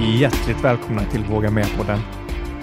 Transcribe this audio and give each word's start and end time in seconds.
Hjärtligt 0.00 0.64
välkomna 0.64 1.04
till 1.04 1.24
Våga 1.24 1.50
Med-podden. 1.50 1.98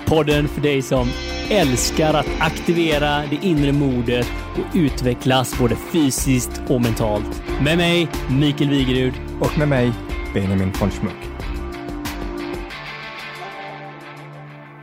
Podden 0.06 0.48
för 0.48 0.62
dig 0.62 0.82
som 0.82 1.08
älskar 1.52 2.14
att 2.14 2.28
aktivera 2.40 3.26
det 3.30 3.40
inre 3.42 3.72
modet 3.72 4.28
och 4.54 4.76
utvecklas 4.76 5.60
både 5.60 5.76
fysiskt 5.76 6.62
och 6.70 6.82
mentalt. 6.82 7.44
Med 7.64 7.78
mig, 7.78 8.08
Mikael 8.40 8.70
Wigerud. 8.70 9.14
Och 9.42 9.58
med 9.58 9.68
mig, 9.68 9.92
Benjamin 10.34 10.72
von 10.82 10.90
Schmuck. 10.92 11.30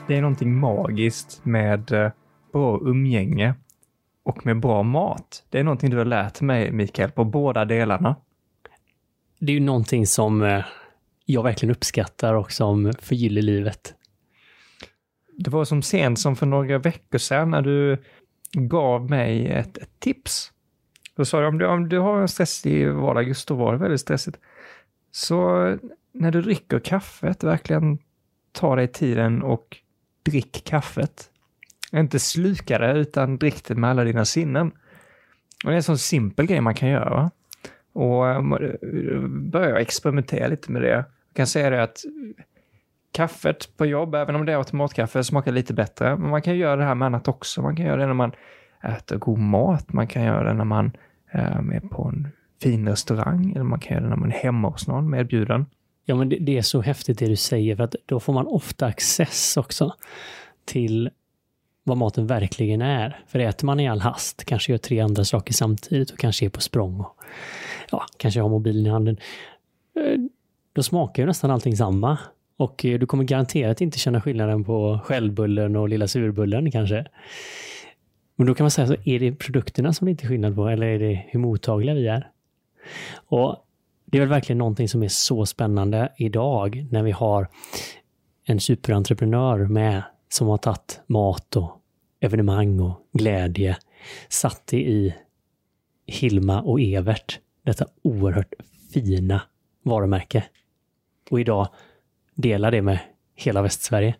Det 0.08 0.16
är 0.16 0.20
någonting 0.20 0.60
magiskt 0.60 1.44
med 1.44 1.92
eh, 1.92 2.10
bra 2.52 2.78
umgänge 2.82 3.54
och 4.24 4.46
med 4.46 4.60
bra 4.60 4.82
mat. 4.82 5.44
Det 5.50 5.58
är 5.58 5.64
någonting 5.64 5.90
du 5.90 5.98
har 5.98 6.04
lärt 6.04 6.40
mig, 6.40 6.72
Mikael, 6.72 7.10
på 7.10 7.24
båda 7.24 7.64
delarna. 7.64 8.16
Det 9.38 9.52
är 9.52 9.54
ju 9.54 9.60
någonting 9.60 10.06
som 10.06 10.42
eh, 10.42 10.64
jag 11.24 11.42
verkligen 11.42 11.74
uppskattar 11.74 12.34
och 12.34 12.52
som 12.52 12.92
förgyller 12.98 13.42
livet. 13.42 13.94
Det 15.38 15.50
var 15.50 15.64
som 15.64 15.82
sent 15.82 16.20
som 16.20 16.36
för 16.36 16.46
några 16.46 16.78
veckor 16.78 17.18
sedan 17.18 17.50
när 17.50 17.62
du 17.62 18.02
gav 18.52 19.10
mig 19.10 19.46
ett, 19.46 19.78
ett 19.78 20.00
tips. 20.00 20.52
Då 21.16 21.24
sa 21.24 21.40
du 21.40 21.46
om 21.46 21.58
du, 21.58 21.66
om 21.66 21.88
du 21.88 21.98
har 21.98 22.20
en 22.20 22.28
stressig 22.28 22.88
vardag, 22.88 23.28
just 23.28 23.48
då 23.48 23.54
var 23.54 23.72
det 23.72 23.78
väldigt 23.78 24.00
stressigt, 24.00 24.38
så 25.10 25.38
när 26.12 26.30
du 26.30 26.42
dricker 26.42 26.78
kaffet, 26.78 27.44
verkligen 27.44 27.98
ta 28.52 28.76
dig 28.76 28.88
tiden 28.88 29.42
och 29.42 29.76
drick 30.22 30.64
kaffet. 30.64 31.30
Inte 31.92 32.18
sluka 32.18 32.78
det, 32.78 32.92
utan 32.92 33.36
drick 33.36 33.64
det 33.64 33.74
med 33.74 33.90
alla 33.90 34.04
dina 34.04 34.24
sinnen. 34.24 34.70
Och 35.64 35.70
det 35.70 35.72
är 35.72 35.76
en 35.76 35.82
sån 35.82 35.98
simpel 35.98 36.46
grej 36.46 36.60
man 36.60 36.74
kan 36.74 36.88
göra. 36.88 37.30
Och 37.92 38.28
eh, 38.28 38.42
börja 39.28 39.80
experimentera 39.80 40.46
lite 40.46 40.72
med 40.72 40.82
det. 40.82 40.88
Jag 40.88 41.04
kan 41.34 41.46
säga 41.46 41.70
det 41.70 41.82
att 41.82 41.98
kaffet 43.12 43.76
på 43.76 43.86
jobb, 43.86 44.14
även 44.14 44.34
om 44.34 44.46
det 44.46 44.52
är 44.52 44.56
automatkaffe, 44.56 45.24
smakar 45.24 45.52
lite 45.52 45.74
bättre. 45.74 46.16
Men 46.16 46.30
man 46.30 46.42
kan 46.42 46.56
göra 46.56 46.76
det 46.76 46.84
här 46.84 46.94
med 46.94 47.06
annat 47.06 47.28
också. 47.28 47.62
Man 47.62 47.76
kan 47.76 47.86
göra 47.86 47.96
det 47.96 48.06
när 48.06 48.14
man 48.14 48.32
äter 48.82 49.16
god 49.16 49.38
mat. 49.38 49.92
Man 49.92 50.06
kan 50.06 50.24
göra 50.24 50.44
det 50.44 50.54
när 50.54 50.64
man 50.64 50.92
eh, 51.32 51.56
är 51.56 51.88
på 51.88 52.04
en 52.04 52.28
fin 52.62 52.88
restaurang. 52.88 53.52
Eller 53.52 53.64
man 53.64 53.80
kan 53.80 53.94
göra 53.94 54.04
det 54.04 54.10
när 54.10 54.16
man 54.16 54.32
är 54.32 54.36
hemma 54.36 54.68
hos 54.68 54.88
någon 54.88 55.10
medbjuden. 55.10 55.66
Ja, 56.04 56.14
men 56.14 56.28
det, 56.28 56.36
det 56.36 56.58
är 56.58 56.62
så 56.62 56.80
häftigt 56.80 57.18
det 57.18 57.26
du 57.26 57.36
säger, 57.36 57.76
för 57.76 57.84
att 57.84 57.94
då 58.06 58.20
får 58.20 58.32
man 58.32 58.46
ofta 58.46 58.86
access 58.86 59.56
också 59.56 59.94
till 60.64 61.10
vad 61.84 61.96
maten 61.96 62.26
verkligen 62.26 62.82
är. 62.82 63.24
För 63.26 63.38
äter 63.38 63.66
man 63.66 63.80
i 63.80 63.88
all 63.88 64.00
hast, 64.00 64.44
kanske 64.44 64.72
gör 64.72 64.78
tre 64.78 65.00
andra 65.00 65.24
saker 65.24 65.52
samtidigt 65.52 66.10
och 66.10 66.18
kanske 66.18 66.44
är 66.44 66.50
på 66.50 66.60
språng 66.60 67.00
och 67.00 67.16
ja, 67.92 68.06
kanske 68.16 68.40
har 68.40 68.48
mobilen 68.48 68.86
i 68.86 68.88
handen. 68.88 69.16
Eh, 69.96 70.18
då 70.72 70.82
smakar 70.82 71.22
ju 71.22 71.26
nästan 71.26 71.50
allting 71.50 71.76
samma. 71.76 72.18
Och 72.56 72.84
eh, 72.84 72.98
du 72.98 73.06
kommer 73.06 73.24
garanterat 73.24 73.80
inte 73.80 73.98
känna 73.98 74.20
skillnaden 74.20 74.64
på 74.64 75.00
skällbullen 75.04 75.76
och 75.76 75.88
lilla 75.88 76.08
surbullen 76.08 76.70
kanske. 76.70 77.06
Men 78.36 78.46
då 78.46 78.54
kan 78.54 78.64
man 78.64 78.70
säga 78.70 78.86
så, 78.86 78.96
är 79.04 79.18
det 79.18 79.32
produkterna 79.32 79.92
som 79.92 80.04
det 80.04 80.10
inte 80.10 80.24
är 80.24 80.28
skillnad 80.28 80.54
på 80.54 80.68
eller 80.68 80.86
är 80.86 80.98
det 80.98 81.24
hur 81.28 81.40
mottagliga 81.40 81.94
vi 81.94 82.06
är? 82.06 82.30
Och 83.14 83.56
det 84.04 84.18
är 84.18 84.20
väl 84.20 84.28
verkligen 84.28 84.58
någonting 84.58 84.88
som 84.88 85.02
är 85.02 85.08
så 85.08 85.46
spännande 85.46 86.12
idag 86.16 86.86
när 86.90 87.02
vi 87.02 87.10
har 87.10 87.48
en 88.44 88.60
superentreprenör 88.60 89.58
med 89.58 90.02
som 90.28 90.48
har 90.48 90.58
tagit 90.58 91.00
mat 91.06 91.56
och 91.56 91.82
evenemang 92.20 92.80
och 92.80 93.08
glädje, 93.12 93.76
satt 94.28 94.66
det 94.66 94.80
i 94.80 95.14
Hilma 96.06 96.62
och 96.62 96.80
Evert, 96.80 97.40
detta 97.62 97.86
oerhört 98.02 98.54
fina 98.92 99.42
varumärke. 99.82 100.44
Och 101.30 101.40
idag 101.40 101.68
dela 102.34 102.70
det 102.70 102.82
med 102.82 102.98
hela 103.34 103.62
Västsverige. 103.62 104.14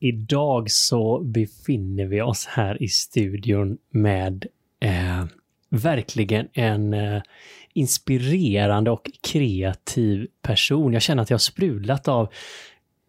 Idag 0.00 0.70
så 0.70 1.20
befinner 1.20 2.06
vi 2.06 2.22
oss 2.22 2.46
här 2.46 2.82
i 2.82 2.88
studion 2.88 3.78
med 3.90 4.46
eh, 4.80 5.24
verkligen 5.68 6.48
en 6.52 6.94
eh, 6.94 7.22
inspirerande 7.72 8.90
och 8.90 9.10
kreativ 9.20 10.26
person. 10.42 10.92
Jag 10.92 11.02
känner 11.02 11.22
att 11.22 11.30
jag 11.30 11.34
har 11.34 11.40
sprudlat 11.40 12.08
av 12.08 12.28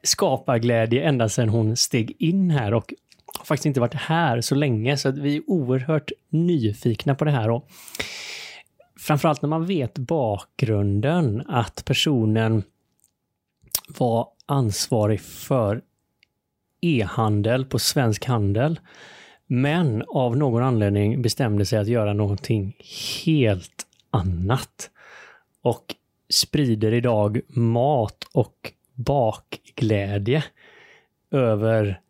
skaparglädje 0.04 1.04
ända 1.04 1.30
sedan 1.30 1.50
hon 1.50 1.78
steg 1.78 2.16
in 2.20 2.52
här 2.52 2.74
och 2.74 2.94
har 3.38 3.46
faktiskt 3.46 3.66
inte 3.66 3.80
varit 3.80 3.94
här 3.94 4.42
så 4.42 4.56
länge 4.56 4.98
så 4.98 5.10
att 5.10 5.18
vi 5.18 5.36
är 5.36 5.44
oerhört 5.48 6.12
nyfikna 6.30 7.16
på 7.16 7.26
det 7.26 7.32
här. 7.32 7.50
Och 7.50 7.70
framförallt 9.00 9.42
när 9.42 9.50
man 9.50 9.66
vet 9.66 9.98
bakgrunden 9.98 11.44
att 11.48 11.86
personen 11.86 12.64
var 13.98 14.28
ansvarig 14.46 15.22
för 15.22 15.82
e-handel 16.82 17.66
på 17.66 17.80
Svensk 17.80 18.26
Handel 18.26 18.80
men 19.48 20.04
av 20.08 20.38
någon 20.38 20.64
anledning 20.64 21.22
bestämde 21.22 21.66
sig 21.66 21.80
att 21.80 21.88
göra 21.88 22.14
någonting 22.14 22.76
helt 23.26 23.86
annat. 24.12 24.90
Och 25.62 25.96
sprider 26.30 26.94
idag 26.94 27.42
mat 27.48 28.24
och 28.34 28.74
bakglädje 28.94 30.44
över 31.32 32.02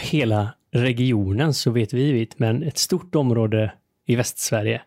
hela 0.00 0.54
regionen, 0.70 1.54
så 1.54 1.70
vet 1.70 1.92
vi 1.92 2.12
vitt, 2.12 2.38
men 2.38 2.62
ett 2.62 2.78
stort 2.78 3.14
område 3.14 3.72
i 4.06 4.16
Västsverige. 4.16 4.82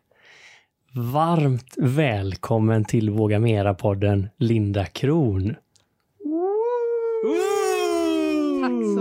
Varmt 0.91 1.73
välkommen 1.77 2.85
till 2.85 3.09
Våga 3.09 3.39
Mera-podden 3.39 4.29
Linda 4.37 4.85
Kron. 4.85 5.55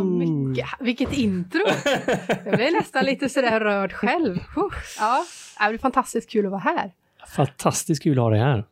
mycket. 0.05 0.67
Vilket 0.81 1.13
intro! 1.13 1.61
Jag 2.45 2.57
blev 2.57 2.73
nästan 2.73 3.05
lite 3.05 3.29
sådär 3.29 3.61
rörd 3.61 3.93
själv. 3.93 4.39
Ja, 4.99 5.25
det 5.59 5.65
är 5.65 5.79
fantastiskt 5.79 6.31
kul 6.31 6.47
att 6.47 6.53
vara 6.53 6.61
här. 6.61 6.93
Fantastiskt 7.29 8.03
kul 8.03 8.19
att 8.19 8.23
ha 8.23 8.31
dig 8.31 8.41
här. 8.41 8.65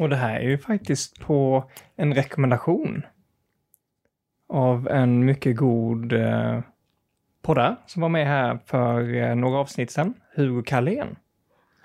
Och 0.00 0.08
det 0.08 0.16
här 0.16 0.40
är 0.40 0.48
ju 0.48 0.58
faktiskt 0.58 1.20
på 1.20 1.70
en 1.96 2.14
rekommendation 2.14 3.02
av 4.48 4.88
en 4.88 5.24
mycket 5.24 5.56
god 5.56 6.12
eh, 6.12 6.60
poddare 7.42 7.76
som 7.86 8.02
var 8.02 8.08
med 8.08 8.26
här 8.26 8.58
för 8.66 9.14
eh, 9.14 9.34
några 9.34 9.58
avsnitt 9.58 9.90
sedan, 9.90 10.14
Hugo 10.36 10.62
Carlén. 10.62 11.16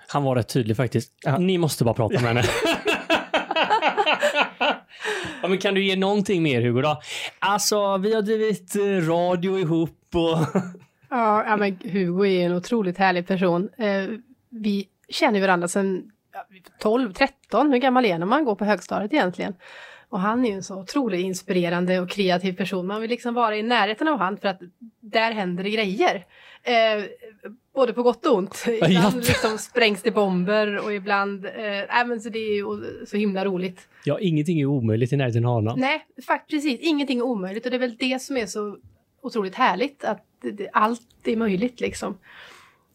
Han 0.08 0.22
var 0.22 0.36
rätt 0.36 0.48
tydlig 0.48 0.76
faktiskt. 0.76 1.12
Ja. 1.24 1.38
Ni 1.38 1.58
måste 1.58 1.84
bara 1.84 1.94
prata 1.94 2.14
med 2.14 2.22
henne. 2.22 2.42
Ja, 5.42 5.48
men 5.48 5.58
kan 5.58 5.74
du 5.74 5.84
ge 5.84 5.96
någonting 5.96 6.42
mer 6.42 6.62
Hugo 6.62 6.82
då? 6.82 7.00
Alltså, 7.38 7.96
vi 7.96 8.14
har 8.14 8.22
drivit 8.22 8.76
eh, 8.76 9.08
radio 9.08 9.58
ihop 9.58 9.98
och... 10.14 10.62
ja, 11.10 11.56
men 11.58 11.78
Hugo 11.84 12.26
är 12.26 12.46
en 12.46 12.52
otroligt 12.52 12.98
härlig 12.98 13.26
person. 13.26 13.68
Eh, 13.78 14.04
vi 14.50 14.88
känner 15.08 15.40
varandra 15.40 15.68
sedan 15.68 16.10
12, 16.78 17.12
13. 17.12 17.72
Hur 17.72 17.78
gammal 17.78 18.04
är 18.04 18.18
man 18.18 18.44
går 18.44 18.54
på 18.54 18.64
högstadiet 18.64 19.12
egentligen? 19.12 19.54
Och 20.08 20.20
han 20.20 20.44
är 20.44 20.48
ju 20.48 20.54
en 20.54 20.62
så 20.62 20.80
otroligt 20.80 21.20
inspirerande 21.20 22.00
och 22.00 22.10
kreativ 22.10 22.52
person. 22.52 22.86
Man 22.86 23.00
vill 23.00 23.10
liksom 23.10 23.34
vara 23.34 23.56
i 23.56 23.62
närheten 23.62 24.08
av 24.08 24.18
han 24.18 24.36
för 24.36 24.48
att 24.48 24.60
där 25.00 25.32
händer 25.32 25.64
det 25.64 25.70
grejer. 25.70 26.26
Eh, 26.62 27.04
både 27.74 27.92
på 27.92 28.02
gott 28.02 28.26
och 28.26 28.36
ont. 28.36 28.64
Ibland 28.68 29.16
liksom 29.16 29.58
sprängs 29.58 30.02
det 30.02 30.10
bomber 30.10 30.78
och 30.78 30.92
ibland, 30.92 31.46
eh, 31.46 32.00
äh, 32.00 32.06
men 32.06 32.20
så 32.20 32.28
det 32.28 32.38
är 32.38 32.56
ju 32.56 32.64
så 33.06 33.16
himla 33.16 33.44
roligt. 33.44 33.88
Ja, 34.04 34.18
ingenting 34.20 34.60
är 34.60 34.66
omöjligt 34.66 35.12
i 35.12 35.16
närheten 35.16 35.44
av 35.44 35.52
honom. 35.52 35.80
Nej, 35.80 36.06
faktiskt 36.26 36.64
precis. 36.64 36.80
Ingenting 36.80 37.18
är 37.18 37.22
omöjligt 37.22 37.64
och 37.64 37.70
det 37.70 37.76
är 37.76 37.80
väl 37.80 37.96
det 37.96 38.22
som 38.22 38.36
är 38.36 38.46
så 38.46 38.78
otroligt 39.22 39.54
härligt. 39.54 40.04
Att 40.04 40.24
det, 40.40 40.68
allt 40.72 41.00
är 41.24 41.36
möjligt 41.36 41.80
liksom. 41.80 42.18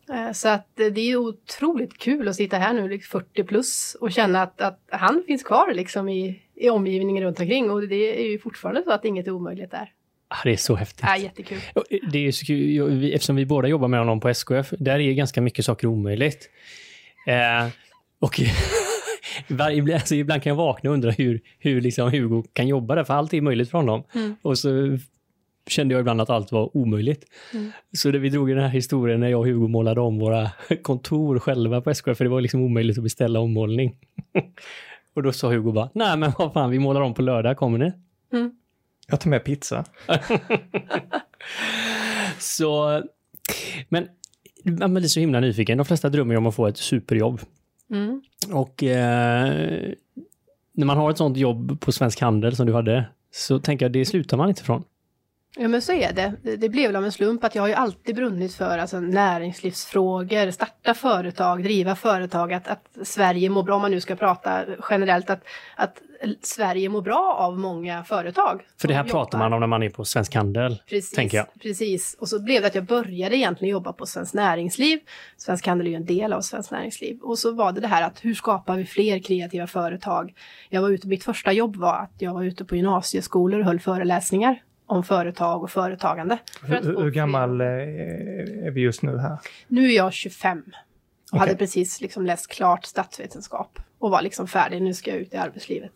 Eh, 0.10 0.32
så 0.32 0.50
att 0.50 0.68
det 0.76 1.12
är 1.12 1.16
otroligt 1.16 1.98
kul 1.98 2.28
att 2.28 2.36
sitta 2.36 2.58
här 2.58 2.74
nu, 2.74 2.82
40 2.82 2.98
liksom 2.98 3.46
plus, 3.46 3.96
och 4.00 4.12
känna 4.12 4.42
att, 4.42 4.62
att 4.62 4.80
han 4.92 5.24
finns 5.28 5.44
kvar 5.44 5.74
liksom 5.74 6.10
i, 6.10 6.42
i 6.56 6.70
omgivningen 6.70 7.24
runt 7.24 7.40
omkring. 7.40 7.72
Och 7.72 7.88
det 7.88 8.22
är 8.22 8.32
ju 8.32 8.40
fortfarande 8.40 8.84
så 8.84 8.92
att 8.92 9.06
inget 9.06 9.28
är 9.28 9.32
omöjligt 9.32 9.72
där. 9.72 9.92
Ah, 10.28 10.38
det 10.44 10.52
är 10.52 10.58
så 10.58 10.76
häftigt. 10.76 11.06
Ja, 11.08 11.18
jättekul. 11.18 11.58
Det 12.12 12.28
är 12.28 12.32
så 12.32 12.46
kul, 12.46 13.14
eftersom 13.14 13.36
vi 13.36 13.46
båda 13.46 13.68
jobbar 13.68 13.88
med 13.88 14.00
honom 14.00 14.20
på 14.20 14.30
SKF, 14.30 14.74
där 14.80 15.00
är 15.00 15.14
ganska 15.14 15.42
mycket 15.42 15.66
saker 15.66 15.88
omöjligt. 15.88 16.50
Eh, 17.28 17.68
och 18.20 18.40
alltså, 19.94 20.16
ibland 20.16 20.44
kan 20.44 20.50
jag 20.50 20.56
vakna 20.56 20.90
och 20.90 20.94
undra 20.94 21.12
hur, 21.12 21.42
hur 21.60 21.82
liksom 21.82 22.12
Hugo 22.12 22.44
kan 22.54 22.68
jobba 22.68 22.96
där, 22.96 23.04
för 23.04 23.14
allt 23.14 23.34
är 23.34 23.42
möjligt 23.42 23.70
för 23.72 23.78
honom. 23.78 24.04
Mm. 24.16 24.36
Och 24.42 24.58
så 24.58 24.98
kände 25.68 25.94
jag 25.94 26.00
ibland 26.00 26.22
att 26.22 26.30
allt 26.30 26.52
var 26.52 26.78
omöjligt. 26.78 27.26
Mm. 27.54 27.72
Så 27.92 28.12
det 28.12 28.20
vi 28.20 28.30
drog 28.30 28.52
i 28.52 28.54
den 28.54 28.64
här 28.64 28.70
historien 28.70 29.20
när 29.20 29.28
jag 29.28 29.40
och 29.40 29.46
Hugo 29.46 29.68
målade 29.68 30.02
om 30.02 30.20
våra 30.20 30.52
kontor 30.82 31.40
själva 31.40 31.82
på 31.82 31.90
SKF, 31.90 32.18
för 32.18 32.26
det 32.26 32.32
var 32.32 32.42
liksom 32.42 32.62
omöjligt 32.62 32.98
att 32.98 33.04
beställa 33.04 33.40
ommålning. 33.40 33.96
och 35.14 35.24
då 35.24 35.32
sa 35.32 35.50
Hugo 35.50 35.72
bara, 35.72 35.90
nej 35.94 36.18
men 36.18 36.32
vad 36.38 36.54
fan, 36.54 36.70
vi 36.70 36.80
målar 36.80 37.02
om 37.02 37.14
på 37.14 37.22
lördag, 37.22 37.58
kommer 37.58 37.78
ni? 37.78 37.92
Mm. 38.34 38.52
Jag 39.08 39.20
tar 39.20 39.30
med 39.30 39.44
pizza. 39.44 39.86
Så, 42.40 43.02
men 43.90 44.08
man 44.64 44.94
blir 44.94 45.08
så 45.08 45.20
himla 45.20 45.40
nyfiken. 45.40 45.78
De 45.78 45.86
flesta 45.86 46.10
drömmer 46.10 46.34
ju 46.34 46.38
om 46.38 46.46
att 46.46 46.56
få 46.56 46.68
ett 46.68 46.78
superjobb. 46.78 47.42
Mm. 47.90 48.22
Och 48.52 48.84
eh, 48.84 49.94
när 50.72 50.86
man 50.86 50.98
har 50.98 51.12
ett 51.12 51.18
sånt 51.18 51.38
jobb 51.38 51.80
på 51.80 51.92
Svensk 51.92 52.22
Handel 52.22 52.56
som 52.56 52.66
du 52.66 52.74
hade, 52.74 53.06
så 53.32 53.60
tänker 53.60 53.86
jag 53.86 53.94
det 53.94 54.06
slutar 54.06 54.38
man 54.38 54.50
inte 54.50 54.64
från. 54.64 54.84
Ja 55.56 55.68
men 55.68 55.82
så 55.82 55.92
är 55.94 56.14
det. 56.14 56.58
Det- 56.58 56.70
blev 56.70 56.88
väl 56.90 56.96
av 56.96 57.06
en 57.06 57.12
slump 57.12 57.44
att 57.44 57.56
jag 57.56 57.64
har 57.64 57.68
ju 57.68 57.74
alltid 57.74 58.16
brunnit 58.16 58.56
för 58.56 58.78
alltså, 58.78 59.00
näringslivsfrågor, 59.00 60.52
starta 60.52 60.94
företag, 60.94 61.64
driva 61.64 61.96
företag, 61.96 62.54
att, 62.54 62.68
att 62.68 62.88
Sverige 63.04 63.50
mår 63.50 63.64
bra, 63.64 63.76
om 63.76 63.82
man 63.82 63.92
nu 63.92 64.02
ska 64.02 64.16
prata 64.16 64.66
generellt, 64.90 65.30
att, 65.30 65.44
att 65.76 66.02
Sverige 66.42 66.90
mår 66.90 67.02
bra 67.02 67.36
av 67.40 67.60
många 67.60 68.04
företag. 68.04 68.62
För 68.82 68.88
det 68.88 68.94
här 68.94 69.04
som 69.04 69.10
pratar 69.12 69.38
jobbar. 69.38 69.46
man 69.50 69.54
om 69.54 69.60
när 69.60 69.68
man 69.68 69.84
är 69.84 69.90
på 69.90 70.06
Svensk 70.06 70.36
Handel. 70.36 70.82
Precis, 70.90 71.12
tänker 71.12 71.38
jag. 71.38 71.48
precis. 71.62 72.16
Och 72.20 72.30
så 72.30 72.40
blev 72.44 72.62
det 72.62 72.68
att 72.68 72.76
jag 72.76 72.86
började 72.86 73.36
egentligen 73.38 73.72
jobba 73.72 73.94
på 73.94 74.06
Svenskt 74.06 74.34
Näringsliv. 74.34 75.00
Svensk 75.38 75.68
Handel 75.68 75.88
är 75.88 75.92
ju 75.92 75.96
en 75.98 76.06
del 76.06 76.34
av 76.34 76.42
Svenskt 76.42 76.72
Näringsliv. 76.72 77.20
Och 77.22 77.40
så 77.40 77.52
var 77.52 77.72
det 77.72 77.82
det 77.82 77.88
här 77.88 78.04
att 78.04 78.26
hur 78.26 78.34
skapar 78.34 78.78
vi 78.78 78.86
fler 78.86 79.20
kreativa 79.20 79.68
företag? 79.68 80.34
Jag 80.70 80.82
var 80.82 80.90
ute, 80.90 81.08
mitt 81.08 81.24
första 81.24 81.52
jobb 81.52 81.76
var 81.76 81.96
att 81.96 82.14
jag 82.18 82.34
var 82.34 82.44
ute 82.44 82.66
på 82.66 82.76
gymnasieskolor 82.76 83.60
och 83.60 83.66
höll 83.66 83.80
föreläsningar 83.80 84.62
om 84.86 85.04
företag 85.04 85.64
och 85.64 85.72
företagande. 85.72 86.38
Hur, 86.62 87.04
hur 87.04 87.12
gammal 87.12 87.62
eh, 87.62 87.68
är 87.68 88.72
vi 88.72 88.82
just 88.82 89.02
nu 89.02 89.18
här? 89.18 89.38
Nu 89.68 89.86
är 89.86 89.96
jag 89.96 90.14
25 90.14 90.58
och 90.58 91.38
Okej. 91.38 91.40
hade 91.40 91.56
precis 91.56 92.02
liksom 92.02 92.26
läst 92.26 92.48
klart 92.48 92.86
statsvetenskap 92.86 93.80
och 94.00 94.12
var 94.12 94.22
liksom 94.22 94.48
färdig. 94.48 94.82
Nu 94.82 94.94
ska 94.94 95.12
jag 95.12 95.20
ut 95.20 95.34
i 95.34 95.38
arbetslivet. 95.38 95.92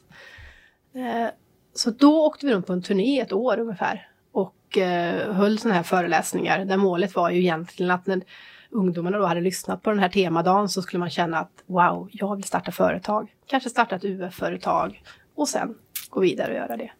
Eh, 0.95 1.27
så 1.73 1.91
då 1.91 2.25
åkte 2.25 2.45
vi 2.45 2.53
runt 2.53 2.67
på 2.67 2.73
en 2.73 2.81
turné 2.81 3.19
ett 3.21 3.33
år 3.33 3.59
ungefär 3.59 4.09
och 4.31 4.77
eh, 4.77 5.33
höll 5.33 5.59
sådana 5.59 5.75
här 5.75 5.83
föreläsningar 5.83 6.65
där 6.65 6.77
målet 6.77 7.15
var 7.15 7.29
ju 7.29 7.39
egentligen 7.39 7.91
att 7.91 8.07
när 8.07 8.21
ungdomarna 8.69 9.17
då 9.17 9.25
hade 9.25 9.41
lyssnat 9.41 9.83
på 9.83 9.89
den 9.89 9.99
här 9.99 10.09
temadagen 10.09 10.69
så 10.69 10.81
skulle 10.81 10.99
man 10.99 11.09
känna 11.09 11.39
att 11.39 11.63
wow, 11.65 12.09
jag 12.11 12.35
vill 12.35 12.43
starta 12.43 12.71
företag. 12.71 13.33
Kanske 13.45 13.69
starta 13.69 13.95
ett 13.95 14.03
UF-företag 14.03 15.03
och 15.35 15.47
sen 15.47 15.75
gå 16.09 16.19
vidare 16.19 16.51
och 16.51 16.57
göra 16.57 16.77
det. 16.77 16.91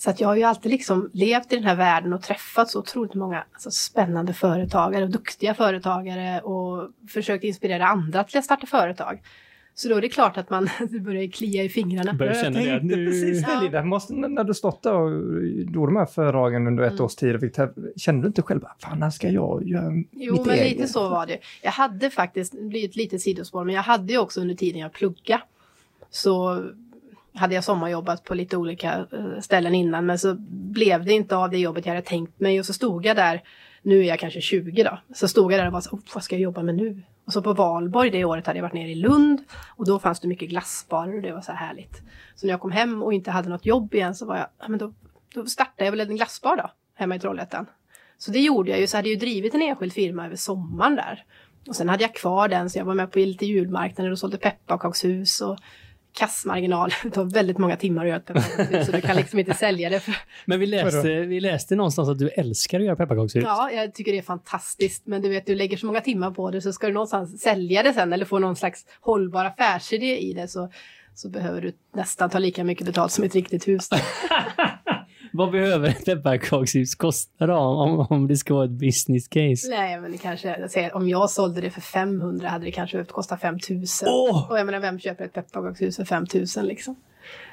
Så 0.00 0.10
att 0.10 0.20
jag 0.20 0.28
har 0.28 0.36
ju 0.36 0.42
alltid 0.42 0.72
liksom 0.72 1.10
levt 1.12 1.52
i 1.52 1.56
den 1.56 1.64
här 1.64 1.76
världen 1.76 2.12
och 2.12 2.22
träffat 2.22 2.70
så 2.70 2.78
otroligt 2.78 3.14
många 3.14 3.44
alltså, 3.52 3.70
spännande 3.70 4.32
företagare 4.32 5.04
och 5.04 5.10
duktiga 5.10 5.54
företagare 5.54 6.40
och 6.40 6.90
försökt 7.08 7.44
inspirera 7.44 7.86
andra 7.86 8.24
till 8.24 8.38
att 8.38 8.44
starta 8.44 8.66
företag. 8.66 9.22
Så 9.74 9.88
då 9.88 9.94
är 9.96 10.00
det 10.00 10.08
klart 10.08 10.36
att 10.36 10.50
man 10.50 10.68
börjar 11.00 11.30
klia 11.30 11.62
i 11.64 11.68
fingrarna. 11.68 12.12
Börjar 12.12 12.34
känna 12.34 12.60
det 12.60 12.82
nu... 12.82 13.06
precis 13.06 13.44
Ja. 13.48 13.60
Lida. 13.60 13.84
Måste, 13.84 14.14
när 14.14 14.44
du 14.44 14.54
stått 14.54 14.82
där 14.82 14.92
och 14.94 15.10
gjorde 15.46 15.86
de 15.86 15.96
här 15.96 16.06
föredragen 16.06 16.66
under 16.66 16.84
ett 16.84 16.92
Mm. 16.92 17.04
års 17.04 17.14
tid, 17.14 17.54
kände 17.96 18.22
du 18.22 18.26
inte 18.26 18.42
själv 18.42 18.64
att 18.64 18.82
fan, 18.82 18.98
när 18.98 19.10
ska 19.10 19.28
jag 19.30 19.68
göra 19.68 19.92
Jo, 20.12 20.32
mitt 20.32 20.46
men 20.46 20.54
eget? 20.54 20.72
lite 20.78 20.88
så 20.88 21.08
var 21.08 21.26
det. 21.26 21.38
Jag 21.62 21.70
hade 21.70 22.10
faktiskt, 22.10 22.52
det 22.52 22.64
blir 22.64 22.84
ett 22.88 22.96
litet 22.96 23.20
sidospår, 23.20 23.64
men 23.64 23.74
jag 23.74 23.82
hade 23.82 24.12
ju 24.12 24.18
också 24.18 24.40
under 24.40 24.54
tiden 24.54 24.80
jag 24.80 24.92
pluggade 24.92 25.42
så 26.10 26.64
hade 27.34 27.54
jag 27.54 27.64
sommarjobbat 27.64 28.24
på 28.24 28.34
lite 28.34 28.56
olika 28.56 29.06
eh, 29.12 29.40
ställen 29.40 29.74
innan, 29.74 30.06
men 30.06 30.18
så 30.18 30.34
blev 30.50 31.04
det 31.04 31.12
inte 31.12 31.36
av 31.36 31.50
det 31.50 31.58
jobbet 31.58 31.86
jag 31.86 31.94
hade 31.94 32.06
tänkt 32.06 32.40
mig 32.40 32.60
och 32.60 32.66
så 32.66 32.72
stod 32.72 33.06
jag 33.06 33.16
där, 33.16 33.42
nu 33.82 34.00
är 34.00 34.04
jag 34.04 34.18
kanske 34.18 34.40
20 34.40 34.82
då, 34.82 34.98
så 35.14 35.28
stod 35.28 35.52
jag 35.52 35.60
där 35.60 35.66
och 35.66 35.72
bara 35.72 35.82
så, 35.82 35.96
oh, 35.96 36.00
vad 36.14 36.24
ska 36.24 36.34
jag 36.34 36.42
jobba 36.42 36.62
med 36.62 36.74
nu? 36.74 37.02
Och 37.24 37.32
så 37.32 37.42
på 37.42 37.52
valborg 37.52 38.10
det 38.10 38.24
året 38.24 38.46
hade 38.46 38.58
jag 38.58 38.62
varit 38.62 38.74
nere 38.74 38.90
i 38.90 38.94
Lund 38.94 39.40
och 39.76 39.86
då 39.86 39.98
fanns 39.98 40.20
det 40.20 40.28
mycket 40.28 40.48
glassbarer 40.48 41.16
och 41.16 41.22
det 41.22 41.32
var 41.32 41.40
så 41.40 41.52
här 41.52 41.66
härligt. 41.66 42.02
Så 42.34 42.46
när 42.46 42.52
jag 42.52 42.60
kom 42.60 42.72
hem 42.72 43.02
och 43.02 43.12
inte 43.12 43.30
hade 43.30 43.48
något 43.48 43.66
jobb 43.66 43.94
igen 43.94 44.14
så 44.14 44.26
var 44.26 44.36
jag, 44.36 44.46
ja 44.58 44.68
men 44.68 44.78
då, 44.78 44.92
då 45.34 45.46
startade 45.46 45.84
jag 45.84 45.90
väl 45.92 46.00
en 46.00 46.16
glassbar 46.16 46.56
då, 46.56 46.70
hemma 46.94 47.16
i 47.16 47.18
Trollhättan. 47.18 47.66
Så 48.18 48.30
det 48.30 48.40
gjorde 48.40 48.70
jag 48.70 48.80
ju, 48.80 48.86
så 48.86 48.96
hade 48.96 49.08
jag 49.08 49.14
ju 49.14 49.20
drivit 49.20 49.54
en 49.54 49.62
enskild 49.62 49.92
firma 49.92 50.26
över 50.26 50.36
sommaren 50.36 50.96
där. 50.96 51.24
Och 51.68 51.76
sen 51.76 51.88
hade 51.88 52.02
jag 52.02 52.14
kvar 52.14 52.48
den, 52.48 52.70
så 52.70 52.78
jag 52.78 52.84
var 52.84 52.94
med 52.94 53.12
på 53.12 53.18
lite 53.18 53.46
julmarknader 53.46 54.10
och 54.10 54.18
sålde 54.18 54.38
pepparkakshus 54.38 55.40
och 55.40 55.58
kassmarginal. 56.12 56.90
Det 57.02 57.10
tar 57.10 57.24
väldigt 57.24 57.58
många 57.58 57.76
timmar 57.76 58.02
att 58.02 58.08
göra 58.08 58.18
ett 58.18 58.26
pepparkakshus, 58.26 58.86
så 58.86 58.92
du 58.92 59.00
kan 59.00 59.16
liksom 59.16 59.38
inte 59.38 59.54
sälja 59.54 59.90
det. 59.90 60.00
För, 60.00 60.14
Men 60.44 60.60
vi 60.60 60.66
läste, 60.66 61.20
vi 61.20 61.40
läste 61.40 61.76
någonstans 61.76 62.08
att 62.08 62.18
du 62.18 62.28
älskar 62.28 62.80
att 62.80 62.86
göra 62.86 62.96
pepparkakshus. 62.96 63.44
ja, 63.44 63.70
jag 63.70 63.94
tycker 63.94 64.12
det 64.12 64.18
är 64.18 64.22
fantastiskt, 64.22 65.06
men 65.06 65.22
du 65.22 65.28
vet, 65.28 65.46
du 65.46 65.54
lägger 65.54 65.76
så 65.76 65.86
många 65.86 66.00
timmar 66.00 66.30
på 66.30 66.50
det, 66.50 66.60
så 66.60 66.72
ska 66.72 66.86
du 66.86 66.92
någonstans 66.92 67.40
sälja 67.40 67.82
det 67.82 67.92
sen 67.92 68.12
eller 68.12 68.24
få 68.24 68.38
någon 68.38 68.56
slags 68.56 68.86
hållbar 69.00 69.44
affärsidé 69.44 70.18
i 70.18 70.32
det, 70.32 70.48
så, 70.48 70.70
så 71.14 71.28
behöver 71.28 71.60
du 71.60 71.72
nästan 71.94 72.30
ta 72.30 72.38
lika 72.38 72.64
mycket 72.64 72.86
betalt 72.86 73.12
som 73.12 73.24
ett 73.24 73.34
riktigt 73.34 73.68
hus. 73.68 73.88
Vad 75.32 75.50
behöver 75.50 75.88
ett 75.88 76.04
pepparkakshus 76.04 76.94
kosta 76.94 77.46
då 77.46 77.54
om, 77.54 78.06
om 78.10 78.28
det 78.28 78.36
ska 78.36 78.54
vara 78.54 78.64
ett 78.64 78.70
business 78.70 79.28
case? 79.28 79.68
Nej, 79.70 80.00
men 80.00 80.12
det 80.12 80.18
kanske, 80.18 80.60
jag 80.60 80.70
säger, 80.70 80.96
om 80.96 81.08
jag 81.08 81.30
sålde 81.30 81.60
det 81.60 81.70
för 81.70 81.80
500 81.80 82.48
hade 82.48 82.64
det 82.64 82.70
kanske 82.70 82.96
behövt 82.96 83.12
kosta 83.12 83.36
5000. 83.36 84.08
Åh! 84.10 84.50
Och 84.50 84.58
jag 84.58 84.66
menar, 84.66 84.80
vem 84.80 84.98
köper 84.98 85.24
ett 85.24 85.32
pepparkakshus 85.32 85.96
för 85.96 86.04
5000 86.04 86.66
liksom? 86.66 86.96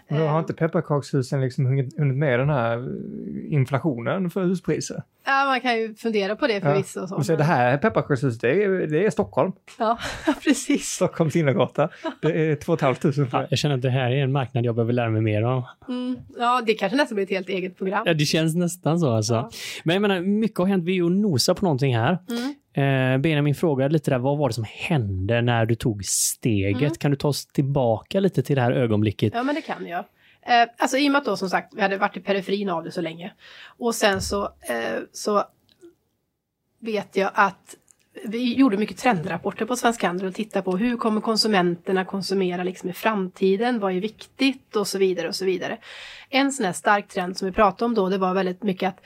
Men 0.07 0.27
har 0.27 0.39
inte 0.39 0.53
pepparkakshusen 0.53 1.41
liksom 1.41 1.65
hunnit 1.65 1.97
med 1.97 2.39
den 2.39 2.49
här 2.49 2.77
eh, 2.77 3.53
inflationen 3.53 4.29
för 4.29 4.43
huspriser? 4.43 5.03
Ja, 5.25 5.45
man 5.45 5.61
kan 5.61 5.77
ju 5.79 5.95
fundera 5.95 6.35
på 6.35 6.47
det 6.47 6.61
förvisso. 6.61 7.07
så, 7.07 7.15
Och 7.15 7.25
så 7.25 7.35
det 7.35 7.43
här 7.43 7.77
pepparkakshuset, 7.77 8.41
det 8.41 8.63
är, 8.63 8.69
det 8.87 9.05
är 9.05 9.09
Stockholm. 9.09 9.51
Ja, 9.79 9.97
precis. 10.43 10.85
Stockholms 10.87 11.35
innergata. 11.35 11.89
Det 12.21 12.51
är 12.51 12.55
2 12.55 12.77
500 12.77 13.11
för 13.11 13.27
Ja, 13.31 13.47
jag 13.49 13.59
känner 13.59 13.75
att 13.75 13.81
det 13.81 13.89
här 13.89 14.11
är 14.11 14.23
en 14.23 14.31
marknad 14.31 14.65
jag 14.65 14.75
behöver 14.75 14.93
lära 14.93 15.09
mig 15.09 15.21
mer 15.21 15.43
om. 15.43 15.63
Mm. 15.87 16.17
Ja, 16.37 16.61
det 16.65 16.73
kanske 16.73 16.97
nästan 16.97 17.15
blir 17.15 17.23
ett 17.25 17.29
helt 17.29 17.49
eget 17.49 17.77
program. 17.77 18.03
Ja, 18.05 18.13
det 18.13 18.25
känns 18.25 18.55
nästan 18.55 18.99
så 18.99 19.11
alltså. 19.11 19.33
Ja. 19.33 19.49
Men 19.83 19.93
jag 19.93 20.01
menar, 20.01 20.21
mycket 20.21 20.57
har 20.57 20.65
hänt. 20.65 20.83
Vi 20.85 20.91
är 20.91 20.95
ju 20.95 21.03
och 21.03 21.11
nosar 21.11 21.53
på 21.53 21.65
någonting 21.65 21.97
här. 21.97 22.17
Mm. 22.29 22.55
Eh, 22.75 23.17
Benjamin 23.17 23.55
frågade 23.55 23.93
lite 23.93 24.11
där, 24.11 24.19
vad 24.19 24.37
var 24.37 24.49
det 24.49 24.53
som 24.53 24.65
hände 24.67 25.41
när 25.41 25.65
du 25.65 25.75
tog 25.75 26.05
steget? 26.05 26.81
Mm. 26.81 26.95
Kan 26.95 27.11
du 27.11 27.17
ta 27.17 27.27
oss 27.27 27.45
tillbaka 27.45 28.19
lite 28.19 28.43
till 28.43 28.55
det 28.55 28.61
här 28.61 28.71
ögonblicket? 28.71 29.33
Ja, 29.33 29.43
men 29.43 29.55
det 29.55 29.61
kan 29.61 29.87
jag. 29.87 30.05
Eh, 30.41 30.69
alltså 30.77 30.97
i 30.97 31.07
och 31.07 31.11
med 31.11 31.19
att 31.19 31.25
då 31.25 31.37
som 31.37 31.49
sagt, 31.49 31.73
vi 31.75 31.81
hade 31.81 31.97
varit 31.97 32.17
i 32.17 32.19
periferin 32.19 32.69
av 32.69 32.83
det 32.83 32.91
så 32.91 33.01
länge. 33.01 33.33
Och 33.65 33.95
sen 33.95 34.21
så, 34.21 34.43
eh, 34.43 35.01
så 35.11 35.43
vet 36.79 37.15
jag 37.15 37.31
att 37.33 37.75
vi 38.25 38.53
gjorde 38.53 38.77
mycket 38.77 38.97
trendrapporter 38.97 39.65
på 39.65 39.75
Svensk 39.75 40.03
Handel 40.03 40.27
och 40.27 40.33
tittade 40.33 40.63
på 40.63 40.77
hur 40.77 40.97
kommer 40.97 41.21
konsumenterna 41.21 42.05
konsumera 42.05 42.63
liksom 42.63 42.89
i 42.89 42.93
framtiden, 42.93 43.79
vad 43.79 43.95
är 43.95 43.99
viktigt 43.99 44.75
och 44.75 44.87
så 44.87 44.97
vidare 44.97 45.27
och 45.27 45.35
så 45.35 45.45
vidare. 45.45 45.77
En 46.29 46.51
sån 46.51 46.65
här 46.65 46.73
stark 46.73 47.07
trend 47.07 47.37
som 47.37 47.45
vi 47.45 47.51
pratade 47.51 47.85
om 47.85 47.95
då, 47.95 48.09
det 48.09 48.17
var 48.17 48.33
väldigt 48.33 48.63
mycket 48.63 48.89
att 48.89 49.01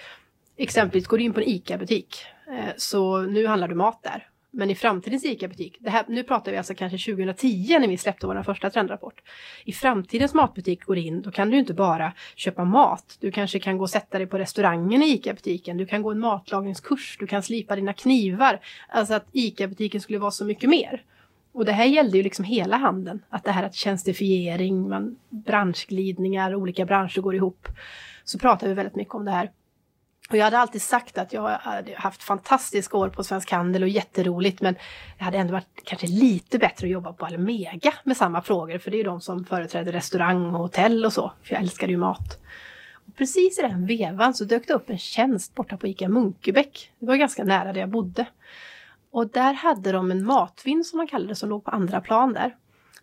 exempelvis 0.58 1.08
går 1.08 1.18
du 1.18 1.24
in 1.24 1.34
på 1.34 1.40
en 1.40 1.50
ICA-butik, 1.50 2.26
Eh, 2.52 2.74
så 2.78 3.22
nu 3.22 3.48
handlar 3.48 3.68
du 3.68 3.76
mat 3.76 4.04
där. 4.04 4.30
Men 4.52 4.70
i 4.70 4.76
framtidens 4.76 5.26
ICA-butik, 5.26 5.78
det 5.80 5.90
här, 5.90 6.06
nu 6.08 6.24
pratar 6.24 6.52
vi 6.52 6.58
alltså 6.58 6.74
kanske 6.74 7.12
2010 7.12 7.80
när 7.80 7.88
vi 7.88 7.98
släppte 7.98 8.28
vår 8.28 8.44
första 8.44 8.70
trendrapport. 8.70 9.22
I 9.66 9.74
framtidens 9.74 10.34
matbutik 10.34 10.84
går 10.84 10.98
in, 10.98 11.22
då 11.22 11.32
kan 11.32 11.50
du 11.50 11.58
inte 11.58 11.74
bara 11.74 12.14
köpa 12.36 12.66
mat. 12.66 13.18
Du 13.20 13.32
kanske 13.32 13.60
kan 13.60 13.78
gå 13.78 13.84
och 13.84 13.90
sätta 13.90 14.18
dig 14.18 14.28
på 14.28 14.38
restaurangen 14.38 15.04
i 15.04 15.14
ICA-butiken. 15.14 15.78
Du 15.78 15.86
kan 15.86 16.02
gå 16.02 16.12
en 16.12 16.20
matlagningskurs, 16.20 17.18
du 17.20 17.28
kan 17.28 17.44
slipa 17.44 17.76
dina 17.76 17.94
knivar. 17.94 18.60
Alltså 18.90 19.14
att 19.14 19.26
ICA-butiken 19.32 20.02
skulle 20.02 20.20
vara 20.20 20.32
så 20.32 20.46
mycket 20.46 20.70
mer. 20.70 21.04
Och 21.52 21.66
det 21.66 21.72
här 21.72 21.86
gällde 21.86 22.18
ju 22.18 22.24
liksom 22.24 22.46
hela 22.46 22.78
handeln. 22.78 23.22
Att 23.30 23.44
det 23.44 23.52
här 23.52 23.64
att 23.64 23.76
tjänstifiering, 23.76 24.90
man, 24.90 25.16
branschglidningar, 25.30 26.56
olika 26.56 26.86
branscher 26.86 27.22
går 27.22 27.36
ihop. 27.36 27.68
Så 28.24 28.40
pratar 28.40 28.68
vi 28.68 28.74
väldigt 28.74 28.96
mycket 28.96 29.16
om 29.16 29.26
det 29.26 29.32
här. 29.32 29.52
Och 30.30 30.38
jag 30.38 30.44
hade 30.44 30.58
alltid 30.58 30.82
sagt 30.82 31.18
att 31.18 31.34
jag 31.34 31.50
hade 31.50 31.96
haft 31.96 32.24
fantastiska 32.24 32.98
år 32.98 33.10
på 33.10 33.24
Svensk 33.24 33.52
Handel 33.52 33.84
och 33.84 33.90
jätteroligt 33.90 34.62
men 34.62 34.76
det 35.18 35.24
hade 35.24 35.38
ändå 35.38 35.54
varit 35.54 35.82
kanske 35.84 36.08
lite 36.08 36.60
bättre 36.60 36.88
att 36.88 36.92
jobba 36.92 37.14
på 37.14 37.26
Almega 37.26 37.94
med 38.04 38.18
samma 38.18 38.42
frågor 38.42 38.78
för 38.78 38.92
det 38.92 38.96
är 38.96 39.00
ju 39.00 39.04
de 39.04 39.22
som 39.22 39.46
företräder 39.46 39.92
restaurang 39.92 40.46
och 40.46 40.60
hotell 40.62 41.06
och 41.06 41.14
så. 41.14 41.32
För 41.44 41.54
jag 41.54 41.62
älskar 41.62 41.88
ju 41.88 41.98
mat. 41.98 42.40
Och 42.94 43.16
precis 43.16 43.60
i 43.60 43.62
den 43.62 43.86
vevan 43.86 44.34
så 44.34 44.44
dök 44.44 44.68
det 44.68 44.74
upp 44.74 44.90
en 44.90 44.98
tjänst 44.98 45.56
borta 45.56 45.78
på 45.78 45.88
ICA 45.88 46.10
Munkebäck. 46.10 46.92
Det 47.00 47.06
var 47.06 47.16
ganska 47.16 47.44
nära 47.44 47.74
där 47.74 47.80
jag 47.80 47.90
bodde. 47.90 48.26
Och 49.12 49.28
där 49.28 49.54
hade 49.54 49.92
de 49.92 50.12
en 50.12 50.26
matvin 50.26 50.84
som 50.84 50.98
man 50.98 51.08
kallade 51.08 51.32
det 51.32 51.36
som 51.36 51.50
låg 51.50 51.66
på 51.66 51.72
andra 51.72 52.02
plan 52.02 52.34
där. 52.34 52.56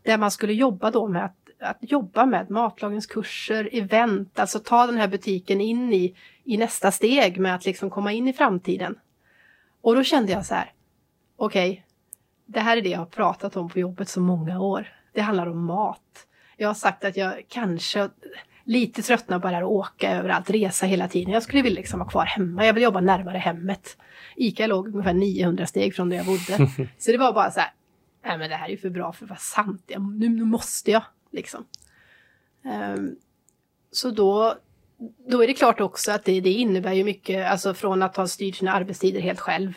Där 0.03 0.19
man 0.19 0.31
skulle 0.31 0.53
jobba 0.53 0.91
då 0.91 1.09
med 1.09 1.25
att, 1.25 1.37
att 1.67 1.79
jobba 1.81 2.27
med 2.27 2.51
matlagningskurser, 2.51 3.69
event, 3.73 4.39
alltså 4.39 4.59
ta 4.59 4.87
den 4.87 4.97
här 4.97 5.09
butiken 5.09 5.61
in 5.61 5.93
i, 5.93 6.15
i 6.45 6.57
nästa 6.57 6.91
steg 6.93 7.39
med 7.39 7.55
att 7.55 7.65
liksom 7.65 7.91
komma 7.91 8.13
in 8.13 8.29
i 8.29 8.33
framtiden. 8.33 8.99
Och 9.81 9.95
då 9.95 10.03
kände 10.03 10.33
jag 10.33 10.47
så 10.47 10.55
här, 10.55 10.73
okej, 11.37 11.87
det 12.47 12.61
här 12.61 12.77
är 12.77 12.83
det 12.83 12.89
jag 12.89 12.99
har 12.99 13.07
pratat 13.07 13.57
om 13.57 13.69
på 13.69 13.79
jobbet 13.79 14.09
så 14.09 14.21
många 14.21 14.61
år. 14.61 14.93
Det 15.13 15.21
handlar 15.21 15.47
om 15.47 15.65
mat. 15.65 16.27
Jag 16.57 16.69
har 16.69 16.75
sagt 16.75 17.05
att 17.05 17.17
jag 17.17 17.43
kanske 17.49 18.09
lite 18.65 19.03
tröttnar 19.03 19.39
på 19.39 19.49
det 19.49 19.55
här 19.55 19.63
att 19.63 19.69
åka 19.69 20.11
överallt, 20.11 20.51
resa 20.51 20.87
hela 20.87 21.09
tiden. 21.09 21.33
Jag 21.33 21.43
skulle 21.43 21.63
vilja 21.63 21.81
liksom 21.81 21.99
vara 21.99 22.11
kvar 22.11 22.25
hemma, 22.25 22.67
jag 22.67 22.73
vill 22.73 22.83
jobba 22.83 23.01
närmare 23.01 23.39
hemmet. 23.39 23.97
ICA 24.37 24.67
låg 24.67 24.89
ungefär 24.89 25.15
900 25.15 25.67
steg 25.67 25.95
från 25.95 26.09
där 26.09 26.17
jag 26.17 26.27
bodde. 26.27 26.71
Så 26.99 27.13
det 27.13 27.19
var 27.19 27.33
bara 27.33 27.51
så 27.51 27.61
här, 27.61 27.71
nej 28.25 28.39
men 28.39 28.51
det 28.51 28.57
här 28.57 28.67
är 28.67 28.71
ju 28.71 28.79
för 28.79 28.91
bra 28.91 29.13
för 29.13 29.25
att 29.25 29.31
vara 29.31 29.39
sant. 29.39 29.91
Nu, 29.99 30.29
nu 30.29 30.45
måste 30.45 30.91
jag 30.91 31.03
liksom. 31.31 31.65
Ehm, 32.65 33.17
så 33.91 34.11
då 34.11 34.57
då 35.29 35.43
är 35.43 35.47
det 35.47 35.55
klart 35.55 35.81
också 35.81 36.13
att 36.13 36.25
det, 36.25 36.41
det 36.41 36.53
innebär 36.53 36.93
ju 36.93 37.05
mycket, 37.05 37.51
alltså 37.51 37.75
från 37.75 38.03
att 38.03 38.17
ha 38.17 38.27
styrt 38.27 38.57
sina 38.57 38.73
arbetstider 38.73 39.21
helt 39.21 39.41
själv 39.41 39.73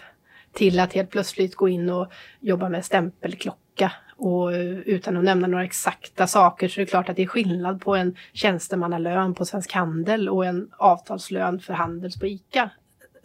till 0.53 0.79
att 0.79 0.93
helt 0.93 1.09
plötsligt 1.09 1.55
gå 1.55 1.69
in 1.69 1.89
och 1.89 2.11
jobba 2.39 2.69
med 2.69 2.85
stämpelklocka. 2.85 3.91
Och 4.15 4.53
eh, 4.53 4.79
utan 4.79 5.17
att 5.17 5.23
nämna 5.23 5.47
några 5.47 5.63
exakta 5.63 6.27
saker 6.27 6.67
så 6.67 6.81
är 6.81 6.85
det 6.85 6.91
klart 6.91 7.09
att 7.09 7.15
det 7.15 7.23
är 7.23 7.27
skillnad 7.27 7.81
på 7.81 7.95
en 7.95 8.15
tjänstemannalön 8.33 9.33
på 9.33 9.45
Svensk 9.45 9.71
Handel 9.71 10.29
och 10.29 10.45
en 10.45 10.71
avtalslön 10.77 11.59
för 11.59 11.73
Handels 11.73 12.19
på 12.19 12.27
ICA. 12.27 12.69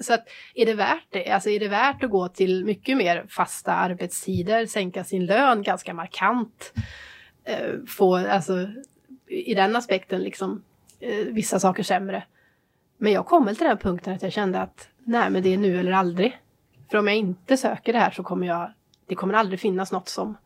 Så 0.00 0.14
att 0.14 0.28
är 0.54 0.66
det 0.66 0.74
värt 0.74 1.06
det? 1.10 1.30
Alltså 1.30 1.50
är 1.50 1.60
det 1.60 1.68
värt 1.68 2.04
att 2.04 2.10
gå 2.10 2.28
till 2.28 2.64
mycket 2.64 2.96
mer 2.96 3.26
fasta 3.28 3.72
arbetstider, 3.72 4.66
sänka 4.66 5.04
sin 5.04 5.26
lön 5.26 5.62
ganska 5.62 5.94
markant? 5.94 6.72
Eh, 7.44 7.84
få, 7.86 8.16
alltså 8.16 8.68
i 9.26 9.54
den 9.54 9.76
aspekten 9.76 10.22
liksom 10.22 10.62
eh, 11.00 11.26
vissa 11.26 11.58
saker 11.58 11.82
sämre. 11.82 12.22
Men 12.98 13.12
jag 13.12 13.26
kom 13.26 13.44
väl 13.44 13.56
till 13.56 13.66
den 13.66 13.78
punkten 13.78 14.14
att 14.14 14.22
jag 14.22 14.32
kände 14.32 14.60
att 14.60 14.88
nej 15.04 15.30
men 15.30 15.42
det 15.42 15.54
är 15.54 15.58
nu 15.58 15.80
eller 15.80 15.92
aldrig. 15.92 16.38
För 16.90 16.98
om 16.98 17.06
jag 17.06 17.16
inte 17.16 17.56
söker 17.56 17.92
det 17.92 17.98
här 17.98 18.10
så 18.10 18.22
kommer 18.22 18.46
jag, 18.46 18.72
det 19.06 19.14
kommer 19.14 19.34
aldrig 19.34 19.60
finnas 19.60 19.92
något 19.92 20.08
som... 20.08 20.36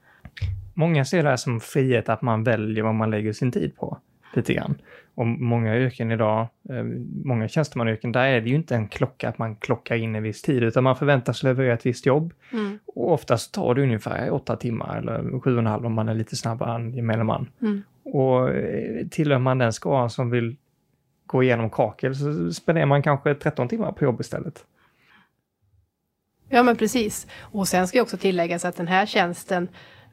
Många 0.75 1.05
ser 1.05 1.23
det 1.23 1.29
här 1.29 1.37
som 1.37 1.61
frihet, 1.61 2.09
att 2.09 2.23
man 2.23 2.45
väljer 2.45 2.85
vad 2.85 2.95
man 2.95 3.11
lägger 3.11 3.33
sin 3.33 3.53
tid 3.53 3.77
på. 3.77 3.99
Lite 4.35 4.55
grann. 4.55 4.79
Och 5.19 5.27
många 5.27 5.77
yrken 5.77 6.11
idag, 6.11 6.49
eh, 6.69 6.85
många 7.25 7.49
tjänstemannayrken, 7.49 8.13
där 8.13 8.27
är 8.27 8.41
det 8.41 8.49
ju 8.49 8.55
inte 8.55 8.75
en 8.75 8.89
klocka 8.89 9.29
att 9.29 9.39
man 9.39 9.57
klockar 9.57 9.97
in 9.97 10.15
en 10.15 10.23
viss 10.23 10.43
tid, 10.43 10.63
utan 10.63 10.85
man 10.85 10.97
förväntas 10.97 11.43
leverera 11.43 11.75
ett 11.75 11.87
visst 11.87 12.07
jobb. 12.07 12.33
Mm. 12.53 12.79
Och 12.87 13.13
oftast 13.13 13.55
tar 13.55 13.75
det 13.75 13.83
ungefär 13.83 14.31
åtta 14.31 14.57
timmar 14.57 14.99
eller 14.99 15.41
sju 15.41 15.53
och 15.53 15.59
en 15.59 15.67
halv 15.67 15.87
om 15.87 15.93
man 15.93 16.09
är 16.09 16.15
lite 16.15 16.37
snabbare 16.37 16.75
än 16.75 16.93
gemene 16.95 17.25
man. 17.25 17.51
Mm. 17.63 17.83
Och 18.05 18.51
eh, 18.51 19.07
tillhör 19.11 19.39
man 19.39 19.59
den 19.59 19.73
skaran 19.73 20.11
som 20.11 20.31
vill 20.31 20.57
gå 21.27 21.43
igenom 21.43 21.71
kakel 21.71 22.15
så 22.15 22.53
spenderar 22.53 22.87
man 22.87 23.03
kanske 23.03 23.35
13 23.35 23.69
timmar 23.69 23.93
på 23.93 24.05
jobb 24.05 24.21
istället. 24.21 24.65
Ja 26.49 26.63
men 26.63 26.77
precis. 26.77 27.27
Och 27.41 27.69
sen 27.69 27.89
ska 27.89 27.99
jag 27.99 28.05
också 28.05 28.17
tilläggas 28.17 28.65
att 28.65 28.77
den 28.77 28.89
här 28.89 29.07
tjänsten 29.07 29.69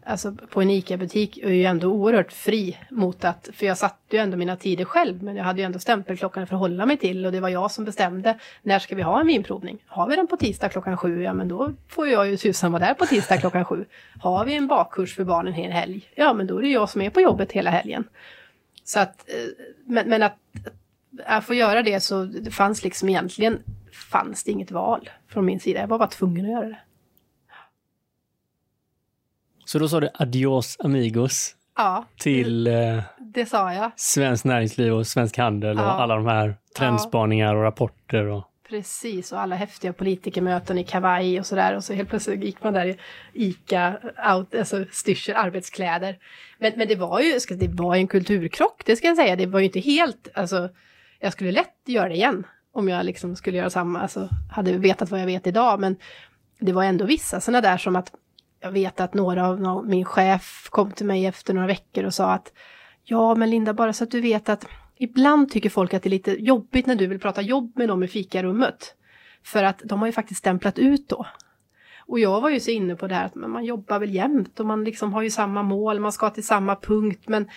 alltså 0.05 0.31
på 0.31 0.61
en 0.61 0.69
ICA-butik 0.69 1.37
är 1.37 1.49
ju 1.49 1.65
ändå 1.65 1.87
oerhört 1.87 2.31
fri 2.31 2.77
mot 2.89 3.25
att, 3.25 3.49
för 3.53 3.65
jag 3.65 3.77
satte 3.77 4.15
ju 4.15 4.21
ändå 4.21 4.37
mina 4.37 4.55
tider 4.55 4.85
själv, 4.85 5.23
men 5.23 5.35
jag 5.35 5.43
hade 5.43 5.59
ju 5.59 5.65
ändå 5.65 5.79
stämpelklockan 5.79 6.43
att 6.43 6.49
förhålla 6.49 6.85
mig 6.85 6.97
till 6.97 7.25
och 7.25 7.31
det 7.31 7.39
var 7.39 7.49
jag 7.49 7.71
som 7.71 7.85
bestämde 7.85 8.39
när 8.61 8.79
ska 8.79 8.95
vi 8.95 9.01
ha 9.01 9.19
en 9.19 9.27
vinprovning. 9.27 9.83
Har 9.87 10.07
vi 10.09 10.15
den 10.15 10.27
på 10.27 10.37
tisdag 10.37 10.69
klockan 10.69 10.97
sju, 10.97 11.23
ja 11.23 11.33
men 11.33 11.47
då 11.47 11.73
får 11.87 12.07
jag 12.07 12.29
ju 12.29 12.37
tusan 12.37 12.71
vara 12.71 12.85
där 12.85 12.93
på 12.93 13.05
tisdag 13.05 13.37
klockan 13.37 13.65
sju. 13.65 13.85
Har 14.19 14.45
vi 14.45 14.55
en 14.55 14.67
bakkurs 14.67 15.15
för 15.15 15.23
barnen 15.23 15.53
en 15.53 15.71
helg, 15.71 16.09
ja 16.15 16.33
men 16.33 16.47
då 16.47 16.57
är 16.57 16.61
det 16.61 16.69
jag 16.69 16.89
som 16.89 17.01
är 17.01 17.09
på 17.09 17.21
jobbet 17.21 17.51
hela 17.51 17.69
helgen. 17.69 18.03
Så 18.83 18.99
att, 18.99 19.29
eh, 19.29 19.65
men, 19.85 20.09
men 20.09 20.23
att, 20.23 20.37
att 21.25 21.45
få 21.45 21.53
göra 21.53 21.83
det 21.83 21.99
så 21.99 22.23
det 22.23 22.51
fanns 22.51 22.83
liksom 22.83 23.09
egentligen 23.09 23.59
fanns 24.11 24.43
det 24.43 24.51
inget 24.51 24.71
val 24.71 25.09
från 25.27 25.45
min 25.45 25.59
sida. 25.59 25.79
Jag 25.79 25.87
var 25.87 25.99
bara 25.99 26.07
tvungen 26.07 26.45
att 26.45 26.51
göra 26.51 26.65
det. 26.65 26.77
Så 29.65 29.79
då 29.79 29.87
sa 29.87 29.99
du 29.99 30.09
adios 30.13 30.77
amigos 30.79 31.55
Ja, 31.77 32.05
till 32.17 32.67
eh, 32.67 32.99
det 33.19 33.45
sa 33.45 33.73
jag. 33.73 33.91
Svenskt 33.95 34.45
Näringsliv 34.45 34.93
och 34.93 35.07
Svensk 35.07 35.37
Handel 35.37 35.77
och 35.77 35.83
Ja. 35.83 35.89
alla 35.89 36.15
de 36.15 36.25
här 36.25 36.55
trendspaningar 36.77 37.55
och 37.55 37.63
rapporter. 37.63 38.25
Och... 38.25 38.43
Precis, 38.69 39.31
och 39.31 39.39
alla 39.41 39.55
häftiga 39.55 39.93
politikermöten 39.93 40.77
i 40.77 40.83
kavaj 40.83 41.39
och 41.39 41.45
sådär. 41.45 41.75
Och 41.75 41.83
så 41.83 41.93
helt 41.93 42.09
plötsligt 42.09 42.43
gick 42.43 42.63
man 42.63 42.73
där 42.73 42.85
i 42.85 42.97
ICA, 43.33 43.99
out, 44.35 44.55
alltså 44.55 44.85
styrsel, 44.91 45.35
arbetskläder. 45.35 46.17
Men, 46.59 46.71
men 46.75 46.87
det 46.87 46.95
var 46.95 47.19
ju 47.19 47.39
det 47.49 47.67
var 47.67 47.95
en 47.95 48.07
kulturkrock, 48.07 48.81
det 48.85 48.95
ska 48.95 49.07
jag 49.07 49.17
säga. 49.17 49.35
Det 49.35 49.45
var 49.45 49.59
ju 49.59 49.65
inte 49.65 49.79
helt, 49.79 50.27
alltså, 50.33 50.69
jag 51.19 51.33
skulle 51.33 51.51
lätt 51.51 51.75
göra 51.85 52.09
det 52.09 52.15
igen. 52.15 52.43
Om 52.73 52.89
jag 52.89 53.05
liksom 53.05 53.35
skulle 53.35 53.57
göra 53.57 53.69
samma, 53.69 54.01
alltså 54.01 54.29
hade 54.51 54.77
vetat 54.77 55.11
vad 55.11 55.21
jag 55.21 55.25
vet 55.25 55.47
idag. 55.47 55.79
Men 55.79 55.95
det 56.59 56.73
var 56.73 56.83
ändå 56.83 57.05
vissa 57.05 57.41
sådana 57.41 57.61
där 57.61 57.77
som 57.77 57.95
att 57.95 58.11
jag 58.65 58.71
vet 58.71 58.99
att 58.99 59.13
några 59.13 59.47
av 59.47 59.87
min 59.87 60.05
chef 60.05 60.67
kom 60.69 60.91
till 60.91 61.05
mig 61.05 61.25
efter 61.25 61.53
några 61.53 61.67
veckor 61.67 62.03
och 62.03 62.13
sa 62.13 62.31
att 62.31 62.53
Ja, 63.03 63.35
men 63.35 63.49
Linda, 63.49 63.73
bara 63.73 63.93
så 63.93 64.03
att 64.03 64.11
du 64.11 64.21
vet 64.21 64.49
att 64.49 64.67
ibland 64.97 65.51
tycker 65.51 65.69
folk 65.69 65.93
att 65.93 66.03
det 66.03 66.07
är 66.09 66.11
lite 66.11 66.31
jobbigt 66.31 66.85
när 66.85 66.95
du 66.95 67.07
vill 67.07 67.19
prata 67.19 67.41
jobb 67.41 67.71
med 67.75 67.87
dem 67.87 68.03
i 68.03 68.07
fikarummet. 68.07 68.95
För 69.43 69.63
att 69.63 69.81
de 69.83 69.99
har 69.99 70.05
ju 70.05 70.11
faktiskt 70.11 70.39
stämplat 70.39 70.79
ut 70.79 71.09
då. 71.09 71.25
Och 72.07 72.19
jag 72.19 72.41
var 72.41 72.49
ju 72.49 72.59
så 72.59 72.71
inne 72.71 72.95
på 72.95 73.07
det 73.07 73.15
här 73.15 73.25
att 73.25 73.35
man 73.35 73.65
jobbar 73.65 73.99
väl 73.99 74.15
jämt 74.15 74.59
och 74.59 74.65
man 74.65 74.83
liksom 74.83 75.13
har 75.13 75.21
ju 75.21 75.29
samma 75.29 75.63
mål, 75.63 75.99
man 75.99 76.11
ska 76.11 76.29
till 76.29 76.45
samma 76.45 76.75
punkt. 76.75 77.23
Men 77.27 77.49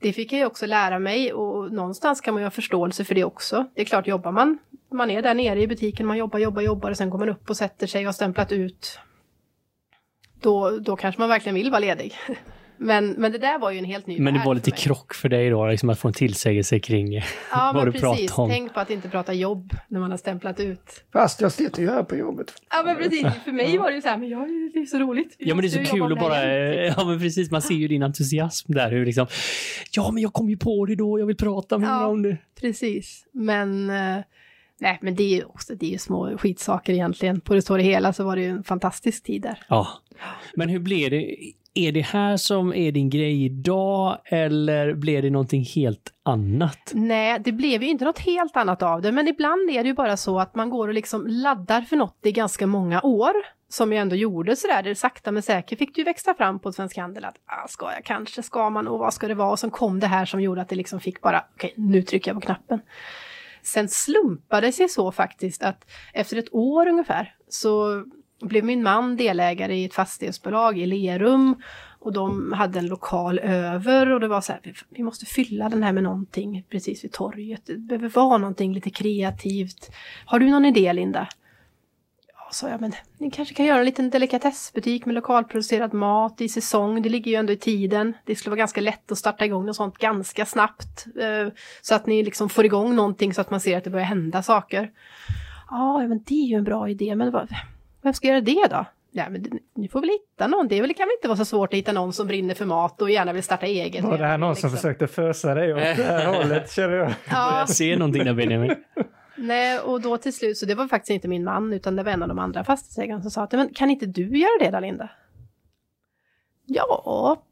det 0.00 0.12
fick 0.12 0.32
jag 0.32 0.38
ju 0.38 0.46
också 0.46 0.66
lära 0.66 0.98
mig 0.98 1.32
och 1.32 1.72
någonstans 1.72 2.20
kan 2.20 2.34
man 2.34 2.40
ju 2.42 2.46
ha 2.46 2.50
förståelse 2.50 3.04
för 3.04 3.14
det 3.14 3.24
också. 3.24 3.66
Det 3.74 3.80
är 3.80 3.84
klart, 3.86 4.06
jobbar 4.06 4.32
man, 4.32 4.58
man 4.92 5.10
är 5.10 5.22
där 5.22 5.34
nere 5.34 5.62
i 5.62 5.66
butiken, 5.66 6.06
man 6.06 6.16
jobbar, 6.18 6.38
jobbar, 6.38 6.62
jobbar 6.62 6.90
och 6.90 6.96
sen 6.96 7.10
går 7.10 7.18
man 7.18 7.28
upp 7.28 7.50
och 7.50 7.56
sätter 7.56 7.86
sig 7.86 8.00
och 8.00 8.06
har 8.06 8.12
stämplat 8.12 8.52
ut. 8.52 8.98
Då, 10.44 10.78
då 10.78 10.96
kanske 10.96 11.20
man 11.20 11.28
verkligen 11.28 11.54
vill 11.54 11.70
vara 11.70 11.80
ledig. 11.80 12.14
Men, 12.76 13.10
men 13.10 13.32
det 13.32 13.38
där 13.38 13.58
var 13.58 13.70
ju 13.70 13.78
en 13.78 13.84
helt 13.84 14.06
ny 14.06 14.18
Men 14.20 14.34
det 14.34 14.38
var 14.40 14.44
för 14.44 14.54
lite 14.54 14.70
mig. 14.70 14.78
krock 14.78 15.14
för 15.14 15.28
dig 15.28 15.50
då, 15.50 15.66
liksom 15.66 15.90
att 15.90 15.98
få 15.98 16.08
en 16.08 16.14
tillsägelse 16.14 16.78
kring 16.78 17.12
Ja, 17.14 17.22
vad 17.50 17.74
men 17.74 17.84
du 17.84 17.92
precis. 18.00 18.30
pratar 18.30 18.42
om. 18.42 18.50
Tänk 18.50 18.74
på 18.74 18.80
att 18.80 18.90
inte 18.90 19.08
prata 19.08 19.32
jobb 19.32 19.72
när 19.88 20.00
man 20.00 20.10
har 20.10 20.18
stämplat 20.18 20.60
ut. 20.60 21.04
Fast 21.12 21.40
jag 21.40 21.52
sitter 21.52 21.82
ju 21.82 21.90
här 21.90 22.02
på 22.02 22.16
jobbet. 22.16 22.52
Ja, 22.70 22.82
men 22.84 22.96
precis. 22.96 23.26
För 23.44 23.52
mig 23.52 23.78
var 23.78 23.88
det 23.90 23.94
ju 23.94 24.02
så 24.02 24.08
här, 24.08 24.18
men 24.18 24.28
jag, 24.28 24.48
det 24.74 24.78
är 24.80 24.86
så 24.86 24.98
roligt. 24.98 25.36
Ja 25.38 25.54
men 25.54 25.62
det 25.62 25.68
är 25.78 25.84
så 25.84 25.92
kul 25.96 26.12
att 26.12 26.18
bara, 26.20 26.44
ja 26.86 27.04
men 27.04 27.18
precis, 27.18 27.50
man 27.50 27.62
ser 27.62 27.74
ju 27.74 27.88
din 27.88 28.02
entusiasm 28.02 28.72
där 28.72 28.90
hur 28.90 29.06
liksom, 29.06 29.26
ja 29.92 30.10
men 30.10 30.22
jag 30.22 30.32
kom 30.32 30.50
ju 30.50 30.56
på 30.56 30.86
det 30.86 30.94
då, 30.94 31.18
jag 31.18 31.26
vill 31.26 31.36
prata 31.36 31.78
med 31.78 31.88
Ja. 31.88 32.06
om 32.06 32.22
det. 32.22 32.36
Precis. 32.60 33.24
Men, 33.32 33.90
eh, 33.90 34.18
nej, 34.80 34.98
men 35.02 35.14
det 35.14 35.22
är 35.22 35.36
ju 35.36 35.44
också, 35.44 35.74
det 35.74 35.86
är 35.86 35.90
ju 35.90 35.98
små 35.98 36.38
skitsaker 36.38 36.92
egentligen. 36.92 37.40
På 37.40 37.54
det 37.54 37.62
stora 37.62 37.82
hela 37.82 38.12
så 38.12 38.24
var 38.24 38.36
det 38.36 38.42
ju 38.42 38.48
en 38.48 38.64
fantastisk 38.64 39.24
tid 39.24 39.42
där. 39.42 39.58
Ja. 39.68 39.88
Men 40.54 40.68
hur 40.68 40.78
blev 40.78 41.10
det? 41.10 41.36
Är 41.76 41.92
det 41.92 42.00
här 42.00 42.36
som 42.36 42.74
är 42.74 42.92
din 42.92 43.10
grej 43.10 43.44
idag 43.44 44.18
eller 44.24 44.94
blev 44.94 45.22
det 45.22 45.30
någonting 45.30 45.64
helt 45.64 46.12
annat? 46.22 46.92
Nej, 46.94 47.40
det 47.44 47.52
blev 47.52 47.82
ju 47.82 47.88
inte 47.88 48.04
något 48.04 48.18
helt 48.18 48.56
annat 48.56 48.82
av 48.82 49.02
det, 49.02 49.12
men 49.12 49.28
ibland 49.28 49.70
är 49.70 49.82
det 49.82 49.88
ju 49.88 49.94
bara 49.94 50.16
så 50.16 50.40
att 50.40 50.54
man 50.54 50.70
går 50.70 50.88
och 50.88 50.94
liksom 50.94 51.26
laddar 51.26 51.80
för 51.80 51.96
något 51.96 52.18
i 52.22 52.32
ganska 52.32 52.66
många 52.66 53.02
år. 53.02 53.32
Som 53.68 53.92
jag 53.92 54.02
ändå 54.02 54.16
gjorde 54.16 54.56
sådär, 54.56 54.82
det 54.82 54.94
sakta 54.94 55.32
men 55.32 55.42
säkert 55.42 55.78
fick 55.78 55.98
ju 55.98 56.04
växa 56.04 56.34
fram 56.34 56.58
på 56.58 56.72
Svensk 56.72 56.96
Handel 56.96 57.24
att 57.24 57.36
ah, 57.46 57.68
ska 57.68 57.92
jag 57.92 58.04
kanske, 58.04 58.42
ska 58.42 58.70
man 58.70 58.88
och 58.88 58.98
vad 58.98 59.14
ska 59.14 59.28
det 59.28 59.34
vara? 59.34 59.50
Och 59.50 59.58
sen 59.58 59.70
kom 59.70 60.00
det 60.00 60.06
här 60.06 60.24
som 60.24 60.40
gjorde 60.40 60.60
att 60.60 60.68
det 60.68 60.76
liksom 60.76 61.00
fick 61.00 61.20
bara, 61.20 61.44
okej 61.54 61.72
nu 61.76 62.02
trycker 62.02 62.30
jag 62.30 62.40
på 62.40 62.46
knappen. 62.46 62.80
Sen 63.64 63.88
slumpade 63.88 64.66
det 64.66 64.72
sig 64.72 64.88
så 64.88 65.12
faktiskt 65.12 65.62
att 65.62 65.90
efter 66.12 66.36
ett 66.36 66.54
år 66.54 66.88
ungefär 66.88 67.34
så 67.48 68.04
blev 68.42 68.64
min 68.64 68.82
man 68.82 69.16
delägare 69.16 69.76
i 69.76 69.84
ett 69.84 69.94
fastighetsbolag 69.94 70.78
i 70.78 70.86
Lerum 70.86 71.62
och 72.00 72.12
de 72.12 72.52
hade 72.52 72.78
en 72.78 72.86
lokal 72.86 73.38
över 73.38 74.10
och 74.10 74.20
det 74.20 74.28
var 74.28 74.40
så 74.40 74.52
här, 74.52 74.60
vi- 74.64 74.72
vi 74.90 75.02
måste 75.02 75.26
fylla 75.26 75.68
den 75.68 75.82
här 75.82 75.92
med 75.92 76.02
någonting 76.02 76.64
precis 76.70 77.04
vid 77.04 77.12
torget. 77.12 77.62
Det 77.66 77.76
behöver 77.78 78.08
vara 78.08 78.38
någonting 78.38 78.74
lite 78.74 78.90
kreativt. 78.90 79.90
Har 80.26 80.38
du 80.38 80.50
någon 80.50 80.64
idé 80.64 80.92
Linda? 80.92 81.28
Sa 82.54 82.68
jag, 82.68 82.80
men 82.80 82.92
ni 83.18 83.30
kanske 83.30 83.54
kan 83.54 83.66
göra 83.66 83.78
en 83.78 83.84
liten 83.84 84.10
delikatessbutik 84.10 85.06
med 85.06 85.14
lokalproducerad 85.14 85.94
mat 85.94 86.40
i 86.40 86.48
säsong. 86.48 87.02
Det 87.02 87.08
ligger 87.08 87.30
ju 87.30 87.36
ändå 87.36 87.52
i 87.52 87.56
tiden. 87.56 88.12
Det 88.24 88.34
skulle 88.36 88.50
vara 88.50 88.58
ganska 88.58 88.80
lätt 88.80 89.12
att 89.12 89.18
starta 89.18 89.44
igång 89.44 89.66
något 89.66 89.76
sånt 89.76 89.98
ganska 89.98 90.46
snabbt. 90.46 91.06
Eh, 91.20 91.52
så 91.82 91.94
att 91.94 92.06
ni 92.06 92.22
liksom 92.22 92.48
får 92.48 92.64
igång 92.64 92.94
någonting 92.96 93.34
så 93.34 93.40
att 93.40 93.50
man 93.50 93.60
ser 93.60 93.78
att 93.78 93.84
det 93.84 93.90
börjar 93.90 94.06
hända 94.06 94.42
saker. 94.42 94.90
Ja, 95.70 95.98
men 95.98 96.22
det 96.26 96.34
är 96.44 96.46
ju 96.48 96.56
en 96.56 96.64
bra 96.64 96.88
idé, 96.88 97.14
men 97.14 97.30
vad, 97.30 97.48
vem 98.02 98.12
ska 98.14 98.28
göra 98.28 98.40
det 98.40 98.66
då? 98.70 98.84
Ja, 99.10 99.24
men 99.30 99.42
det- 99.42 99.50
ni 99.76 99.88
får 99.88 100.00
väl 100.00 100.10
hitta 100.10 100.46
någon. 100.46 100.68
Det 100.68 100.76
är 100.78 100.80
väl, 100.82 100.94
kan 100.94 101.06
väl 101.06 101.14
inte 101.18 101.28
vara 101.28 101.38
så 101.38 101.44
svårt 101.44 101.72
att 101.72 101.78
hitta 101.78 101.92
någon 101.92 102.12
som 102.12 102.26
brinner 102.26 102.54
för 102.54 102.64
mat 102.66 103.02
och 103.02 103.10
gärna 103.10 103.32
vill 103.32 103.42
starta 103.42 103.66
eget. 103.66 104.04
Var 104.04 104.18
det 104.18 104.26
här 104.26 104.38
någon 104.38 104.56
som 104.56 104.68
Liksom. 104.70 104.76
försökte 104.76 105.06
fösa 105.06 105.54
dig 105.54 105.72
åt 105.74 105.80
det 105.80 106.04
här 106.04 106.26
hållet, 106.36 106.72
känner 106.72 106.94
jag? 106.96 107.14
Ja, 107.30 107.58
Jag 107.58 107.68
ser 107.68 107.96
någonting 107.96 108.24
där 108.24 108.34
Benjamin 108.34 108.74
nej, 109.36 109.78
och 109.80 110.00
då 110.00 110.18
till 110.18 110.32
slut, 110.32 110.58
så 110.58 110.66
det 110.66 110.74
var 110.74 110.88
faktiskt 110.88 111.10
inte 111.10 111.28
min 111.28 111.44
man, 111.44 111.72
utan 111.72 111.96
det 111.96 112.02
var 112.02 112.12
en 112.12 112.22
av 112.22 112.28
de 112.28 112.38
andra 112.38 112.64
fastighetsägarna 112.64 113.22
som 113.22 113.30
sa 113.30 113.42
att 113.42 113.52
men 113.52 113.74
kan 113.74 113.90
inte 113.90 114.06
du 114.06 114.38
göra 114.38 114.58
det 114.60 114.70
då, 114.70 114.80
Linda? 114.80 115.08
Ja, 116.66 117.42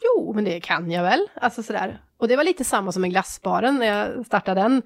jo, 0.00 0.32
men 0.34 0.44
det 0.44 0.60
kan 0.60 0.90
jag 0.90 1.02
väl. 1.02 1.26
Alltså 1.34 1.62
sådär. 1.62 2.00
Och 2.16 2.28
det 2.28 2.36
var 2.36 2.44
lite 2.44 2.64
samma 2.64 2.92
som 2.92 3.02
med 3.02 3.10
glassbaren 3.10 3.76
när 3.76 3.86
jag 3.86 4.26
startade 4.26 4.60
den. 4.60 4.82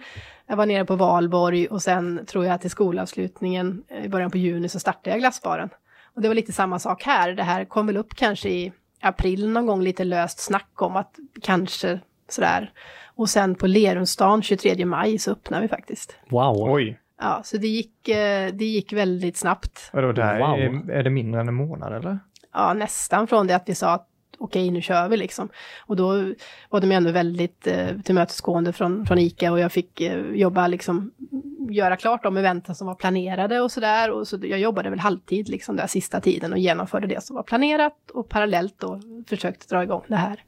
Jag 0.47 0.56
var 0.56 0.66
nere 0.66 0.85
på 0.85 0.97
Valborg 0.97 1.66
och 1.66 1.82
sen 1.82 2.26
tror 2.26 2.44
jag 2.44 2.54
att 2.54 2.61
till 2.61 2.71
skolavslutningen 2.71 3.85
eh, 3.88 4.04
i 4.04 4.09
början 4.09 4.30
på 4.30 4.38
juni 4.38 4.68
så 4.68 4.80
startade 4.80 5.11
jag 5.11 5.21
glassbaren. 5.21 5.71
Och 6.14 6.23
det 6.23 6.28
var 6.28 6.35
lite 6.35 6.52
samma 6.52 6.78
sak 6.78 7.02
här. 7.02 7.32
Det 7.32 7.42
här 7.42 7.64
kom 7.64 7.87
väl 7.87 7.97
upp 7.97 8.14
kanske 8.14 8.49
i 8.49 8.73
april 9.00 9.49
någon 9.49 9.66
gång, 9.66 9.82
lite 9.82 10.04
löst 10.04 10.38
snack 10.40 10.82
om 10.82 10.97
att 10.97 11.18
kanske 11.42 12.00
sådär. 12.33 12.73
Och 13.15 13.31
sen 13.31 13.55
på 13.55 13.67
Lerumsdagen 13.67 14.43
23 14.43 14.85
maj 14.87 15.19
så 15.19 15.31
öppnade 15.31 15.62
vi 15.62 15.69
faktiskt. 15.69 16.17
Wow. 16.31 16.71
Oj, 16.73 16.99
Ja, 17.25 17.41
så 17.45 17.57
det 17.57 17.67
gick, 17.69 18.09
eh, 18.09 18.53
det 18.53 18.65
gick 18.65 18.93
väldigt 18.93 19.37
snabbt. 19.37 19.91
vadå 19.93 20.12
det 20.12 20.25
här 20.25 20.39
Wow. 20.39 20.59
är, 20.59 20.91
är 20.93 21.03
det 21.03 21.11
mindre 21.11 21.41
än 21.41 21.49
en 21.49 21.55
månad 21.55 21.93
eller? 21.97 22.19
Ja, 22.53 22.73
nästan 22.75 23.27
från 23.27 23.47
det 23.47 23.57
att 23.57 23.69
vi 23.69 23.75
sa 23.75 23.91
att 23.93 24.09
okej 24.39 24.71
nu 24.71 24.83
kör 24.83 25.09
vi 25.09 25.17
liksom. 25.17 25.49
Och 25.87 25.97
då 25.97 26.33
var 26.71 26.81
de 26.81 26.93
ändå 26.93 27.11
väldigt 27.11 27.67
eh, 27.67 27.87
tillmötesgående 28.05 28.73
från, 28.73 29.07
från 29.07 29.19
ICA 29.19 29.53
och 29.53 29.61
jag 29.61 29.73
fick 29.73 30.01
eh, 30.01 30.21
jobba 30.33 30.67
liksom, 30.67 31.12
göra 31.71 31.97
klart 31.97 32.23
de 32.23 32.37
eventen 32.37 32.75
som 32.75 32.87
var 32.87 32.95
planerade 32.95 33.61
och 33.61 33.71
sådär. 33.73 34.11
Och 34.11 34.29
så 34.29 34.39
jag 34.43 34.59
jobbade 34.59 34.91
väl 34.91 34.99
halvtid 34.99 35.49
liksom 35.49 35.77
där 35.77 35.87
sista 35.87 36.21
tiden 36.21 36.53
och 36.53 36.59
genomförde 36.59 37.07
det 37.07 37.25
som 37.25 37.37
var 37.37 37.43
planerat 37.43 38.11
och 38.15 38.29
parallellt 38.29 38.75
då 38.79 39.01
försökte 39.29 39.75
dra 39.75 39.83
igång 39.83 40.03
det 40.09 40.17
här. 40.17 40.43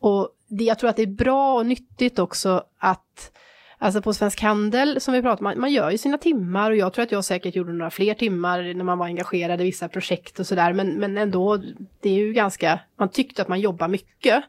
Och 0.00 0.28
det, 0.48 0.64
jag 0.64 0.78
tror 0.78 0.90
att 0.90 0.96
det 0.96 1.02
är 1.02 1.06
bra 1.06 1.54
och 1.54 1.66
nyttigt 1.66 2.18
också 2.18 2.64
att 2.78 3.32
Alltså 3.80 4.02
på 4.02 4.12
Svensk 4.14 4.40
Handel 4.40 5.00
som 5.00 5.14
vi 5.14 5.22
pratade 5.22 5.38
om, 5.38 5.44
man, 5.44 5.60
man 5.60 5.72
gör 5.72 5.90
ju 5.90 5.98
sina 5.98 6.18
timmar 6.18 6.70
och 6.70 6.76
jag 6.76 6.92
tror 6.92 7.02
att 7.02 7.12
jag 7.12 7.24
säkert 7.24 7.56
gjorde 7.56 7.72
några 7.72 7.90
fler 7.90 8.14
timmar 8.14 8.74
när 8.74 8.84
man 8.84 8.98
var 8.98 9.06
engagerad 9.06 9.60
i 9.60 9.64
vissa 9.64 9.88
projekt 9.88 10.38
och 10.40 10.46
sådär. 10.46 10.72
Men, 10.72 10.88
men 10.92 11.18
ändå, 11.18 11.56
det 12.00 12.10
är 12.10 12.14
ju 12.14 12.32
ganska, 12.32 12.80
man 12.98 13.08
tyckte 13.08 13.42
att 13.42 13.48
man 13.48 13.60
jobbar 13.60 13.88
mycket. 13.88 14.44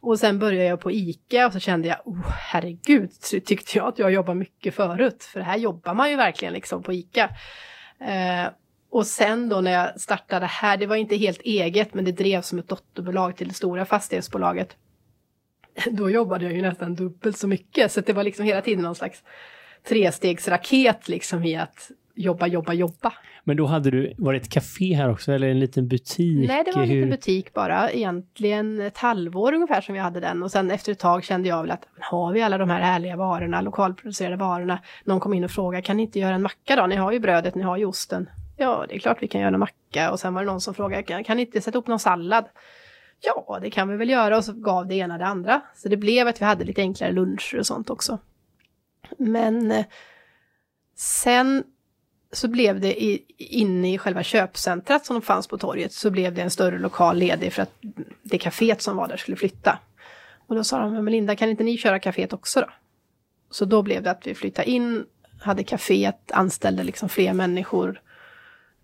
Och 0.00 0.18
sen 0.18 0.38
började 0.38 0.68
jag 0.68 0.80
på 0.80 0.90
ICA 0.90 1.46
och 1.46 1.52
så 1.52 1.58
kände 1.58 1.88
jag, 1.88 1.98
oh, 2.04 2.30
herregud, 2.30 3.10
tyckte 3.44 3.78
jag 3.78 3.88
att 3.88 3.98
jag 3.98 4.12
jobbar 4.12 4.34
mycket 4.34 4.74
förut. 4.74 5.24
För 5.24 5.40
här 5.40 5.56
jobbar 5.56 5.94
man 5.94 6.10
ju 6.10 6.16
verkligen 6.16 6.54
liksom 6.54 6.82
på 6.82 6.92
ICA. 6.92 7.30
Eh, 8.00 8.52
och 8.90 9.06
sen 9.06 9.48
då 9.48 9.60
när 9.60 9.72
jag 9.72 10.00
startade 10.00 10.46
här, 10.46 10.76
det 10.76 10.86
var 10.86 10.96
inte 10.96 11.16
helt 11.16 11.40
eget, 11.40 11.94
men 11.94 12.04
det 12.04 12.12
drevs 12.12 12.48
som 12.48 12.58
ett 12.58 12.68
dotterbolag 12.68 13.36
till 13.36 13.48
det 13.48 13.54
stora 13.54 13.84
fastighetsbolaget. 13.84 14.76
då 15.90 16.10
jobbade 16.10 16.44
jag 16.44 16.54
ju 16.54 16.62
nästan 16.62 16.94
dubbelt 16.94 17.36
så 17.36 17.48
mycket. 17.48 17.92
Så 17.92 18.00
det 18.00 18.12
var 18.12 18.24
liksom 18.24 18.44
hela 18.44 18.60
tiden 18.60 18.82
någon 18.82 18.94
slags 18.94 19.22
trestegsraket 19.88 21.08
liksom 21.08 21.44
i 21.44 21.56
att 21.56 21.90
jobba, 22.14 22.46
jobba, 22.46 22.72
jobba. 22.72 23.12
Men 23.44 23.56
då 23.56 23.66
hade 23.66 23.90
du, 23.90 24.14
var 24.18 24.32
det 24.32 24.38
ett 24.38 24.52
café 24.52 24.94
här 24.94 25.10
också 25.10 25.32
eller 25.32 25.48
en 25.48 25.60
liten 25.60 25.88
butik? 25.88 26.48
Nej, 26.48 26.64
det 26.64 26.72
var 26.72 26.82
en 26.82 26.88
Hur... 26.88 26.96
liten 26.96 27.10
butik 27.10 27.52
bara, 27.52 27.90
egentligen 27.90 28.80
ett 28.80 28.98
halvår 28.98 29.52
ungefär 29.52 29.80
som 29.80 29.94
vi 29.94 30.00
hade 30.00 30.20
den. 30.20 30.42
Och 30.42 30.50
sen 30.50 30.70
efter 30.70 30.92
ett 30.92 30.98
tag 30.98 31.24
kände 31.24 31.48
jag 31.48 31.62
väl 31.62 31.70
att 31.70 31.88
har 32.00 32.32
vi 32.32 32.42
alla 32.42 32.58
de 32.58 32.70
här 32.70 32.80
härliga 32.80 33.16
varorna, 33.16 33.60
lokalproducerade 33.60 34.36
varorna. 34.36 34.78
Någon 35.04 35.20
kom 35.20 35.34
in 35.34 35.44
och 35.44 35.50
frågade, 35.50 35.82
kan 35.82 35.96
ni 35.96 36.02
inte 36.02 36.18
göra 36.18 36.34
en 36.34 36.42
macka 36.42 36.76
då? 36.76 36.86
Ni 36.86 36.96
har 36.96 37.12
ju 37.12 37.20
brödet, 37.20 37.54
ni 37.54 37.62
har 37.62 37.76
ju 37.76 37.84
osten. 37.84 38.28
Ja, 38.56 38.84
det 38.88 38.94
är 38.94 38.98
klart 38.98 39.22
vi 39.22 39.28
kan 39.28 39.40
göra 39.40 39.54
en 39.54 39.60
macka. 39.60 40.10
Och 40.10 40.20
sen 40.20 40.34
var 40.34 40.42
det 40.42 40.46
någon 40.46 40.60
som 40.60 40.74
frågade, 40.74 41.02
kan, 41.02 41.24
kan 41.24 41.36
ni 41.36 41.42
inte 41.42 41.60
sätta 41.60 41.78
upp 41.78 41.86
någon 41.86 41.98
sallad? 41.98 42.44
Ja, 43.22 43.58
det 43.62 43.70
kan 43.70 43.88
vi 43.88 43.96
väl 43.96 44.10
göra 44.10 44.36
och 44.36 44.44
så 44.44 44.52
gav 44.52 44.86
det 44.86 44.94
ena 44.94 45.18
det 45.18 45.26
andra. 45.26 45.60
Så 45.74 45.88
det 45.88 45.96
blev 45.96 46.28
att 46.28 46.40
vi 46.40 46.44
hade 46.44 46.64
lite 46.64 46.80
enklare 46.80 47.12
luncher 47.12 47.58
och 47.58 47.66
sånt 47.66 47.90
också. 47.90 48.18
Men 49.18 49.72
eh, 49.72 49.84
sen 50.96 51.64
så 52.32 52.48
blev 52.48 52.80
det 52.80 53.02
i, 53.02 53.24
inne 53.36 53.94
i 53.94 53.98
själva 53.98 54.22
köpcentret 54.22 55.06
som 55.06 55.22
fanns 55.22 55.46
på 55.46 55.58
torget 55.58 55.92
så 55.92 56.10
blev 56.10 56.34
det 56.34 56.42
en 56.42 56.50
större 56.50 56.78
lokal 56.78 57.16
ledig 57.18 57.52
för 57.52 57.62
att 57.62 57.76
det 58.22 58.38
kaféet 58.38 58.78
som 58.78 58.96
var 58.96 59.08
där 59.08 59.16
skulle 59.16 59.36
flytta. 59.36 59.78
Och 60.46 60.54
då 60.54 60.64
sa 60.64 60.78
de, 60.78 61.04
men 61.04 61.12
Linda 61.12 61.36
kan 61.36 61.48
inte 61.48 61.64
ni 61.64 61.76
köra 61.76 61.98
kaféet 61.98 62.32
också 62.32 62.60
då? 62.60 62.70
Så 63.50 63.64
då 63.64 63.82
blev 63.82 64.02
det 64.02 64.10
att 64.10 64.26
vi 64.26 64.34
flyttade 64.34 64.70
in, 64.70 65.04
hade 65.40 65.62
kaféet, 65.62 66.32
anställde 66.32 66.82
liksom 66.82 67.08
fler 67.08 67.32
människor, 67.32 68.00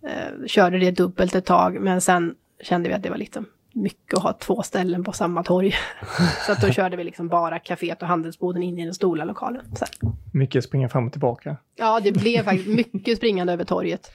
eh, 0.02 0.46
körde 0.46 0.78
det 0.78 0.90
dubbelt 0.90 1.34
ett 1.34 1.46
tag 1.46 1.80
men 1.80 2.00
sen 2.00 2.34
kände 2.60 2.88
vi 2.88 2.94
att 2.94 3.02
det 3.02 3.10
var 3.10 3.16
liksom 3.16 3.46
mycket 3.78 4.14
att 4.14 4.22
ha 4.22 4.32
två 4.32 4.62
ställen 4.62 5.04
på 5.04 5.12
samma 5.12 5.42
torg. 5.42 5.74
så 6.46 6.52
att 6.52 6.60
då 6.60 6.70
körde 6.70 6.96
vi 6.96 7.04
liksom 7.04 7.28
bara 7.28 7.58
kaféet 7.58 8.02
och 8.02 8.08
handelsboden 8.08 8.62
in 8.62 8.78
i 8.78 8.84
den 8.84 8.94
stora 8.94 9.24
lokalen. 9.24 9.76
Så. 9.76 9.84
Mycket 10.32 10.64
springa 10.64 10.88
fram 10.88 11.06
och 11.06 11.12
tillbaka. 11.12 11.56
Ja, 11.76 12.00
det 12.00 12.12
blev 12.12 12.42
faktiskt 12.42 12.68
mycket 12.68 13.16
springande 13.16 13.52
över 13.52 13.64
torget. 13.64 14.12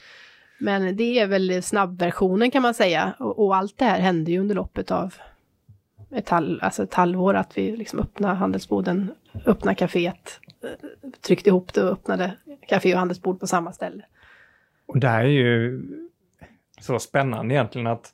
Men 0.59 0.95
det 0.97 1.19
är 1.19 1.27
väl 1.27 1.63
snabbversionen 1.63 2.51
kan 2.51 2.61
man 2.61 2.73
säga. 2.73 3.13
Och, 3.19 3.45
och, 3.45 3.55
allt 3.55 3.77
det 3.77 3.85
här 3.85 3.99
hände 3.99 4.31
ju 4.31 4.39
under 4.39 4.55
loppet 4.55 4.91
av 4.91 5.13
ett, 6.11 6.29
halv, 6.29 6.59
alltså 6.61 6.83
ett 6.83 6.93
halvår. 6.93 7.33
Att 7.33 7.57
vi 7.57 7.77
liksom 7.77 7.99
öppnade 7.99 8.35
handelsboden, 8.35 9.11
öppnade 9.45 9.75
kaféet, 9.75 10.39
eh, 10.63 10.69
tryckte 11.21 11.49
ihop 11.49 11.73
det 11.73 11.83
och 11.83 11.91
öppnade 11.91 12.33
kafé 12.67 12.93
och 12.93 12.99
handelsbord 12.99 13.39
på 13.39 13.47
samma 13.47 13.71
ställe. 13.71 14.05
Och 14.85 14.99
det 14.99 15.07
här 15.07 15.23
är 15.23 15.29
ju 15.29 15.83
så 16.81 16.99
spännande 16.99 17.55
egentligen 17.55 17.87
att 17.87 18.13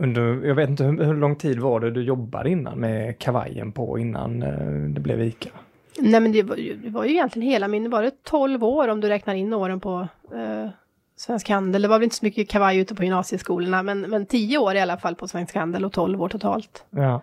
under, 0.00 0.46
jag 0.46 0.54
vet 0.54 0.70
inte 0.70 0.84
hur, 0.84 1.04
hur, 1.04 1.14
lång 1.14 1.36
tid 1.36 1.58
var 1.58 1.80
det 1.80 1.90
du 1.90 2.02
jobbade 2.02 2.50
innan 2.50 2.78
med 2.78 3.18
kavajen 3.18 3.72
på 3.72 3.98
innan 3.98 4.42
eh, 4.42 4.90
det 4.94 5.00
blev 5.00 5.22
ICA? 5.22 5.50
Nej 5.98 6.20
men 6.20 6.32
det 6.32 6.42
var, 6.42 6.56
ju, 6.56 6.76
det 6.76 6.90
var 6.90 7.04
ju 7.04 7.10
egentligen 7.10 7.48
hela 7.48 7.68
min, 7.68 7.90
var 7.90 8.02
det 8.02 8.22
12 8.22 8.64
år 8.64 8.88
om 8.88 9.00
du 9.00 9.08
räknar 9.08 9.34
in 9.34 9.52
åren 9.52 9.80
på 9.80 10.08
eh, 10.34 10.70
Svensk 11.16 11.48
Handel. 11.48 11.82
Det 11.82 11.88
var 11.88 11.98
väl 11.98 12.04
inte 12.04 12.16
så 12.16 12.24
mycket 12.24 12.48
kavaj 12.50 12.78
ute 12.78 12.94
på 12.94 13.04
gymnasieskolorna 13.04 13.82
men, 13.82 14.00
men 14.00 14.26
10 14.26 14.58
år 14.58 14.74
i 14.74 14.80
alla 14.80 14.96
fall 14.96 15.14
på 15.14 15.28
Svensk 15.28 15.54
Handel 15.54 15.84
och 15.84 15.92
12 15.92 16.22
år 16.22 16.28
totalt. 16.28 16.84
Ja, 16.90 17.22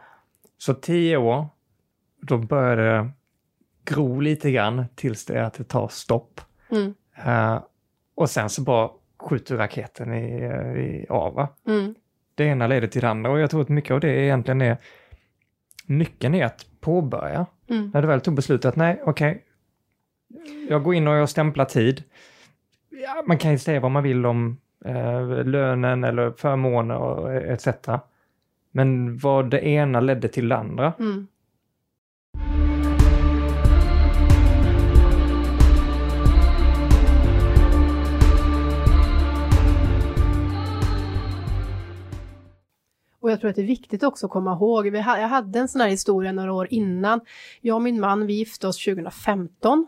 så 0.57 0.73
10 0.73 1.17
år, 1.17 1.45
då 2.21 2.37
började 2.37 2.83
det 2.83 3.09
gro 3.85 4.19
lite 4.19 4.51
grann 4.51 4.85
tills 4.95 5.25
det 5.25 5.45
att 5.45 5.53
det 5.53 5.63
tar 5.63 5.87
stopp. 5.87 6.41
Mm. 6.69 6.93
Uh, 7.27 7.61
och 8.15 8.29
sen 8.29 8.49
så 8.49 8.61
bara 8.61 8.89
skjuter 9.19 9.57
raketen 9.57 10.13
i, 10.13 10.43
i 10.79 11.05
av. 11.09 11.47
Mm 11.67 11.95
det 12.37 12.43
ena 12.43 12.67
leder 12.67 12.87
till 12.87 13.01
det 13.01 13.09
andra 13.09 13.31
och 13.31 13.39
jag 13.39 13.49
tror 13.49 13.61
att 13.61 13.69
mycket 13.69 13.91
av 13.91 13.99
det 13.99 14.23
egentligen 14.23 14.61
är 14.61 14.77
nyckeln 15.85 16.35
är 16.35 16.45
att 16.45 16.65
påbörja. 16.79 17.45
Mm. 17.69 17.91
När 17.93 18.01
du 18.01 18.07
väl 18.07 18.21
tog 18.21 18.35
beslutet 18.35 18.65
att 18.65 18.75
nej, 18.75 19.01
okej, 19.05 19.31
okay, 19.31 20.67
jag 20.69 20.83
går 20.83 20.95
in 20.95 21.07
och 21.07 21.15
jag 21.15 21.29
stämplar 21.29 21.65
tid. 21.65 22.03
Ja, 22.89 23.23
man 23.27 23.37
kan 23.37 23.51
ju 23.51 23.57
säga 23.57 23.79
vad 23.79 23.91
man 23.91 24.03
vill 24.03 24.25
om 24.25 24.57
eh, 24.85 25.43
lönen 25.45 26.03
eller 26.03 26.31
förmåner 26.31 26.97
och 26.97 27.33
etc. 27.33 27.67
Men 28.71 29.17
vad 29.17 29.49
det 29.49 29.67
ena 29.67 29.99
ledde 29.99 30.27
till 30.27 30.49
det 30.49 30.57
andra. 30.57 30.93
Mm. 30.99 31.27
Och 43.27 43.31
jag 43.31 43.39
tror 43.39 43.49
att 43.49 43.55
det 43.55 43.61
är 43.61 43.67
viktigt 43.67 44.03
också 44.03 44.25
att 44.25 44.31
komma 44.31 44.53
ihåg, 44.53 44.87
jag 44.87 45.03
hade 45.03 45.59
en 45.59 45.67
sån 45.67 45.81
här 45.81 45.87
historia 45.87 46.31
några 46.31 46.53
år 46.53 46.67
innan. 46.69 47.21
Jag 47.61 47.75
och 47.75 47.81
min 47.81 47.99
man, 47.99 48.27
vi 48.27 48.33
gifte 48.33 48.67
oss 48.67 48.85
2015. 48.85 49.87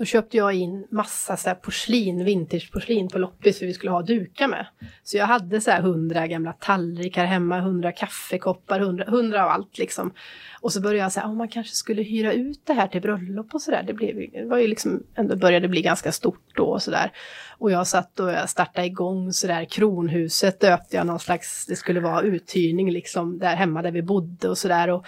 Då 0.00 0.06
köpte 0.06 0.36
jag 0.36 0.54
in 0.54 0.86
massa 0.90 1.36
så 1.36 1.48
här 1.48 1.54
porslin, 1.54 2.24
vintageporslin 2.24 3.08
på 3.08 3.18
loppis 3.18 3.58
för 3.58 3.66
vi 3.66 3.74
skulle 3.74 3.92
ha 3.92 4.02
dukar 4.02 4.48
med. 4.48 4.66
Så 5.02 5.16
jag 5.16 5.26
hade 5.26 5.60
så 5.60 5.70
här 5.70 5.82
hundra 5.82 6.26
gamla 6.26 6.52
tallrikar 6.52 7.24
hemma, 7.24 7.60
hundra 7.60 7.92
kaffekoppar, 7.92 8.80
hundra, 8.80 9.04
hundra 9.04 9.44
av 9.44 9.50
allt 9.50 9.78
liksom. 9.78 10.12
Och 10.60 10.72
så 10.72 10.80
började 10.80 10.98
jag 10.98 11.12
säga, 11.12 11.26
om 11.26 11.36
man 11.36 11.48
kanske 11.48 11.74
skulle 11.74 12.02
hyra 12.02 12.32
ut 12.32 12.66
det 12.66 12.72
här 12.72 12.88
till 12.88 13.00
bröllop 13.00 13.54
och 13.54 13.62
sådär. 13.62 13.82
Det, 13.82 13.92
det 13.92 14.44
var 14.44 14.58
ju 14.58 14.66
liksom, 14.66 15.02
ändå 15.14 15.36
började 15.36 15.68
bli 15.68 15.82
ganska 15.82 16.12
stort 16.12 16.56
då 16.56 16.64
och 16.64 16.82
sådär. 16.82 17.12
Och 17.58 17.70
jag 17.70 17.86
satt 17.86 18.20
och 18.20 18.30
jag 18.30 18.50
startade 18.50 18.86
igång 18.86 19.32
sådär, 19.32 19.64
Kronhuset 19.64 20.60
döpte 20.60 20.96
jag 20.96 21.06
någon 21.06 21.20
slags, 21.20 21.66
det 21.66 21.76
skulle 21.76 22.00
vara 22.00 22.22
uthyrning 22.22 22.90
liksom 22.90 23.38
där 23.38 23.56
hemma 23.56 23.82
där 23.82 23.92
vi 23.92 24.02
bodde 24.02 24.48
och 24.48 24.58
sådär 24.58 24.90
och 24.90 25.04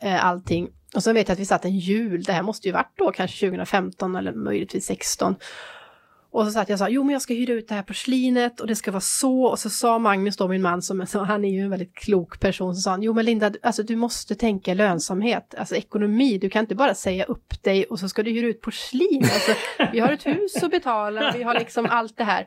eh, 0.00 0.24
allting. 0.24 0.68
Och 0.94 1.02
så 1.02 1.12
vet 1.12 1.28
jag 1.28 1.32
att 1.32 1.40
vi 1.40 1.44
satt 1.44 1.64
en 1.64 1.78
jul, 1.78 2.22
det 2.22 2.32
här 2.32 2.42
måste 2.42 2.68
ju 2.68 2.72
varit 2.72 2.92
då 2.96 3.12
kanske 3.12 3.46
2015 3.46 4.16
eller 4.16 4.32
möjligtvis 4.32 4.86
16. 4.86 5.34
Och 6.34 6.44
så 6.44 6.50
satt 6.50 6.68
jag 6.68 6.74
och 6.74 6.78
sa, 6.78 6.88
jo 6.88 7.02
men 7.02 7.12
jag 7.12 7.22
ska 7.22 7.34
hyra 7.34 7.52
ut 7.52 7.68
det 7.68 7.74
här 7.74 7.82
porslinet 7.82 8.60
och 8.60 8.66
det 8.66 8.76
ska 8.76 8.90
vara 8.90 9.00
så. 9.00 9.44
Och 9.44 9.58
så 9.58 9.70
sa 9.70 9.98
Magnus 9.98 10.36
då, 10.36 10.48
min 10.48 10.62
man, 10.62 10.82
som, 10.82 11.06
han 11.12 11.44
är 11.44 11.48
ju 11.48 11.60
en 11.60 11.70
väldigt 11.70 11.94
klok 11.94 12.40
person, 12.40 12.74
så 12.74 12.80
sa 12.80 12.90
han, 12.90 13.02
jo 13.02 13.12
men 13.12 13.24
Linda, 13.24 13.52
alltså 13.62 13.82
du 13.82 13.96
måste 13.96 14.34
tänka 14.34 14.74
lönsamhet, 14.74 15.54
alltså 15.58 15.74
ekonomi, 15.74 16.38
du 16.38 16.50
kan 16.50 16.60
inte 16.60 16.74
bara 16.74 16.94
säga 16.94 17.24
upp 17.24 17.62
dig 17.62 17.84
och 17.84 17.98
så 17.98 18.08
ska 18.08 18.22
du 18.22 18.30
hyra 18.30 18.46
ut 18.46 18.60
porslin. 18.60 19.22
Alltså, 19.22 19.52
vi 19.92 20.00
har 20.00 20.12
ett 20.12 20.26
hus 20.26 20.62
att 20.62 20.70
betala, 20.70 21.32
vi 21.36 21.42
har 21.42 21.54
liksom 21.54 21.86
allt 21.90 22.16
det 22.16 22.24
här. 22.24 22.46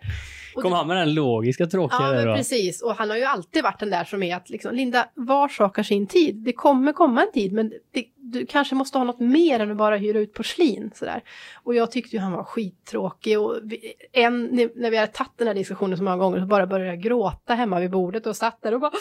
Kom 0.61 0.71
han 0.71 0.87
med 0.87 0.97
den 0.97 1.13
logiska 1.13 1.65
tråkiga 1.65 1.99
Ja, 2.01 2.25
men 2.25 2.35
precis. 2.35 2.81
Och 2.81 2.95
han 2.95 3.09
har 3.09 3.17
ju 3.17 3.23
alltid 3.23 3.63
varit 3.63 3.79
den 3.79 3.89
där 3.89 4.03
som 4.03 4.23
är 4.23 4.35
att 4.35 4.49
liksom, 4.49 4.75
Linda, 4.75 5.07
var 5.13 5.47
sak 5.47 5.77
har 5.77 5.83
sin 5.83 6.07
tid. 6.07 6.35
Det 6.35 6.53
kommer 6.53 6.93
komma 6.93 7.21
en 7.21 7.31
tid, 7.31 7.53
men 7.53 7.69
det, 7.69 8.03
du 8.31 8.45
kanske 8.45 8.75
måste 8.75 8.97
ha 8.97 9.05
något 9.05 9.19
mer 9.19 9.59
än 9.59 9.71
att 9.71 9.77
bara 9.77 9.97
hyra 9.97 10.19
ut 10.19 10.33
porslin. 10.33 10.91
Sådär. 10.95 11.23
Och 11.63 11.75
jag 11.75 11.91
tyckte 11.91 12.15
ju 12.15 12.21
han 12.21 12.31
var 12.31 12.43
skittråkig. 12.43 13.39
Och 13.39 13.59
vi, 13.63 13.93
en, 14.11 14.45
när 14.75 14.91
vi 14.91 14.97
hade 14.97 15.11
tagit 15.11 15.31
den 15.37 15.47
här 15.47 15.55
diskussionen 15.55 15.97
så 15.97 16.03
många 16.03 16.17
gånger 16.17 16.39
så 16.39 16.45
bara 16.45 16.67
började 16.67 16.89
jag 16.89 17.01
gråta 17.01 17.53
hemma 17.53 17.79
vid 17.79 17.91
bordet 17.91 18.27
och 18.27 18.35
satt 18.35 18.61
där 18.61 18.73
och 18.73 18.79
bara 18.79 18.91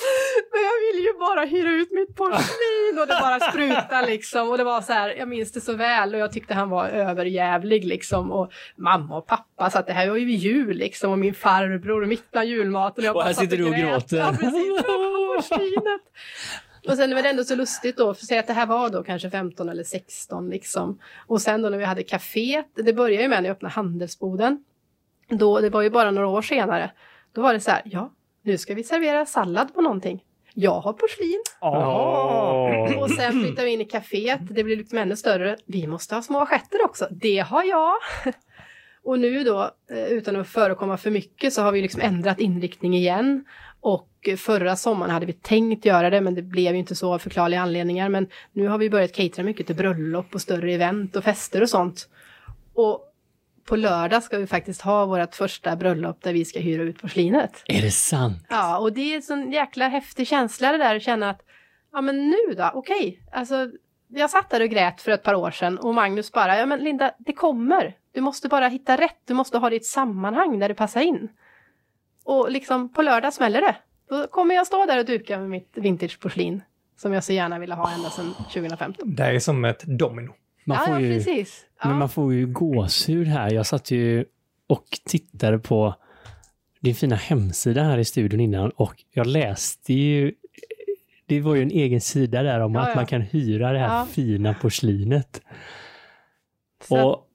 Men 0.52 0.62
jag 0.62 0.92
vill 0.92 1.04
ju 1.04 1.18
bara 1.18 1.44
hyra 1.44 1.70
ut 1.70 1.90
mitt 1.90 2.16
porslin! 2.16 2.98
Och 3.00 3.06
det 3.06 3.18
bara 3.20 3.40
sprutade 3.40 4.06
liksom. 4.06 4.50
Och 4.50 4.58
det 4.58 4.64
var 4.64 4.80
så 4.80 4.92
här, 4.92 5.14
jag 5.18 5.28
minns 5.28 5.52
det 5.52 5.60
så 5.60 5.74
väl 5.74 6.14
och 6.14 6.20
jag 6.20 6.32
tyckte 6.32 6.54
han 6.54 6.70
var 6.70 6.88
överjävlig 6.88 7.84
liksom. 7.84 8.32
Och 8.32 8.52
mamma 8.76 9.16
och 9.16 9.26
pappa 9.26 9.70
satt 9.70 9.86
det 9.86 9.92
här 9.92 10.08
var 10.08 10.16
ju 10.16 10.24
vid 10.24 10.38
jul 10.38 10.76
liksom. 10.76 11.12
Och 11.12 11.18
min 11.18 11.34
farbror 11.34 12.06
mitt 12.06 12.30
bland 12.30 12.48
julmaten. 12.48 13.04
Och, 13.04 13.08
jag 13.08 13.16
och 13.16 13.22
här 13.22 13.32
sitter 13.32 13.56
du 13.56 13.64
och 13.64 13.74
gråter. 13.74 14.16
Ja, 14.16 14.34
precis. 14.40 14.82
Porslinet. 15.36 16.02
Och 16.88 16.96
sen 16.96 17.14
var 17.14 17.22
det 17.22 17.28
ändå 17.28 17.44
så 17.44 17.56
lustigt 17.56 17.96
då, 17.96 18.14
för 18.14 18.26
säg 18.26 18.38
att 18.38 18.46
det 18.46 18.52
här 18.52 18.66
var 18.66 18.90
då 18.90 19.02
kanske 19.02 19.30
15 19.30 19.68
eller 19.68 19.84
16 19.84 20.50
liksom. 20.50 20.98
Och 21.26 21.42
sen 21.42 21.62
då 21.62 21.68
när 21.68 21.78
vi 21.78 21.84
hade 21.84 22.02
kaféet, 22.02 22.66
det 22.74 22.92
började 22.92 23.22
ju 23.22 23.28
med 23.28 23.42
när 23.42 23.48
jag 23.48 23.54
öppnade 23.54 23.72
handelsboden. 23.72 24.64
Då, 25.28 25.60
det 25.60 25.70
var 25.70 25.82
ju 25.82 25.90
bara 25.90 26.10
några 26.10 26.28
år 26.28 26.42
senare, 26.42 26.90
då 27.32 27.42
var 27.42 27.52
det 27.52 27.60
så 27.60 27.70
här, 27.70 27.82
ja, 27.84 28.12
nu 28.42 28.58
ska 28.58 28.74
vi 28.74 28.84
servera 28.84 29.26
sallad 29.26 29.74
på 29.74 29.80
någonting. 29.80 30.24
Jag 30.54 30.80
har 30.80 30.92
porslin. 30.92 31.42
Åh. 31.60 33.02
Och 33.02 33.10
sen 33.10 33.32
flyttar 33.32 33.64
vi 33.64 33.70
in 33.70 33.80
i 33.80 33.84
kaféet. 33.84 34.40
Det 34.50 34.64
blir 34.64 34.76
liksom 34.76 34.98
ännu 34.98 35.16
större. 35.16 35.56
Vi 35.66 35.86
måste 35.86 36.14
ha 36.14 36.22
små 36.22 36.40
assietter 36.40 36.84
också. 36.84 37.08
Det 37.10 37.38
har 37.38 37.64
jag. 37.64 37.92
Och 39.02 39.18
nu 39.18 39.44
då, 39.44 39.70
eh, 39.90 40.06
utan 40.06 40.36
att 40.36 40.48
förekomma 40.48 40.96
för 40.96 41.10
mycket, 41.10 41.52
så 41.52 41.62
har 41.62 41.72
vi 41.72 41.82
liksom 41.82 42.00
ändrat 42.00 42.40
inriktning 42.40 42.94
igen. 42.94 43.44
Och 43.86 44.28
förra 44.36 44.76
sommaren 44.76 45.10
hade 45.10 45.26
vi 45.26 45.32
tänkt 45.32 45.84
göra 45.84 46.10
det, 46.10 46.20
men 46.20 46.34
det 46.34 46.42
blev 46.42 46.72
ju 46.72 46.78
inte 46.78 46.94
så 46.94 47.14
av 47.14 47.18
förklarliga 47.18 47.60
anledningar. 47.60 48.08
Men 48.08 48.28
nu 48.52 48.68
har 48.68 48.78
vi 48.78 48.90
börjat 48.90 49.12
catera 49.12 49.44
mycket 49.44 49.66
till 49.66 49.76
bröllop 49.76 50.34
och 50.34 50.40
större 50.40 50.72
event 50.72 51.16
och 51.16 51.24
fester 51.24 51.62
och 51.62 51.68
sånt. 51.68 52.08
Och 52.74 53.00
på 53.64 53.76
lördag 53.76 54.22
ska 54.22 54.38
vi 54.38 54.46
faktiskt 54.46 54.80
ha 54.80 55.06
vårt 55.06 55.34
första 55.34 55.76
bröllop 55.76 56.22
där 56.22 56.32
vi 56.32 56.44
ska 56.44 56.60
hyra 56.60 56.82
ut 56.82 57.00
porslinet. 57.00 57.62
Är 57.66 57.82
det 57.82 57.90
sant? 57.90 58.46
Ja, 58.48 58.78
och 58.78 58.92
det 58.92 59.12
är 59.12 59.16
en 59.16 59.22
sån 59.22 59.52
jäkla 59.52 59.88
häftig 59.88 60.28
känsla 60.28 60.72
det 60.72 60.78
där 60.78 60.96
att 60.96 61.02
känna 61.02 61.30
att 61.30 61.40
ja 61.92 62.00
men 62.00 62.28
nu 62.28 62.54
då, 62.56 62.70
okej, 62.74 63.20
alltså 63.32 63.70
jag 64.08 64.30
satt 64.30 64.50
där 64.50 64.62
och 64.62 64.68
grät 64.68 65.00
för 65.00 65.12
ett 65.12 65.22
par 65.22 65.34
år 65.34 65.50
sedan 65.50 65.78
och 65.78 65.94
Magnus 65.94 66.32
bara, 66.32 66.58
ja 66.58 66.66
men 66.66 66.78
Linda, 66.78 67.12
det 67.18 67.32
kommer. 67.32 67.94
Du 68.12 68.20
måste 68.20 68.48
bara 68.48 68.68
hitta 68.68 68.96
rätt, 68.96 69.20
du 69.24 69.34
måste 69.34 69.58
ha 69.58 69.70
ditt 69.70 69.86
sammanhang 69.86 70.58
där 70.58 70.68
det 70.68 70.74
passar 70.74 71.00
in. 71.00 71.28
Och 72.26 72.50
liksom 72.50 72.92
på 72.92 73.02
lördag 73.02 73.34
smäller 73.34 73.60
det. 73.60 73.76
Då 74.08 74.26
kommer 74.26 74.54
jag 74.54 74.66
stå 74.66 74.86
där 74.86 74.98
och 74.98 75.04
duka 75.04 75.38
med 75.38 75.50
mitt 75.50 75.72
vintageporslin 75.74 76.62
som 76.96 77.12
jag 77.12 77.24
så 77.24 77.32
gärna 77.32 77.58
ville 77.58 77.74
ha 77.74 77.92
ända 77.94 78.10
sedan 78.10 78.34
2015. 78.52 79.14
Det 79.14 79.24
är 79.24 79.38
som 79.38 79.64
ett 79.64 79.82
domino. 79.82 80.32
Man 80.64 80.76
ja, 80.80 80.86
får 80.86 80.94
ja, 80.94 81.00
ju, 81.00 81.14
precis. 81.16 81.66
Ja. 81.82 81.88
Men 81.88 81.98
man 81.98 82.08
får 82.08 82.34
ju 82.34 82.46
gåshud 82.46 83.26
här. 83.26 83.50
Jag 83.50 83.66
satt 83.66 83.90
ju 83.90 84.24
och 84.66 84.84
tittade 85.04 85.58
på 85.58 85.94
din 86.80 86.94
fina 86.94 87.16
hemsida 87.16 87.82
här 87.82 87.98
i 87.98 88.04
studion 88.04 88.40
innan 88.40 88.70
och 88.70 89.04
jag 89.10 89.26
läste 89.26 89.92
ju 89.92 90.32
det 91.26 91.40
var 91.40 91.54
ju 91.54 91.62
en 91.62 91.70
egen 91.70 92.00
sida 92.00 92.42
där 92.42 92.60
om 92.60 92.74
Ja, 92.74 92.80
att 92.80 92.88
ja. 92.88 92.94
man 92.94 93.06
kan 93.06 93.20
hyra 93.20 93.72
det 93.72 93.78
här 93.78 93.98
Ja. 93.98 94.06
fina 94.10 94.54
porslinet. 94.54 95.42
Så 96.88 97.08
Och 97.08 97.25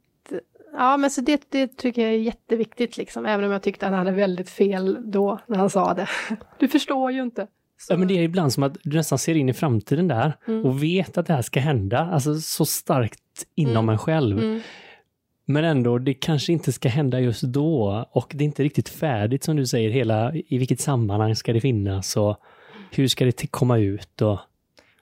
ja, 0.73 0.97
men 0.97 1.09
så 1.11 1.21
det, 1.21 1.41
det 1.49 1.77
tycker 1.77 2.01
jag 2.01 2.11
är 2.11 2.17
jätteviktigt 2.17 2.97
liksom, 2.97 3.25
även 3.25 3.45
om 3.45 3.51
jag 3.51 3.61
tyckte 3.63 3.85
han 3.85 3.93
hade 3.95 4.11
väldigt 4.11 4.49
fel 4.49 4.97
då 5.11 5.39
när 5.47 5.57
han 5.57 5.69
sa 5.69 5.93
det. 5.93 6.07
Du 6.59 6.67
förstår 6.67 7.11
ju 7.11 7.21
inte. 7.21 7.47
Så, 7.77 7.93
Ja, 7.93 7.97
men 7.97 8.07
det 8.07 8.13
är 8.13 8.21
ibland 8.23 8.53
som 8.53 8.63
att 8.63 8.77
du 8.83 8.97
nästan 8.97 9.17
ser 9.17 9.35
in 9.35 9.49
i 9.49 9.53
framtiden 9.53 10.07
där 10.07 10.33
Mm. 10.47 10.65
och 10.65 10.83
vet 10.83 11.17
att 11.17 11.25
det 11.27 11.33
här 11.33 11.41
ska 11.41 11.59
hända, 11.59 11.99
alltså 11.99 12.35
så 12.35 12.65
starkt 12.65 13.19
inom 13.55 13.75
Mm. 13.85 13.89
en 13.89 13.97
själv. 13.97 14.39
mm, 14.39 14.61
Men 15.45 15.63
ändå, 15.63 15.97
det 15.97 16.13
kanske 16.13 16.53
inte 16.53 16.71
ska 16.71 16.89
hända 16.89 17.19
just 17.19 17.41
då 17.41 18.05
och 18.11 18.31
det 18.35 18.43
är 18.43 18.45
inte 18.45 18.63
riktigt 18.63 18.89
färdigt 18.89 19.43
som 19.43 19.55
du 19.55 19.65
säger, 19.65 19.89
hela 19.89 20.33
i 20.35 20.57
vilket 20.57 20.79
sammanhang 20.79 21.35
ska 21.35 21.53
det 21.53 21.61
finnas 21.61 22.17
och 22.17 22.37
hur 22.91 23.07
ska 23.07 23.25
det 23.25 23.51
komma 23.51 23.77
ut 23.77 24.21
och 24.21 24.39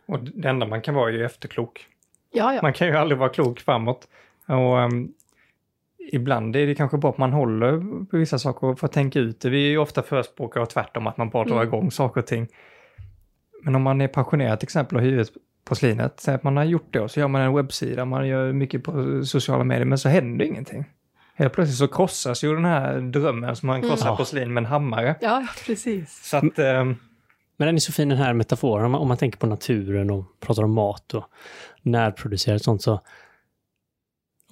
Och 0.06 0.20
det 0.24 0.50
enda 0.50 0.66
man 0.66 0.82
kan 0.82 0.96
vara 0.96 1.10
är 1.10 1.14
ju 1.14 1.26
efterklok. 1.26 1.86
ja, 2.32 2.54
ja. 2.54 2.62
Man 2.62 2.74
kan 2.74 2.88
ju 2.88 2.96
aldrig 2.96 3.18
vara 3.20 3.30
klok 3.30 3.60
framåt. 3.60 4.08
Och 4.46 4.80
ehm, 4.82 5.14
ibland 6.12 6.56
är 6.56 6.68
det 6.68 6.76
kanske 6.76 6.98
bra 6.98 7.10
att 7.10 7.18
man 7.18 7.34
håller 7.34 8.06
på 8.06 8.18
vissa 8.18 8.40
saker 8.40 8.68
och 8.68 8.80
får 8.80 8.88
tänka 8.88 9.20
ut 9.20 9.42
det. 9.42 9.50
Vi 9.50 9.66
är 9.66 9.70
ju 9.70 9.78
ofta 9.78 10.04
förespråkare 10.04 10.64
och 10.64 10.70
tvärtom 10.70 11.08
att 11.08 11.18
man 11.18 11.30
bara 11.30 11.44
drar 11.44 11.56
Mm. 11.56 11.68
igång 11.68 11.92
saker 11.92 12.22
och 12.22 12.28
ting. 12.28 12.48
Men 13.64 13.76
om 13.76 13.82
man 13.82 14.02
är 14.02 14.08
passionerad 14.08 14.60
till 14.60 14.66
exempel 14.66 14.98
och 14.98 15.04
hyr 15.04 15.26
porslinet, 15.66 16.14
säg 16.20 16.36
att 16.36 16.44
man 16.44 16.58
har 16.58 16.64
gjort 16.64 16.88
det 16.94 17.00
och 17.00 17.12
så 17.12 17.20
gör 17.20 17.28
man 17.28 17.42
en 17.42 17.54
webbsida, 17.56 18.06
man 18.06 18.28
gör 18.28 18.54
mycket 18.54 18.84
på 18.84 19.22
sociala 19.26 19.64
medier, 19.64 19.86
men 19.86 19.98
så 19.98 20.10
händer 20.10 20.46
ingenting. 20.46 20.86
Helt 21.36 21.54
plötsligt 21.54 21.78
så 21.78 21.88
krossas 21.88 22.44
ju 22.44 22.56
den 22.56 22.66
här 22.66 23.00
drömmen 23.00 23.56
som 23.56 23.68
man 23.68 23.82
krossar 23.82 24.08
Mm. 24.08 24.18
porslin 24.18 24.54
med 24.54 24.62
en 24.62 24.66
hammare. 24.66 25.16
ja, 25.22 25.48
precis. 25.66 26.24
Så 26.30 26.38
att, 26.38 26.60
ehm, 26.60 26.96
Men 27.58 27.66
den 27.66 27.76
är 27.76 27.80
så 27.80 27.92
fin 27.92 28.10
den 28.10 28.18
här 28.18 28.34
metaforen 28.34 28.86
om 28.86 28.92
man, 28.92 29.02
om 29.02 29.08
man 29.08 29.18
tänker 29.18 29.38
på 29.40 29.48
naturen 29.48 30.10
och 30.10 30.26
pratar 30.40 30.64
om 30.64 30.74
mat 30.74 31.14
och 31.14 31.24
närproducerat 31.82 32.64
sånt 32.64 32.82
så 32.82 33.02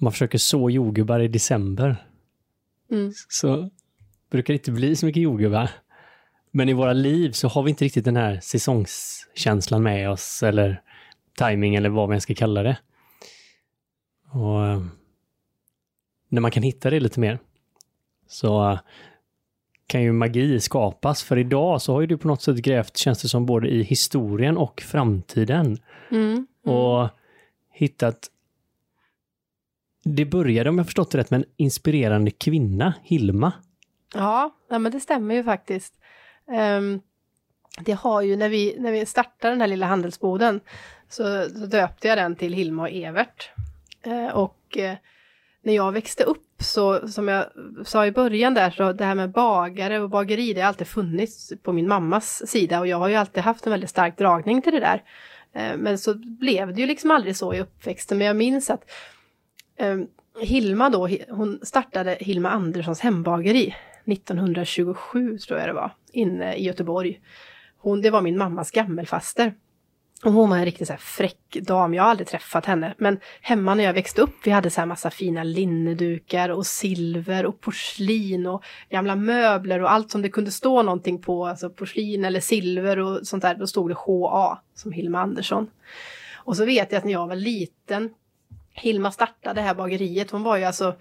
om 0.00 0.04
man 0.04 0.12
försöker 0.12 0.38
så 0.38 0.70
jordgubbar 0.70 1.20
i 1.20 1.28
december 1.28 2.04
Mm. 2.90 3.12
så 3.28 3.70
brukar 4.30 4.54
det 4.54 4.58
inte 4.58 4.70
bli 4.70 4.96
så 4.96 5.06
mycket 5.06 5.22
jordgubbar. 5.22 5.70
Men 6.50 6.68
i 6.68 6.72
våra 6.72 6.92
liv 6.92 7.32
så 7.32 7.48
har 7.48 7.62
vi 7.62 7.70
inte 7.70 7.84
riktigt 7.84 8.04
den 8.04 8.16
här 8.16 8.40
säsongskänslan 8.40 9.82
med 9.82 10.10
oss 10.10 10.42
eller 10.42 10.82
timing 11.38 11.74
eller 11.74 11.88
vad 11.88 12.08
man 12.08 12.20
ska 12.20 12.34
kalla 12.34 12.62
det. 12.62 12.78
Och 14.32 14.66
eh, 14.66 14.82
när 16.28 16.40
man 16.40 16.50
kan 16.50 16.62
hitta 16.62 16.90
det 16.90 17.00
lite 17.00 17.20
mer 17.20 17.38
så 18.26 18.70
eh, 18.70 18.78
kan 19.86 20.02
ju 20.02 20.12
magi 20.12 20.60
skapas. 20.60 21.22
För 21.22 21.38
idag 21.38 21.82
så 21.82 21.92
har 21.92 22.00
ju 22.00 22.06
du 22.06 22.18
på 22.18 22.28
något 22.28 22.42
sätt 22.42 22.56
grävt, 22.56 22.96
känns 22.96 23.22
det 23.22 23.28
som, 23.28 23.46
både 23.46 23.68
i 23.68 23.82
historien 23.82 24.56
och 24.56 24.80
framtiden. 24.80 25.78
Mm. 26.10 26.46
Mm. 26.66 26.76
Och 26.76 27.08
hittat... 27.72 28.30
Det 30.04 30.24
började, 30.24 30.70
om 30.70 30.78
jag 30.78 30.86
förstått 30.86 31.10
det 31.10 31.18
rätt, 31.18 31.30
med 31.30 31.40
en 31.40 31.50
inspirerande 31.56 32.30
kvinna, 32.30 32.94
Hilma. 33.02 33.52
Ja, 34.14 34.56
ja, 34.68 34.78
men 34.78 34.92
det 34.92 35.00
stämmer 35.00 35.34
ju 35.34 35.44
faktiskt. 35.44 35.94
Um, 36.78 37.00
det 37.80 37.92
har 37.92 38.22
ju, 38.22 38.36
när 38.36 38.48
vi, 38.48 38.76
när 38.78 38.92
vi 38.92 39.06
startade 39.06 39.52
den 39.52 39.60
här 39.60 39.68
lilla 39.68 39.86
handelsboden, 39.86 40.60
så, 41.08 41.48
så 41.48 41.66
döpte 41.66 42.08
jag 42.08 42.18
den 42.18 42.36
till 42.36 42.52
Hilma 42.52 42.82
och 42.82 42.90
Evert. 42.90 43.50
Uh, 44.06 44.28
och 44.28 44.76
uh, 44.78 44.92
när 45.62 45.74
jag 45.74 45.92
växte 45.92 46.24
upp, 46.24 46.62
så 46.62 47.08
som 47.08 47.28
jag 47.28 47.46
sa 47.84 48.06
i 48.06 48.12
början 48.12 48.54
där, 48.54 48.70
så 48.70 48.92
det 48.92 49.04
här 49.04 49.14
med 49.14 49.30
bagare 49.30 50.00
och 50.00 50.10
bageri, 50.10 50.52
det 50.52 50.60
har 50.60 50.68
alltid 50.68 50.86
funnits 50.86 51.52
på 51.62 51.72
min 51.72 51.88
mammas 51.88 52.50
sida 52.50 52.80
och 52.80 52.86
jag 52.86 52.96
har 52.96 53.08
ju 53.08 53.14
alltid 53.14 53.42
haft 53.42 53.66
en 53.66 53.70
väldigt 53.70 53.90
stark 53.90 54.18
dragning 54.18 54.62
till 54.62 54.72
det 54.72 54.80
där. 54.80 55.02
Eh, 55.52 55.76
men 55.76 55.98
så 55.98 56.14
blev 56.14 56.74
det 56.74 56.80
ju 56.80 56.86
liksom 56.86 57.10
aldrig 57.10 57.36
så 57.36 57.54
i 57.54 57.60
uppväxten, 57.60 58.18
men 58.18 58.26
jag 58.26 58.36
minns 58.36 58.70
att 58.70 58.90
Ehm, 59.78 60.06
Hilma 60.40 60.90
då, 60.90 61.08
hon 61.28 61.60
startade 61.62 62.16
Hilma 62.20 62.50
Anderssons 62.50 63.00
hembageri 63.00 63.74
1927 64.04 65.38
tror 65.38 65.58
jag 65.58 65.68
det 65.68 65.72
var, 65.72 65.90
inne 66.12 66.54
i 66.54 66.64
Göteborg. 66.64 67.20
Hon, 67.78 68.02
det 68.02 68.10
var 68.10 68.22
min 68.22 68.38
mammas 68.38 68.70
gammelfaster. 68.70 69.54
Och 70.24 70.32
hon 70.32 70.50
var 70.50 70.56
en 70.56 70.64
riktigt 70.64 70.86
så 70.86 70.92
här 70.92 71.00
fräck 71.00 71.56
dam, 71.62 71.94
jag 71.94 72.02
har 72.02 72.10
aldrig 72.10 72.28
träffat 72.28 72.66
henne. 72.66 72.94
Men 72.98 73.20
hemma 73.40 73.74
när 73.74 73.84
jag 73.84 73.92
växte 73.92 74.22
upp, 74.22 74.36
vi 74.44 74.50
hade 74.50 74.70
så 74.70 74.80
här 74.80 74.86
massa 74.86 75.10
fina 75.10 75.44
linnedukar 75.44 76.48
och 76.48 76.66
silver 76.66 77.46
och 77.46 77.60
porslin 77.60 78.46
och 78.46 78.64
gamla 78.90 79.16
möbler 79.16 79.82
och 79.82 79.92
allt 79.92 80.10
som 80.10 80.22
det 80.22 80.28
kunde 80.28 80.50
stå 80.50 80.82
någonting 80.82 81.22
på, 81.22 81.46
alltså 81.46 81.70
porslin 81.70 82.24
eller 82.24 82.40
silver 82.40 82.98
och 82.98 83.26
sånt 83.26 83.42
där, 83.42 83.54
då 83.54 83.66
stod 83.66 83.90
det 83.90 83.94
HA 83.94 84.58
som 84.74 84.92
Hilma 84.92 85.20
Andersson. 85.20 85.70
Och 86.36 86.56
så 86.56 86.64
vet 86.64 86.92
jag 86.92 86.98
att 86.98 87.04
när 87.04 87.12
jag 87.12 87.26
var 87.26 87.36
liten, 87.36 88.10
Hilma 88.78 89.10
startade 89.10 89.60
det 89.60 89.64
här 89.64 89.74
bageriet, 89.74 90.30
hon 90.30 90.42
var 90.42 90.56
ju 90.56 90.64
alltså 90.64 90.94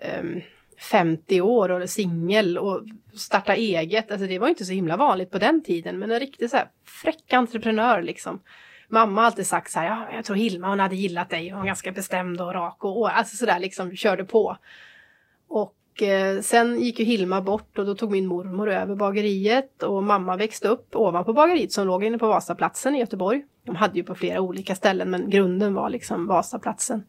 ehm, 0.00 0.26
um, 0.26 0.42
50 0.82 1.40
år 1.40 1.68
och 1.68 1.90
singel 1.90 2.58
och 2.58 2.82
starta 3.14 3.54
eget. 3.54 4.10
Alltså 4.10 4.26
det 4.26 4.38
var 4.38 4.48
inte 4.48 4.64
så 4.64 4.72
himla 4.72 4.96
vanligt 4.96 5.30
på 5.30 5.38
den 5.38 5.62
tiden, 5.62 5.98
men 5.98 6.10
en 6.10 6.20
riktig 6.20 6.50
så 6.50 6.56
här 6.56 6.68
fräck 7.02 7.32
entreprenör 7.32 8.02
liksom. 8.02 8.40
Mamma 8.88 9.20
har 9.20 9.26
alltid 9.26 9.46
sagt 9.46 9.70
så 9.70 9.80
här, 9.80 9.86
ja, 9.86 10.08
jag 10.14 10.24
tror 10.24 10.36
Hilma 10.36 10.68
hon 10.68 10.80
hade 10.80 10.96
gillat 10.96 11.30
dig, 11.30 11.48
hon 11.48 11.58
var 11.58 11.66
ganska 11.66 11.92
bestämd 11.92 12.40
och 12.40 12.54
rak 12.54 12.84
och, 12.84 13.00
och 13.00 13.16
alltså 13.16 13.36
sådär 13.36 13.58
liksom 13.58 13.96
körde 13.96 14.24
på. 14.24 14.56
Och 15.48 16.02
eh, 16.02 16.40
sen 16.40 16.80
gick 16.80 16.98
ju 16.98 17.04
Hilma 17.04 17.40
bort 17.40 17.78
och 17.78 17.86
då 17.86 17.94
tog 17.94 18.10
min 18.10 18.26
mormor 18.26 18.70
över 18.70 18.94
bageriet 18.94 19.82
och 19.82 20.02
mamma 20.02 20.36
växte 20.36 20.68
upp 20.68 20.96
ovanpå 20.96 21.32
bageriet 21.32 21.72
som 21.72 21.86
låg 21.86 22.04
inne 22.04 22.18
på 22.18 22.28
Vasaplatsen 22.28 22.94
i 22.94 22.98
Göteborg. 22.98 23.44
De 23.64 23.76
hade 23.76 23.98
ju 23.98 24.04
på 24.04 24.14
flera 24.14 24.40
olika 24.40 24.74
ställen 24.74 25.10
men 25.10 25.30
grunden 25.30 25.74
var 25.74 25.90
liksom 25.90 26.26
Vasaplatsen. 26.26 27.04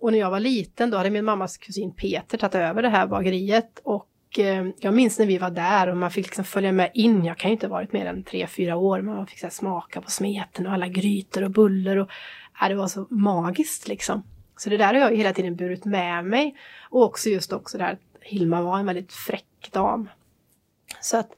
Och 0.00 0.12
när 0.12 0.18
jag 0.18 0.30
var 0.30 0.40
liten 0.40 0.90
då 0.90 0.96
hade 0.96 1.10
min 1.10 1.24
mammas 1.24 1.56
kusin 1.56 1.94
Peter 1.94 2.38
tagit 2.38 2.54
över 2.54 2.82
det 2.82 2.88
här 2.88 3.06
bageriet 3.06 3.80
och 3.84 4.38
eh, 4.38 4.66
jag 4.80 4.94
minns 4.94 5.18
när 5.18 5.26
vi 5.26 5.38
var 5.38 5.50
där 5.50 5.88
och 5.88 5.96
man 5.96 6.10
fick 6.10 6.26
liksom 6.26 6.44
följa 6.44 6.72
med 6.72 6.90
in. 6.94 7.24
Jag 7.24 7.38
kan 7.38 7.50
ju 7.50 7.52
inte 7.52 7.66
ha 7.66 7.72
varit 7.72 7.92
mer 7.92 8.06
än 8.06 8.24
tre, 8.24 8.46
fyra 8.46 8.76
år 8.76 9.00
men 9.00 9.16
man 9.16 9.26
fick 9.26 9.38
så 9.38 9.46
här, 9.46 9.50
smaka 9.50 10.00
på 10.00 10.10
smeten 10.10 10.66
och 10.66 10.72
alla 10.72 10.88
grytor 10.88 11.44
och 11.44 11.50
buller 11.50 11.96
och 11.96 12.10
ja, 12.60 12.68
det 12.68 12.74
var 12.74 12.88
så 12.88 13.06
magiskt 13.10 13.88
liksom. 13.88 14.22
Så 14.56 14.70
det 14.70 14.76
där 14.76 14.94
har 14.94 15.00
jag 15.00 15.16
hela 15.16 15.32
tiden 15.32 15.56
burit 15.56 15.84
med 15.84 16.24
mig 16.24 16.56
och 16.90 17.02
också 17.02 17.28
just 17.28 17.52
också 17.52 17.78
det 17.78 17.84
här 17.84 17.92
att 17.92 18.00
Hilma 18.20 18.62
var 18.62 18.78
en 18.78 18.86
väldigt 18.86 19.12
fräck 19.12 19.70
dam. 19.72 20.08
Så 21.00 21.16
att 21.16 21.30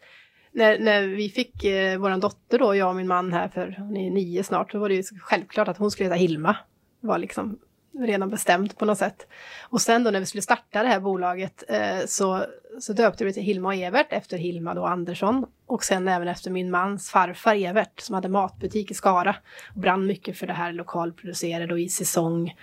när, 0.57 0.79
när 0.79 1.03
vi 1.03 1.29
fick 1.29 1.65
eh, 1.65 1.99
vår 1.99 2.21
dotter 2.21 2.59
då, 2.59 2.75
jag 2.75 2.89
och 2.89 2.97
min 2.97 3.07
man 3.07 3.33
här 3.33 3.49
för 3.49 3.77
hon 3.79 3.97
är 3.97 4.11
nio 4.11 4.45
snart, 4.45 4.71
så 4.71 4.79
var 4.79 4.89
det 4.89 4.95
ju 4.95 5.03
självklart 5.21 5.69
att 5.69 5.79
hon 5.79 5.91
skulle 5.91 6.07
heta 6.07 6.17
Hilma. 6.17 6.57
Det 7.01 7.07
var 7.07 7.19
liksom 7.19 7.59
redan 7.99 8.31
bestämt 8.31 8.79
på 8.79 8.85
något 8.85 8.99
sätt. 8.99 9.27
Och 9.63 9.81
sen 9.81 10.05
då 10.05 10.11
när 10.11 10.21
vi 10.21 10.27
skulle 10.27 10.43
starta 10.43 10.83
det 10.83 10.89
här 10.89 11.01
bolaget 11.01 11.65
eh, 11.69 12.07
så, 12.07 12.45
så 12.81 12.93
döpte 12.93 13.25
vi 13.25 13.33
till 13.33 13.43
Hilma 13.43 13.69
och 13.69 13.75
Evert 13.75 14.07
efter 14.11 14.39
Hilma 14.39 14.75
då 14.75 14.85
Andersson. 14.85 15.47
Och 15.67 15.85
sen 15.85 16.09
även 16.09 16.29
efter 16.29 16.51
min 16.51 16.71
mans 16.71 17.11
farfar 17.11 17.55
Evert 17.55 18.01
som 18.01 18.15
hade 18.15 18.29
matbutik 18.29 18.91
i 18.91 18.95
Skara. 18.95 19.37
Och 19.75 19.81
brann 19.81 20.07
mycket 20.07 20.39
för 20.39 20.47
det 20.47 20.53
här 20.53 20.73
lokalproducerade 20.73 21.73
och 21.73 21.81
i 21.81 21.89
säsong 21.89 22.55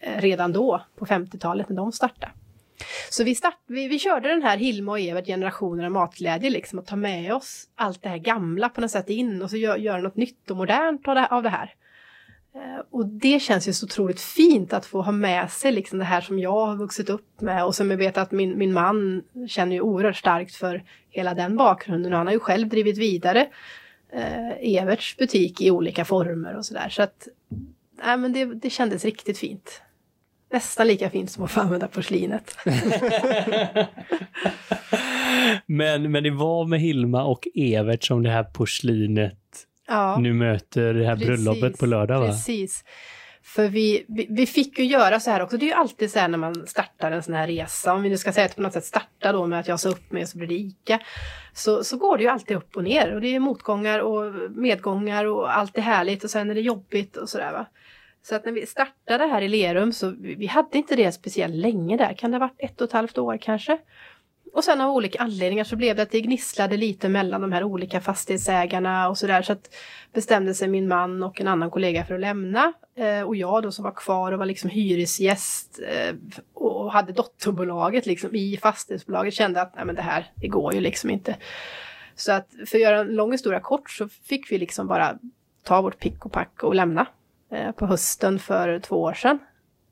eh, 0.00 0.20
redan 0.20 0.52
då 0.52 0.82
på 0.96 1.06
50-talet 1.06 1.68
när 1.68 1.76
de 1.76 1.92
startade. 1.92 2.32
Så 3.10 3.24
vi, 3.24 3.34
start, 3.34 3.58
vi, 3.66 3.88
vi 3.88 3.98
körde 3.98 4.28
den 4.28 4.42
här 4.42 4.56
Hilma 4.56 4.92
och 4.92 5.00
Evert 5.00 5.26
Generationer 5.26 5.84
av 5.84 5.90
matglädje, 5.90 6.50
liksom 6.50 6.78
att 6.78 6.86
ta 6.86 6.96
med 6.96 7.34
oss 7.34 7.68
allt 7.74 8.02
det 8.02 8.08
här 8.08 8.18
gamla 8.18 8.68
på 8.68 8.80
något 8.80 8.90
sätt 8.90 9.10
in 9.10 9.42
och 9.42 9.50
så 9.50 9.56
göra 9.56 9.78
gör 9.78 9.98
något 9.98 10.16
nytt 10.16 10.50
och 10.50 10.56
modernt 10.56 11.08
av 11.08 11.14
det, 11.14 11.26
av 11.26 11.42
det 11.42 11.48
här. 11.48 11.74
Eh, 12.54 12.84
och 12.90 13.06
det 13.06 13.40
känns 13.40 13.68
ju 13.68 13.72
så 13.72 13.86
otroligt 13.86 14.20
fint 14.20 14.72
att 14.72 14.86
få 14.86 15.02
ha 15.02 15.12
med 15.12 15.50
sig 15.50 15.72
liksom 15.72 15.98
det 15.98 16.04
här 16.04 16.20
som 16.20 16.38
jag 16.38 16.66
har 16.66 16.76
vuxit 16.76 17.10
upp 17.10 17.40
med 17.40 17.64
och 17.64 17.74
som 17.74 17.90
jag 17.90 17.98
vet 17.98 18.18
att 18.18 18.30
min, 18.30 18.58
min 18.58 18.72
man 18.72 19.22
känner 19.48 19.72
ju 19.72 19.80
oerhört 19.80 20.16
starkt 20.16 20.54
för 20.54 20.84
hela 21.10 21.34
den 21.34 21.56
bakgrunden. 21.56 22.12
Och 22.12 22.18
han 22.18 22.26
har 22.26 22.34
ju 22.34 22.40
själv 22.40 22.68
drivit 22.68 22.98
vidare 22.98 23.48
eh, 24.12 24.76
Everts 24.76 25.16
butik 25.16 25.60
i 25.60 25.70
olika 25.70 26.04
former 26.04 26.56
och 26.56 26.66
sådär. 26.66 26.88
Så 26.88 27.02
att, 27.02 27.28
nej 28.04 28.16
men 28.16 28.32
det, 28.32 28.44
det 28.44 28.70
kändes 28.70 29.04
riktigt 29.04 29.38
fint. 29.38 29.82
Nästan 30.50 30.86
lika 30.86 31.10
fint 31.10 31.30
som 31.30 31.44
att 31.44 31.50
få 31.50 31.60
använda 31.60 31.88
porslinet. 31.88 32.56
men, 35.66 36.12
men 36.12 36.22
det 36.22 36.30
var 36.30 36.64
med 36.64 36.80
Hilma 36.80 37.24
och 37.24 37.48
Evert 37.54 38.04
som 38.04 38.22
det 38.22 38.30
här 38.30 38.44
porslinet 38.44 39.38
Ja. 39.88 40.18
nu 40.18 40.32
möter 40.32 40.94
det 40.94 41.06
här 41.06 41.16
Precis, 41.16 41.26
bröllopet 41.26 41.78
på 41.78 41.86
lördag 41.86 42.20
va? 42.20 42.26
Precis. 42.26 42.84
För 43.42 43.68
vi, 43.68 44.04
vi, 44.08 44.26
vi 44.30 44.46
fick 44.46 44.78
ju 44.78 44.84
göra 44.84 45.20
så 45.20 45.30
här 45.30 45.42
också. 45.42 45.56
Det 45.56 45.64
är 45.64 45.68
ju 45.68 45.72
alltid 45.72 46.10
så 46.10 46.18
här 46.18 46.28
när 46.28 46.38
man 46.38 46.66
startar 46.66 47.10
en 47.10 47.22
sån 47.22 47.34
här 47.34 47.46
resa. 47.46 47.94
Om 47.94 48.02
vi 48.02 48.08
nu 48.08 48.16
ska 48.18 48.32
säga 48.32 48.46
att 48.46 48.56
på 48.56 48.62
något 48.62 48.72
sätt 48.72 48.84
starta 48.84 49.32
då 49.32 49.46
med 49.46 49.60
att 49.60 49.68
jag 49.68 49.80
sa 49.80 49.88
upp 49.88 50.12
mig 50.12 50.22
och 50.22 50.28
så 50.28 50.38
blir 50.38 50.48
det 50.48 50.54
ICA. 50.54 50.98
Så, 51.52 51.84
så 51.84 51.96
går 51.96 52.16
det 52.16 52.22
ju 52.22 52.28
alltid 52.28 52.56
upp 52.56 52.76
och 52.76 52.84
ner. 52.84 53.14
Och 53.14 53.20
det 53.20 53.34
är 53.34 53.40
motgångar 53.40 53.98
och 53.98 54.34
medgångar 54.50 55.24
och 55.24 55.56
allt 55.56 55.78
är 55.78 55.82
härligt 55.82 56.24
och 56.24 56.30
sen 56.30 56.50
är 56.50 56.54
det 56.54 56.60
jobbigt 56.60 57.16
och 57.16 57.28
sådär 57.28 57.52
va. 57.52 57.66
Så 58.22 58.34
att 58.34 58.44
när 58.44 58.52
vi 58.52 58.66
startade 58.66 59.24
här 59.24 59.42
i 59.42 59.48
Lerum 59.48 59.92
så 59.92 60.14
vi, 60.18 60.46
hade 60.46 60.78
inte 60.78 60.96
det 60.96 61.12
speciellt 61.12 61.54
länge 61.54 61.96
där. 61.96 62.14
Kan 62.14 62.30
det 62.30 62.36
ha 62.36 62.46
varit 62.46 62.56
ett 62.58 62.80
och 62.80 62.86
ett 62.86 62.92
halvt 62.92 63.18
år 63.18 63.38
kanske? 63.40 63.78
Och 64.52 64.64
sen 64.64 64.80
av 64.80 64.90
olika 64.90 65.22
anledningar 65.22 65.64
så 65.64 65.76
blev 65.76 65.96
det 65.96 66.02
att 66.02 66.10
det 66.10 66.20
gnisslade 66.20 66.76
lite 66.76 67.08
mellan 67.08 67.40
de 67.40 67.52
här 67.52 67.64
olika 67.64 68.00
fastighetsägarna 68.00 69.08
och 69.08 69.18
sådär. 69.18 69.42
Så 69.42 69.52
att 69.52 69.74
bestämde 70.12 70.54
sig 70.54 70.68
min 70.68 70.88
man 70.88 71.22
och 71.22 71.40
en 71.40 71.48
annan 71.48 71.70
kollega 71.70 72.04
för 72.04 72.14
att 72.14 72.20
lämna. 72.20 72.72
Eh, 72.96 73.22
och 73.22 73.36
jag 73.36 73.62
då 73.62 73.72
som 73.72 73.84
var 73.84 73.92
kvar 73.92 74.32
och 74.32 74.38
var 74.38 74.46
liksom 74.46 74.70
hyresgäst 74.70 75.80
eh, 75.88 76.14
och 76.54 76.92
hade 76.92 77.12
dotterbolaget 77.12 78.06
liksom 78.06 78.34
i 78.34 78.56
fastighetsbolaget 78.56 79.34
kände 79.34 79.62
att 79.62 79.76
nej 79.76 79.84
men 79.84 79.94
det 79.94 80.02
här, 80.02 80.32
det 80.34 80.48
går 80.48 80.74
ju 80.74 80.80
liksom 80.80 81.10
inte. 81.10 81.36
Så 82.14 82.32
att 82.32 82.48
för 82.66 82.78
att 82.78 82.82
göra 82.82 82.98
en 82.98 83.14
lång 83.14 83.32
historia 83.32 83.60
kort 83.60 83.90
så 83.90 84.08
fick 84.08 84.52
vi 84.52 84.58
liksom 84.58 84.86
bara 84.86 85.18
ta 85.62 85.82
vårt 85.82 85.98
pick 85.98 86.26
och 86.26 86.32
pack 86.32 86.62
och 86.62 86.74
lämna 86.74 87.06
på 87.76 87.86
hösten 87.86 88.38
för 88.38 88.78
två 88.78 89.02
år 89.02 89.12
sedan. 89.12 89.38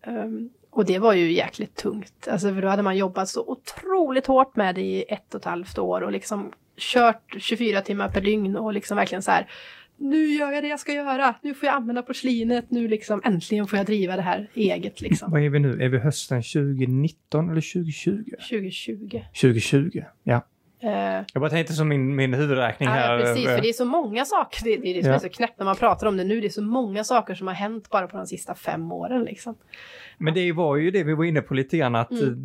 Um, 0.07 0.51
och 0.71 0.85
det 0.85 0.99
var 0.99 1.13
ju 1.13 1.33
jäkligt 1.33 1.77
tungt. 1.77 2.29
Alltså 2.31 2.55
för 2.55 2.63
då 2.63 2.69
hade 2.69 2.83
man 2.83 2.97
jobbat 2.97 3.29
så 3.29 3.45
otroligt 3.47 4.27
hårt 4.27 4.57
med 4.57 4.75
det 4.75 4.81
i 4.81 5.05
ett 5.09 5.35
och 5.35 5.41
ett 5.41 5.45
halvt 5.45 5.79
år 5.79 6.01
och 6.01 6.13
liksom 6.13 6.53
kört 6.77 7.35
24 7.39 7.81
timmar 7.81 8.09
per 8.09 8.21
dygn 8.21 8.57
och 8.57 8.73
liksom 8.73 8.97
verkligen 8.97 9.23
så 9.23 9.31
här. 9.31 9.51
Nu 9.97 10.27
gör 10.27 10.53
jag 10.53 10.65
det 10.65 10.69
jag 10.69 10.81
ska 10.81 10.93
göra. 10.93 11.35
Nu 11.43 11.55
får 11.55 11.67
jag 11.67 11.75
använda 11.75 12.03
porslinet. 12.03 12.71
Nu 12.71 12.89
liksom 12.89 13.21
äntligen 13.25 13.67
får 13.67 13.77
jag 13.77 13.87
driva 13.87 14.17
det 14.17 14.23
här 14.23 14.51
eget 14.55 15.01
liksom. 15.01 15.31
Vad 15.31 15.43
är 15.43 15.51
vi 15.51 15.59
nu? 15.59 15.83
Är 15.83 15.89
vi 15.89 15.99
hösten 15.99 16.43
2019 16.43 17.51
eller 17.51 17.73
2020? 17.73 18.25
2020. 18.49 19.23
2020, 19.41 20.03
ja. 20.23 20.47
Eh, 20.87 21.25
Jag 21.33 21.41
bara 21.41 21.51
tänkte 21.51 21.73
som 21.73 21.89
min, 21.89 22.17
min 22.17 22.35
huvudräkning 22.35 22.89
här. 22.89 23.13
Ja, 23.19 23.21
precis, 23.25 23.45
för 23.47 23.61
det 23.61 23.69
är 23.69 23.73
så 23.73 23.85
många 23.85 24.25
saker. 24.25 24.65
Det, 24.65 24.77
det 24.77 24.89
är 24.89 24.95
det 24.95 25.03
som 25.03 25.11
Ja. 25.11 25.15
är 25.17 25.21
så 25.21 25.29
knäppt 25.29 25.59
när 25.59 25.65
man 25.65 25.77
pratar 25.77 26.07
om 26.07 26.17
det 26.17 26.25
nu. 26.25 26.41
Det 26.41 26.47
är 26.47 26.51
så 26.51 26.63
många 26.63 27.05
saker 27.05 27.35
som 27.35 27.47
har 27.47 27.55
hänt 27.55 27.91
bara 27.91 28.07
på 28.07 28.17
de 28.17 28.27
sista 28.27 28.55
fem 28.55 28.93
åren 28.93 29.25
liksom. 29.25 29.55
Men 30.19 30.35
det 30.35 30.53
var 30.53 30.77
ju 30.77 30.91
det 30.91 31.03
vi 31.05 31.15
var 31.15 31.25
inne 31.25 31.41
på 31.41 31.55
lite 31.55 31.77
grann 31.79 31.95
att 31.95 32.11
Mm. 32.11 32.25
eh, 32.25 32.37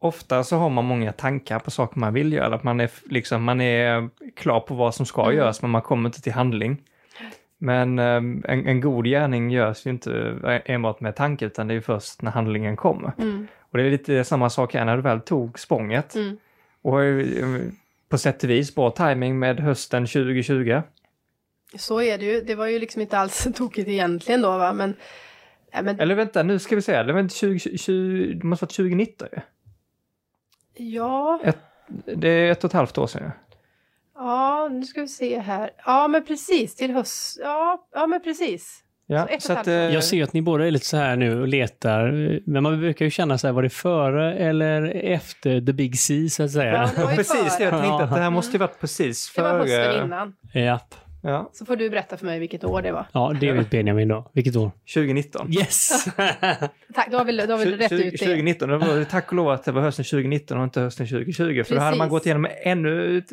ofta 0.00 0.44
så 0.44 0.56
har 0.56 0.70
man 0.70 0.84
många 0.84 1.12
tankar 1.12 1.58
på 1.58 1.70
saker 1.70 2.00
man 2.00 2.14
vill 2.14 2.32
göra. 2.32 2.54
Att 2.54 2.62
man 2.64 2.80
är, 2.80 2.90
liksom, 3.10 3.44
man 3.44 3.60
är 3.60 4.08
klar 4.36 4.60
på 4.60 4.74
vad 4.74 4.94
som 4.94 5.06
ska 5.06 5.22
Mm. 5.24 5.36
göras 5.36 5.62
men 5.62 5.70
man 5.70 5.82
kommer 5.82 6.08
inte 6.08 6.22
till 6.22 6.32
handling. 6.32 6.82
Men 7.60 7.98
eh, 7.98 8.04
en, 8.14 8.44
en 8.66 8.80
god 8.80 9.04
gärning 9.06 9.50
görs 9.50 9.86
ju 9.86 9.90
inte 9.90 10.62
enbart 10.66 11.00
med 11.00 11.16
tanke 11.16 11.44
utan 11.46 11.68
det 11.68 11.74
är 11.74 11.80
först 11.80 12.22
när 12.22 12.30
handlingen 12.30 12.76
kommer. 12.76 13.12
Mm, 13.18 13.46
Och 13.70 13.78
det 13.78 13.84
är 13.84 13.90
lite 13.90 14.24
samma 14.24 14.50
sak 14.50 14.74
här 14.74 14.84
när 14.84 14.96
du 14.96 15.02
väl 15.02 15.20
tog 15.20 15.58
språnget. 15.58 16.14
mm. 16.14 16.36
Och 16.82 17.04
eh, 17.04 17.60
på 18.08 18.18
sätt 18.18 18.44
och 18.44 18.50
vis 18.50 18.74
bra 18.74 18.90
timing 18.90 19.38
med 19.38 19.60
hösten 19.60 20.06
2020. 20.06 20.82
Så 21.76 22.00
är 22.00 22.18
det 22.18 22.24
ju. 22.24 22.40
Det 22.40 22.54
var 22.54 22.66
ju 22.66 22.78
liksom 22.78 23.02
inte 23.02 23.18
alls 23.18 23.48
tokigt 23.54 23.88
egentligen 23.88 24.42
då 24.42 24.58
va, 24.58 24.72
men... 24.72 24.94
Ja, 25.72 25.82
men 25.82 26.00
Eller 26.00 26.14
vänta, 26.14 26.42
nu 26.42 26.58
ska 26.58 26.76
vi 26.76 26.82
säga, 26.82 27.02
det 27.04 27.12
var 27.12 27.20
inte 27.20 27.34
20, 27.34 27.58
20, 27.78 28.34
det 28.34 28.44
måste 28.44 28.64
vara 28.64 28.70
2019 28.70 29.28
ju. 29.32 29.40
ja, 30.74 31.40
Det 32.16 32.28
är 32.28 32.52
ett 32.52 32.64
och 32.64 32.70
ett 32.70 32.74
halvt 32.74 32.98
år 32.98 33.06
sedan 33.06 33.22
ju. 33.22 33.30
ja, 34.14 34.68
nu 34.72 34.84
ska 34.84 35.00
vi 35.00 35.08
se 35.08 35.38
här. 35.38 35.70
Ja, 35.84 36.08
men 36.08 36.24
precis, 36.24 36.76
till 36.76 36.90
höst. 36.90 37.38
Ja, 37.42 37.88
ja 37.92 38.06
men 38.06 38.22
precis. 38.22 38.84
Ja, 39.10 39.28
Så 39.38 39.46
så 39.46 39.52
ett 39.52 39.58
att, 39.58 39.66
Jag 39.66 40.04
ser 40.04 40.22
att 40.22 40.32
ni 40.32 40.42
båda 40.42 40.66
är 40.66 40.70
lite 40.70 40.86
så 40.86 40.96
här 40.96 41.16
nu 41.16 41.40
och 41.40 41.48
letar, 41.48 42.40
men 42.50 42.62
man 42.62 42.80
brukar 42.80 43.04
ju 43.04 43.10
känna 43.10 43.38
så 43.38 43.46
här, 43.46 43.54
var 43.54 43.62
det 43.62 43.70
före 43.70 44.34
eller 44.34 44.82
efter 44.94 45.60
the 45.60 45.72
big 45.72 45.98
C 45.98 46.28
så 46.30 46.42
att 46.42 46.50
säga? 46.50 46.90
Ja, 46.96 47.06
det 47.08 47.16
precis 47.16 47.56
det 47.58 47.64
jag 47.64 47.70
före. 47.70 47.80
tänkte 47.82 48.04
att 48.04 48.14
det 48.14 48.20
här 48.20 48.30
måste 48.30 48.52
ju 48.52 48.58
varit 48.58 48.80
precis 48.80 49.32
Det 49.36 49.42
var 49.42 49.58
hösten 49.58 49.92
före 49.92 50.04
innan. 50.04 50.34
Japp. 50.52 50.94
ja, 51.22 51.50
Så 51.52 51.64
får 51.64 51.76
du 51.76 51.90
berätta 51.90 52.16
för 52.16 52.26
mig 52.26 52.38
vilket 52.38 52.64
år 52.64 52.82
det 52.82 52.92
var. 52.92 53.06
Ja, 53.12 53.34
det 53.40 53.52
vet 53.52 53.70
Benjamin 53.70 54.08
då. 54.08 54.30
Vilket 54.34 54.56
år? 54.56 54.70
2019. 54.94 55.52
Yes! 55.52 56.04
Tack, 56.94 57.08
då 57.10 57.18
har 57.18 57.24
vi, 57.24 57.36
då 57.46 57.52
har 57.52 57.58
vi 57.64 57.76
rätt 57.76 57.88
20, 57.88 58.04
ut 58.04 58.12
det. 58.12 58.18
2019, 58.18 58.68
det 58.68 58.78
var 58.78 59.04
tack 59.04 59.28
och 59.28 59.34
lov 59.36 59.48
att 59.50 59.64
det 59.64 59.72
var 59.72 59.82
hösten 59.82 60.04
2019 60.04 60.58
och 60.58 60.64
inte 60.64 60.80
hösten 60.80 61.06
2020. 61.06 61.62
För 61.66 61.74
då 61.74 61.80
hade 61.80 61.96
man 61.96 62.06
Precis. 62.06 62.10
gått 62.10 62.26
igenom 62.26 62.46
ännu 62.64 63.18
ett 63.18 63.30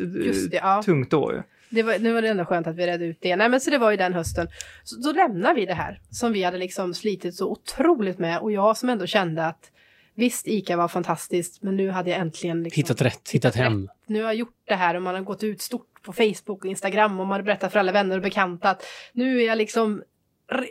ja. 0.51 0.81
tungt 0.85 1.13
år. 1.13 1.43
Det 1.69 1.83
var, 1.83 1.99
nu 1.99 2.13
var 2.13 2.21
det 2.21 2.27
ändå 2.27 2.45
skönt 2.45 2.67
att 2.67 2.75
vi 2.75 2.87
redde 2.87 3.05
ut 3.05 3.17
det. 3.21 3.35
Nej 3.35 3.49
men 3.49 3.61
så 3.61 3.69
det 3.69 3.77
var 3.77 3.91
ju 3.91 3.97
den 3.97 4.13
hösten. 4.13 4.47
Så 4.83 4.95
då 4.99 5.11
lämnar 5.11 5.55
vi 5.55 5.65
det 5.65 5.73
här 5.73 5.99
som 6.09 6.33
vi 6.33 6.43
hade 6.43 6.57
liksom 6.57 6.93
slitit 6.93 7.35
så 7.35 7.51
otroligt 7.51 8.19
med 8.19 8.39
och 8.39 8.51
jag 8.51 8.77
som 8.77 8.89
ändå 8.89 9.05
kände 9.05 9.45
att 9.45 9.71
visst 10.15 10.47
ICA 10.47 10.77
var 10.77 10.87
fantastiskt 10.87 11.63
men 11.63 11.75
nu 11.77 11.89
hade 11.89 12.09
jag 12.09 12.19
äntligen 12.19 12.63
liksom 12.63 12.81
Hittat 12.81 13.01
rätt, 13.01 13.29
hittat 13.31 13.55
hem. 13.55 13.89
nu 14.07 14.19
har 14.19 14.25
jag 14.25 14.35
gjort 14.35 14.55
det 14.67 14.75
här 14.75 14.95
och 14.95 15.01
man 15.01 15.15
har 15.15 15.21
gått 15.21 15.43
ut 15.43 15.61
stort 15.61 16.01
på 16.03 16.13
Facebook 16.13 16.63
och 16.63 16.65
Instagram 16.65 17.19
och 17.19 17.27
man 17.27 17.35
har 17.35 17.41
berättat 17.41 17.71
för 17.71 17.79
alla 17.79 17.91
vänner 17.91 18.15
och 18.15 18.23
bekanta 18.23 18.69
att 18.69 18.83
nu 19.13 19.41
är 19.41 19.47
jag 19.47 19.57
liksom 19.57 20.03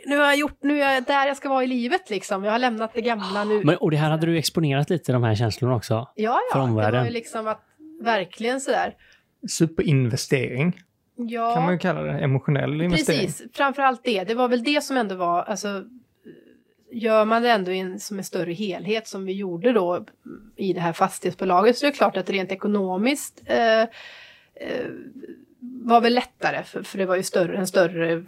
nu 0.05 0.17
har 0.17 0.25
jag 0.25 0.35
gjort, 0.37 0.57
nu 0.61 0.81
är 0.81 0.93
jag 0.93 1.03
där 1.03 1.27
jag 1.27 1.37
ska 1.37 1.49
vara 1.49 1.63
i 1.63 1.67
livet 1.67 2.09
liksom. 2.09 2.43
Jag 2.43 2.51
har 2.51 2.59
lämnat 2.59 2.93
det 2.93 3.01
gamla 3.01 3.43
nu. 3.43 3.63
Men, 3.63 3.77
och 3.77 3.91
det 3.91 3.97
här 3.97 4.09
hade 4.09 4.25
du 4.25 4.37
exponerat 4.37 4.89
lite, 4.89 5.11
de 5.11 5.23
här 5.23 5.35
känslorna 5.35 5.75
också? 5.75 5.93
ja, 6.15 6.39
för 6.51 6.59
ja, 6.59 6.65
det 6.65 6.67
var 6.67 6.69
omvärlden. 6.69 7.05
ju 7.05 7.11
liksom 7.11 7.47
att 7.47 7.61
verkligen 8.01 8.61
sådär. 8.61 8.93
Superinvestering 9.47 10.81
Ja. 11.15 11.53
kan 11.53 11.63
man 11.63 11.73
ju 11.73 11.79
kalla 11.79 12.01
det. 12.01 12.11
Emotionell 12.11 12.81
investering. 12.81 13.25
Precis, 13.25 13.47
framförallt 13.53 14.03
det. 14.03 14.23
Det 14.23 14.33
var 14.33 14.47
väl 14.47 14.63
det 14.63 14.83
som 14.83 14.97
ändå 14.97 15.15
var, 15.15 15.43
alltså 15.43 15.83
gör 16.91 17.25
man 17.25 17.41
det 17.41 17.51
ändå 17.51 17.71
i 17.71 17.79
en, 17.79 17.99
som 17.99 18.17
en 18.17 18.23
större 18.23 18.53
helhet 18.53 19.07
som 19.07 19.25
vi 19.25 19.33
gjorde 19.33 19.73
då 19.73 20.05
i 20.55 20.73
det 20.73 20.79
här 20.79 20.93
fastighetsbolaget 20.93 21.77
så 21.77 21.85
är 21.85 21.91
det 21.91 21.97
klart 21.97 22.17
att 22.17 22.29
rent 22.29 22.51
ekonomiskt 22.51 23.41
eh, 23.45 23.81
eh, 23.81 23.87
var 25.59 26.01
väl 26.01 26.13
lättare 26.13 26.63
för, 26.63 26.83
för 26.83 26.97
det 26.97 27.05
var 27.05 27.15
ju 27.15 27.23
större, 27.23 27.57
en 27.57 27.67
större, 27.67 28.25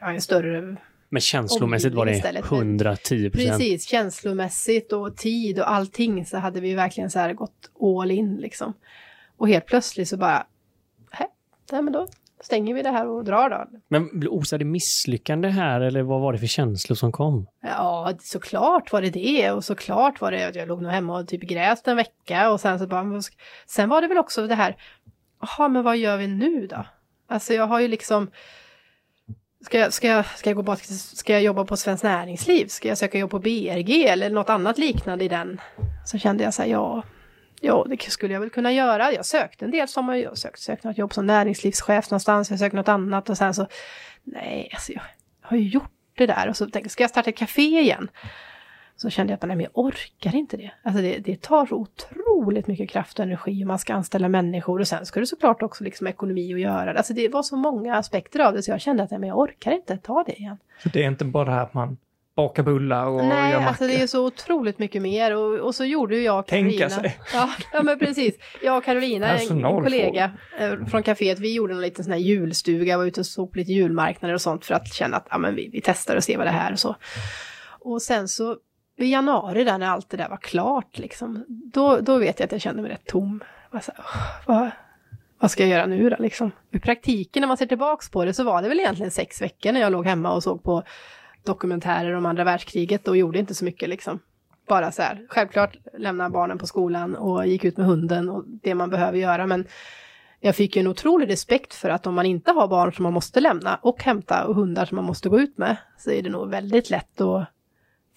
ja, 0.00 0.10
en 0.10 0.20
större 0.20 0.76
Men 1.08 1.20
känslomässigt 1.20 1.94
var 1.94 2.06
det 2.06 2.12
istället. 2.12 2.44
110 2.44 3.30
procent. 3.30 3.50
Precis, 3.50 3.84
känslomässigt 3.86 4.92
och 4.92 5.16
tid 5.16 5.58
och 5.58 5.70
allting 5.70 6.26
så 6.26 6.38
hade 6.38 6.60
vi 6.60 6.74
verkligen 6.74 7.10
så 7.10 7.18
här 7.18 7.32
gått 7.32 7.70
all 7.80 8.10
in 8.10 8.36
liksom. 8.36 8.74
Och 9.36 9.48
helt 9.48 9.66
plötsligt 9.66 10.08
så 10.08 10.16
bara, 10.16 10.46
"Hä? 11.10 11.26
nej 11.72 11.82
men 11.82 11.92
då 11.92 12.06
stänger 12.44 12.74
vi 12.74 12.82
det 12.82 12.90
här 12.90 13.06
och 13.08 13.24
drar 13.24 13.50
då. 13.50 13.78
Men 13.88 14.28
osade 14.28 14.64
misslyckande 14.64 15.48
här 15.48 15.80
eller 15.80 16.02
vad 16.02 16.20
var 16.20 16.32
det 16.32 16.38
för 16.38 16.46
känslor 16.46 16.96
som 16.96 17.12
kom? 17.12 17.46
Ja, 17.62 18.12
såklart 18.20 18.92
var 18.92 19.02
det 19.02 19.10
det 19.10 19.50
och 19.50 19.64
såklart 19.64 20.20
var 20.20 20.30
det 20.30 20.44
att 20.48 20.54
jag 20.54 20.68
låg 20.68 20.82
nog 20.82 20.92
hemma 20.92 21.18
och 21.18 21.28
typ 21.28 21.40
grät 21.42 21.88
en 21.88 21.96
vecka 21.96 22.50
och 22.50 22.60
sen 22.60 22.78
så 22.78 22.86
bara, 22.86 23.22
sen 23.66 23.88
var 23.88 24.02
det 24.02 24.08
väl 24.08 24.18
också 24.18 24.46
det 24.46 24.54
här, 24.54 24.76
jaha 25.40 25.68
men 25.68 25.82
vad 25.82 25.96
gör 25.96 26.16
vi 26.16 26.26
nu 26.26 26.66
då? 26.66 26.86
Alltså 27.28 27.54
jag 27.54 27.66
har 27.66 27.80
ju 27.80 27.88
liksom, 27.88 28.30
ska 29.64 29.78
jag, 29.78 29.92
ska 29.92 30.08
jag, 30.08 30.26
ska 30.26 30.50
jag 30.50 30.56
gå 30.56 30.62
bort, 30.62 30.82
ska 31.14 31.32
jag 31.32 31.42
jobba 31.42 31.64
på 31.64 31.76
Svenskt 31.76 32.04
Näringsliv? 32.04 32.66
Ska 32.66 32.88
jag 32.88 32.98
söka 32.98 33.18
jobb 33.18 33.30
på 33.30 33.38
BRG 33.38 34.06
eller 34.06 34.30
något 34.30 34.50
annat 34.50 34.78
liknande 34.78 35.24
i 35.24 35.28
den? 35.28 35.60
Så 36.04 36.18
kände 36.18 36.44
jag 36.44 36.54
så 36.54 36.62
här, 36.62 36.68
ja, 36.68 37.02
ja 37.64 37.86
det 37.88 38.10
skulle 38.10 38.32
jag 38.34 38.40
väl 38.40 38.50
kunna 38.50 38.72
göra. 38.72 39.12
Jag 39.12 39.26
sökte 39.26 39.64
en 39.64 39.70
del 39.70 39.88
som 39.88 40.08
jag 40.08 40.38
sökte, 40.38 40.60
sökte 40.60 40.88
något 40.88 40.98
jobb 40.98 41.14
som 41.14 41.26
näringslivschef 41.26 42.10
någonstans, 42.10 42.50
jag 42.50 42.58
sökte 42.58 42.76
något 42.76 42.88
annat 42.88 43.30
och 43.30 43.38
sen 43.38 43.54
så, 43.54 43.66
nej, 44.24 44.70
alltså 44.72 44.92
jag 44.92 45.02
har 45.40 45.56
ju 45.56 45.68
gjort 45.68 45.90
det 46.14 46.26
där 46.26 46.48
och 46.48 46.56
så 46.56 46.64
tänkte 46.64 46.80
jag, 46.80 46.90
ska 46.90 47.02
jag 47.02 47.10
starta 47.10 47.30
ett 47.30 47.36
café 47.36 47.80
igen? 47.80 48.08
Så 48.96 49.10
kände 49.10 49.32
jag 49.32 49.34
att 49.36 49.42
nej, 49.42 49.56
men 49.56 49.64
jag 49.64 49.78
orkar 49.78 50.34
inte 50.34 50.56
det. 50.56 50.70
Alltså 50.82 51.02
det, 51.02 51.18
det 51.18 51.42
tar 51.42 51.66
så 51.66 51.74
otroligt 51.76 52.66
mycket 52.66 52.90
kraft 52.90 53.18
och 53.18 53.24
energi 53.24 53.64
och 53.64 53.66
man 53.66 53.78
ska 53.78 53.94
anställa 53.94 54.28
människor 54.28 54.80
och 54.80 54.88
sen 54.88 55.06
ska 55.06 55.20
det 55.20 55.26
såklart 55.26 55.62
också 55.62 55.84
liksom 55.84 56.06
ekonomi 56.06 56.54
att 56.54 56.60
göra. 56.60 56.92
Alltså 56.92 57.14
det 57.14 57.28
var 57.28 57.42
så 57.42 57.56
många 57.56 57.96
aspekter 57.96 58.40
av 58.40 58.52
det 58.54 58.62
så 58.62 58.70
jag 58.70 58.80
kände 58.80 59.02
att 59.02 59.10
nej, 59.10 59.20
men 59.20 59.28
jag 59.28 59.38
orkar 59.38 59.72
inte 59.72 59.96
ta 59.96 60.24
det 60.26 60.32
igen. 60.32 60.56
Så 60.82 60.88
det 60.88 61.02
är 61.02 61.08
inte 61.08 61.24
bara 61.24 61.44
det 61.44 61.50
här 61.50 61.62
att 61.62 61.74
man 61.74 61.96
baka 62.36 62.62
bullar 62.62 63.06
och 63.06 63.24
Nej, 63.24 63.52
göra 63.52 63.64
alltså 63.66 63.84
det 63.84 63.88
mackor. 63.92 64.02
är 64.02 64.06
så 64.06 64.26
otroligt 64.26 64.78
mycket 64.78 65.02
mer 65.02 65.36
och, 65.36 65.54
och 65.58 65.74
så 65.74 65.84
gjorde 65.84 66.16
ju 66.16 66.22
jag 66.22 66.38
och 66.38 66.46
Tänka 66.46 66.78
Carolina. 66.78 66.90
sig. 67.02 67.18
Ja, 67.34 67.50
ja, 67.72 67.82
men 67.82 67.98
precis. 67.98 68.34
Jag 68.62 68.76
och 68.78 68.84
Carolina, 68.84 69.38
en, 69.38 69.62
kollega 69.62 70.30
eh, 70.58 70.86
från 70.86 71.02
kaféet, 71.02 71.38
vi 71.38 71.54
gjorde 71.54 71.74
en 71.74 71.80
liten 71.80 72.04
sån 72.04 72.12
här 72.12 72.20
julstuga, 72.20 72.96
var 72.98 73.04
ute 73.04 73.20
och 73.20 73.26
såg 73.26 73.52
på 73.52 73.58
lite 73.58 73.72
julmarknader 73.72 74.34
och 74.34 74.40
sånt 74.40 74.64
för 74.64 74.74
att 74.74 74.94
känna 74.94 75.16
att 75.16 75.26
ja, 75.30 75.38
men 75.38 75.54
vi, 75.54 75.68
vi 75.68 75.80
testar 75.80 76.16
och 76.16 76.24
ser 76.24 76.36
vad 76.38 76.46
det 76.46 76.50
här 76.50 76.72
och 76.72 76.78
så. 76.78 76.96
Och 77.80 78.02
sen 78.02 78.28
så 78.28 78.56
i 78.98 79.10
januari 79.12 79.64
där 79.64 79.78
när 79.78 79.86
allt 79.86 80.10
det 80.10 80.16
där 80.16 80.28
var 80.28 80.36
klart, 80.36 80.98
liksom, 80.98 81.44
då, 81.48 82.00
då 82.00 82.18
vet 82.18 82.38
jag 82.40 82.44
att 82.46 82.52
jag 82.52 82.60
kände 82.60 82.82
mig 82.82 82.90
rätt 82.90 83.06
tom. 83.06 83.42
Så 83.70 83.76
här, 83.76 83.84
"Åh, 83.98 84.14
vad, 84.46 84.70
vad 85.40 85.50
ska 85.50 85.62
jag 85.62 85.70
göra 85.70 85.86
nu 85.86 86.10
då 86.10 86.16
liksom? 86.18 86.50
I 86.72 86.78
praktiken 86.78 87.40
när 87.40 87.48
man 87.48 87.56
ser 87.56 87.66
tillbaks 87.66 88.10
på 88.10 88.24
det 88.24 88.34
så 88.34 88.44
var 88.44 88.62
det 88.62 88.68
väl 88.68 88.80
egentligen 88.80 89.10
sex 89.10 89.42
veckor 89.42 89.72
när 89.72 89.80
jag 89.80 89.92
låg 89.92 90.06
hemma 90.06 90.32
och 90.32 90.42
såg 90.42 90.62
på 90.62 90.82
dokumentärer 91.44 92.12
om 92.14 92.26
andra 92.26 92.44
världskriget 92.44 93.08
och 93.08 93.16
gjorde 93.16 93.38
inte 93.38 93.54
så 93.54 93.64
mycket 93.64 93.88
liksom. 93.88 94.18
Bara 94.68 94.92
så 94.92 95.02
här, 95.02 95.26
självklart 95.28 95.76
lämna 95.98 96.30
barnen 96.30 96.58
på 96.58 96.66
skolan 96.66 97.14
och 97.16 97.46
gick 97.46 97.64
ut 97.64 97.76
med 97.76 97.86
hunden 97.86 98.28
och 98.28 98.44
det 98.46 98.74
man 98.74 98.90
behöver 98.90 99.18
göra 99.18 99.46
men 99.46 99.66
jag 100.40 100.56
fick 100.56 100.76
ju 100.76 100.80
en 100.80 100.86
otrolig 100.86 101.28
respekt 101.30 101.74
för 101.74 101.90
att 101.90 102.06
om 102.06 102.14
man 102.14 102.26
inte 102.26 102.50
har 102.50 102.68
barn 102.68 102.92
som 102.92 103.02
man 103.02 103.12
måste 103.12 103.40
lämna 103.40 103.78
och 103.82 104.02
hämta 104.02 104.46
och 104.46 104.54
hundar 104.54 104.84
som 104.84 104.96
man 104.96 105.04
måste 105.04 105.28
gå 105.28 105.40
ut 105.40 105.58
med 105.58 105.76
så 105.98 106.10
är 106.10 106.22
det 106.22 106.30
nog 106.30 106.50
väldigt 106.50 106.90
lätt 106.90 107.20
att 107.20 107.46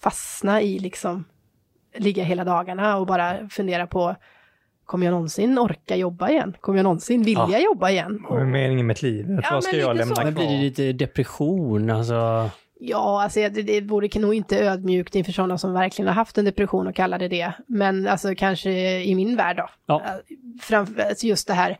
fastna 0.02 0.62
i 0.62 0.78
liksom 0.78 1.24
ligga 1.96 2.24
hela 2.24 2.44
dagarna 2.44 2.96
och 2.96 3.06
bara 3.06 3.48
fundera 3.48 3.86
på 3.86 4.16
kommer 4.84 5.06
jag 5.06 5.12
någonsin 5.12 5.58
orka 5.58 5.96
jobba 5.96 6.30
igen? 6.30 6.56
Kommer 6.60 6.78
jag 6.78 6.84
någonsin 6.84 7.22
vilja 7.22 7.46
Ja. 7.50 7.58
jobba 7.58 7.90
igen? 7.90 8.24
Vad 8.28 8.40
är 8.40 8.44
meningen 8.44 8.86
med 8.86 9.02
livet? 9.02 9.40
Ja, 9.42 9.48
Vad 9.52 9.64
ska 9.64 9.72
men 9.72 9.80
jag 9.80 9.96
lämna 9.96 10.14
så. 10.14 10.22
Men 10.24 10.34
blir 10.34 10.44
det 10.44 10.50
kvar? 10.50 10.62
lite 10.62 10.92
depression? 10.92 11.90
Alltså, 11.90 12.50
Ja, 12.80 13.22
alltså 13.22 13.40
det, 13.40 13.62
det 13.62 13.80
vore 13.80 14.20
nog 14.20 14.34
inte 14.34 14.58
ödmjukt 14.58 15.14
inför 15.14 15.32
sådana 15.32 15.58
som 15.58 15.72
verkligen 15.72 16.06
har 16.06 16.14
haft 16.14 16.38
en 16.38 16.44
depression 16.44 16.86
och 16.86 16.94
kallar 16.94 17.18
det 17.18 17.28
det. 17.28 17.52
Men 17.66 18.06
alltså 18.06 18.34
kanske 18.34 19.00
i 19.02 19.14
min 19.14 19.36
värld 19.36 19.56
då. 19.56 19.68
Ja. 19.86 20.02
Eh, 20.04 20.36
Framför, 20.62 21.02
alltså 21.02 21.26
just 21.26 21.46
det 21.46 21.54
här, 21.54 21.78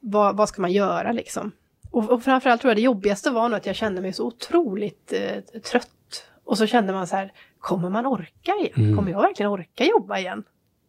vad, 0.00 0.36
vad 0.36 0.48
ska 0.48 0.62
man 0.62 0.72
göra 0.72 1.12
liksom? 1.12 1.52
Och, 1.90 2.10
och 2.10 2.22
framförallt 2.22 2.60
tror 2.60 2.70
jag 2.70 2.76
det 2.76 2.82
jobbigaste 2.82 3.30
var 3.30 3.48
nog 3.48 3.56
att 3.56 3.66
jag 3.66 3.76
kände 3.76 4.00
mig 4.00 4.12
så 4.12 4.26
otroligt 4.26 5.12
eh, 5.12 5.60
trött. 5.60 5.90
Och 6.44 6.58
så 6.58 6.66
kände 6.66 6.92
man 6.92 7.06
så 7.06 7.16
här, 7.16 7.32
kommer 7.58 7.90
man 7.90 8.06
orka 8.06 8.52
igen? 8.60 8.72
Mm. 8.76 8.96
Kommer 8.96 9.10
jag 9.10 9.22
verkligen 9.22 9.52
orka 9.52 9.84
jobba 9.84 10.18
igen? 10.18 10.44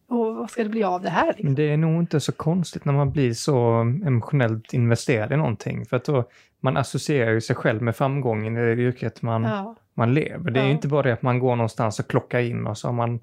Och 0.08 0.34
vad 0.36 0.50
ska 0.50 0.62
det 0.62 0.68
bli 0.68 0.84
av 0.84 1.02
det 1.02 1.10
här? 1.10 1.26
Liksom? 1.36 1.54
Det 1.54 1.62
är 1.62 1.76
nog 1.76 2.02
inte 2.02 2.20
så 2.20 2.32
konstigt 2.32 2.84
när 2.84 2.92
man 2.92 3.12
blir 3.12 3.32
så 3.32 3.60
emotionellt 4.06 4.72
investerad 4.72 5.32
i 5.32 5.36
någonting. 5.36 5.84
För 5.86 5.96
att 5.96 6.04
då, 6.04 6.24
man 6.60 6.76
associerar 6.76 7.32
ju 7.32 7.40
sig 7.40 7.56
själv 7.56 7.82
med 7.82 7.96
framgången 7.96 8.56
i 8.56 8.60
det 8.74 8.82
yrket 8.82 9.22
man, 9.22 9.42
Ja. 9.42 9.76
man 9.94 10.14
lever. 10.14 10.50
Det 10.50 10.60
är 10.60 10.64
ju 10.64 10.68
Ja. 10.70 10.74
inte 10.74 10.88
bara 10.88 11.02
det 11.02 11.12
att 11.12 11.22
man 11.22 11.38
går 11.38 11.56
någonstans 11.56 11.98
och 12.00 12.06
klockar 12.08 12.40
in 12.40 12.66
och 12.66 12.78
så 12.78 12.88
har 12.88 12.92
man 12.92 13.20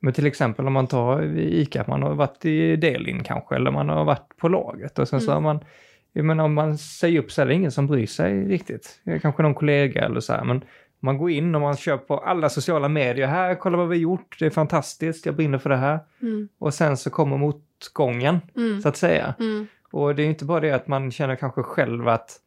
men 0.00 0.12
till 0.12 0.26
exempel 0.26 0.66
om 0.66 0.72
man 0.72 0.86
tar 0.86 1.22
ICA, 1.38 1.84
man 1.88 2.02
har 2.02 2.14
varit 2.14 2.44
i 2.44 2.76
Delin 2.76 3.22
kanske, 3.22 3.56
eller 3.56 3.70
man 3.70 3.88
har 3.88 4.04
varit 4.04 4.36
på 4.36 4.48
laget 4.48 4.98
och 4.98 5.08
sen 5.08 5.20
så 5.20 5.30
Mm. 5.30 5.44
har 5.44 5.54
man, 5.54 5.64
jag 6.12 6.24
menar 6.24 6.44
om 6.44 6.54
man 6.54 6.78
säger 6.78 7.18
upp 7.18 7.32
så 7.32 7.42
är 7.42 7.46
det 7.46 7.54
ingen 7.54 7.70
som 7.70 7.86
bryr 7.86 8.06
sig 8.06 8.44
riktigt. 8.48 9.00
Kanske 9.22 9.42
någon 9.42 9.54
kollega 9.54 10.04
eller 10.04 10.20
så 10.20 10.32
här, 10.32 10.44
men 10.44 10.64
man 11.04 11.18
går 11.18 11.30
in 11.30 11.54
och 11.54 11.60
man 11.60 11.76
kör 11.76 11.96
på 11.96 12.18
alla 12.18 12.48
sociala 12.48 12.88
medier, 12.88 13.26
här, 13.26 13.54
kolla 13.54 13.76
vad 13.76 13.88
vi 13.88 13.96
har 13.96 14.00
gjort, 14.02 14.36
det 14.38 14.46
är 14.46 14.50
fantastiskt, 14.50 15.26
jag 15.26 15.36
brinner 15.36 15.58
för 15.58 15.70
det 15.70 15.76
här. 15.76 15.98
Mm. 16.22 16.48
Och 16.58 16.74
sen 16.74 16.96
så 16.96 17.10
kommer 17.10 17.36
motgången, 17.36 18.40
Mm. 18.56 18.80
så 18.82 18.88
att 18.88 18.96
säga. 18.96 19.34
Mm. 19.38 19.66
Och 19.90 20.14
det 20.14 20.22
är 20.22 20.26
inte 20.26 20.44
bara 20.44 20.60
det 20.60 20.70
att 20.70 20.88
man 20.88 21.10
känner 21.10 21.36
kanske 21.36 21.62
själv 21.62 22.08
att 22.08 22.40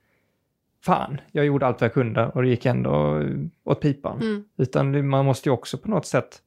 fan, 0.86 1.22
jag 1.32 1.46
gjorde 1.46 1.66
allt 1.68 1.82
vad 1.82 1.86
jag 1.86 1.94
kunde 1.94 2.28
och 2.28 2.42
det 2.42 2.50
gick 2.50 2.66
ändå 2.66 3.24
åt 3.64 3.82
pipan. 3.82 4.22
Mm. 4.22 4.44
Utan 4.58 5.08
man 5.08 5.26
måste 5.26 5.50
ju 5.50 5.54
också 5.54 5.78
på 5.78 5.90
något 5.90 6.06
sätt 6.06 6.42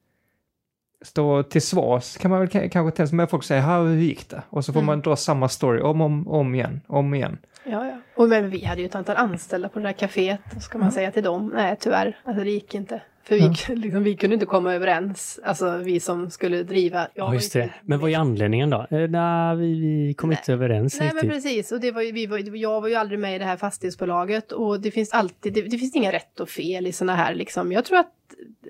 stå 1.01 1.43
till 1.43 1.61
svars, 1.61 2.17
kan 2.17 2.31
man 2.31 2.39
väl 2.39 2.49
kanske 2.49 2.71
tänka 2.91 3.07
sig, 3.07 3.15
men 3.15 3.27
folk 3.27 3.43
säger, 3.43 3.61
"Ha, 3.61 3.77
hur 3.83 3.95
gick 4.01 4.29
det? 4.29 4.41
Och 4.49 4.65
så 4.65 4.73
får 4.73 4.79
Mm. 4.79 4.85
man 4.85 5.01
dra 5.01 5.15
samma 5.15 5.49
story 5.49 5.81
om, 5.81 6.01
om, 6.01 6.27
om 6.27 6.55
igen, 6.55 6.81
om 6.87 7.13
igen. 7.13 7.37
Ja, 7.63 7.85
ja. 7.85 7.97
Och 8.15 8.29
men 8.29 8.49
vi 8.49 8.65
hade 8.65 8.81
ju 8.81 8.85
ett 8.87 8.95
antal 8.95 9.15
anställda 9.15 9.69
på 9.69 9.79
det 9.79 9.85
där 9.85 9.93
kaféet. 9.93 10.39
Och 10.55 10.61
ska 10.61 10.77
man 10.77 10.87
Ja. 10.87 10.91
säga 10.91 11.11
till 11.11 11.23
dem, 11.23 11.51
nej 11.55 11.75
tyvärr, 11.79 12.17
alltså 12.23 12.43
det 12.43 12.51
gick 12.51 12.75
inte. 12.75 13.01
För 13.23 13.35
vi, 13.35 13.75
liksom, 13.75 14.03
vi 14.03 14.15
kunde 14.15 14.33
inte 14.33 14.45
komma 14.45 14.73
överens, 14.73 15.39
alltså 15.43 15.77
vi 15.77 15.99
som 15.99 16.29
skulle 16.29 16.63
driva. 16.63 17.07
Ja, 17.13 17.25
var 17.25 17.33
just 17.33 17.55
inte- 17.55 17.67
det. 17.67 17.73
Men 17.81 17.99
vad 17.99 18.11
är 18.11 18.17
anledningen 18.17 18.69
då? 18.69 18.87
Eh, 18.91 19.09
nej, 19.09 19.55
vi, 19.55 19.79
vi 20.07 20.13
kom 20.13 20.29
Nej. 20.29 20.37
inte 20.41 20.53
överens 20.53 20.99
Nej 20.99 21.07
men 21.07 21.15
riktigt. 21.23 21.31
precis, 21.31 21.71
och 21.71 21.79
det 21.79 21.91
var 21.91 22.01
ju, 22.01 22.11
vi 22.11 22.25
var, 22.25 22.55
jag 22.57 22.81
var 22.81 22.87
ju 22.87 22.95
aldrig 22.95 23.19
med 23.19 23.35
i 23.35 23.39
det 23.39 23.45
här 23.45 23.57
fastighetsbolaget 23.57 24.51
och 24.51 24.81
det 24.81 24.91
finns 24.91 25.11
alltid, 25.11 25.53
det, 25.53 25.61
det 25.61 25.77
finns 25.77 25.95
inga 25.95 26.11
rätt 26.11 26.39
och 26.39 26.49
fel 26.49 26.87
i 26.87 26.91
sådana 26.91 27.15
här 27.15 27.33
liksom. 27.35 27.71
Jag 27.71 27.85
tror 27.85 27.97
att 27.99 28.07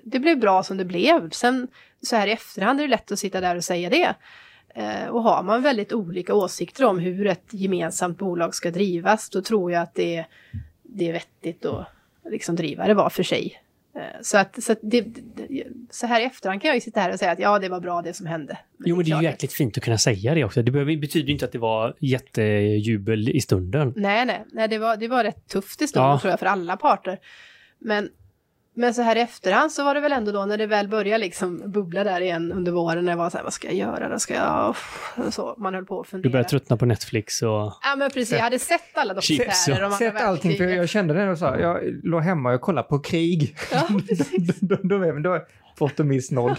det 0.04 0.18
blev 0.18 0.38
bra 0.38 0.62
som 0.62 0.76
det 0.76 0.84
blev. 0.84 1.30
Sen 1.30 1.68
så 2.02 2.16
här 2.16 2.26
i 2.26 2.32
efterhand 2.32 2.80
är 2.80 2.84
det 2.84 2.90
lätt 2.90 3.12
att 3.12 3.18
sitta 3.18 3.40
där 3.40 3.56
och 3.56 3.64
säga 3.64 3.90
det. 3.90 4.14
Eh, 4.74 5.06
och 5.08 5.22
har 5.22 5.42
man 5.42 5.62
väldigt 5.62 5.92
olika 5.92 6.34
åsikter 6.34 6.84
om 6.84 6.98
hur 6.98 7.26
ett 7.26 7.46
gemensamt 7.50 8.18
bolag 8.18 8.54
ska 8.54 8.70
drivas, 8.70 9.30
då 9.30 9.42
tror 9.42 9.72
jag 9.72 9.82
att 9.82 9.94
det 9.94 10.16
är, 10.16 10.26
det 10.82 11.08
är 11.08 11.12
vettigt 11.12 11.64
att 11.64 11.86
liksom 12.30 12.56
driva 12.56 12.86
det 12.86 12.94
var 12.94 13.10
för 13.10 13.22
sig. 13.22 13.62
Eh, 13.94 14.02
så 14.22 14.38
att, 14.38 14.62
så, 14.62 14.72
att 14.72 14.78
det, 14.82 15.06
så 15.90 16.06
här 16.06 16.20
i 16.20 16.24
efterhand 16.24 16.62
kan 16.62 16.68
jag 16.68 16.74
ju 16.74 16.80
sitta 16.80 17.00
här 17.00 17.12
och 17.12 17.18
säga 17.18 17.30
att 17.30 17.38
ja, 17.38 17.58
det 17.58 17.68
var 17.68 17.80
bra 17.80 18.02
det 18.02 18.14
som 18.14 18.26
hände. 18.26 18.58
Jo, 18.84 18.96
men 18.96 19.04
det 19.04 19.10
är 19.10 19.16
ju 19.16 19.24
jäkligt 19.24 19.52
fint 19.52 19.76
att 19.76 19.84
kunna 19.84 19.98
säga 19.98 20.34
det 20.34 20.44
också. 20.44 20.62
Det 20.62 20.70
betyder 20.96 21.26
ju 21.26 21.32
inte 21.32 21.44
att 21.44 21.52
det 21.52 21.58
var 21.58 21.96
jättejubel 21.98 23.28
i 23.28 23.40
stunden. 23.40 23.92
Nej, 23.96 24.26
nej, 24.26 24.44
nej 24.52 24.68
det, 24.68 24.78
var, 24.78 24.96
det 24.96 25.08
var 25.08 25.24
rätt 25.24 25.48
tufft 25.48 25.82
i 25.82 25.86
stunden 25.86 26.10
Ja. 26.10 26.18
tror 26.18 26.30
jag 26.30 26.38
för 26.40 26.46
alla 26.46 26.76
parter. 26.76 27.18
Men, 27.78 28.10
men 28.74 28.94
så 28.94 29.02
här 29.02 29.16
i 29.16 29.20
efterhand 29.20 29.72
så 29.72 29.84
var 29.84 29.94
det 29.94 30.00
väl 30.00 30.12
ändå 30.12 30.32
då 30.32 30.44
när 30.46 30.58
det 30.58 30.66
väl 30.66 30.88
började 30.88 31.24
liksom 31.24 31.62
bubbla 31.72 32.04
där 32.04 32.20
igen 32.20 32.52
under 32.52 32.72
våren 32.72 33.04
när 33.04 33.12
jag 33.12 33.16
var 33.16 33.30
så 33.30 33.36
här, 33.36 33.44
vad 33.44 33.52
ska 33.52 33.66
jag 33.66 33.76
göra 33.76 34.08
då? 34.08 34.18
Ska 34.18 34.34
jag... 34.34 34.76
Så, 35.30 35.54
man 35.58 35.74
höll 35.74 35.86
på 35.86 36.00
att 36.00 36.06
fundera. 36.06 36.28
Du 36.28 36.32
började 36.32 36.48
tröttna 36.48 36.76
på 36.76 36.86
Netflix 36.86 37.42
och... 37.42 37.48
Ja 37.48 37.96
men 37.98 38.10
precis, 38.10 38.32
jag 38.32 38.40
hade 38.40 38.58
sett 38.58 38.96
alla 38.96 39.14
dokumentärer 39.14 39.82
om 39.82 39.92
Sett 39.92 40.20
allting, 40.20 40.56
för 40.56 40.64
jag 40.64 40.88
kände 40.88 41.14
det 41.14 41.30
och 41.30 41.38
sa, 41.38 41.58
jag 41.58 41.80
låg 42.02 42.22
hemma 42.22 42.54
och 42.54 42.60
kollade 42.60 42.88
på 42.88 42.98
krig. 42.98 43.56
Ja, 43.72 43.88
precis. 44.08 44.60
då, 44.60 44.76
då, 44.82 44.98
då, 44.98 45.18
då 45.18 45.34
är 45.34 45.42
fått 45.78 46.00
och 46.00 46.06
miss 46.06 46.30
noll. 46.30 46.56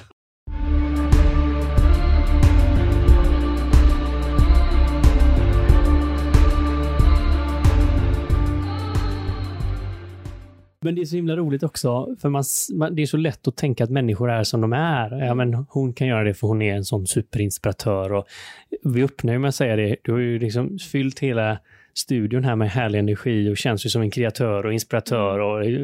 Men 10.83 10.95
det 10.95 11.01
är 11.01 11.05
så 11.05 11.15
himla 11.15 11.35
roligt 11.35 11.63
också, 11.63 12.15
för 12.21 12.29
man, 12.29 12.43
man, 12.73 12.95
det 12.95 13.01
är 13.01 13.05
så 13.05 13.17
lätt 13.17 13.47
att 13.47 13.55
tänka 13.55 13.83
att 13.83 13.89
människor 13.89 14.31
är 14.31 14.43
som 14.43 14.61
de 14.61 14.73
är. 14.73 15.25
Ja, 15.25 15.33
men 15.33 15.53
hon 15.53 15.93
kan 15.93 16.07
göra 16.07 16.23
det 16.23 16.33
för 16.33 16.47
hon 16.47 16.61
är 16.61 16.75
en 16.75 16.85
sån 16.85 17.07
superinspiratör. 17.07 18.13
Och 18.13 18.27
vi 18.83 19.03
öppnar 19.03 19.33
ju 19.33 19.39
med 19.39 19.49
att 19.49 19.55
säga 19.55 19.75
det, 19.75 19.95
du 20.01 20.11
har 20.11 20.19
ju 20.19 20.39
liksom 20.39 20.79
fyllt 20.79 21.19
hela 21.19 21.57
studion 21.93 22.43
här 22.43 22.55
med 22.55 22.69
härlig 22.69 22.99
energi 22.99 23.49
och 23.49 23.57
känns 23.57 23.85
ju 23.85 23.89
som 23.89 24.01
en 24.01 24.11
kreatör 24.11 24.65
och 24.65 24.73
inspiratör 24.73 25.39
och 25.39 25.65
eh, 25.65 25.79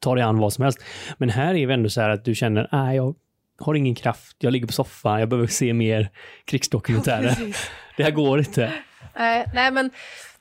tar 0.00 0.16
dig 0.16 0.24
an 0.24 0.38
vad 0.38 0.52
som 0.52 0.64
helst. 0.64 0.78
Men 1.18 1.30
här 1.30 1.54
är 1.54 1.66
vi 1.66 1.74
ändå 1.74 1.88
så 1.88 2.00
här 2.00 2.10
att 2.10 2.24
du 2.24 2.34
känner, 2.34 2.68
nej, 2.72 2.96
jag 2.96 3.14
har 3.58 3.74
ingen 3.74 3.94
kraft, 3.94 4.36
jag 4.38 4.52
ligger 4.52 4.66
på 4.66 4.72
soffan, 4.72 5.20
jag 5.20 5.28
behöver 5.28 5.46
se 5.46 5.74
mer 5.74 6.10
krigsdokumentärer. 6.44 7.28
Precis. 7.28 7.70
det 7.96 8.02
här 8.02 8.10
går 8.10 8.38
inte. 8.38 8.72
Nej, 9.16 9.44
nej 9.54 9.72
men, 9.72 9.90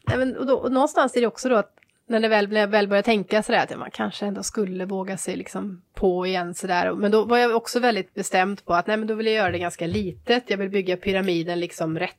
nej, 0.08 0.18
men 0.18 0.38
och, 0.38 0.46
då, 0.46 0.54
och 0.54 0.72
någonstans 0.72 1.16
är 1.16 1.22
det 1.22 1.28
också 1.28 1.50
då 1.50 1.56
att 1.56 1.77
när 2.08 2.20
det 2.20 2.28
väl, 2.28 2.50
när 2.50 2.60
jag 2.60 2.68
väl 2.68 2.88
började 2.88 3.06
tänka 3.06 3.44
sådär 3.44 3.64
att 3.64 3.80
man 3.80 3.92
kanske 3.92 4.26
ändå 4.26 4.44
skulle 4.44 4.86
våga 4.86 5.18
sig 5.18 5.36
liksom 5.36 5.82
på 5.94 6.28
igen 6.28 6.54
sådär. 6.54 6.94
Men 6.94 7.12
då 7.12 7.26
var 7.26 7.38
jag 7.38 7.56
också 7.56 7.80
väldigt 7.80 8.14
bestämd 8.14 8.66
på 8.66 8.74
att 8.74 8.88
nej 8.88 8.98
men 8.98 9.08
då 9.08 9.14
vill 9.14 9.26
jag 9.26 9.36
göra 9.36 9.52
det 9.52 9.60
ganska 9.60 9.88
litet. 9.88 10.44
Jag 10.48 10.58
vill 10.58 10.70
bygga 10.70 10.98
pyramiden 10.98 11.60
liksom 11.60 12.00
rätt. 12.00 12.16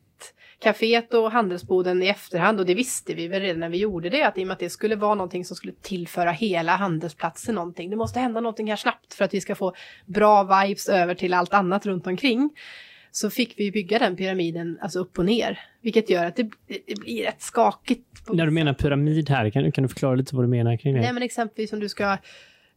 Caféet 0.61 1.14
och 1.14 1.31
handelsboden 1.31 2.03
i 2.03 2.07
efterhand 2.07 2.61
och 2.61 2.66
det 2.66 2.74
visste 2.74 3.14
vi 3.14 3.29
väl 3.29 3.42
redan 3.42 3.61
när 3.61 3.68
vi 3.68 3.79
gjorde 3.79 4.11
det 4.11 4.22
att 4.22 4.38
i 4.38 4.42
och 4.42 4.46
med 4.46 4.55
att 4.55 4.61
det 4.61 4.70
skulle 4.70 4.96
vara 4.96 5.14
någonting 5.14 5.44
som 5.44 5.57
skulle 5.57 5.72
tillföra 5.83 6.31
hela 6.31 6.77
handelsplatsen 6.77 7.55
någonting. 7.55 7.90
Det 7.90 7.96
måste 7.96 8.20
hända 8.20 8.40
någonting 8.40 8.70
här 8.70 8.77
snabbt 8.77 9.14
för 9.14 9.24
att 9.24 9.35
vi 9.35 9.40
ska 9.40 9.55
få 9.55 9.74
bra 10.07 10.42
vibes 10.42 10.88
över 10.88 11.14
till 11.14 11.35
allt 11.35 11.55
annat 11.55 11.87
runt 11.87 12.07
omkring 12.07 12.51
så 13.11 13.31
fick 13.31 13.55
vi 13.57 13.70
bygga 13.70 13.98
den 13.98 14.16
pyramiden 14.16 14.79
alltså 14.81 14.98
upp 14.98 15.18
och 15.18 15.24
ner. 15.24 15.61
Vilket 15.88 16.11
gör 16.11 16.24
att 16.24 16.37
det, 16.37 16.51
det 16.66 17.01
blir 17.01 17.24
rätt 17.24 17.42
skakigt. 17.42 18.27
på 18.27 18.35
När 18.35 18.46
du 18.46 18.53
menar 18.53 18.74
pyramid 18.74 19.31
här, 19.31 19.51
kan, 19.51 19.72
kan 19.72 19.82
du 19.82 19.89
förklara 19.89 20.14
lite 20.14 20.36
vad 20.36 20.45
du 20.45 20.49
menar 20.49 20.76
kring 20.76 20.95
det? 20.95 21.01
Nej 21.01 21.12
men 21.12 21.22
exempelvis 21.22 21.72
om 21.72 21.80
du 21.80 21.89
ska 21.89 22.12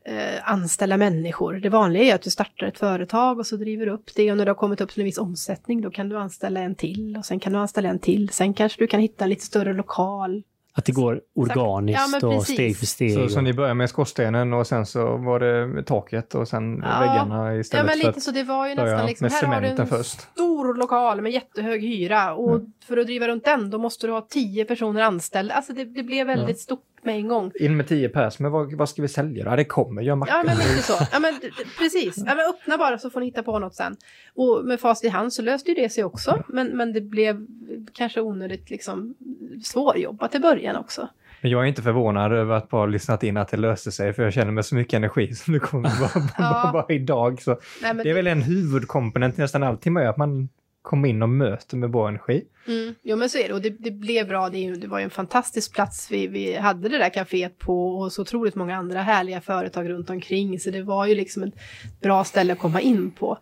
eh, 0.05 0.51
anställa 0.51 0.97
människor. 0.97 1.53
Det 1.53 1.69
vanliga 1.69 2.03
är 2.03 2.15
att 2.15 2.21
du 2.21 2.29
startar 2.29 2.67
ett 2.67 2.77
företag 2.77 3.39
och 3.39 3.47
så 3.47 3.55
driver 3.55 3.85
du 3.85 3.91
upp 3.91 4.15
det 4.15 4.31
och 4.31 4.37
när 4.37 4.45
du 4.45 4.49
har 4.49 4.55
kommit 4.55 4.81
upp 4.81 4.89
till 4.89 5.01
en 5.01 5.05
viss 5.05 5.17
omsättning 5.17 5.81
då 5.81 5.91
kan 5.91 6.09
du 6.09 6.17
anställa 6.17 6.59
en 6.59 6.75
till 6.75 7.17
och 7.17 7.25
sen 7.25 7.39
kan 7.39 7.53
du 7.53 7.59
anställa 7.59 7.89
en 7.89 7.99
till. 7.99 8.29
Sen 8.29 8.53
kanske 8.53 8.81
du 8.81 8.87
kan 8.87 8.99
hitta 8.99 9.23
en 9.23 9.29
lite 9.29 9.45
större 9.45 9.73
lokal. 9.73 10.43
Att 10.73 10.85
det 10.85 10.91
går 10.91 11.21
organiskt 11.35 12.01
Ja, 12.13 12.29
men 12.29 12.37
och 12.37 12.47
steg 12.47 12.77
för 12.77 12.85
steg. 12.85 13.13
Så, 13.13 13.29
så 13.29 13.41
ni 13.41 13.53
börjar 13.53 13.73
med 13.73 13.89
skorstenen 13.89 14.53
och 14.53 14.67
sen 14.67 14.85
så 14.85 15.17
var 15.17 15.39
det 15.39 15.83
taket 15.83 16.35
och 16.35 16.47
sen 16.47 16.83
Ja. 16.85 16.99
väggarna 16.99 17.53
Ja 17.53 17.59
istället 17.59 17.85
men 17.85 17.99
för 17.99 18.07
lite 18.07 18.21
så 18.21 18.31
det 18.31 18.43
var 18.43 18.67
ju 18.67 18.75
nästan 18.75 19.05
liksom, 19.05 19.25
med 19.25 19.31
här 19.31 19.47
har 19.47 19.61
du 19.61 19.67
en 19.67 19.87
först. 19.87 20.21
stor 20.21 20.75
lokal 20.75 21.21
med 21.21 21.31
jättehög 21.31 21.81
hyra 21.81 22.33
och 22.33 22.61
för 22.87 22.97
att 22.97 23.05
driva 23.05 23.27
runt 23.27 23.45
den 23.45 23.69
då 23.69 23.77
måste 23.77 24.07
du 24.07 24.13
ha 24.13 24.21
tio 24.21 24.65
personer 24.65 25.01
anställda. 25.01 25.53
Alltså 25.53 25.73
det, 25.73 25.85
det 25.85 26.03
blev 26.03 26.27
väldigt 26.27 26.59
stort 26.59 26.90
med 27.03 27.15
en 27.15 27.27
gång. 27.27 27.51
In 27.59 27.77
med 27.77 27.87
10 27.87 28.09
pers, 28.09 28.39
men 28.39 28.51
vad, 28.51 28.73
vad 28.73 28.89
ska 28.89 29.01
vi 29.01 29.07
sälja? 29.07 29.45
Ja, 29.45 29.55
det 29.55 29.65
kommer, 29.65 30.01
gör 30.01 30.15
mackor. 30.15 30.35
Ja 30.35 30.43
men 30.45 30.57
lite 30.57 30.83
så. 30.83 30.93
Ja 31.11 31.19
men 31.19 31.39
precis. 31.79 32.17
Ja, 32.17 32.23
men 32.35 32.39
öppna 32.49 32.77
bara 32.77 32.97
så 32.97 33.09
får 33.09 33.19
ni 33.19 33.25
hitta 33.25 33.43
på 33.43 33.59
något 33.59 33.75
sen. 33.75 33.95
Och 34.35 34.65
med 34.65 34.79
fast 34.79 35.03
i 35.05 35.09
hand 35.09 35.33
så 35.33 35.41
löste 35.41 35.71
ju 35.71 35.75
det 35.75 35.89
sig 35.89 36.03
också. 36.03 36.43
Men, 36.47 36.67
men 36.67 36.93
det 36.93 37.01
blev 37.01 37.45
kanske 37.93 38.21
onödigt 38.21 38.69
liksom 38.69 39.15
svårjobbat 39.63 40.35
i 40.35 40.39
början 40.39 40.75
också. 40.75 41.07
Men 41.41 41.51
jag 41.51 41.61
är 41.63 41.65
inte 41.65 41.81
förvånad 41.81 42.33
över 42.33 42.55
att 42.55 42.69
bara 42.69 42.85
lyssnat 42.85 43.23
in 43.23 43.37
att 43.37 43.47
det 43.47 43.57
löste 43.57 43.91
sig, 43.91 44.13
för 44.13 44.23
jag 44.23 44.33
känner 44.33 44.51
med 44.51 44.65
så 44.65 44.75
mycket 44.75 44.93
energi 44.93 45.33
som 45.35 45.53
det 45.53 45.59
kommer 45.59 45.89
bara, 45.99 46.23
Ja. 46.37 46.61
bara, 46.63 46.71
bara 46.73 46.85
idag. 46.89 47.41
Så 47.41 47.57
Nej, 47.81 47.93
det 48.03 48.09
är 48.09 48.13
väl 48.13 48.27
en 48.27 48.41
huvudkomponent 48.41 49.37
i 49.37 49.41
nästan 49.41 49.63
allting 49.63 49.93
med 49.93 50.09
att 50.09 50.17
man 50.17 50.49
kommer 50.81 51.09
in 51.09 51.21
och 51.21 51.29
möter 51.29 51.77
med 51.77 51.91
bra 51.91 52.07
energi. 52.07 52.43
Mm, 52.67 52.95
jo 53.01 53.15
men 53.17 53.29
så 53.29 53.37
är 53.37 53.47
det 53.47 53.53
och 53.53 53.61
det, 53.61 53.69
det 53.69 53.91
blev 53.91 54.27
bra. 54.27 54.49
Det, 54.49 54.71
det 54.71 54.87
var 54.87 54.99
ju 54.99 55.03
en 55.03 55.09
fantastisk 55.09 55.73
plats 55.73 56.11
vi, 56.11 56.27
vi 56.27 56.55
hade 56.55 56.89
det 56.89 56.97
där 56.97 57.09
kaféet 57.09 57.57
på 57.57 57.97
och 57.97 58.11
så 58.11 58.21
otroligt 58.21 58.55
många 58.55 58.75
andra 58.75 59.01
härliga 59.01 59.41
företag 59.41 59.89
runt 59.89 60.09
omkring. 60.09 60.59
Så 60.59 60.69
det 60.69 60.83
var 60.83 61.05
ju 61.05 61.15
liksom 61.15 61.43
ett 61.43 61.53
bra 62.01 62.23
ställe 62.23 62.53
att 62.53 62.59
komma 62.59 62.81
in 62.81 63.11
på. 63.11 63.37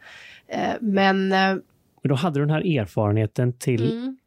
Eh, 0.47 0.73
men 0.81 1.31
eh, 1.31 1.55
Och 2.03 2.09
då 2.09 2.15
hade 2.15 2.39
du 2.39 2.45
den 2.45 2.55
här 2.55 2.79
erfarenheten 2.79 3.53
till... 3.53 3.91
Mm. 3.91 4.17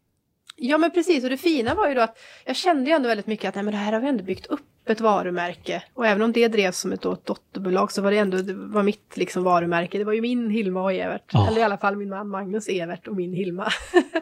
Ja 0.56 0.78
men 0.78 0.90
precis 0.90 1.24
och 1.24 1.30
det 1.30 1.36
fina 1.36 1.74
var 1.74 1.88
ju 1.88 1.94
då 1.94 2.00
att 2.00 2.18
jag 2.46 2.56
kände 2.56 2.90
ju 2.90 2.96
ändå 2.96 3.08
väldigt 3.08 3.26
mycket 3.26 3.48
att 3.48 3.54
nej, 3.54 3.64
men 3.64 3.72
det 3.72 3.78
här 3.78 3.92
har 3.92 4.00
vi 4.00 4.08
ändå 4.08 4.24
byggt 4.24 4.46
upp 4.46 4.60
ett 4.86 5.00
varumärke. 5.00 5.82
Och 5.94 6.06
även 6.06 6.22
om 6.22 6.32
det 6.32 6.48
drevs 6.48 6.78
som 6.78 6.92
ett, 6.92 7.02
dotterbolag 7.02 7.92
så 7.92 8.02
var 8.02 8.10
det 8.10 8.18
ändå 8.18 8.36
det 8.36 8.54
var 8.54 8.82
mitt 8.82 9.16
liksom, 9.16 9.44
varumärke. 9.44 9.98
Det 9.98 10.04
var 10.04 10.12
ju 10.12 10.20
min 10.20 10.50
Hilma 10.50 10.82
och 10.82 10.92
Evert. 10.92 11.30
Ja. 11.32 11.48
Eller 11.48 11.60
i 11.60 11.62
alla 11.62 11.78
fall 11.78 11.96
min 11.96 12.08
man 12.08 12.28
Magnus 12.28 12.68
Evert 12.68 13.08
och 13.08 13.16
min 13.16 13.32
Hilma. 13.32 13.68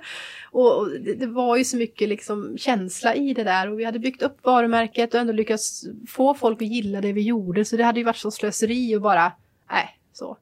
och 0.50 0.78
och 0.78 0.90
det, 0.90 1.14
det 1.14 1.26
var 1.26 1.56
ju 1.56 1.64
så 1.64 1.76
mycket 1.76 2.08
liksom, 2.08 2.58
känsla 2.58 3.14
i 3.14 3.34
det 3.34 3.44
där 3.44 3.70
och 3.70 3.80
vi 3.80 3.84
hade 3.84 3.98
byggt 3.98 4.22
upp 4.22 4.44
varumärket 4.44 5.14
och 5.14 5.20
ändå 5.20 5.32
lyckats 5.32 5.84
få 6.08 6.34
folk 6.34 6.62
att 6.62 6.68
gilla 6.68 7.00
det 7.00 7.12
vi 7.12 7.22
gjorde. 7.22 7.64
Så 7.64 7.76
det 7.76 7.84
hade 7.84 8.00
ju 8.00 8.04
varit 8.04 8.16
så 8.16 8.30
slöseri 8.30 8.96
och 8.96 9.02
bara, 9.02 9.32
nej, 9.70 9.98
så. 10.12 10.36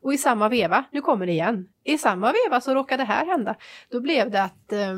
Och 0.00 0.14
i 0.14 0.18
samma 0.18 0.48
veva, 0.48 0.84
nu 0.90 1.00
kommer 1.00 1.26
det 1.26 1.32
igen, 1.32 1.68
i 1.84 1.98
samma 1.98 2.32
veva 2.44 2.60
så 2.60 2.74
råkade 2.74 3.02
det 3.02 3.06
här 3.06 3.26
hända. 3.26 3.56
Då 3.90 4.00
blev 4.00 4.30
det 4.30 4.42
att 4.42 4.72
eh, 4.72 4.94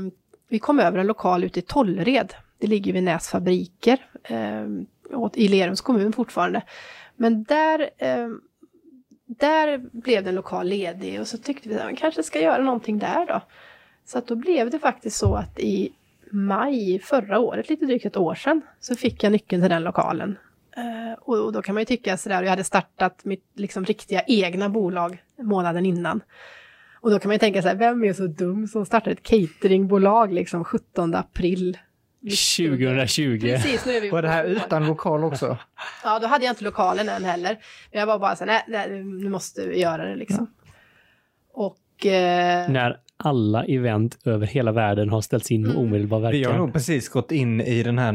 vi 0.48 0.59
kom 0.59 0.80
över 0.80 0.98
en 0.98 1.07
lokal 1.07 1.44
ute 1.44 1.59
i 1.59 1.62
Tollered. 1.62 2.34
Det 2.61 2.66
ligger 2.66 2.92
vid 2.92 3.02
Näsfabriker 3.02 4.06
eh, 4.22 4.66
i 5.34 5.48
Lerums 5.48 5.80
kommun 5.80 6.12
fortfarande. 6.12 6.62
Men 7.16 7.44
där, 7.44 7.90
eh, 7.98 8.28
där 9.26 9.78
blev 9.92 10.24
det 10.24 10.28
en 10.28 10.34
lokal 10.34 10.68
ledig 10.68 11.20
och 11.20 11.28
så 11.28 11.38
tyckte 11.38 11.68
vi 11.68 11.74
att 11.74 11.84
man 11.84 11.96
kanske 11.96 12.22
ska 12.22 12.40
göra 12.40 12.62
någonting 12.62 12.98
där 12.98 13.26
då. 13.26 13.40
Så 14.04 14.18
att 14.18 14.26
då 14.26 14.34
blev 14.34 14.70
det 14.70 14.78
faktiskt 14.78 15.16
så 15.16 15.34
att 15.34 15.58
i 15.58 15.92
maj 16.30 16.98
förra 16.98 17.38
året, 17.38 17.68
lite 17.68 17.86
drygt 17.86 18.06
ett 18.06 18.16
år 18.16 18.34
sedan, 18.34 18.62
så 18.80 18.96
fick 18.96 19.24
jag 19.24 19.32
nyckeln 19.32 19.62
till 19.62 19.70
den 19.70 19.82
lokalen. 19.82 20.38
Eh, 20.76 21.18
och, 21.20 21.44
och 21.44 21.52
då 21.52 21.62
kan 21.62 21.74
man 21.74 21.82
ju 21.82 21.86
tycka 21.86 22.16
sådär, 22.16 22.42
jag 22.42 22.50
hade 22.50 22.64
startat 22.64 23.24
mitt 23.24 23.44
liksom, 23.54 23.84
riktiga 23.84 24.22
egna 24.26 24.68
bolag 24.68 25.22
månaden 25.36 25.86
innan. 25.86 26.20
Och 27.00 27.11
då 27.11 27.18
kan 27.18 27.28
man 27.28 27.34
ju 27.34 27.38
tänka 27.38 27.62
så 27.62 27.68
här, 27.68 27.74
vem 27.74 28.04
är 28.04 28.12
så 28.12 28.26
dum 28.26 28.66
som 28.66 28.86
startar 28.86 29.11
ett 29.11 29.22
cateringbolag 29.22 30.32
liksom 30.32 30.64
17 30.64 31.14
april? 31.14 31.78
2020. 32.22 33.40
Precis, 33.40 33.86
nu 33.86 33.92
är 33.92 34.00
vi 34.00 34.10
Var 34.10 34.22
det 34.22 34.28
här 34.28 34.44
utan 34.44 34.86
lokal 34.86 35.24
också? 35.24 35.56
Ja, 36.04 36.18
då 36.18 36.26
hade 36.26 36.44
jag 36.44 36.52
inte 36.52 36.64
lokalen 36.64 37.08
än 37.08 37.24
heller. 37.24 37.56
Men 37.92 38.00
jag 38.00 38.06
var 38.06 38.18
bara 38.18 38.36
så 38.36 38.44
nej, 38.44 38.64
nej, 38.68 38.90
nu 39.04 39.28
måste 39.28 39.66
vi 39.66 39.80
göra 39.80 40.04
det 40.04 40.16
liksom. 40.16 40.50
Och... 41.52 42.06
Eh, 42.06 42.70
När 42.70 42.96
alla 43.16 43.64
event 43.64 44.18
över 44.24 44.46
hela 44.46 44.72
världen 44.72 45.08
har 45.10 45.20
ställts 45.20 45.50
in 45.50 45.62
med 45.62 45.70
Mm. 45.70 45.82
omedelbar 45.82 46.18
Vi 46.18 46.24
har 46.24 46.32
verkan. 46.32 46.56
nog 46.56 46.72
precis 46.72 47.08
gått 47.08 47.32
in 47.32 47.60
i 47.60 47.82
den 47.82 47.98
här 47.98 48.12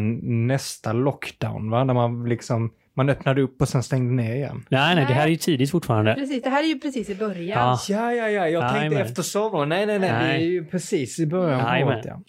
nästa 0.48 0.94
lockdown, 0.94 1.70
va? 1.70 1.86
Där 1.86 1.94
man 1.94 2.30
liksom, 2.30 2.72
man 2.94 3.10
öppnade 3.10 3.42
upp 3.42 3.62
och 3.62 3.70
sen 3.70 3.84
stängde 3.84 4.24
ner 4.24 4.36
igen. 4.36 4.66
Nej, 4.70 4.96
nej, 4.96 5.04
det 5.04 5.10
Nej. 5.10 5.14
här 5.14 5.24
är 5.26 5.30
ju 5.32 5.36
tidigt 5.36 5.72
fortfarande. 5.72 6.14
precis, 6.16 6.44
det 6.44 6.50
här 6.50 6.64
är 6.64 6.68
ju 6.68 6.80
precis 6.80 7.10
i 7.10 7.16
början. 7.16 7.60
Ja. 7.60 7.80
Ja, 7.90 8.14
ja, 8.14 8.30
ja, 8.30 8.48
jag 8.50 8.62
tänkte 8.62 8.78
Jajamän. 8.78 9.02
efter 9.02 9.22
sommaren. 9.22 9.70
Nej, 9.70 9.86
nej, 9.86 10.00
nej, 10.00 10.10
det 10.12 10.18
Nej. 10.20 10.42
är 10.44 10.48
ju 10.48 10.66
precis 10.66 11.20
i 11.20 11.26
början 11.26 11.62
på 11.62 11.88
året. 11.88 12.06
Ja. 12.06 12.22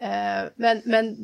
Eh, 0.00 0.50
men, 0.56 0.82
men 0.84 1.16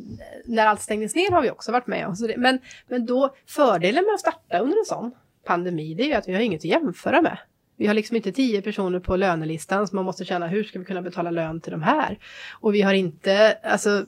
när 0.44 0.66
allt 0.66 0.80
stängdes 0.80 1.14
ner 1.14 1.30
har 1.30 1.42
vi 1.42 1.50
också 1.50 1.72
varit 1.72 1.86
med 1.86 2.06
om. 2.06 2.14
Men, 2.36 2.58
men 2.88 3.06
då, 3.06 3.34
fördelen 3.46 4.04
med 4.04 4.14
att 4.14 4.20
starta 4.20 4.58
under 4.58 4.78
en 4.78 4.84
sån 4.84 5.12
pandemi, 5.44 5.94
det 5.94 6.02
är 6.02 6.06
ju 6.06 6.12
att 6.12 6.28
vi 6.28 6.32
har 6.32 6.40
inget 6.40 6.60
att 6.60 6.64
jämföra 6.64 7.22
med. 7.22 7.38
Vi 7.76 7.86
har 7.86 7.94
liksom 7.94 8.16
inte 8.16 8.32
tio 8.32 8.62
personer 8.62 9.00
på 9.00 9.16
lönelistan 9.16 9.86
som 9.86 9.96
man 9.96 10.04
måste 10.04 10.24
känna, 10.24 10.46
hur 10.46 10.64
ska 10.64 10.78
vi 10.78 10.84
kunna 10.84 11.02
betala 11.02 11.30
lön 11.30 11.60
till 11.60 11.72
de 11.72 11.82
här? 11.82 12.18
Och 12.60 12.74
vi 12.74 12.82
har 12.82 12.92
inte, 12.92 13.58
alltså, 13.62 14.06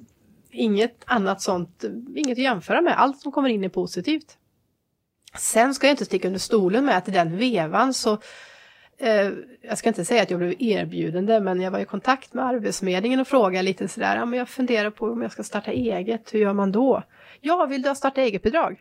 inget 0.50 1.02
annat 1.04 1.42
sånt, 1.42 1.84
inget 2.16 2.32
att 2.32 2.42
jämföra 2.42 2.80
med. 2.80 3.00
Allt 3.00 3.20
som 3.20 3.32
kommer 3.32 3.48
in 3.48 3.64
är 3.64 3.68
positivt. 3.68 4.36
Sen 5.38 5.74
ska 5.74 5.86
jag 5.86 5.92
inte 5.92 6.04
sticka 6.04 6.28
under 6.28 6.40
stolen 6.40 6.84
med 6.84 6.96
att 6.96 7.08
i 7.08 7.10
den 7.10 7.36
vevan 7.36 7.94
så 7.94 8.18
eh, 8.98 9.30
jag 9.62 9.78
ska 9.78 9.88
inte 9.88 10.04
säga 10.04 10.22
att 10.22 10.30
jag 10.30 10.38
blev 10.38 10.54
erbjudande, 10.58 11.40
men 11.40 11.60
jag 11.60 11.70
var 11.70 11.78
i 11.78 11.84
kontakt 11.84 12.34
med 12.34 12.44
Arbetsförmedlingen 12.44 13.20
och 13.20 13.28
frågade 13.28 13.62
lite 13.62 13.88
sådär, 13.88 14.16
ja 14.16 14.24
men 14.24 14.38
jag 14.38 14.48
funderar 14.48 14.90
på 14.90 15.06
om 15.06 15.22
jag 15.22 15.32
ska 15.32 15.42
starta 15.42 15.70
eget, 15.72 16.34
hur 16.34 16.40
gör 16.40 16.52
man 16.52 16.72
då? 16.72 17.02
Ja, 17.40 17.66
vill 17.66 17.82
du 17.82 17.88
ha 17.88 17.94
starta 17.94 18.20
eget-bidrag? 18.20 18.80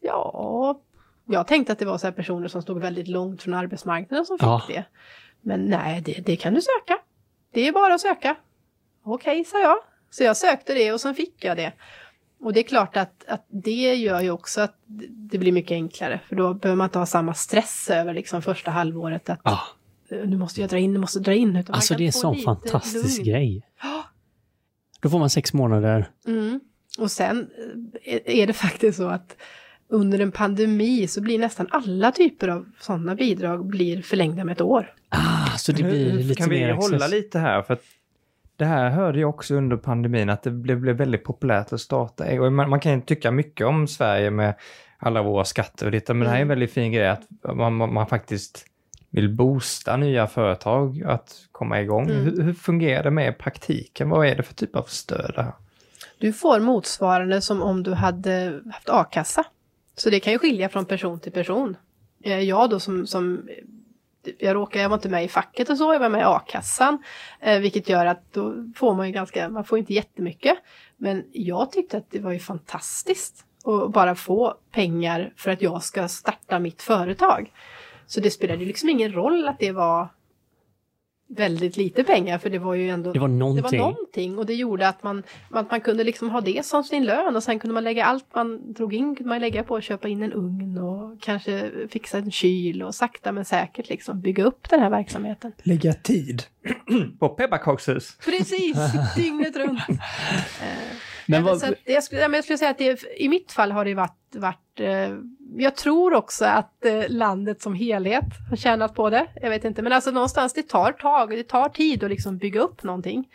Ja, 0.00 0.80
jag 1.26 1.46
tänkte 1.46 1.72
att 1.72 1.78
det 1.78 1.84
var 1.84 1.98
så 1.98 2.06
här 2.06 2.12
personer 2.12 2.48
som 2.48 2.62
stod 2.62 2.80
väldigt 2.80 3.08
långt 3.08 3.42
från 3.42 3.54
arbetsmarknaden 3.54 4.26
som 4.26 4.38
fick 4.38 4.46
Ja. 4.46 4.62
det. 4.68 4.84
Men 5.40 5.64
nej, 5.66 6.00
det, 6.00 6.12
det 6.26 6.36
kan 6.36 6.54
du 6.54 6.60
söka. 6.60 6.98
Det 7.52 7.68
är 7.68 7.72
bara 7.72 7.94
att 7.94 8.00
söka. 8.00 8.36
Okej, 9.04 9.44
sa 9.44 9.60
jag. 9.60 9.76
Så 10.10 10.24
jag 10.24 10.36
sökte 10.36 10.74
det 10.74 10.92
och 10.92 11.00
sen 11.00 11.14
fick 11.14 11.44
jag 11.44 11.56
det. 11.56 11.72
Och 12.40 12.52
det 12.52 12.60
är 12.60 12.64
klart 12.64 12.96
att, 12.96 13.24
att 13.28 13.46
det 13.48 13.94
gör 13.94 14.20
ju 14.20 14.30
också 14.30 14.60
att 14.60 14.74
det 15.08 15.38
blir 15.38 15.52
mycket 15.52 15.72
enklare. 15.72 16.20
För 16.28 16.36
då 16.36 16.54
behöver 16.54 16.76
man 16.76 16.84
inte 16.84 16.98
ha 16.98 17.06
samma 17.06 17.34
stress 17.34 17.90
över 17.90 18.14
liksom 18.14 18.42
första 18.42 18.70
halvåret. 18.70 19.30
Att 19.30 19.40
Ja, 19.44 19.60
"Eh, 20.10 20.18
nu 20.28 20.36
måste 20.36 20.60
jag 20.60 20.70
dra 20.70 20.78
in, 20.78 20.92
nu 20.92 20.98
måste 20.98 21.18
jag 21.18 21.24
dra 21.24 21.34
in. 21.34 21.56
Utan 21.56 21.74
alltså 21.74 21.94
kan 21.94 21.98
det 21.98 22.04
är 22.04 22.06
en 22.06 22.12
sån 22.12 22.36
fantastisk 22.36 23.18
lugn. 23.18 23.30
grej. 23.30 23.62
Då 25.00 25.10
får 25.10 25.18
man 25.18 25.30
sex 25.30 25.52
månader. 25.52 26.10
Mm. 26.26 26.60
Och 26.98 27.10
sen 27.10 27.48
eh, 28.04 28.20
är 28.40 28.46
det 28.46 28.52
faktiskt 28.52 28.98
så 28.98 29.08
att 29.08 29.36
under 29.88 30.18
en 30.18 30.32
pandemi 30.32 31.06
så 31.08 31.20
blir 31.20 31.38
nästan 31.38 31.66
alla 31.70 32.12
typer 32.12 32.48
av 32.48 32.66
sådana 32.80 33.14
bidrag 33.14 33.66
blir 33.66 34.02
förlängda 34.02 34.44
med 34.44 34.52
ett 34.52 34.60
år. 34.60 34.94
Ah, 35.08 35.56
så 35.58 35.72
det 35.72 35.82
blir 35.82 36.12
lite 36.12 36.34
kan 36.34 36.50
vi 36.50 36.60
mer 36.60 36.72
hålla 36.72 36.96
access. 36.96 37.10
lite 37.10 37.38
här? 37.38 37.62
För 37.62 37.74
att 37.74 37.82
det 38.56 38.64
här 38.64 38.90
hörde 38.90 39.20
jag 39.20 39.28
också 39.30 39.54
under 39.54 39.76
pandemin, 39.76 40.30
att 40.30 40.42
det 40.42 40.50
blev, 40.50 40.80
blev 40.80 40.96
väldigt 40.96 41.24
populärt 41.24 41.72
att 41.72 41.80
starta. 41.80 42.40
Och 42.42 42.52
man, 42.52 42.70
man 42.70 42.80
kan 42.80 42.92
ju 42.94 43.00
tycka 43.00 43.30
mycket 43.30 43.66
om 43.66 43.88
Sverige 43.88 44.30
med 44.30 44.54
alla 44.98 45.22
våra 45.22 45.44
skatter 45.44 45.86
och 45.86 45.92
lite, 45.92 46.14
men 46.14 46.24
det 46.24 46.28
här 46.30 46.36
är 46.36 46.40
en 46.40 46.46
Mm. 46.46 46.48
väldigt 46.48 46.72
fin 46.72 46.92
grej 46.92 47.08
att 47.08 47.22
man, 47.54 47.74
man, 47.74 47.94
man 47.94 48.06
faktiskt 48.06 48.66
vill 49.10 49.28
boosta 49.34 49.96
nya 49.96 50.26
företag 50.26 51.02
att 51.06 51.34
komma 51.52 51.80
igång. 51.80 52.04
Mm. 52.10 52.24
Hur, 52.24 52.42
hur 52.42 52.52
fungerar 52.52 53.02
det 53.04 53.10
med 53.10 53.38
praktiken? 53.38 54.08
Vad 54.10 54.26
är 54.26 54.34
det 54.36 54.42
för 54.42 54.54
typ 54.54 54.76
av 54.76 54.82
stöd 54.82 55.32
här? 55.36 55.52
Du 56.18 56.32
får 56.32 56.60
motsvarande 56.60 57.40
som 57.40 57.62
om 57.62 57.82
du 57.82 57.92
hade 57.94 58.60
haft 58.72 58.88
a-kassa. 58.88 59.44
Så 59.96 60.10
det 60.10 60.20
kan 60.20 60.32
ju 60.32 60.38
skilja 60.38 60.68
från 60.68 60.84
person 60.84 61.20
till 61.20 61.32
person. 61.32 61.76
Eh, 62.24 62.40
Jag 62.40 62.70
då 62.70 62.80
som, 62.80 63.06
som 63.06 63.48
jag 64.38 64.54
råkar, 64.54 64.80
jag 64.80 64.88
var 64.88 64.96
inte 64.96 65.08
med 65.08 65.24
i 65.24 65.28
facket 65.28 65.70
och 65.70 65.78
så, 65.78 65.92
jag 65.92 66.00
var 66.00 66.08
med 66.08 66.20
i 66.20 66.24
a-kassan. 66.24 67.02
Eh, 67.40 67.60
vilket 67.60 67.88
gör 67.88 68.06
att 68.06 68.32
då 68.32 68.54
får 68.76 68.94
man 68.94 69.06
ju 69.06 69.12
ganska, 69.12 69.48
man 69.48 69.64
får 69.64 69.78
inte 69.78 69.94
jättemycket. 69.94 70.58
Men 70.96 71.24
jag 71.32 71.72
tyckte 71.72 71.96
att 71.96 72.10
det 72.10 72.20
var 72.20 72.32
ju 72.32 72.38
fantastiskt 72.38 73.44
att 73.64 73.92
bara 73.92 74.14
få 74.14 74.54
pengar 74.72 75.32
för 75.36 75.50
att 75.50 75.62
jag 75.62 75.82
ska 75.82 76.08
starta 76.08 76.58
mitt 76.58 76.82
företag. 76.82 77.52
Så 78.06 78.20
det 78.20 78.30
spelade 78.30 78.60
ju 78.60 78.66
liksom 78.66 78.88
ingen 78.88 79.12
roll 79.12 79.48
att 79.48 79.58
det 79.58 79.72
var 79.72 80.08
väldigt 81.28 81.76
lite 81.76 82.04
pengar 82.04 82.38
för 82.38 82.50
det 82.50 82.58
var 82.58 82.74
ju 82.74 82.88
ändå 82.90 83.12
Det 83.12 83.18
var 83.18 83.28
det 83.28 83.34
någonting. 83.34 83.80
var 83.80 83.90
någonting 83.90 84.38
och 84.38 84.46
det 84.46 84.54
gjorde 84.54 84.88
att 84.88 85.02
man, 85.02 85.22
att 85.50 85.70
man 85.70 85.80
kunde 85.80 86.04
liksom 86.04 86.30
ha 86.30 86.40
det 86.40 86.66
som 86.66 86.84
sin 86.84 87.04
lön 87.04 87.36
och 87.36 87.42
sen 87.42 87.58
kunde 87.58 87.74
man 87.74 87.84
lägga 87.84 88.04
allt 88.04 88.24
man 88.34 88.72
drog 88.72 88.94
in 88.94 89.16
kunde 89.16 89.28
man 89.28 89.40
lägga 89.40 89.62
på 89.62 89.76
att 89.76 89.84
köpa 89.84 90.08
in 90.08 90.22
en 90.22 90.32
ugn 90.32 90.78
och 90.78 91.20
kanske 91.20 91.70
fixa 91.90 92.18
en 92.18 92.30
kyl 92.30 92.82
och 92.82 92.94
sakta 92.94 93.32
men 93.32 93.44
säkert 93.44 93.88
liksom 93.88 94.20
bygga 94.20 94.44
upp 94.44 94.68
den 94.70 94.80
här 94.80 94.90
verksamheten. 94.90 95.52
Lägga 95.62 95.92
tid 95.92 96.42
på 97.18 97.28
pepparkakshus. 97.28 98.16
Precis, 98.24 98.76
dygnet 99.16 99.56
runt. 99.56 99.80
Men 101.28 101.44
vad, 101.44 101.60
så 101.60 101.74
jag, 101.84 102.04
skulle, 102.04 102.20
jag 102.20 102.44
skulle 102.44 102.58
säga 102.58 102.70
att 102.70 102.78
det, 102.78 103.04
i 103.16 103.28
mitt 103.28 103.52
fall 103.52 103.72
har 103.72 103.84
det 103.84 103.94
varit, 103.94 104.34
varit 104.34 104.80
eh, 104.80 105.10
jag 105.56 105.76
tror 105.76 106.14
också 106.14 106.44
att 106.44 106.84
eh, 106.84 107.02
landet 107.08 107.62
som 107.62 107.74
helhet 107.74 108.24
har 108.50 108.56
tjänat 108.56 108.94
på 108.94 109.10
det. 109.10 109.26
Jag 109.42 109.50
vet 109.50 109.64
inte, 109.64 109.82
men 109.82 109.92
alltså 109.92 110.10
någonstans 110.10 110.52
det 110.52 110.68
tar 110.68 110.92
tag, 110.92 111.30
det 111.30 111.48
tar 111.48 111.68
tid 111.68 112.04
att 112.04 112.10
liksom 112.10 112.38
bygga 112.38 112.60
upp 112.60 112.82
någonting. 112.82 113.28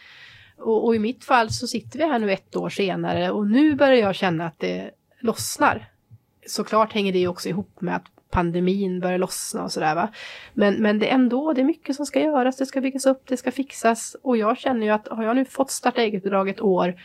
Och, 0.58 0.86
och 0.86 0.96
i 0.96 1.00
mitt 1.00 1.24
fall 1.24 1.50
så 1.50 1.68
sitter 1.68 2.00
vi 2.00 2.06
här 2.06 2.20
nu 2.20 2.32
ett 2.32 2.56
år 2.56 2.70
senare 2.70 3.32
och 3.32 3.48
nu 3.48 3.76
börjar 3.76 3.98
jag 3.98 4.16
känna 4.16 4.46
att 4.46 4.60
det 4.60 4.92
lossnar. 5.20 5.90
Såklart 6.48 6.94
hänger 6.94 7.14
det 7.14 7.28
också 7.28 7.50
ihop 7.50 7.82
med 7.82 7.96
att 7.96 8.06
pandemin 8.32 9.00
börjar 9.00 9.18
lossna 9.18 9.64
och 9.64 9.72
sådär 9.72 9.96
va. 9.96 10.10
Men, 10.54 10.76
men 10.76 11.00
det 11.00 11.10
är 11.10 11.14
ändå, 11.14 11.54
det 11.54 11.62
är 11.62 11.66
mycket 11.66 11.96
som 11.96 12.06
ska 12.06 12.20
göras, 12.20 12.58
det 12.58 12.66
ska 12.66 12.82
byggas 12.82 13.06
upp, 13.06 13.22
det 13.28 13.38
ska 13.38 13.52
fixas. 13.52 14.16
Och 14.24 14.38
jag 14.38 14.58
känner 14.58 14.86
ju 14.86 14.92
att 14.92 15.08
har 15.08 15.24
jag 15.24 15.36
nu 15.36 15.46
fått 15.46 15.72
starta 15.72 16.02
eget-bidrag 16.02 16.50
ett 16.50 16.62
år, 16.62 16.96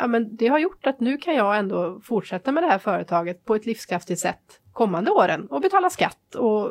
ja, 0.00 0.06
men 0.06 0.36
det 0.36 0.46
har 0.46 0.58
gjort 0.58 0.86
att 0.86 1.00
nu 1.00 1.16
kan 1.16 1.34
jag 1.34 1.58
ändå 1.58 2.00
fortsätta 2.04 2.52
med 2.52 2.62
det 2.62 2.66
här 2.66 2.78
företaget 2.78 3.44
på 3.44 3.54
ett 3.54 3.66
livskraftigt 3.66 4.20
sätt 4.20 4.60
kommande 4.72 5.10
åren 5.10 5.46
och 5.46 5.60
betala 5.60 5.90
skatt 5.90 6.34
och 6.34 6.70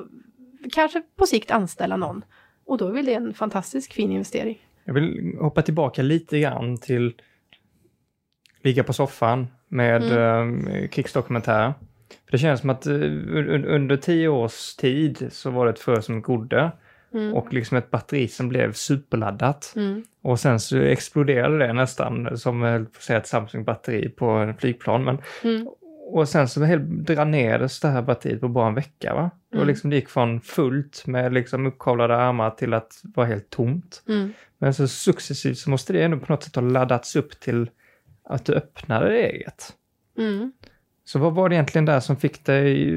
kanske 0.73 1.01
på 1.15 1.25
sikt 1.25 1.51
anställa 1.51 1.97
någon. 1.97 2.25
Och 2.65 2.77
då 2.77 2.87
är 2.87 2.91
väl 2.91 3.05
det 3.05 3.13
en 3.13 3.33
fantastisk 3.33 3.93
fin 3.93 4.11
investering. 4.11 4.67
Jag 4.83 4.93
vill 4.93 5.37
hoppa 5.39 5.61
tillbaka 5.61 6.01
lite 6.01 6.39
grann 6.39 6.77
till 6.77 7.13
Ligga 8.63 8.83
på 8.83 8.93
soffan 8.93 9.47
med 9.67 10.03
mm. 10.03 10.67
eh, 10.67 10.87
krigsdokumentärer. 10.87 11.73
För 12.25 12.31
det 12.31 12.37
känns 12.37 12.59
som 12.59 12.69
att 12.69 12.85
eh, 12.85 12.93
un 12.93 13.65
under 13.65 13.97
tio 13.97 14.27
års 14.27 14.75
tid 14.75 15.27
så 15.31 15.49
var 15.49 15.65
det 15.65 15.71
ett 15.71 15.79
frö 15.79 16.01
som 16.01 16.21
grodde. 16.21 16.71
Mm. 17.15 17.33
Och 17.33 17.53
liksom 17.53 17.77
ett 17.77 17.91
batteri 17.91 18.27
som 18.27 18.49
blev 18.49 18.73
superladdat. 18.73 19.73
Mm. 19.75 20.03
Och 20.21 20.39
sen 20.39 20.59
så 20.59 20.77
exploderade 20.77 21.57
det 21.57 21.73
nästan 21.73 22.37
som 22.37 22.87
säga, 22.99 23.19
ett 23.19 23.27
Samsung-batteri 23.27 24.09
på 24.09 24.25
en 24.25 24.57
flygplan. 24.57 25.03
Men, 25.03 25.17
mm. 25.43 25.67
Och 26.07 26.29
sen 26.29 26.47
så 26.47 26.63
helt 26.63 26.83
dränerades 26.83 27.79
det 27.79 27.87
här 27.87 28.01
batteriet 28.01 28.41
på 28.41 28.47
bara 28.47 28.67
en 28.67 28.75
vecka. 28.75 29.13
Va? 29.13 29.31
Mm. 29.53 29.67
liksom, 29.67 29.89
det 29.89 29.95
gick 29.95 30.09
från 30.09 30.41
fullt 30.41 31.07
med 31.07 31.33
liksom 31.33 31.65
uppkavlade 31.65 32.15
armar 32.15 32.49
till 32.49 32.73
att 32.73 33.01
vara 33.03 33.27
helt 33.27 33.49
tomt. 33.49 34.03
Mm. 34.07 34.33
Men 34.57 34.73
så 34.73 34.87
successivt 34.87 35.57
så 35.57 35.69
måste 35.69 35.93
det 35.93 36.03
ändå 36.03 36.17
på 36.17 36.33
något 36.33 36.43
sätt 36.43 36.55
ha 36.55 36.61
laddats 36.61 37.15
upp 37.15 37.39
till 37.39 37.69
att 38.23 38.45
du 38.45 38.53
öppnade 38.53 39.09
det 39.09 39.29
eget. 39.29 39.73
Mm. 40.17 40.51
Så 41.05 41.19
vad 41.19 41.33
var 41.33 41.49
det 41.49 41.55
egentligen 41.55 41.85
där 41.85 41.99
som 41.99 42.17
fick 42.17 42.45
dig 42.45 42.91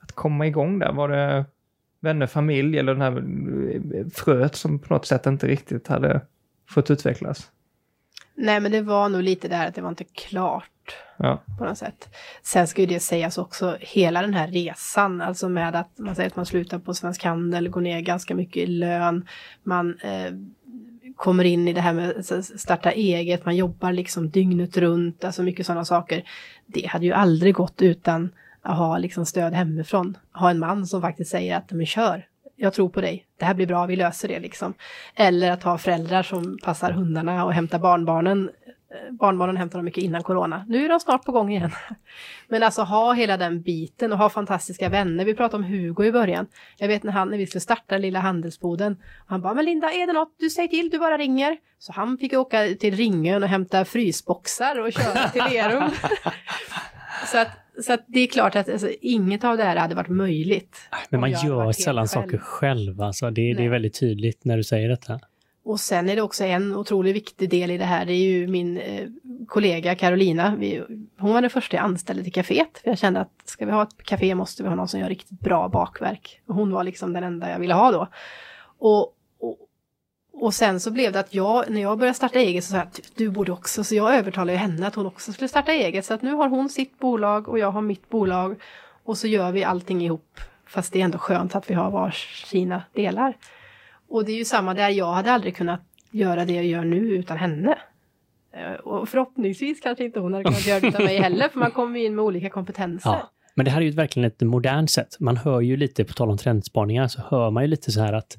att 0.00 0.12
komma 0.12 0.46
igång 0.46 0.78
där? 0.78 0.92
Var 0.92 1.08
det 1.08 1.44
vänner, 2.06 2.26
familj 2.26 2.78
eller 2.78 2.94
den 2.94 3.02
här 3.02 4.10
fröet 4.14 4.56
som 4.56 4.78
på 4.78 4.94
något 4.94 5.06
sätt 5.06 5.26
inte 5.26 5.46
riktigt 5.46 5.88
hade 5.88 6.20
fått 6.68 6.90
utvecklas? 6.90 7.50
Nej, 8.34 8.60
men 8.60 8.72
det 8.72 8.82
var 8.82 9.08
nog 9.08 9.22
lite 9.22 9.48
där 9.48 9.68
att 9.68 9.74
det 9.74 9.80
var 9.80 9.88
inte 9.88 10.04
klart. 10.04 10.96
Ja. 11.16 11.42
På 11.58 11.64
något 11.64 11.78
sätt. 11.78 12.08
Sen 12.42 12.66
ska 12.66 12.80
ju 12.80 12.86
det 12.86 13.00
sägas 13.00 13.38
också, 13.38 13.76
hela 13.80 14.22
den 14.22 14.34
här 14.34 14.48
resan, 14.48 15.20
alltså 15.20 15.48
med 15.48 15.74
att 15.76 15.98
man 15.98 16.14
säger 16.14 16.30
att 16.30 16.36
man 16.36 16.46
slutar 16.46 16.78
på 16.78 16.94
Svensk 16.94 17.24
Handel, 17.24 17.68
går 17.68 17.80
ner 17.80 18.00
ganska 18.00 18.34
mycket 18.34 18.56
i 18.62 18.66
lön, 18.66 19.28
man 19.62 19.98
eh, 20.02 20.32
kommer 21.16 21.44
in 21.44 21.68
i 21.68 21.72
det 21.72 21.80
här 21.80 21.92
med 21.92 22.24
starta 22.60 22.92
eget, 22.92 23.44
man 23.44 23.56
jobbar 23.56 23.92
liksom 23.92 24.30
dygnet 24.30 24.76
runt, 24.76 25.24
alltså 25.24 25.42
mycket 25.42 25.66
sådana 25.66 25.84
saker. 25.84 26.22
Det 26.66 26.86
hade 26.86 27.06
ju 27.06 27.12
aldrig 27.12 27.54
gått 27.54 27.82
utan 27.82 28.30
att 28.66 28.76
ha 28.76 28.98
liksom 28.98 29.26
stöd 29.26 29.52
hemifrån. 29.52 30.18
Ha 30.32 30.50
en 30.50 30.58
man 30.58 30.86
som 30.86 31.00
faktiskt 31.00 31.30
säger 31.30 31.56
att 31.56 31.72
men 31.72 31.86
kör, 31.86 32.26
jag 32.56 32.72
tror 32.72 32.88
på 32.88 33.00
dig, 33.00 33.26
det 33.38 33.44
här 33.44 33.54
blir 33.54 33.66
bra, 33.66 33.86
vi 33.86 33.96
löser 33.96 34.28
det 34.28 34.40
liksom. 34.40 34.74
Eller 35.14 35.50
att 35.50 35.62
ha 35.62 35.78
föräldrar 35.78 36.22
som 36.22 36.58
passar 36.62 36.90
hundarna 36.90 37.44
och 37.44 37.52
hämtar 37.52 37.78
barnbarnen. 37.78 38.50
Barnbarnen 39.10 39.56
hämtar 39.56 39.78
dem 39.78 39.84
mycket 39.84 40.04
innan 40.04 40.22
corona. 40.22 40.64
Nu 40.68 40.84
är 40.84 40.88
de 40.88 41.00
snart 41.00 41.24
på 41.24 41.32
gång 41.32 41.50
igen. 41.50 41.70
Men 42.48 42.62
alltså 42.62 42.82
ha 42.82 43.12
hela 43.12 43.36
den 43.36 43.62
biten 43.62 44.12
och 44.12 44.18
ha 44.18 44.28
fantastiska 44.28 44.88
vänner. 44.88 45.24
Vi 45.24 45.34
pratade 45.34 45.64
om 45.64 45.70
Hugo 45.70 46.04
i 46.04 46.12
början. 46.12 46.46
Jag 46.78 46.88
vet 46.88 47.02
när 47.02 47.12
han, 47.12 47.30
när 47.30 47.38
vi 47.38 47.46
skulle 47.46 47.60
starta 47.60 47.98
lilla 47.98 48.20
handelsboden. 48.20 48.96
Han 49.26 49.42
bara, 49.42 49.54
men 49.54 49.64
Linda, 49.64 49.92
är 49.92 50.06
det 50.06 50.12
något 50.12 50.34
du 50.38 50.50
säger 50.50 50.68
till, 50.68 50.90
du 50.90 50.98
bara 50.98 51.18
ringer. 51.18 51.56
Så 51.78 51.92
han 51.92 52.18
fick 52.18 52.32
åka 52.32 52.66
till 52.80 52.96
Ringön 52.96 53.42
och 53.42 53.48
hämta 53.48 53.84
frysboxar 53.84 54.80
och 54.80 54.92
köra 54.92 55.28
till 55.28 55.42
Lerum. 55.50 55.90
så 57.32 57.38
att 57.38 57.65
så 57.82 57.96
det 58.06 58.20
är 58.20 58.26
klart 58.26 58.56
att 58.56 58.68
alltså, 58.68 58.90
inget 59.00 59.44
av 59.44 59.56
det 59.56 59.62
här 59.62 59.76
hade 59.76 59.94
varit 59.94 60.08
möjligt. 60.08 60.76
Men 61.08 61.20
man 61.20 61.30
gör 61.30 61.72
sällan 61.72 62.06
själv. 62.06 62.22
saker 62.22 62.38
själv. 62.38 63.02
Alltså, 63.02 63.30
det, 63.30 63.54
det, 63.54 63.64
är 63.64 63.68
väldigt 63.68 64.00
tydligt 64.00 64.44
när 64.44 64.56
du 64.56 64.64
säger 64.64 64.88
detta. 64.88 65.20
Och 65.64 65.80
sen 65.80 66.08
är 66.08 66.16
det 66.16 66.22
också 66.22 66.44
en 66.44 66.76
otroligt 66.76 67.16
viktig 67.16 67.50
del 67.50 67.70
i 67.70 67.78
det 67.78 67.84
här. 67.84 68.06
Det 68.06 68.12
är 68.12 68.22
ju 68.22 68.46
min 68.46 68.78
eh, 68.78 69.06
kollega 69.46 69.94
Carolina. 69.94 70.56
Vi, 70.58 70.82
hon 71.18 71.32
var 71.32 71.40
den 71.40 71.50
första 71.50 71.76
jag 71.76 71.84
anställde 71.84 72.22
till 72.22 72.32
kaféet. 72.32 72.78
För 72.82 72.90
jag 72.90 72.98
kände 72.98 73.20
att 73.20 73.32
ska 73.44 73.66
vi 73.66 73.72
ha 73.72 73.82
ett 73.82 74.02
kafé 74.02 74.34
måste 74.34 74.62
vi 74.62 74.68
ha 74.68 74.76
någon 74.76 74.88
som 74.88 75.00
gör 75.00 75.08
riktigt 75.08 75.40
bra 75.40 75.68
bakverk. 75.68 76.40
Och 76.46 76.54
hon 76.54 76.72
var 76.72 76.84
liksom 76.84 77.12
den 77.12 77.24
enda 77.24 77.50
jag 77.50 77.58
ville 77.58 77.74
ha 77.74 77.90
då. 77.92 78.08
Och 78.78 79.15
och 80.38 80.54
sen 80.54 80.80
så 80.80 80.90
blev 80.90 81.12
det 81.12 81.20
att 81.20 81.34
jag, 81.34 81.70
när 81.70 81.80
jag 81.80 81.98
började 81.98 82.16
starta 82.16 82.38
eget 82.38 82.64
så 82.64 82.70
sa 82.70 82.76
jag 82.76 82.86
att 82.86 83.00
du 83.14 83.30
borde 83.30 83.52
också, 83.52 83.84
så 83.84 83.94
jag 83.94 84.14
övertalade 84.14 84.58
henne 84.58 84.86
att 84.86 84.94
hon 84.94 85.06
också 85.06 85.32
skulle 85.32 85.48
starta 85.48 85.72
eget. 85.72 86.04
Så 86.04 86.14
att 86.14 86.22
nu 86.22 86.32
har 86.32 86.48
hon 86.48 86.68
sitt 86.68 86.98
bolag 86.98 87.48
och 87.48 87.58
jag 87.58 87.70
har 87.70 87.82
mitt 87.82 88.08
bolag. 88.08 88.56
Och 89.04 89.18
så 89.18 89.26
gör 89.26 89.52
vi 89.52 89.64
allting 89.64 90.02
ihop. 90.02 90.40
Fast 90.66 90.92
det 90.92 91.00
är 91.00 91.04
ändå 91.04 91.18
skönt 91.18 91.54
att 91.54 91.70
vi 91.70 91.74
har 91.74 91.90
varsina 91.90 92.82
delar. 92.92 93.36
Och 94.08 94.24
det 94.24 94.32
är 94.32 94.36
ju 94.36 94.44
samma 94.44 94.74
där, 94.74 94.88
jag 94.88 95.12
hade 95.12 95.32
aldrig 95.32 95.56
kunnat 95.56 95.80
göra 96.10 96.44
det 96.44 96.52
jag 96.52 96.64
gör 96.64 96.84
nu 96.84 96.96
utan 96.96 97.36
henne. 97.36 97.78
Eh, 98.52 98.72
och 98.72 99.08
förhoppningsvis 99.08 99.80
kanske 99.80 100.04
inte 100.04 100.20
hon 100.20 100.32
hade 100.32 100.44
kunnat 100.44 100.66
göra 100.66 100.80
det 100.80 100.88
utan 100.88 101.04
mig 101.04 101.18
heller, 101.18 101.48
för 101.48 101.58
man 101.58 101.70
kommer 101.70 101.98
ju 102.00 102.06
in 102.06 102.14
med 102.14 102.24
olika 102.24 102.50
kompetenser. 102.50 103.10
Ja. 103.10 103.30
Men 103.56 103.64
det 103.64 103.70
här 103.70 103.80
är 103.80 103.84
ju 103.84 103.90
verkligen 103.90 104.26
ett 104.26 104.40
modernt 104.40 104.90
sätt. 104.90 105.16
Man 105.20 105.36
hör 105.36 105.60
ju 105.60 105.76
lite, 105.76 106.04
på 106.04 106.12
tal 106.12 106.30
om 106.30 106.38
trendspaningar, 106.38 107.08
så 107.08 107.22
hör 107.28 107.50
man 107.50 107.62
ju 107.62 107.68
lite 107.68 107.92
så 107.92 108.00
här 108.00 108.12
att 108.12 108.38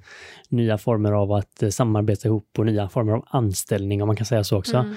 nya 0.50 0.78
former 0.78 1.12
av 1.12 1.32
att 1.32 1.64
eh, 1.64 1.70
samarbeta 1.70 2.28
ihop 2.28 2.50
och 2.58 2.66
nya 2.66 2.90
former 2.90 3.14
av 3.14 3.26
anställning, 3.30 4.02
om 4.02 4.08
man 4.08 4.16
kan 4.16 4.26
säga 4.26 4.44
så 4.44 4.58
också. 4.58 4.78
Mm. 4.78 4.96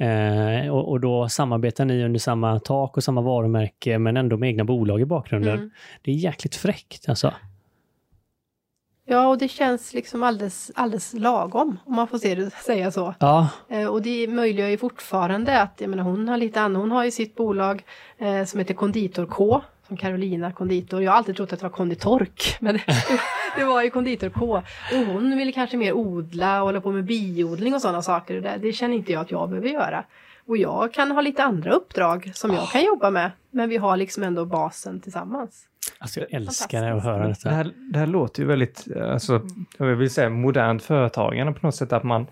Eh, 0.00 0.68
och, 0.68 0.90
och, 0.90 1.00
då 1.00 1.28
samarbetar 1.28 1.84
ni 1.84 2.04
under 2.04 2.20
samma 2.20 2.60
tak 2.60 2.96
och 2.96 3.04
samma 3.04 3.20
varumärke, 3.20 3.98
men 3.98 4.16
ändå 4.16 4.36
med 4.36 4.48
egna 4.48 4.64
bolag 4.64 5.00
i 5.00 5.04
bakgrunden. 5.04 5.58
Mm. 5.58 5.70
Det 6.02 6.10
är 6.10 6.14
jäkligt 6.14 6.54
fräckt 6.54 7.08
alltså. 7.08 7.34
Ja, 9.10 9.28
och 9.28 9.38
det 9.38 9.48
känns 9.48 9.94
liksom 9.94 10.22
alldeles, 10.22 10.70
alldeles 10.74 11.14
lagom, 11.14 11.78
om 11.84 11.94
man 11.94 12.08
får 12.08 12.18
se 12.18 12.34
det, 12.34 12.50
säga 12.64 12.90
så. 12.90 13.14
Ja. 13.18 13.48
Eh, 13.68 13.86
och 13.86 14.02
det 14.02 14.28
möjliggör 14.28 14.68
ju 14.68 14.78
fortfarande 14.78 15.62
att, 15.62 15.80
jag 15.80 15.90
menar 15.90 16.04
hon 16.04 16.28
har 16.28 16.36
lite 16.36 16.60
annat, 16.60 16.80
hon 16.80 16.90
har 16.90 17.04
ju 17.04 17.10
sitt 17.10 17.36
bolag 17.36 17.84
eh, 18.18 18.44
som 18.44 18.58
heter 18.58 18.74
Konditor 18.74 19.26
K, 19.26 19.60
som 19.88 19.96
Carolina 19.96 20.52
Konditor. 20.52 21.02
Jag 21.02 21.12
har 21.12 21.18
alltid 21.18 21.36
trott 21.36 21.52
att 21.52 21.58
det 21.58 21.62
var 21.62 21.70
konditork, 21.70 22.56
men 22.60 22.74
det, 22.74 22.84
det 23.56 23.64
var 23.64 23.82
ju 23.82 23.90
Konditor 23.90 24.28
K. 24.30 24.62
Och 24.92 25.06
hon 25.06 25.36
ville 25.36 25.52
kanske 25.52 25.76
mer 25.76 25.92
odla 25.92 26.60
och 26.60 26.66
hålla 26.66 26.80
på 26.80 26.92
med 26.92 27.04
biodling 27.04 27.74
och 27.74 27.80
sådana 27.80 28.02
saker. 28.02 28.40
Det, 28.40 28.58
det 28.62 28.72
känner 28.72 28.96
inte 28.96 29.12
jag 29.12 29.20
att 29.20 29.30
jag 29.30 29.48
behöver 29.48 29.68
göra. 29.68 30.04
Och 30.46 30.56
jag 30.56 30.92
kan 30.92 31.10
ha 31.10 31.20
lite 31.20 31.44
andra 31.44 31.72
uppdrag 31.72 32.30
som 32.34 32.54
jag 32.54 32.68
kan 32.68 32.84
jobba 32.84 33.10
med, 33.10 33.30
men 33.50 33.68
vi 33.68 33.76
har 33.76 33.96
liksom 33.96 34.22
ändå 34.22 34.44
basen 34.44 35.00
tillsammans. 35.00 35.68
Alltså 36.00 36.20
jag 36.20 36.32
älskar 36.32 36.84
att 36.84 37.02
höra 37.02 37.28
detta. 37.28 37.48
Det 37.48 37.54
här, 37.54 37.72
det 37.92 37.98
här 37.98 38.06
låter 38.06 38.42
ju 38.42 38.48
väldigt, 38.48 38.86
alltså, 38.96 39.42
jag 39.78 39.86
vill 39.86 40.10
säga 40.10 40.30
modernt 40.30 40.82
företagande 40.82 41.52
på 41.52 41.66
något 41.66 41.74
sätt 41.74 41.92
att 41.92 42.04
man 42.04 42.26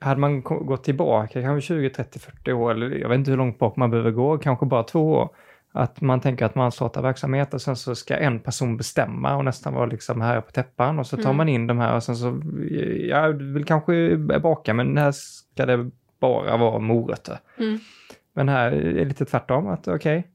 hade 0.00 0.20
man 0.20 0.42
gått 0.42 0.84
tillbaka 0.84 1.42
kanske 1.42 1.66
20, 1.66 1.90
30, 1.90 2.18
40 2.18 2.52
år, 2.52 2.70
eller 2.70 2.90
jag 2.90 3.08
vet 3.08 3.18
inte 3.18 3.30
hur 3.30 3.38
långt 3.38 3.58
bak 3.58 3.76
man 3.76 3.90
behöver 3.90 4.10
gå, 4.10 4.38
kanske 4.38 4.66
bara 4.66 4.82
två 4.82 5.12
år, 5.12 5.28
att 5.72 6.00
man 6.00 6.20
tänker 6.20 6.44
att 6.44 6.54
man 6.54 6.72
startar 6.72 7.02
verksamhet 7.02 7.54
och 7.54 7.62
sen 7.62 7.76
så 7.76 7.94
ska 7.94 8.16
en 8.16 8.40
person 8.40 8.76
bestämma 8.76 9.36
och 9.36 9.44
nästan 9.44 9.74
vara 9.74 9.86
liksom 9.86 10.20
här 10.20 10.40
på 10.40 10.50
täppan 10.50 10.98
och 10.98 11.06
så 11.06 11.16
tar 11.16 11.24
mm. 11.24 11.36
man 11.36 11.48
in 11.48 11.66
de 11.66 11.78
här 11.78 11.96
och 11.96 12.02
sen 12.02 12.16
så, 12.16 12.40
ja, 13.08 13.32
du 13.32 13.52
vill 13.52 13.64
kanske 13.64 14.16
baka 14.16 14.74
men 14.74 14.96
här 14.96 15.12
ska 15.12 15.66
det 15.66 15.90
bara 16.20 16.56
vara 16.56 16.78
morötter. 16.78 17.38
Mm. 17.58 17.78
Men 18.34 18.48
här 18.48 18.72
är 18.72 18.94
det 18.94 19.04
lite 19.04 19.24
tvärtom, 19.24 19.66
att 19.68 19.88
okej, 19.88 20.18
okay, 20.18 20.30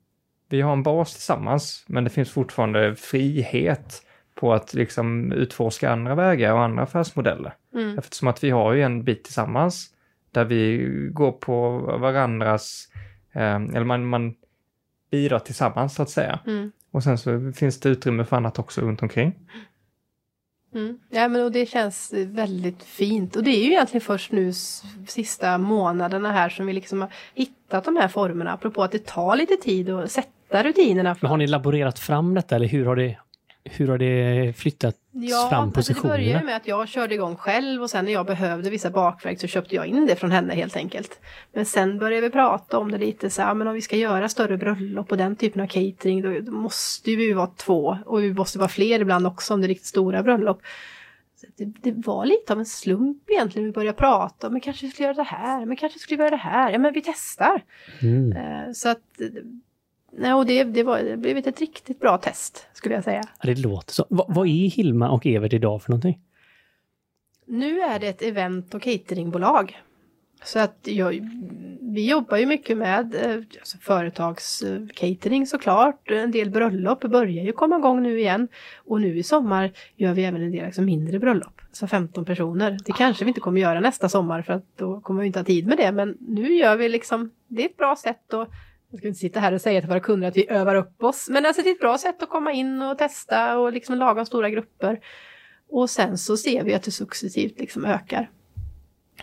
vi 0.49 0.61
har 0.61 0.73
en 0.73 0.83
bas 0.83 1.13
tillsammans, 1.13 1.85
men 1.87 2.03
det 2.03 2.09
finns 2.09 2.31
fortfarande 2.31 2.95
frihet 2.95 4.01
på 4.35 4.53
att 4.53 4.73
liksom 4.73 5.31
utforska 5.31 5.91
andra 5.91 6.15
vägar 6.15 6.53
och 6.53 6.63
andra 6.63 6.83
affärsmodeller. 6.83 7.53
Mm. 7.73 7.99
Eftersom 7.99 8.27
att 8.27 8.43
vi 8.43 8.49
har 8.49 8.73
ju 8.73 8.81
en 8.81 9.03
bit 9.03 9.23
tillsammans 9.23 9.89
där 10.31 10.45
vi 10.45 10.87
går 11.11 11.31
på 11.31 11.79
varandras, 11.79 12.87
eh, 13.33 13.55
eller 13.55 13.83
man, 13.83 14.05
man 14.05 14.35
bidrar 15.11 15.39
tillsammans 15.39 15.95
så 15.95 16.01
att 16.01 16.09
säga. 16.09 16.39
Mm. 16.47 16.71
Och 16.91 17.03
sen 17.03 17.17
så 17.17 17.51
finns 17.55 17.79
det 17.79 17.89
utrymme 17.89 18.25
för 18.25 18.37
annat 18.37 18.59
också 18.59 18.81
runt 18.81 19.01
omkring. 19.01 19.33
Mm. 20.75 20.99
Ja, 21.09 21.27
men 21.27 21.43
och 21.43 21.51
det 21.51 21.65
känns 21.65 22.13
väldigt 22.13 22.83
fint. 22.83 23.35
Och 23.35 23.43
det 23.43 23.51
är 23.51 23.63
ju 23.63 23.71
egentligen 23.71 24.01
först 24.01 24.31
nu 24.31 24.53
sista 25.07 25.57
månaderna 25.57 26.31
här 26.31 26.49
som 26.49 26.65
vi 26.65 26.73
liksom 26.73 27.01
har 27.01 27.13
hittat 27.33 27.83
de 27.83 27.95
här 27.95 28.07
formerna. 28.07 28.53
Apropå 28.53 28.83
att 28.83 28.91
det 28.91 29.05
tar 29.05 29.35
lite 29.35 29.55
tid 29.55 29.89
att 29.89 30.11
sätta 30.11 30.29
rutinerna. 30.49 31.15
Men 31.21 31.29
har 31.29 31.37
ni 31.37 31.47
laborerat 31.47 31.99
fram 31.99 32.33
detta 32.33 32.55
eller 32.55 32.67
hur 32.67 32.85
har 32.85 32.95
det, 32.95 33.17
hur 33.63 33.87
har 33.87 33.97
det 33.97 34.53
flyttats 34.57 34.97
ja, 35.11 35.47
fram 35.49 35.71
positionerna? 35.71 36.13
Ja, 36.13 36.17
det 36.17 36.23
började 36.23 36.45
med 36.45 36.55
att 36.55 36.67
jag 36.67 36.87
körde 36.87 37.15
igång 37.15 37.35
själv 37.35 37.81
och 37.81 37.89
sen 37.89 38.05
när 38.05 38.11
jag 38.11 38.25
behövde 38.25 38.69
vissa 38.69 38.89
bakverk 38.89 39.39
så 39.39 39.47
köpte 39.47 39.75
jag 39.75 39.85
in 39.85 40.05
det 40.05 40.15
från 40.15 40.31
henne 40.31 40.53
helt 40.53 40.75
enkelt. 40.75 41.19
Men 41.53 41.65
sen 41.65 41.99
började 41.99 42.21
vi 42.21 42.29
prata 42.29 42.77
om 42.77 42.91
det 42.91 42.97
lite 42.97 43.29
så 43.29 43.41
här, 43.41 43.53
men 43.53 43.67
om 43.67 43.73
vi 43.73 43.81
ska 43.81 43.95
göra 43.95 44.29
större 44.29 44.57
bröllop 44.57 45.11
och 45.11 45.17
den 45.17 45.35
typen 45.35 45.61
av 45.61 45.67
catering 45.67 46.21
då, 46.21 46.39
då 46.39 46.51
måste 46.51 47.15
vi 47.15 47.33
vara 47.33 47.47
två 47.47 47.97
och 48.05 48.23
vi 48.23 48.33
måste 48.33 48.59
vara 48.59 48.69
fler 48.69 48.99
ibland 48.99 49.27
också 49.27 49.53
om 49.53 49.61
det 49.61 49.65
är 49.65 49.69
riktigt 49.69 49.87
stora 49.87 50.23
bröllop. 50.23 50.61
Det, 51.57 51.65
det, 51.65 52.07
var 52.07 52.25
lite 52.25 52.53
av 52.53 52.59
en 52.59 52.65
slump 52.65 53.29
egentligen. 53.29 53.65
Vi 53.65 53.71
började 53.71 53.97
prata, 53.97 54.49
men 54.49 54.61
kanske 54.61 54.85
vi 54.85 54.91
skulle 54.91 55.07
göra 55.07 55.17
det 55.17 55.23
här, 55.23 55.65
men 55.65 55.77
kanske 55.77 55.99
skulle 55.99 56.17
vi 56.17 56.23
göra 56.23 56.35
det 56.35 56.41
här. 56.41 56.71
Ja, 56.71 56.77
men 56.77 56.93
vi 56.93 57.01
testar. 57.01 57.61
Mm. 58.01 58.31
Eh, 58.31 58.71
så 58.73 58.89
att 58.89 59.21
Nej, 60.17 60.33
och 60.33 60.45
det, 60.45 60.63
det, 60.63 60.83
var, 60.83 60.99
det 60.99 61.17
blev 61.17 61.37
ett 61.37 61.59
riktigt 61.59 61.99
bra 61.99 62.17
test, 62.17 62.67
skulle 62.73 62.95
jag 62.95 63.03
säga. 63.03 63.23
Det 63.43 63.59
låter 63.59 63.93
så. 63.93 64.05
Va, 64.09 64.25
vad 64.27 64.47
är 64.47 64.69
Hilma 64.69 65.09
och 65.09 65.25
Evert 65.25 65.53
idag 65.53 65.81
för 65.81 65.89
någonting? 65.89 66.19
Nu 67.47 67.81
är 67.81 67.99
det 67.99 68.07
ett 68.07 68.21
event 68.21 68.73
och 68.73 68.81
cateringbolag 68.81 69.81
Så 70.43 70.59
att 70.59 70.79
jag, 70.83 71.29
vi 71.81 72.09
jobbar 72.09 72.37
ju 72.37 72.45
mycket 72.45 72.77
med 72.77 73.15
eh, 73.15 73.35
alltså 73.35 73.77
företagscatering 73.77 75.47
såklart. 75.47 76.11
En 76.11 76.31
del 76.31 76.49
bröllop 76.49 77.01
börjar 77.01 77.43
ju 77.43 77.51
komma 77.51 77.77
igång 77.77 78.03
nu 78.03 78.19
igen. 78.19 78.47
Och 78.75 79.01
nu 79.01 79.17
i 79.17 79.23
sommar 79.23 79.71
gör 79.95 80.13
vi 80.13 80.25
även 80.25 80.41
en 80.41 80.51
del 80.51 80.65
liksom 80.65 80.85
mindre 80.85 81.19
bröllop. 81.19 81.61
Så 81.71 81.87
15 81.87 82.25
personer. 82.25 82.77
Det 82.85 82.91
kanske 82.91 83.25
vi 83.25 83.29
inte 83.29 83.41
kommer 83.41 83.61
göra 83.61 83.79
nästa 83.79 84.09
sommar 84.09 84.41
för 84.41 84.53
att 84.53 84.77
då 84.77 84.99
kommer 85.01 85.21
vi 85.21 85.27
inte 85.27 85.39
ha 85.39 85.45
tid 85.45 85.67
med 85.67 85.77
det. 85.77 85.91
Men 85.91 86.17
nu 86.19 86.55
gör 86.55 86.75
vi 86.75 86.89
liksom, 86.89 87.31
det 87.47 87.61
är 87.61 87.65
ett 87.65 87.77
bra 87.77 87.95
sätt 87.95 88.33
att 88.33 88.49
jag 88.95 88.99
ska 88.99 89.07
inte 89.07 89.19
sitta 89.19 89.39
här 89.39 89.53
och 89.53 89.61
säga 89.61 89.81
till 89.81 89.89
våra 89.89 89.99
kunder 89.99 90.27
att 90.27 90.37
vi 90.37 90.49
övar 90.49 90.75
upp 90.75 91.03
oss. 91.03 91.29
Men 91.29 91.45
alltså 91.45 91.61
det 91.61 91.69
är 91.69 91.73
ett 91.73 91.79
bra 91.79 91.97
sätt 91.97 92.23
att 92.23 92.29
komma 92.29 92.51
in 92.51 92.81
och 92.81 92.97
testa 92.97 93.57
och 93.57 93.73
liksom 93.73 93.97
laga 93.97 94.25
stora 94.25 94.49
grupper. 94.49 94.99
Och 95.69 95.89
sen 95.89 96.17
så 96.17 96.37
ser 96.37 96.63
vi 96.63 96.73
att 96.73 96.83
det 96.83 96.91
successivt 96.91 97.59
liksom 97.59 97.85
ökar. 97.85 98.29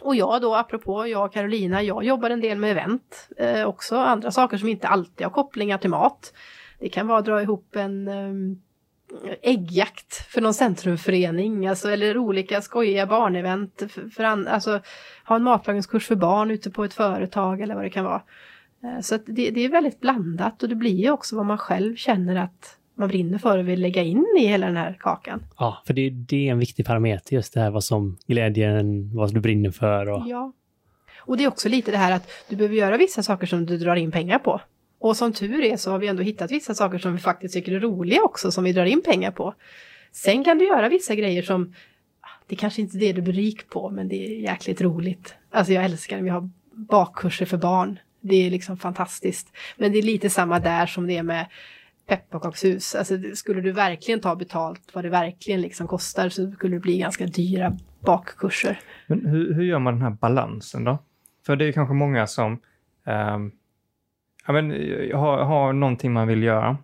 Och 0.00 0.16
jag 0.16 0.42
då, 0.42 0.54
apropå 0.54 1.06
jag 1.06 1.24
och 1.24 1.32
Carolina, 1.32 1.82
jag 1.82 2.04
jobbar 2.04 2.30
en 2.30 2.40
del 2.40 2.58
med 2.58 2.70
event 2.70 3.28
eh, 3.36 3.64
också. 3.64 3.96
Andra 3.96 4.30
saker 4.30 4.56
som 4.56 4.68
inte 4.68 4.88
alltid 4.88 5.26
har 5.26 5.32
kopplingar 5.32 5.78
till 5.78 5.90
mat. 5.90 6.32
Det 6.78 6.88
kan 6.88 7.06
vara 7.06 7.18
att 7.18 7.24
dra 7.24 7.42
ihop 7.42 7.76
en 7.76 8.08
eh, 8.08 8.56
äggjakt 9.42 10.14
för 10.14 10.40
någon 10.40 10.54
centrumförening, 10.54 11.66
alltså, 11.66 11.90
eller 11.90 12.18
olika 12.18 12.62
skojiga 12.62 13.06
barnevent. 13.06 13.82
För, 13.88 14.08
för 14.08 14.24
an, 14.24 14.48
alltså, 14.48 14.80
ha 15.24 15.36
en 15.36 15.42
matlagningskurs 15.42 16.06
för 16.06 16.16
barn 16.16 16.50
ute 16.50 16.70
på 16.70 16.84
ett 16.84 16.94
företag 16.94 17.60
eller 17.60 17.74
vad 17.74 17.84
det 17.84 17.90
kan 17.90 18.04
vara. 18.04 18.22
Eh, 18.84 19.00
så 19.00 19.16
det, 19.16 19.50
det, 19.50 19.60
är 19.60 19.68
väldigt 19.68 20.00
blandat 20.00 20.62
och 20.62 20.68
det 20.68 20.74
blir 20.74 20.96
ju 20.96 21.10
också 21.10 21.36
vad 21.36 21.46
man 21.46 21.58
själv 21.58 21.96
känner 21.96 22.36
att 22.36 22.78
man 22.94 23.08
brinner 23.08 23.38
för 23.38 23.58
och 23.58 23.68
vill 23.68 23.80
lägga 23.80 24.02
in 24.02 24.26
i 24.38 24.46
hela 24.46 24.66
den 24.66 24.76
här 24.76 24.96
kakan. 25.00 25.44
Ja, 25.58 25.82
för 25.86 25.94
det, 25.94 26.10
det 26.10 26.48
är 26.48 26.52
en 26.52 26.58
viktig 26.58 26.86
parameter 26.86 27.36
just 27.36 27.54
det 27.54 27.60
här 27.60 27.70
vad 27.70 27.84
som 27.84 28.18
glädjer 28.26 28.68
en, 28.68 29.16
vad 29.16 29.34
du 29.34 29.40
brinner 29.40 29.70
för. 29.70 30.08
Och... 30.08 30.28
Ja. 30.28 30.52
Och 31.18 31.36
det 31.36 31.44
är 31.44 31.48
också 31.48 31.68
lite 31.68 31.90
det 31.90 31.96
här 31.96 32.12
att 32.12 32.28
du 32.48 32.56
behöver 32.56 32.76
göra 32.76 32.96
vissa 32.96 33.22
saker 33.22 33.46
som 33.46 33.66
du 33.66 33.78
drar 33.78 33.96
in 33.96 34.10
pengar 34.10 34.38
på. 34.38 34.60
Och 34.98 35.16
som 35.16 35.32
tur 35.32 35.64
är 35.64 35.76
så 35.76 35.90
har 35.90 35.98
vi 35.98 36.06
ändå 36.06 36.22
hittat 36.22 36.50
vissa 36.50 36.74
saker 36.74 36.98
som 36.98 37.12
vi 37.12 37.18
faktiskt 37.18 37.54
tycker 37.54 37.72
är 37.72 37.80
roliga 37.80 38.22
också 38.22 38.50
som 38.50 38.64
vi 38.64 38.72
drar 38.72 38.84
in 38.84 39.02
pengar 39.02 39.30
på. 39.30 39.54
Sen 40.12 40.44
kan 40.44 40.58
du 40.58 40.66
göra 40.66 40.88
vissa 40.88 41.14
grejer 41.14 41.42
som, 41.42 41.74
det 42.46 42.56
kanske 42.56 42.82
inte 42.82 42.96
är 42.96 43.00
det 43.00 43.12
du 43.12 43.22
blir 43.22 43.32
rik 43.32 43.68
på 43.68 43.90
men 43.90 44.08
det 44.08 44.26
är 44.26 44.40
jäkligt 44.40 44.80
roligt. 44.80 45.34
Alltså 45.50 45.72
jag 45.72 45.84
älskar 45.84 46.16
när 46.16 46.22
vi 46.22 46.30
har 46.30 46.50
bakkurser 46.72 47.46
för 47.46 47.56
barn. 47.56 47.98
Det 48.22 48.46
är 48.46 48.50
liksom 48.50 48.76
fantastiskt. 48.76 49.52
Men 49.76 49.92
det 49.92 49.98
är 49.98 50.02
lite 50.02 50.30
samma 50.30 50.60
där 50.60 50.86
som 50.86 51.06
det 51.06 51.16
är 51.16 51.22
med 51.22 51.46
pepparkakshus. 52.06 52.94
Alltså 52.94 53.18
skulle 53.34 53.60
du 53.60 53.72
verkligen 53.72 54.20
ta 54.20 54.36
betalt 54.36 54.90
vad 54.92 55.04
det 55.04 55.10
verkligen 55.10 55.60
liksom 55.60 55.86
kostar 55.86 56.28
så 56.28 56.50
skulle 56.50 56.76
det 56.76 56.80
bli 56.80 56.98
ganska 56.98 57.26
dyra 57.26 57.76
bakkurser. 58.00 58.80
Men 59.06 59.26
hur, 59.26 59.54
hur 59.54 59.62
gör 59.62 59.78
man 59.78 59.94
den 59.94 60.02
här 60.02 60.10
balansen 60.10 60.84
då? 60.84 60.98
För 61.46 61.56
det 61.56 61.64
är 61.64 61.72
kanske 61.72 61.94
många 61.94 62.26
som 62.26 62.52
um, 63.04 63.52
ja, 64.46 64.52
men, 64.52 64.70
har, 65.14 65.44
har 65.44 65.72
någonting 65.72 66.12
man 66.12 66.28
vill 66.28 66.42
göra. 66.42 66.76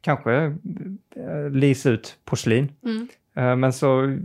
Kanske 0.00 0.30
uh, 0.36 1.50
lisa 1.50 1.90
ut 1.90 2.18
porslin. 2.24 2.72
Mm. 2.84 3.08
Uh, 3.38 3.56
men 3.56 3.72
så 3.72 4.18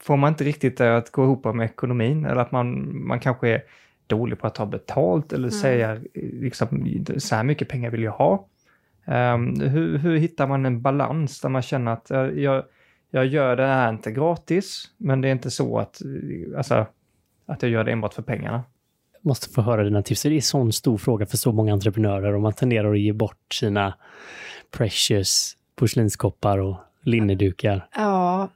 får 0.00 0.16
man 0.16 0.32
inte 0.32 0.44
riktigt 0.44 0.78
det 0.78 0.96
att 0.96 1.10
gå 1.10 1.24
ihop 1.24 1.54
med 1.54 1.64
ekonomin 1.64 2.24
eller 2.24 2.40
att 2.40 2.52
man, 2.52 2.98
man 3.06 3.20
kanske 3.20 3.48
är 3.48 3.62
dålig 4.10 4.38
på 4.38 4.46
att 4.46 4.54
ta 4.54 4.66
betalt 4.66 5.32
eller 5.32 5.48
mm. 5.48 5.60
säga 5.60 6.00
liksom, 6.14 7.00
så 7.18 7.34
här 7.34 7.44
mycket 7.44 7.68
pengar 7.68 7.90
vill 7.90 8.02
jag 8.02 8.12
ha. 8.12 8.46
Um, 9.06 9.60
hur, 9.60 9.98
hur, 9.98 10.16
hittar 10.16 10.46
man 10.46 10.66
en 10.66 10.82
balans 10.82 11.40
där 11.40 11.48
man 11.48 11.62
känner 11.62 11.92
att 11.92 12.10
uh, 12.10 12.18
jag, 12.18 12.64
jag 13.10 13.26
gör 13.26 13.56
det 13.56 13.66
här 13.66 13.90
inte 13.90 14.12
gratis, 14.12 14.84
men 14.96 15.20
det 15.20 15.28
är 15.28 15.32
inte 15.32 15.50
så 15.50 15.78
att, 15.78 16.00
alltså, 16.56 16.86
att 17.46 17.62
jag 17.62 17.70
gör 17.70 17.84
det 17.84 17.92
enbart 17.92 18.14
för 18.14 18.22
pengarna? 18.22 18.64
Jag 19.12 19.28
måste 19.28 19.50
få 19.50 19.62
höra 19.62 19.84
dina 19.84 20.02
tips. 20.02 20.22
Det 20.22 20.28
är 20.28 20.32
en 20.32 20.42
sån 20.42 20.72
stor 20.72 20.98
fråga 20.98 21.26
för 21.26 21.36
så 21.36 21.52
många 21.52 21.72
entreprenörer 21.72 22.34
och 22.34 22.40
man 22.40 22.52
tenderar 22.52 22.92
att 22.92 23.00
ge 23.00 23.12
bort 23.12 23.54
sina 23.54 23.94
precious 24.70 25.56
porslinskoppar 25.76 26.58
och 26.58 26.76
linnedukar. 27.02 27.88
Ja, 27.96 28.48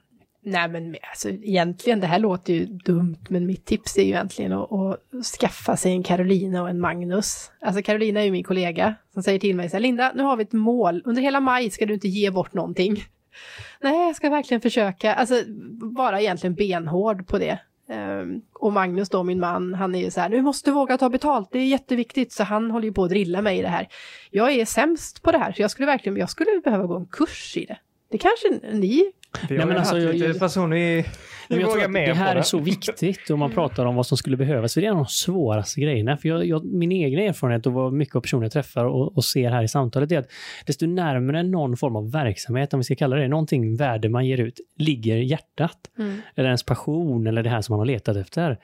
Nej 0.47 0.69
men 0.69 0.95
alltså, 1.09 1.29
egentligen, 1.29 1.99
det 1.99 2.07
här 2.07 2.19
låter 2.19 2.53
ju 2.53 2.65
dumt, 2.65 3.19
men 3.29 3.45
mitt 3.45 3.65
tips 3.65 3.97
är 3.97 4.01
ju 4.01 4.07
egentligen 4.07 4.53
att, 4.53 4.71
att 4.71 5.25
skaffa 5.39 5.77
sig 5.77 5.91
en 5.91 6.03
Carolina 6.03 6.61
och 6.61 6.69
en 6.69 6.79
Magnus. 6.79 7.51
Alltså 7.61 7.81
Carolina 7.81 8.19
är 8.19 8.25
ju 8.25 8.31
min 8.31 8.43
kollega 8.43 8.95
som 9.13 9.23
säger 9.23 9.39
till 9.39 9.55
mig 9.55 9.69
så 9.69 9.75
här, 9.75 9.81
Linda, 9.81 10.11
nu 10.15 10.23
har 10.23 10.35
vi 10.37 10.43
ett 10.43 10.53
mål, 10.53 11.01
under 11.05 11.21
hela 11.21 11.39
maj 11.39 11.69
ska 11.69 11.85
du 11.85 11.93
inte 11.93 12.07
ge 12.07 12.31
bort 12.31 12.53
någonting. 12.53 13.03
Nej, 13.81 14.07
jag 14.07 14.15
ska 14.15 14.29
verkligen 14.29 14.61
försöka, 14.61 15.13
alltså 15.13 15.35
vara 15.81 16.21
egentligen 16.21 16.55
benhård 16.55 17.27
på 17.27 17.37
det. 17.37 17.59
Um, 17.89 18.41
och 18.53 18.73
Magnus 18.73 19.09
då, 19.09 19.23
min 19.23 19.39
man, 19.39 19.73
han 19.73 19.95
är 19.95 19.99
ju 19.99 20.11
så 20.11 20.21
här, 20.21 20.29
nu 20.29 20.41
måste 20.41 20.69
du 20.69 20.73
våga 20.73 20.97
ta 20.97 21.09
betalt, 21.09 21.49
det 21.51 21.59
är 21.59 21.65
jätteviktigt, 21.65 22.33
så 22.33 22.43
han 22.43 22.71
håller 22.71 22.85
ju 22.85 22.93
på 22.93 23.03
att 23.03 23.09
drilla 23.09 23.41
mig 23.41 23.59
i 23.59 23.61
det 23.61 23.67
här. 23.67 23.87
Jag 24.31 24.51
är 24.51 24.65
sämst 24.65 25.21
på 25.21 25.31
det 25.31 25.37
här, 25.37 25.51
så 25.51 25.61
jag 25.61 25.71
skulle 25.71 25.85
verkligen, 25.85 26.17
jag 26.17 26.29
skulle 26.29 26.61
behöva 26.63 26.85
gå 26.85 26.95
en 26.95 27.05
kurs 27.05 27.57
i 27.57 27.65
det. 27.65 27.77
Det 28.11 28.17
kanske 28.17 28.75
ni 28.77 29.11
vi 29.49 29.57
har 29.57 29.65
Nej, 29.65 29.67
men 29.67 29.77
alltså, 29.77 29.95
haft 29.95 30.13
lite 30.13 30.39
personer 30.39 30.77
i, 30.77 31.05
i 31.49 31.63
våga 31.63 31.87
med 31.87 32.09
Det 32.09 32.13
här 32.13 32.35
är 32.35 32.41
så 32.41 32.59
viktigt 32.59 33.29
om 33.29 33.39
man 33.39 33.51
pratar 33.53 33.85
om 33.85 33.95
vad 33.95 34.07
som 34.07 34.17
skulle 34.17 34.37
behövas. 34.37 34.73
För 34.73 34.81
det 34.81 34.87
är 34.87 34.91
en 34.91 34.97
av 34.97 35.03
de 35.03 35.09
svåraste 35.09 35.81
grejerna. 35.81 36.17
För 36.17 36.29
jag, 36.29 36.45
jag, 36.45 36.65
min 36.65 36.91
egen 36.91 37.19
erfarenhet 37.19 37.65
och 37.65 37.73
vad 37.73 37.93
mycket 37.93 38.15
av 38.15 38.21
personer 38.21 38.43
jag 38.43 38.51
träffar 38.51 38.85
och, 38.85 39.17
och, 39.17 39.25
ser 39.25 39.49
här 39.51 39.63
i 39.63 39.67
samtalet 39.67 40.11
är 40.11 40.19
att 40.19 40.31
desto 40.65 40.85
närmare 40.85 41.43
någon 41.43 41.77
form 41.77 41.95
av 41.95 42.11
verksamhet, 42.11 42.73
om 42.73 42.79
vi 42.79 42.83
ska 42.83 42.95
kalla 42.95 43.15
det, 43.15 43.27
någonting 43.27 43.75
värde 43.75 44.09
man 44.09 44.25
ger 44.25 44.37
ut, 44.37 44.59
ligger 44.77 45.15
hjärtat. 45.15 45.77
Mm. 45.97 46.21
Eller 46.35 46.49
ens 46.49 46.63
passion 46.63 47.27
eller 47.27 47.43
det 47.43 47.49
här 47.49 47.61
som 47.61 47.73
man 47.73 47.79
har 47.79 47.85
letat 47.85 48.17
efter. 48.17 48.59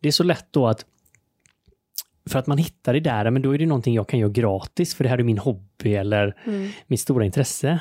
Det 0.00 0.08
är 0.08 0.12
så 0.12 0.24
lätt 0.24 0.46
då 0.50 0.66
att 0.66 0.84
för 2.30 2.38
att 2.38 2.46
man 2.46 2.58
hittar 2.58 2.92
det 2.92 3.00
där, 3.00 3.30
men 3.30 3.42
då 3.42 3.54
är 3.54 3.58
det 3.58 3.66
någonting 3.66 3.94
jag 3.94 4.08
kan 4.08 4.20
göra 4.20 4.30
gratis, 4.30 4.94
för 4.94 5.04
det 5.04 5.10
här 5.10 5.18
är 5.18 5.22
min 5.22 5.38
hobby 5.38 5.94
eller 5.94 6.36
mm. 6.46 6.68
mitt 6.86 7.00
stora 7.00 7.24
intresse. 7.24 7.78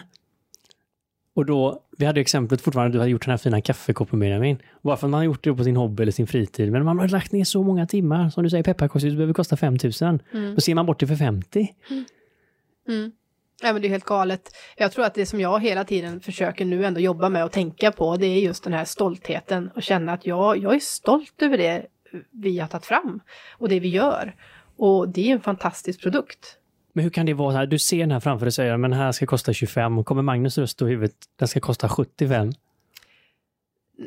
Och 1.35 1.45
då, 1.45 1.81
vi 1.97 2.05
hade 2.05 2.21
exemplet 2.21 2.61
fortfarande, 2.61 2.97
du 2.97 2.99
hade 2.99 3.11
gjort 3.11 3.25
den 3.25 3.31
här 3.31 3.37
fina 3.37 3.61
kaffekoppen 3.61 4.19
Benjamin. 4.19 4.57
Bara 4.81 4.97
för 4.97 5.07
att 5.07 5.11
man 5.11 5.17
har 5.17 5.25
gjort 5.25 5.43
det 5.43 5.53
på 5.53 5.63
sin 5.63 5.75
hobby 5.75 6.03
eller 6.03 6.11
sin 6.11 6.27
fritid. 6.27 6.71
Men 6.71 6.85
man 6.85 6.99
har 6.99 7.07
lagt 7.07 7.31
ner 7.31 7.43
så 7.43 7.63
många 7.63 7.87
timmar. 7.87 8.29
Som 8.29 8.43
du 8.43 8.49
säger, 8.49 8.63
pepparkakshus 8.63 9.13
behöver 9.13 9.33
kosta 9.33 9.57
5000. 9.57 10.19
Mm. 10.33 10.55
Då 10.55 10.61
ser 10.61 10.75
man 10.75 10.85
bort 10.85 10.99
det 10.99 11.07
för 11.07 11.15
50. 11.15 11.73
Mm. 11.89 12.05
Mm. 12.87 13.11
Ja, 13.61 13.73
men 13.73 13.81
det 13.81 13.87
är 13.87 13.89
helt 13.89 14.05
galet. 14.05 14.55
Jag 14.77 14.91
tror 14.91 15.05
att 15.05 15.13
det 15.13 15.25
som 15.25 15.39
jag 15.39 15.61
hela 15.61 15.83
tiden 15.83 16.19
försöker 16.19 16.65
nu 16.65 16.85
ändå 16.85 16.99
jobba 16.99 17.29
med 17.29 17.45
och 17.45 17.51
tänka 17.51 17.91
på, 17.91 18.15
det 18.15 18.25
är 18.25 18.39
just 18.39 18.63
den 18.63 18.73
här 18.73 18.85
stoltheten 18.85 19.69
och 19.75 19.83
känna 19.83 20.13
att 20.13 20.25
jag, 20.25 20.57
jag 20.57 20.75
är 20.75 20.79
stolt 20.79 21.41
över 21.41 21.57
det 21.57 21.85
vi 22.31 22.59
har 22.59 22.67
tagit 22.67 22.85
fram 22.85 23.19
och 23.51 23.69
det 23.69 23.79
vi 23.79 23.87
gör. 23.87 24.35
Och 24.75 25.09
det 25.09 25.29
är 25.29 25.33
en 25.33 25.41
fantastisk 25.41 26.01
produkt. 26.01 26.57
Men 26.95 27.03
hur 27.03 27.11
kan 27.11 27.25
det 27.25 27.33
vara? 27.33 27.57
Här? 27.57 27.65
Du 27.65 27.79
ser 27.79 27.99
den 27.99 28.11
här 28.11 28.19
framför 28.19 28.45
dig 28.45 28.49
och 28.49 28.53
säger 28.53 28.77
men 28.77 28.91
den 28.91 28.99
här 28.99 29.11
ska 29.11 29.25
kosta 29.25 29.53
25. 29.53 30.03
Kommer 30.03 30.21
Magnus 30.21 30.57
röst 30.57 30.81
i 30.81 30.85
huvudet, 30.85 31.15
den 31.39 31.47
ska 31.47 31.59
kosta 31.59 31.89
75? 31.89 32.51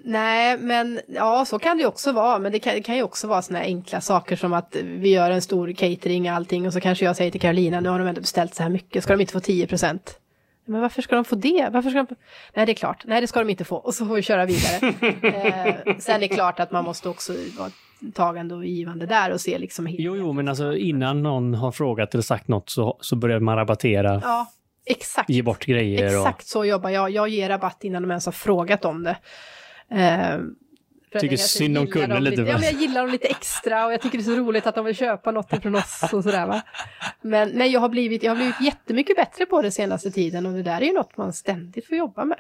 Nej, 0.05 0.59
men 0.59 1.01
ja, 1.07 1.45
så 1.45 1.59
kan 1.59 1.79
det 1.79 1.87
också 1.87 2.13
vara. 2.13 2.39
Men 2.39 2.53
det 2.53 2.59
kan, 2.59 2.75
det 2.75 2.83
kan 2.83 2.97
ju 2.97 3.03
också 3.03 3.27
vara 3.27 3.43
sådana 3.43 3.65
enkla 3.65 4.01
saker 4.01 4.37
som 4.37 4.53
att 4.53 4.77
vi 4.83 5.11
gör 5.11 5.31
en 5.31 5.43
stor 5.43 5.73
catering 5.73 6.31
och 6.31 6.37
allting 6.37 6.67
och 6.67 6.73
så 6.73 6.81
kanske 6.81 7.05
jag 7.05 7.17
säger 7.17 7.31
till 7.31 7.41
Carolina, 7.41 7.81
nu 7.81 7.89
har 7.89 7.99
de 7.99 8.09
ändå 8.09 8.21
beställt 8.21 8.55
så 8.55 8.63
här 8.63 8.71
mycket, 8.71 9.03
ska 9.05 9.13
de 9.13 9.21
inte 9.21 9.33
få 9.33 9.41
10 9.41 9.67
procent? 9.67 10.19
Men 10.65 10.81
varför 10.81 11.03
ska 11.03 11.15
de 11.15 11.25
få 11.25 11.37
det? 11.37 11.69
Varför 11.73 11.91
ska 11.91 12.03
de... 12.03 12.15
Nej, 12.55 12.67
det 12.67 12.73
är 12.73 12.75
klart. 12.75 13.05
Nej, 13.07 13.21
det 13.21 13.27
ska 13.27 13.39
de 13.39 13.51
inte 13.51 13.65
få. 13.65 13.77
Och 13.77 13.95
så 13.95 14.07
får 14.07 14.15
vi 14.15 14.23
köra 14.23 14.47
vidare. 14.47 14.87
eh, 15.87 15.97
sen 15.99 16.15
är 16.15 16.19
det 16.19 16.29
klart 16.29 16.61
att 16.61 16.73
man 16.73 16.85
måste 16.85 17.09
också 17.09 17.33
vara 17.59 17.71
tagande 18.15 18.55
och 18.55 18.67
givande 18.67 19.07
där 19.07 19.31
och 19.31 19.41
se 19.41 19.59
liksom... 19.59 19.87
Jo, 19.91 20.17
jo, 20.17 20.33
men 20.33 20.49
alltså 20.49 20.77
innan 20.77 21.23
någon 21.23 21.55
har 21.55 21.73
frågat 21.73 22.15
eller 22.15 22.23
sagt 22.23 22.49
något 22.49 22.71
så, 22.71 22.99
så 23.01 23.17
börjar 23.17 23.41
man 23.41 23.57
rabattera. 23.57 24.21
Ja, 24.25 24.53
exakt. 24.87 25.31
Ge 25.31 25.43
bort 25.43 25.67
grejer. 25.67 26.07
Exakt 26.07 26.43
och... 26.43 26.49
så 26.49 26.65
jobbar 26.65 26.91
jag. 26.91 27.11
Jag 27.11 27.29
ger 27.29 27.49
rabatt 27.49 27.85
innan 27.85 28.03
de 28.03 28.11
ens 28.11 28.27
har 28.27 28.33
frågat 28.33 28.85
om 28.85 29.03
det. 29.03 29.17
Eh, 29.91 30.41
tycker 31.21 31.37
synd 31.37 31.79
om 31.79 31.87
kunden 31.87 32.25
lite. 32.25 32.43
Ja, 32.43 32.53
men 32.53 32.63
jag 32.63 32.73
gillar 32.73 33.01
dem 33.03 33.11
lite 33.11 33.29
extra 33.29 33.87
och 33.87 33.93
jag 33.93 34.01
tycker 34.01 34.19
det 34.19 34.23
är 34.23 34.35
så 34.35 34.41
roligt 34.41 34.67
att 34.67 34.75
de 34.75 34.85
vill 34.85 34.97
köpa 34.97 35.31
något 35.31 35.63
från 35.63 35.75
oss 35.75 36.03
och 36.13 36.25
sådär 36.25 36.47
va. 36.47 36.63
Men, 37.21 37.51
men 37.51 37.71
jag, 37.71 37.81
har 37.81 37.89
blivit, 37.89 38.23
jag 38.23 38.31
har 38.31 38.37
blivit 38.37 38.61
jättemycket 38.61 39.17
bättre 39.17 39.47
på 39.47 39.63
det 39.63 39.71
senaste 39.71 40.11
tiden 40.11 40.47
och 40.47 40.53
det 40.53 40.63
där 40.63 40.81
är 40.81 40.87
ju 40.87 40.93
något 40.93 41.17
man 41.17 41.33
ständigt 41.33 41.87
får 41.87 41.97
jobba 41.97 42.25
med. 42.25 42.39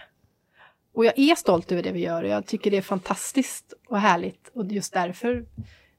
Och 0.98 1.04
jag 1.04 1.18
är 1.18 1.34
stolt 1.34 1.72
över 1.72 1.82
det 1.82 1.92
vi 1.92 2.00
gör 2.00 2.22
och 2.22 2.28
jag 2.28 2.46
tycker 2.46 2.70
det 2.70 2.76
är 2.76 2.82
fantastiskt 2.82 3.74
och 3.88 3.98
härligt 3.98 4.50
och 4.52 4.66
just 4.66 4.92
därför 4.92 5.44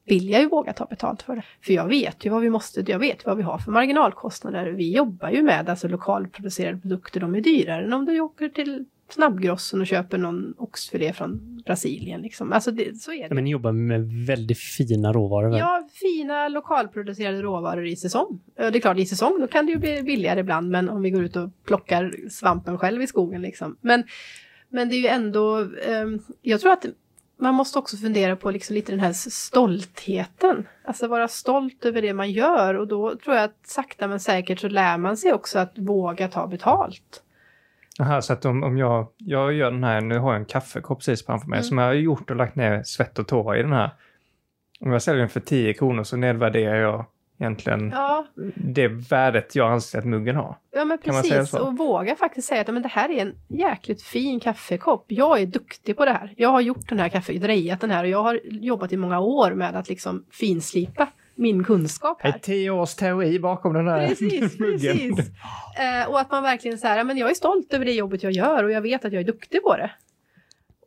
vill 0.05 0.29
jag 0.29 0.41
ju 0.41 0.49
våga 0.49 0.73
ta 0.73 0.85
betalt 0.85 1.21
för 1.21 1.35
det. 1.35 1.43
För 1.61 1.73
jag 1.73 1.87
vet 1.87 2.25
ju 2.25 2.29
vad 2.29 2.41
vi 2.41 2.49
måste, 2.49 2.83
jag 2.87 2.99
vet 2.99 3.25
vad 3.25 3.37
vi 3.37 3.43
har 3.43 3.57
för 3.57 3.71
marginalkostnader. 3.71 4.71
Vi 4.71 4.95
jobbar 4.95 5.29
ju 5.29 5.41
med 5.41 5.69
alltså 5.69 5.87
lokalproducerade 5.87 6.77
produkter, 6.77 7.19
de 7.19 7.35
är 7.35 7.41
dyrare 7.41 7.83
än 7.83 7.93
om 7.93 8.05
du 8.05 8.19
åker 8.19 8.49
till 8.49 8.85
snabbgrossen 9.09 9.81
och 9.81 9.87
köper 9.87 10.17
någon 10.17 10.53
oxfilé 10.57 11.13
från 11.13 11.61
Brasilien. 11.65 12.21
Liksom. 12.21 12.53
Alltså 12.53 12.71
det, 12.71 13.01
så 13.01 13.13
är 13.13 13.29
det. 13.29 13.35
men 13.35 13.43
ni 13.43 13.49
jobbar 13.49 13.71
med 13.71 14.25
väldigt 14.27 14.59
fina 14.59 15.13
råvaror? 15.13 15.49
Väl? 15.49 15.59
Ja, 15.59 15.87
fina 15.93 16.47
lokalproducerade 16.47 17.41
råvaror 17.41 17.87
i 17.87 17.95
säsong. 17.95 18.39
Det 18.55 18.63
är 18.63 18.79
klart, 18.79 18.97
i 18.97 19.05
säsong 19.05 19.37
då 19.39 19.47
kan 19.47 19.65
det 19.65 19.71
ju 19.71 19.77
bli 19.77 20.03
billigare 20.03 20.39
ibland, 20.39 20.69
men 20.69 20.89
om 20.89 21.01
vi 21.01 21.09
går 21.11 21.23
ut 21.23 21.35
och 21.35 21.49
plockar 21.65 22.29
svampen 22.29 22.77
själv 22.77 23.01
i 23.01 23.07
skogen. 23.07 23.41
Liksom. 23.41 23.77
Men, 23.81 24.03
men 24.69 24.89
det 24.89 24.95
är 24.95 24.99
ju 24.99 25.07
ändå, 25.07 25.57
um, 25.57 26.19
jag 26.41 26.61
tror 26.61 26.71
att 26.71 26.85
man 27.37 27.55
måste 27.55 27.79
också 27.79 27.97
fundera 27.97 28.35
på 28.35 28.51
liksom 28.51 28.75
lite 28.75 28.91
den 28.91 28.99
här 28.99 29.13
stoltheten. 29.13 30.67
Alltså 30.85 31.07
vara 31.07 31.27
stolt 31.27 31.85
över 31.85 32.01
det 32.01 32.13
man 32.13 32.31
gör 32.31 32.73
och 32.73 32.87
då 32.87 33.15
tror 33.15 33.35
jag 33.35 33.45
att 33.45 33.67
sakta 33.67 34.07
men 34.07 34.19
säkert 34.19 34.59
så 34.59 34.67
lär 34.67 34.97
man 34.97 35.17
sig 35.17 35.33
också 35.33 35.59
att 35.59 35.77
våga 35.77 36.27
ta 36.27 36.47
betalt. 36.47 37.23
Aha, 37.99 38.21
så 38.21 38.33
att 38.33 38.45
om, 38.45 38.63
om 38.63 38.77
jag, 38.77 39.07
jag 39.17 39.53
gör 39.53 39.71
den 39.71 39.83
här, 39.83 40.01
nu 40.01 40.17
har 40.19 40.31
jag 40.31 40.39
en 40.39 40.45
kaffekopp 40.45 40.99
precis 40.99 41.25
framför 41.25 41.47
mig 41.47 41.57
Mm. 41.57 41.63
som 41.63 41.77
jag 41.77 41.85
har 41.85 41.93
gjort 41.93 42.29
och 42.29 42.35
lagt 42.35 42.55
ner 42.55 42.83
svett 42.83 43.19
och 43.19 43.27
tårar 43.27 43.59
i 43.59 43.61
den 43.61 43.73
här. 43.73 43.89
Om 44.79 44.91
jag 44.91 45.01
säljer 45.01 45.19
den 45.19 45.29
för 45.29 45.39
10 45.39 45.73
kronor 45.73 46.03
så 46.03 46.17
nedvärderar 46.17 46.75
jag 46.75 47.05
egentligen 47.39 47.89
Ja, 47.95 48.25
det 48.55 48.87
värdet 48.87 49.55
jag 49.55 49.71
anser 49.71 49.99
att 49.99 50.05
muggen 50.05 50.35
har. 50.35 50.55
ja 50.71 50.85
men 50.85 50.97
precis. 50.97 51.53
Och 51.53 51.77
våga 51.77 52.15
faktiskt 52.15 52.47
säga 52.47 52.61
att 52.61 52.67
men 52.73 52.81
det 52.81 52.89
här 52.89 53.09
är 53.09 53.21
en 53.21 53.35
jäkligt 53.47 54.01
fin 54.01 54.39
kaffekopp. 54.39 55.05
Jag 55.07 55.41
är 55.41 55.45
duktig 55.45 55.97
på 55.97 56.05
det 56.05 56.11
här. 56.11 56.33
Jag 56.37 56.49
har 56.49 56.61
gjort 56.61 56.89
den 56.89 56.99
här 56.99 57.09
kaffet, 57.09 57.41
drejat 57.41 57.81
den 57.81 57.91
här 57.91 58.03
och 58.03 58.09
jag 58.09 58.23
har 58.23 58.39
jobbat 58.43 58.91
i 58.93 58.97
många 58.97 59.19
år 59.19 59.51
med 59.51 59.75
att 59.75 59.89
liksom 59.89 60.25
finslipa 60.31 61.07
min 61.35 61.63
kunskap 61.63 62.17
här. 62.21 62.33
är 62.33 62.39
tio 62.39 62.69
års 62.71 62.95
teori 62.95 63.39
bakom 63.39 63.73
den 63.73 63.87
här 63.87 64.07
Precis, 64.07 64.59
muggen. 64.59 64.97
precis. 64.97 65.31
Eh, 65.79 66.09
och 66.09 66.19
att 66.19 66.31
man 66.31 66.43
verkligen 66.43 66.77
så 66.77 66.87
här, 66.87 67.03
men 67.03 67.17
jag 67.17 67.29
är 67.29 67.33
stolt 67.33 67.73
över 67.73 67.85
det 67.85 67.91
jobbet 67.91 68.23
jag 68.23 68.31
gör 68.31 68.63
och 68.63 68.71
jag 68.71 68.81
vet 68.81 69.05
att 69.05 69.13
jag 69.13 69.19
är 69.19 69.25
duktig 69.25 69.63
på 69.63 69.77
det. 69.77 69.91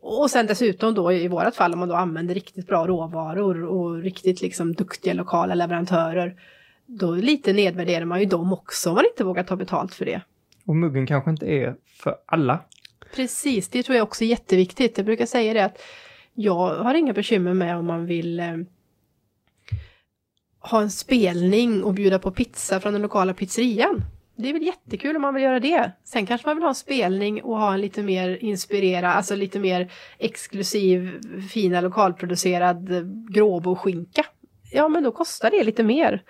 Och 0.05 0.30
sen 0.30 0.46
dessutom 0.46 0.94
då 0.94 1.12
i 1.12 1.28
vårat 1.28 1.57
fall 1.57 1.72
om 1.72 1.78
man 1.78 1.88
då 1.88 1.94
använder 1.94 2.34
riktigt 2.34 2.66
bra 2.66 2.86
råvaror 2.86 3.64
och 3.64 4.03
riktigt 4.03 4.40
liksom 4.42 4.72
duktiga 4.72 5.14
lokala 5.14 5.55
leverantörer. 5.55 6.40
Då 6.86 7.14
lite 7.14 7.53
nedvärderar 7.53 8.05
man 8.05 8.20
ju 8.20 8.26
dem 8.26 8.53
också 8.53 8.90
om 8.90 8.94
man 8.94 9.05
inte 9.05 9.24
vågar 9.24 9.42
ta 9.42 9.57
betalt 9.57 9.94
för 9.94 10.05
det. 10.05 10.20
Och 10.66 10.76
muggen 10.76 11.07
kanske 11.07 11.30
inte 11.30 11.46
är 11.46 11.74
för 11.86 12.16
alla. 12.26 12.61
Precis, 13.14 13.68
det 13.68 13.82
tror 13.82 13.96
jag 13.96 14.03
också 14.03 14.24
är 14.24 14.28
jätteviktigt. 14.28 14.96
Jag 14.96 15.07
brukar 15.07 15.26
säga 15.26 15.55
det 15.55 15.64
att 15.64 15.82
jag 16.34 16.74
har 16.74 16.94
inga 16.94 17.12
bekymmer 17.12 17.55
med 17.55 17.76
om 17.76 17.86
man 17.86 18.07
vill 18.07 18.40
eh, 18.40 18.57
ha 20.59 20.80
en 20.80 20.90
spelning 20.90 21.84
och 21.84 21.94
bjuda 21.94 22.18
på 22.18 22.30
pizza 22.30 22.80
från 22.80 22.92
den 22.92 23.03
lokala 23.03 23.34
pizzerian. 23.34 24.05
Det 24.37 24.49
är 24.49 24.53
väl 24.53 24.62
jättekul 24.62 25.16
om 25.16 25.22
man 25.22 25.35
vill 25.35 25.43
göra 25.43 25.61
det. 25.61 25.93
Sen 26.05 26.26
kanske 26.26 26.49
man 26.49 26.57
vill 26.57 26.62
ha 26.62 26.68
en 26.68 26.74
spelning 26.74 27.43
och 27.43 27.59
ha 27.59 27.74
en 27.74 27.80
lite 27.80 28.03
mer 28.03 28.45
inspirerad, 28.45 29.11
alltså 29.11 29.35
lite 29.35 29.59
mer 29.59 29.93
exklusiv, 30.18 31.20
fina 31.51 31.80
lokalproducerad 31.80 32.93
eh, 32.93 33.03
gråboskinka. 33.28 34.26
Ja, 34.72 34.89
men 34.89 35.03
då 35.03 35.12
kostar 35.12 35.51
det 35.51 35.64
lite 35.64 35.83
mer. 35.83 36.22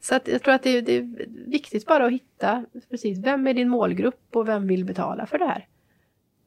Så 0.00 0.14
att 0.14 0.28
jag 0.28 0.42
tror 0.42 0.54
att 0.54 0.62
det, 0.62 0.80
det 0.80 0.96
är 0.96 1.26
viktigt 1.50 1.86
bara 1.86 2.06
att 2.06 2.12
hitta 2.12 2.64
precis 2.90 3.18
vem 3.18 3.46
är 3.46 3.54
din 3.54 3.68
målgrupp 3.68 4.36
och 4.36 4.48
vem 4.48 4.66
vill 4.66 4.84
betala 4.84 5.26
för 5.26 5.38
det 5.38 5.46
här. 5.46 5.66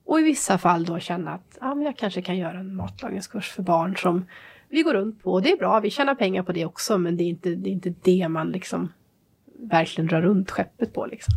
Och 0.05 0.19
i 0.19 0.23
vissa 0.23 0.57
fall 0.57 0.85
då 0.85 0.99
känna 0.99 1.31
att 1.31 1.57
ja, 1.61 1.75
men 1.75 1.85
jag 1.85 1.97
kanske 1.97 2.21
kan 2.21 2.37
göra 2.37 2.59
en 2.59 2.75
matlagningskurs 2.75 3.51
för 3.51 3.63
barn 3.63 3.97
som 3.97 4.25
vi 4.69 4.81
går 4.81 4.93
runt 4.93 5.23
på. 5.23 5.31
Och 5.31 5.41
det 5.41 5.51
är 5.51 5.57
bra, 5.57 5.79
vi 5.79 5.89
tjänar 5.89 6.15
pengar 6.15 6.43
på 6.43 6.51
det 6.51 6.65
också, 6.65 6.97
men 6.97 7.17
det 7.17 7.23
är 7.23 7.27
inte 7.27 7.49
det, 7.49 7.69
är 7.69 7.71
inte 7.71 7.93
det 8.03 8.27
man 8.29 8.49
liksom 8.49 8.89
verkligen 9.59 10.07
drar 10.07 10.21
runt 10.21 10.51
skeppet 10.51 10.93
på. 10.93 11.05
Liksom. 11.05 11.33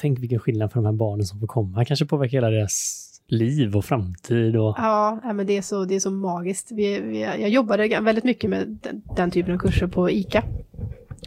Tänk 0.00 0.18
vilken 0.18 0.38
skillnad 0.38 0.72
för 0.72 0.80
de 0.80 0.86
här 0.86 0.92
barnen 0.92 1.26
som 1.26 1.40
får 1.40 1.46
komma. 1.46 1.84
Kanske 1.84 2.06
påverkar 2.06 2.32
hela 2.32 2.50
deras 2.50 3.04
liv 3.26 3.76
och 3.76 3.84
framtid. 3.84 4.56
Och... 4.56 4.74
Ja, 4.78 5.32
men 5.34 5.46
det 5.46 5.56
är 5.56 5.62
så, 5.62 5.84
det 5.84 5.94
är 5.94 6.00
så 6.00 6.10
magiskt. 6.10 6.72
Vi, 6.72 7.00
vi, 7.00 7.20
jag 7.20 7.48
jobbade 7.48 8.00
väldigt 8.00 8.24
mycket 8.24 8.50
med 8.50 8.78
den, 8.82 9.02
den 9.16 9.30
typen 9.30 9.54
av 9.54 9.58
kurser 9.58 9.86
på 9.86 10.10
ICA. 10.10 10.42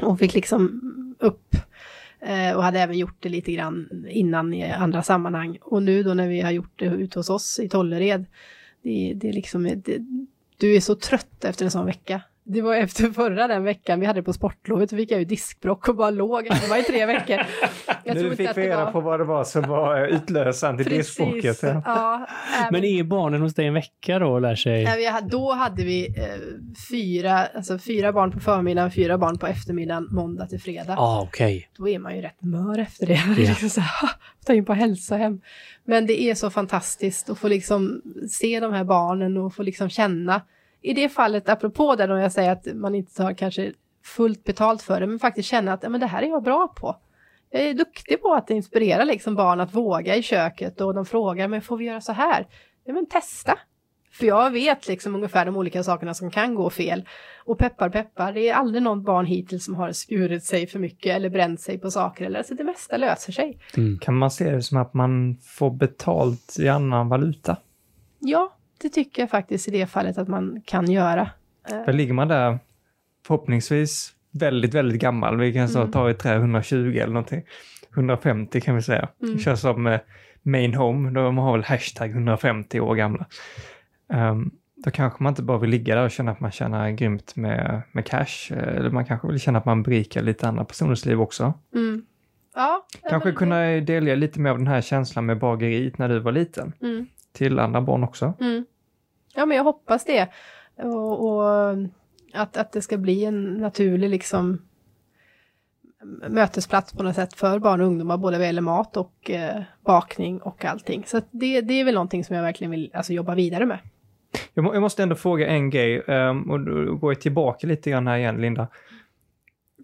Och 0.01 0.19
fick 0.19 0.33
liksom 0.33 0.81
upp 1.19 1.55
Eh, 2.19 2.55
och 2.55 2.63
hade 2.63 2.79
även 2.79 2.97
gjort 2.97 3.17
det 3.19 3.29
lite 3.29 3.51
grann 3.51 4.05
innan 4.09 4.53
i 4.53 4.71
andra 4.71 5.03
sammanhang. 5.03 5.57
Och 5.61 5.83
nu 5.83 6.03
då 6.03 6.13
när 6.13 6.27
vi 6.27 6.41
har 6.41 6.51
gjort 6.51 6.79
det 6.79 6.85
ute 6.85 7.19
hos 7.19 7.29
oss 7.29 7.59
i 7.59 7.69
Tollered. 7.69 8.25
Det, 8.81 9.13
det 9.15 9.29
är 9.29 9.33
liksom, 9.33 9.63
det, 9.63 9.97
du 10.57 10.75
är 10.75 10.81
så 10.81 10.95
trött 10.95 11.43
efter 11.45 11.65
en 11.65 11.71
sån 11.71 11.85
vecka. 11.85 12.21
Det 12.49 12.61
var 12.61 12.75
efter 12.75 13.09
förra 13.11 13.47
den 13.47 13.63
veckan 13.63 13.99
vi 13.99 14.05
hade 14.05 14.23
på 14.23 14.33
sportlovet, 14.33 14.89
så 14.89 14.95
fick 14.95 15.11
jag 15.11 15.19
ju 15.19 15.25
diskbråck 15.25 15.87
och 15.87 15.95
bara 15.95 16.09
låg. 16.09 16.43
Det 16.43 16.67
var 16.69 16.77
i 16.77 16.83
tre 16.83 17.05
veckor. 17.05 17.37
Jag 18.03 18.15
nu 18.15 18.35
fick 18.35 18.57
vi 18.57 18.61
reda 18.61 18.85
var- 18.85 18.91
på 18.91 19.01
vad 19.01 19.19
det 19.19 19.23
var 19.23 19.43
som 19.43 19.61
var 19.61 19.97
eh, 20.01 20.15
utlösande 20.15 20.83
till 20.83 20.97
diskbråcket. 20.97 21.41
Precis. 21.43 21.63
Ja. 21.63 21.81
Ja, 21.85 22.67
Men 22.71 22.83
är 22.83 23.03
barnen 23.03 23.41
hos 23.41 23.53
dig 23.55 23.67
en 23.67 23.73
vecka 23.73 24.19
då 24.19 24.27
och 24.27 24.41
lär 24.41 24.55
sig? 24.55 24.83
Ja, 24.83 25.21
då 25.21 25.51
hade 25.53 25.83
vi 25.83 26.07
eh, 26.07 26.23
fyra, 26.91 27.45
alltså 27.45 27.79
fyra 27.79 28.13
barn 28.13 28.31
på 28.31 28.39
förmiddagen, 28.39 28.91
fyra 28.91 29.17
barn 29.17 29.37
på 29.37 29.47
eftermiddagen, 29.47 30.07
måndag 30.11 30.45
till 30.47 30.61
fredag. 30.61 30.95
Ah, 30.97 31.21
okej. 31.21 31.69
Då 31.77 31.89
är 31.89 31.99
man 31.99 32.15
ju 32.15 32.21
rätt 32.21 32.41
mör 32.43 32.79
efter 32.79 33.05
det. 33.05 33.21
liksom 33.37 33.69
så 33.69 33.81
här, 33.81 34.07
"Ah, 34.07 34.13
ta 34.45 34.53
in 34.53 34.65
på 34.65 34.73
hälsohem. 34.73 35.41
Men 35.85 36.05
det 36.07 36.21
är 36.21 36.35
så 36.35 36.49
fantastiskt 36.49 37.29
att 37.29 37.37
få 37.37 37.47
liksom 37.47 38.01
se 38.29 38.59
de 38.59 38.73
här 38.73 38.83
barnen 38.83 39.37
och 39.37 39.55
få 39.55 39.63
liksom 39.63 39.89
känna. 39.89 40.41
I 40.87 40.93
det 40.93 41.09
fallet, 41.09 41.49
apropå 41.49 41.95
det 41.95 42.07
då 42.07 42.17
jag 42.17 42.31
säger 42.31 42.51
att 42.51 42.65
man 42.75 42.95
inte 42.95 43.15
tar 43.15 43.33
kanske 43.33 43.73
fullt 44.05 44.43
betalt 44.43 44.81
för 44.81 44.99
det, 44.99 45.07
men 45.07 45.19
faktiskt 45.19 45.49
känna 45.49 45.73
att 45.73 45.83
ja, 45.83 45.89
men 45.89 46.01
det 46.01 46.07
här 46.07 46.23
är 46.23 46.27
jag 46.27 46.43
bra 46.43 46.67
på. 46.67 46.95
Jag 47.49 47.61
är 47.61 47.73
duktig 47.73 48.21
på 48.21 48.33
att 48.33 48.49
inspirera 48.49 49.03
liksom 49.03 49.35
barn 49.35 49.59
att 49.59 49.75
våga 49.75 50.15
i 50.15 50.23
köket 50.23 50.81
och 50.81 50.93
de 50.93 51.05
frågar 51.05 51.47
men 51.47 51.61
får 51.61 51.77
vi 51.77 51.85
göra 51.85 52.01
så 52.01 52.11
här? 52.11 52.47
Ja 52.83 52.93
men 52.93 53.05
testa! 53.05 53.59
För 54.11 54.25
jag 54.25 54.51
vet 54.51 54.87
liksom 54.87 55.15
ungefär 55.15 55.45
de 55.45 55.57
olika 55.57 55.83
sakerna 55.83 56.13
som 56.13 56.31
kan 56.31 56.55
gå 56.55 56.69
fel. 56.69 57.05
Och 57.45 57.57
peppar 57.57 57.89
peppar, 57.89 58.33
det 58.33 58.49
är 58.49 58.53
aldrig 58.53 58.83
något 58.83 59.03
barn 59.03 59.25
hittills 59.25 59.65
som 59.65 59.75
har 59.75 59.91
skurit 59.91 60.43
sig 60.43 60.67
för 60.67 60.79
mycket 60.79 61.15
eller 61.15 61.29
bränt 61.29 61.61
sig 61.61 61.77
på 61.77 61.91
saker. 61.91 62.25
Eller, 62.25 62.37
alltså 62.37 62.55
det 62.55 62.63
mesta 62.63 62.97
löser 62.97 63.31
sig. 63.31 63.59
Mm. 63.77 63.99
Kan 63.99 64.15
man 64.15 64.31
se 64.31 64.51
det 64.51 64.61
som 64.61 64.77
att 64.77 64.93
man 64.93 65.37
får 65.43 65.71
betalt 65.71 66.55
i 66.59 66.67
annan 66.67 67.09
valuta? 67.09 67.57
Ja, 68.19 68.56
det 68.81 68.89
tycker 68.89 69.21
jag 69.21 69.29
faktiskt 69.29 69.67
i 69.67 69.71
det 69.71 69.85
fallet 69.87 70.17
att 70.17 70.27
man 70.27 70.61
kan 70.65 70.91
göra. 70.91 71.29
För 71.85 71.93
ligger 71.93 72.13
man 72.13 72.27
där 72.27 72.59
förhoppningsvis 73.27 74.13
väldigt, 74.31 74.73
väldigt 74.73 75.01
gammal, 75.01 75.37
vi 75.39 75.53
kan 75.53 75.69
så 75.69 75.79
Mm. 75.79 75.91
ta 75.91 76.09
i 76.09 76.13
trä 76.13 76.35
120 76.35 76.75
eller 76.97 77.13
någonting. 77.13 77.41
150 77.95 78.61
kan 78.61 78.75
vi 78.75 78.81
säga. 78.81 79.09
Mm. 79.23 79.39
Kör 79.39 79.55
som 79.55 79.87
eh, 79.87 79.99
main 80.43 80.73
home, 80.73 81.11
de 81.11 81.37
har 81.37 81.51
väl 81.51 81.63
hashtag 81.63 82.09
150 82.11 82.79
år 82.79 82.95
gamla. 82.95 83.25
Ehm, 84.13 84.51
då 84.75 84.91
kanske 84.91 85.23
man 85.23 85.31
inte 85.31 85.41
bara 85.43 85.57
vill 85.57 85.69
ligga 85.69 85.95
där 85.95 86.03
och 86.03 86.11
känna 86.11 86.31
att 86.31 86.39
man 86.39 86.51
tjänar 86.51 86.89
grymt 86.89 87.35
med, 87.35 87.81
med 87.91 88.05
cash, 88.05 88.51
eh, 88.51 88.57
eller 88.77 88.89
man 88.89 89.05
kanske 89.05 89.27
vill 89.27 89.39
känna 89.39 89.59
att 89.59 89.65
man 89.65 89.83
berikar 89.83 90.21
lite 90.21 90.47
andra 90.47 90.65
personers 90.65 91.05
liv 91.05 91.21
också. 91.21 91.53
Mm. 91.75 92.01
Ja, 92.55 92.85
Kanske 93.09 93.27
men 93.27 93.33
det- 93.33 93.37
kunna 93.39 93.59
delge 93.61 94.15
lite 94.15 94.39
mer 94.39 94.49
av 94.51 94.57
den 94.57 94.67
här 94.67 94.81
känslan 94.81 95.25
med 95.25 95.39
bageriet 95.39 95.97
när 95.97 96.09
du 96.09 96.19
var 96.19 96.31
liten, 96.31 96.73
Mm. 96.81 97.07
Till 97.37 97.59
andra 97.59 97.81
barn 97.81 98.03
också. 98.03 98.33
Mm. 98.39 98.65
Ja, 99.35 99.45
men 99.45 99.57
jag 99.57 99.63
hoppas 99.63 100.05
det. 100.05 100.27
Och, 100.75 101.25
och 101.25 101.71
att, 102.33 102.57
att 102.57 102.71
det 102.71 102.81
ska 102.81 102.97
bli 102.97 103.25
en 103.25 103.53
naturlig 103.53 104.09
liksom 104.09 104.61
mötesplats 106.29 106.93
på 106.93 107.03
något 107.03 107.15
sätt 107.15 107.33
för 107.33 107.59
barn 107.59 107.81
och 107.81 107.87
ungdomar, 107.87 108.17
både 108.17 108.37
vad 108.37 108.47
gäller 108.47 108.61
mat 108.61 108.97
och 108.97 109.31
eh, 109.31 109.61
bakning 109.85 110.41
och 110.41 110.65
allting. 110.65 111.03
Så 111.05 111.21
det, 111.31 111.61
det 111.61 111.73
är 111.73 111.85
väl 111.85 111.93
någonting 111.93 112.23
som 112.23 112.35
jag 112.35 112.43
verkligen 112.43 112.71
vill 112.71 112.91
alltså, 112.93 113.13
jobba 113.13 113.35
vidare 113.35 113.65
med. 113.65 113.79
Jag, 114.53 114.63
må, 114.63 114.73
jag 114.73 114.81
måste 114.81 115.03
ändå 115.03 115.15
fråga 115.15 115.47
en 115.47 115.69
grej, 115.69 116.01
um, 116.01 116.51
och 116.51 116.59
då 116.59 116.95
går 116.95 117.13
jag 117.13 117.21
tillbaka 117.21 117.67
lite 117.67 117.89
grann 117.89 118.07
här 118.07 118.17
igen, 118.17 118.41
Linda. 118.41 118.67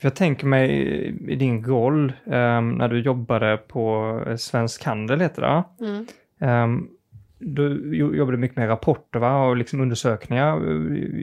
För 0.01 0.05
jag 0.05 0.15
tänker 0.15 0.47
mig 0.47 0.69
i 1.27 1.35
din 1.35 1.65
roll 1.65 2.13
ehm, 2.25 2.71
när 2.71 2.89
du 2.89 3.01
jobbade 3.01 3.57
på 3.57 4.19
Svensk 4.37 4.83
Handel, 4.83 5.21
heter 5.21 5.41
det? 5.41 5.85
Mm. 5.85 6.05
Ehm, 6.39 6.87
du 7.45 7.89
jo- 7.93 8.15
jobbade 8.15 8.37
mycket 8.37 8.57
med 8.57 8.69
rapporter 8.69 9.19
va? 9.19 9.45
och 9.45 9.57
liksom 9.57 9.81
undersökningar. 9.81 10.61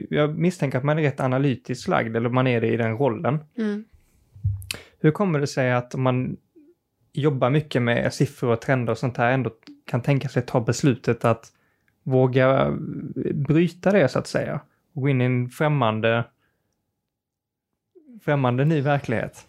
Jag 0.09 0.37
misstänker 0.37 0.77
att 0.77 0.83
man 0.83 0.99
är 0.99 1.03
rätt 1.03 1.19
analytiskt 1.19 1.87
lagd, 1.87 2.15
eller 2.15 2.29
man 2.29 2.47
är 2.47 2.61
det 2.61 2.67
i 2.67 2.77
den 2.77 2.97
rollen. 2.97 3.39
Mm. 3.57 3.83
Hur 4.99 5.11
kommer 5.11 5.39
det 5.39 5.47
sig 5.47 5.71
att 5.71 5.95
om 5.95 6.01
man 6.01 6.37
jobbar 7.13 7.49
mycket 7.49 7.81
med 7.81 8.13
siffror 8.13 8.51
och 8.51 8.61
trender 8.61 8.91
och 8.91 8.97
sånt 8.97 9.17
här 9.17 9.31
ändå 9.31 9.51
kan 9.85 10.01
tänka 10.01 10.29
sig 10.29 10.45
ta 10.45 10.61
beslutet 10.61 11.25
att 11.25 11.51
våga 12.03 12.71
bryta 13.33 13.91
det 13.91 14.07
så 14.07 14.19
att 14.19 14.27
säga 14.27 14.61
och 14.93 15.01
gå 15.01 15.09
in 15.09 15.21
i 15.21 15.25
en 15.25 15.49
främmande 15.49 16.23
främmande 18.21 18.65
ny 18.65 18.81
verklighet? 18.81 19.47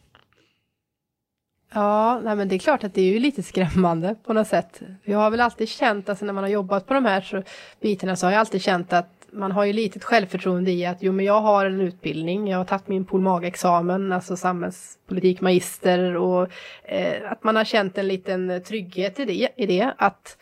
Ja, 1.75 2.21
nej, 2.25 2.37
men 2.37 2.49
det 2.49 2.55
är 2.55 2.59
klart 2.59 2.85
att 2.85 2.95
det 2.95 3.01
är 3.01 3.13
ju 3.13 3.19
lite 3.19 3.43
skrämmande 3.43 4.17
på 4.25 4.33
något 4.33 4.49
sätt. 4.49 4.83
Jag 5.05 5.19
har 5.19 5.31
väl 5.31 5.41
alltid 5.41 5.69
känt, 5.69 6.09
alltså 6.09 6.25
när 6.25 6.33
man 6.33 6.45
har 6.45 6.51
jobbat 6.51 6.87
på 6.87 6.95
de 6.95 7.05
här 7.05 7.21
så, 7.21 7.43
bitarna 7.81 8.17
så 8.17 8.27
har 8.27 8.33
jag 8.33 8.41
alltid 8.41 8.63
känt 8.63 8.93
att 8.93 9.23
man 9.33 9.53
har 9.53 9.65
ju 9.65 9.73
litet 9.73 10.05
självförtroende 10.05 10.71
i 10.71 10.87
att 10.87 10.99
jo 11.01 11.13
men 11.13 11.25
jag 11.25 11.41
har 11.41 11.67
en 11.67 11.81
utbildning, 11.81 12.49
jag 12.49 12.59
har 12.59 12.65
tagit 12.65 12.89
min 12.89 13.05
polmagexamen, 13.05 14.13
alltså 14.13 14.37
samhällspolitik 14.37 15.41
magister 15.41 16.17
och 16.17 16.49
eh, 16.85 17.33
att 17.33 17.45
man 17.45 17.57
har 17.57 17.65
känt 17.65 17.99
en 17.99 18.09
liten 18.09 18.63
trygghet 18.63 19.21
i 19.21 19.25
det, 19.25 19.49
i 19.57 19.67
det 19.67 19.95
att 19.99 20.37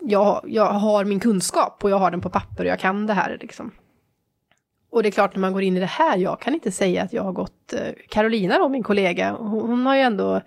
jag, 0.00 0.40
jag 0.46 0.66
har 0.66 1.04
min 1.04 1.20
kunskap 1.20 1.84
och 1.84 1.90
jag 1.90 1.98
har 1.98 2.10
den 2.10 2.20
på 2.20 2.30
papper 2.30 2.64
och 2.64 2.70
jag 2.70 2.78
kan 2.78 3.06
det 3.06 3.14
här 3.14 3.38
liksom. 3.40 3.70
Och 4.90 5.02
det 5.02 5.08
är 5.08 5.10
klart 5.10 5.34
när 5.34 5.40
man 5.40 5.52
går 5.52 5.62
in 5.62 5.76
i 5.76 5.80
det 5.80 5.86
här, 5.86 6.16
jag 6.18 6.40
kan 6.40 6.54
inte 6.54 6.72
säga 6.72 7.02
att 7.02 7.12
jag 7.12 7.22
har 7.22 7.32
gått, 7.32 7.72
Karolina 7.72 7.94
Carolina 8.08 8.58
då, 8.58 8.68
min 8.68 8.82
kollega, 8.82 9.32
hon, 9.32 9.60
hon 9.60 9.86
har 9.86 9.96
ju 9.96 10.00
ändå 10.00 10.40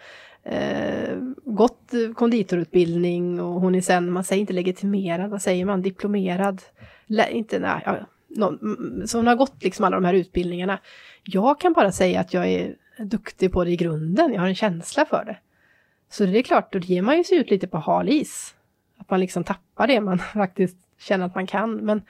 eh, 0.43 1.17
gått 1.45 1.91
konditorutbildning 2.15 3.41
och 3.41 3.61
hon 3.61 3.75
är 3.75 3.81
sen, 3.81 4.11
man 4.11 4.23
säger 4.23 4.41
inte 4.41 4.53
legitimerad, 4.53 5.29
vad 5.29 5.41
säger 5.41 5.65
man, 5.65 5.81
diplomerad? 5.81 6.61
Lä, 7.05 7.31
inte, 7.31 7.59
nej, 7.59 7.81
ja, 7.85 7.97
någon, 8.27 9.03
så 9.07 9.17
hon 9.17 9.27
har 9.27 9.35
gått 9.35 9.63
liksom 9.63 9.85
alla 9.85 9.95
de 9.95 10.05
här 10.05 10.13
utbildningarna. 10.13 10.79
Jag 11.23 11.59
kan 11.59 11.73
bara 11.73 11.91
säga 11.91 12.19
att 12.19 12.33
jag 12.33 12.47
är 12.47 12.75
duktig 12.97 13.51
på 13.51 13.63
det 13.63 13.71
i 13.71 13.75
grunden, 13.75 14.33
jag 14.33 14.41
har 14.41 14.47
en 14.47 14.55
känsla 14.55 15.05
för 15.05 15.25
det. 15.25 15.37
Så 16.09 16.25
det 16.25 16.39
är 16.39 16.43
klart, 16.43 16.73
då 16.73 16.79
ger 16.79 17.01
man 17.01 17.17
ju 17.17 17.23
sig 17.23 17.37
ut 17.37 17.49
lite 17.49 17.67
på 17.67 17.77
hal 17.77 18.09
is. 18.09 18.55
Att 18.97 19.09
man 19.09 19.19
liksom 19.19 19.43
tappar 19.43 19.87
det 19.87 20.01
man 20.01 20.19
faktiskt 20.33 20.77
känner 20.99 21.25
att 21.25 21.35
man 21.35 21.47
kan. 21.47 21.75
Men, 21.75 22.01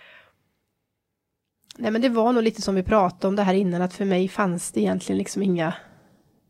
nej, 1.77 1.91
men 1.91 2.01
det 2.01 2.09
var 2.09 2.33
nog 2.33 2.43
lite 2.43 2.61
som 2.61 2.75
vi 2.75 2.83
pratade 2.83 3.27
om 3.27 3.35
det 3.35 3.43
här 3.43 3.53
innan, 3.53 3.81
att 3.81 3.93
för 3.93 4.05
mig 4.05 4.27
fanns 4.27 4.71
det 4.71 4.79
egentligen 4.81 5.17
liksom 5.17 5.43
inga, 5.43 5.73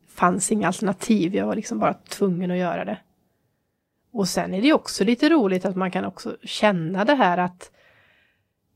fanns 0.08 0.52
inga 0.52 0.66
alternativ. 0.66 1.34
Jag 1.34 1.46
var 1.46 1.56
liksom 1.56 1.78
bara 1.78 1.94
tvungen 1.94 2.50
att 2.50 2.56
göra 2.56 2.84
det. 2.84 2.98
Och 4.12 4.28
sen 4.28 4.54
är 4.54 4.62
det 4.62 4.72
också 4.72 5.04
lite 5.04 5.28
roligt 5.28 5.64
att 5.64 5.76
man 5.76 5.90
kan 5.90 6.04
också 6.04 6.36
känna 6.42 7.04
det 7.04 7.14
här 7.14 7.38
att 7.38 7.70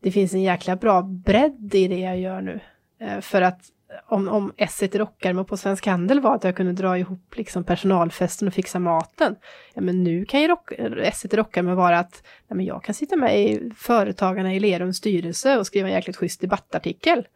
det 0.01 0.12
finns 0.12 0.34
en 0.34 0.42
jäkla 0.42 0.76
bra 0.76 1.03
bredd 1.03 1.74
i 1.74 1.88
det 1.88 1.99
jag 1.99 2.18
gör 2.18 2.40
nu. 2.40 2.61
Eh, 3.01 3.20
för 3.20 3.42
att 3.42 3.61
om, 4.07 4.28
om 4.28 4.53
esset 4.57 4.95
rockar 4.95 5.45
på 5.45 5.57
Svensk 5.57 5.86
Handel 5.86 6.20
var 6.20 6.34
att 6.34 6.45
jag 6.45 6.57
kunde 6.57 6.72
dra 6.72 6.99
ihop 6.99 7.36
liksom 7.36 7.64
personalfesten 7.64 8.49
och 8.49 8.55
fixa 8.55 8.78
maten. 8.78 9.36
Ja, 9.74 9.80
men 9.80 10.05
nu 10.05 10.24
kan 10.24 10.41
ju 10.41 10.49
rock, 10.49 10.72
esset 11.03 11.34
rockar 11.34 11.62
med 11.62 11.76
vara 11.76 11.99
att 11.99 12.22
ja, 12.49 12.55
men 12.55 12.66
jag 12.66 12.84
kan 12.84 12.95
sitta 12.95 13.16
med 13.16 13.41
i 13.41 13.70
Företagarna 13.76 14.55
i 14.55 14.61
Lerums 14.61 14.97
styrelse 14.97 15.59
och 15.59 15.66
skriva 15.66 15.89
en 15.89 15.95
jäkligt 15.95 16.16
schysst 16.16 16.41
debattartikel. 16.41 17.26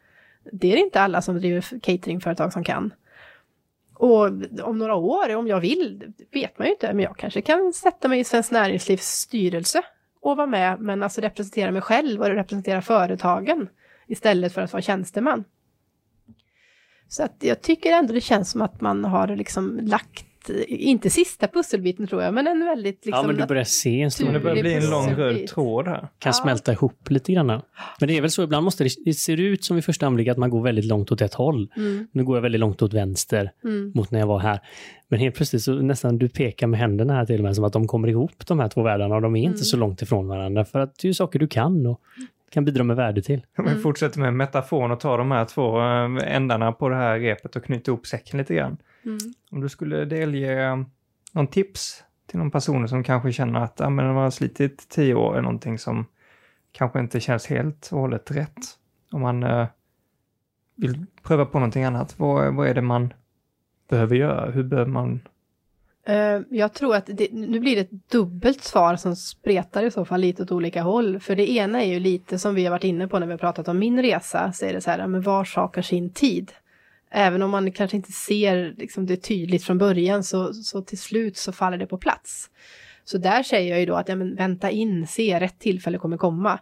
Det 0.53 0.73
är 0.73 0.77
inte 0.77 1.01
alla 1.01 1.23
som 1.23 1.39
driver 1.39 1.81
cateringföretag 1.81 2.53
som 2.53 2.65
kan. 2.65 2.95
Och 3.95 4.25
om 4.63 4.79
några 4.79 4.95
år, 4.95 5.37
om 5.37 5.49
jag 5.49 5.61
vill, 5.61 6.13
vet 6.33 6.59
man 6.59 6.67
ju 6.67 6.73
inte, 6.73 6.93
men 6.93 7.05
jag 7.05 7.17
kanske 7.17 7.41
kan 7.41 7.73
sätta 7.73 8.09
mig 8.09 8.21
i 8.21 8.25
Svenskt 8.25 8.53
Näringslivs 8.53 9.07
styrelse 9.07 9.83
och 10.21 10.37
vara 10.37 10.47
med, 10.47 10.81
men 10.81 11.03
alltså 11.03 11.21
representera 11.21 11.71
mig 11.71 11.83
själv 11.83 12.21
och 12.21 12.27
representera 12.27 12.83
företagen 12.83 13.69
istället 14.07 14.53
för 14.53 14.61
att 14.61 14.73
vara 14.73 14.83
tjänsteman. 14.83 15.45
Så 17.13 17.23
att 17.23 17.37
jag 17.41 17.63
tycker 17.63 17.93
ändå 17.93 18.13
det 18.13 18.21
känns 18.21 18.51
som 18.51 18.63
att 18.63 18.81
man 18.81 19.05
har 19.05 19.37
liksom 19.37 19.81
lagt, 19.83 20.27
inte 20.69 21.11
sista 21.11 21.49
pusselbiten 21.49 22.07
tror 22.07 22.23
jag, 22.23 22.35
men 22.35 22.47
en 22.47 22.65
väldigt 22.65 23.07
liksom... 23.07 23.21
Ja, 23.23 23.27
men 23.27 23.37
du 23.37 23.47
börjar 23.47 23.65
se 23.65 24.01
en 24.03 24.11
stor... 24.11 24.33
Det 24.33 24.41
börjar 24.41 24.63
bli 24.63 24.75
en 24.75 24.91
lång 24.91 25.15
röd 25.15 25.47
tråd 25.47 25.89
här. 25.89 26.01
Kan 26.01 26.09
Ja. 26.25 26.33
smälta 26.33 26.73
ihop 26.73 27.11
lite 27.11 27.33
grann. 27.33 27.47
Men 27.47 27.61
det 28.09 28.17
är 28.17 28.21
väl 28.21 28.31
så, 28.31 28.43
ibland 28.43 28.65
måste 28.65 28.85
det, 28.85 28.91
det 29.05 29.15
ser 29.15 29.41
ut 29.41 29.65
som 29.65 29.77
vid 29.77 29.85
första 29.85 30.07
anblick 30.07 30.29
att 30.29 30.37
man 30.39 30.51
går 30.51 30.63
väldigt 30.63 30.85
långt 30.85 31.13
åt 31.13 31.21
ett 31.21 31.35
håll. 31.35 31.73
Mm, 31.77 32.07
Nu 32.13 32.25
går 32.25 32.37
jag 32.37 32.43
väldigt 32.43 32.61
långt 32.61 32.83
åt 32.83 32.93
vänster 32.93 33.51
mm, 33.65 33.93
mot 33.95 34.11
när 34.11 34.19
jag 34.19 34.27
var 34.27 34.39
här. 34.39 34.61
Men 35.09 35.21
helt 35.21 35.35
plötsligt 35.35 35.63
så 35.63 35.73
nästan 35.75 36.19
du 36.19 36.29
pekar 36.29 36.67
med 36.67 36.81
händerna 36.81 37.15
här 37.15 37.25
till 37.27 37.37
och 37.41 37.45
med 37.45 37.55
som 37.55 37.65
att 37.65 37.73
de 37.73 37.87
kommer 37.87 38.09
ihop 38.09 38.47
de 38.47 38.59
här 38.61 38.69
två 38.69 38.83
världarna 38.83 39.15
och 39.15 39.23
de 39.23 39.37
är 39.37 39.41
inte 39.41 39.49
Mm. 39.49 39.65
så 39.65 39.77
långt 39.77 40.03
ifrån 40.03 40.29
varandra 40.29 40.65
för 40.65 40.79
att 40.79 40.95
det 40.99 41.05
är 41.07 41.09
ju 41.11 41.15
saker 41.15 41.39
du 41.39 41.47
kan 41.49 41.87
och 41.87 42.01
kan 42.53 42.65
bidra 42.65 42.85
med 42.85 42.97
värde 42.97 43.23
till. 43.23 43.47
Om 43.59 43.65
vi 43.65 43.75
fortsätter 43.75 44.21
med 44.21 44.35
metaforen 44.35 44.91
och 44.91 45.01
tar 45.01 45.19
de 45.19 45.31
här 45.31 45.45
två 45.45 45.81
eh, 45.81 46.35
ändarna 46.37 46.73
på 46.73 46.89
det 46.89 46.97
här 46.97 47.19
repet 47.19 47.57
och 47.57 47.65
knyter 47.65 47.93
ihop 47.93 48.07
säcken 48.07 48.39
lite 48.39 48.55
grann. 48.55 48.77
mm. 49.05 49.19
Om 49.51 49.61
du 49.61 49.69
skulle 49.69 50.05
delge 50.05 50.63
eh, 50.63 50.77
någon 51.33 51.47
tips 51.47 52.05
till 52.27 52.39
någon 52.39 52.51
person 52.51 52.89
som 52.89 53.05
kanske 53.05 53.33
känner 53.33 53.61
att 53.61 53.81
ah, 53.81 53.91
men 53.91 54.07
de 54.07 54.17
har 54.17 54.31
slitit 54.31 54.89
tio 54.89 55.15
år 55.15 55.37
är 55.37 55.43
någonting 55.43 55.79
som 55.79 56.07
kanske 56.73 57.01
inte 57.01 57.21
känns 57.21 57.47
helt 57.47 57.89
och 57.93 58.01
hållet 58.01 58.31
rätt. 58.31 58.59
Om 59.13 59.21
man 59.21 59.43
eh, 59.43 59.67
vill 60.77 61.07
pröva 61.23 61.47
på 61.47 61.59
någonting 61.59 61.85
annat, 61.85 62.19
vad, 62.19 62.55
vad 62.55 62.69
är 62.69 62.75
det 62.75 62.83
man 62.83 63.13
behöver 63.89 64.17
göra? 64.17 64.51
Hur 64.51 64.63
behöver 64.63 64.91
man... 64.91 65.21
Eh, 66.07 66.41
Jag 66.51 66.73
tror 66.73 66.97
att 66.97 67.07
det, 67.07 67.29
nu 67.33 67.61
blir 67.61 67.75
det 67.77 67.81
ett 67.83 68.11
dubbelt 68.11 68.65
svar 68.65 68.97
som 68.97 69.17
spretar 69.17 69.83
i 69.85 69.91
så 69.91 70.05
fall 70.05 70.21
lite 70.21 70.43
åt 70.43 70.53
olika 70.53 70.83
håll. 70.83 71.21
För 71.21 71.37
det 71.37 71.51
ena 71.51 71.83
är 71.83 71.87
ju 71.93 72.01
lite 72.01 72.39
som 72.39 72.55
vi 72.55 72.65
har 72.65 72.71
varit 72.71 72.85
inne 72.85 73.09
på 73.09 73.19
när 73.19 73.27
vi 73.27 73.33
har 73.33 73.39
pratat 73.39 73.69
om 73.69 73.79
min 73.79 74.03
resa, 74.03 74.53
så 74.53 74.65
är 74.67 74.73
det 74.73 74.81
så 74.81 74.91
här, 74.91 75.07
men 75.07 75.23
var 75.23 75.45
sak 75.45 75.75
har 75.77 75.83
sin 75.83 76.11
tid. 76.13 76.53
Även 77.11 77.43
om 77.43 77.51
man 77.51 77.73
kanske 77.73 77.97
inte 77.97 78.13
ser 78.13 78.75
liksom, 78.79 79.07
det 79.07 79.17
tydligt 79.17 79.65
från 79.65 79.79
början 79.79 80.25
så, 80.25 80.55
så 80.55 80.83
till 80.83 80.99
slut 80.99 81.37
så 81.37 81.53
faller 81.53 81.79
det 81.79 81.87
på 81.87 81.99
plats. 81.99 82.51
Så 83.05 83.19
där 83.19 83.43
säger 83.43 83.71
jag 83.71 83.81
ju 83.81 83.87
då 83.87 83.95
att 83.95 84.09
ja, 84.09 84.17
men 84.17 84.35
vänta 84.35 84.71
in, 84.71 85.07
se, 85.07 85.41
rätt 85.41 85.59
tillfälle 85.59 85.99
kommer 85.99 86.17
komma. 86.17 86.59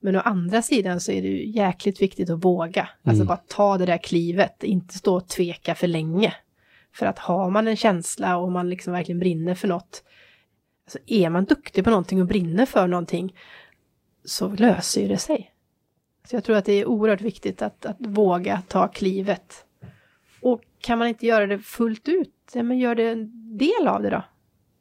Men 0.00 0.16
å 0.16 0.20
andra 0.20 0.62
sidan 0.62 1.00
så 1.00 1.12
är 1.12 1.22
det 1.22 1.28
ju 1.28 1.46
jäkligt 1.50 2.02
viktigt 2.02 2.30
att 2.30 2.44
våga. 2.44 2.88
Alltså 3.02 3.22
Mm. 3.22 3.26
bara 3.26 3.36
ta 3.48 3.78
det 3.78 3.86
där 3.86 3.98
klivet, 3.98 4.62
inte 4.64 4.98
stå 4.98 5.16
och 5.16 5.28
tveka 5.28 5.74
för 5.74 5.86
länge. 5.86 6.34
För 6.94 7.06
att 7.06 7.18
har 7.18 7.50
man 7.50 7.68
en 7.68 7.76
känsla 7.76 8.36
och 8.36 8.52
man 8.52 8.70
liksom 8.70 8.92
verkligen 8.92 9.18
brinner 9.18 9.54
för 9.54 9.68
något, 9.68 10.04
alltså 10.84 10.98
är 11.06 11.30
man 11.30 11.44
duktig 11.44 11.84
på 11.84 11.90
någonting 11.90 12.20
och 12.20 12.26
brinner 12.26 12.66
för 12.66 12.86
någonting, 12.86 13.36
så 14.24 14.48
löser 14.48 15.00
ju 15.00 15.08
det 15.08 15.18
sig. 15.18 15.54
Så 16.28 16.36
jag 16.36 16.44
tror 16.44 16.56
att 16.56 16.64
det 16.64 16.72
är 16.72 16.86
oerhört 16.86 17.20
viktigt 17.20 17.62
att, 17.62 17.86
att 17.86 17.96
våga 17.98 18.62
ta 18.68 18.88
klivet. 18.88 19.64
Och 20.40 20.62
kan 20.80 20.98
man 20.98 21.08
inte 21.08 21.26
göra 21.26 21.46
det 21.46 21.58
fullt 21.58 22.08
ut, 22.08 22.50
ja, 22.52 22.62
men 22.62 22.78
gör 22.78 22.94
det 22.94 23.10
en 23.10 23.58
del 23.58 23.88
av 23.88 24.02
det 24.02 24.10
då. 24.10 24.22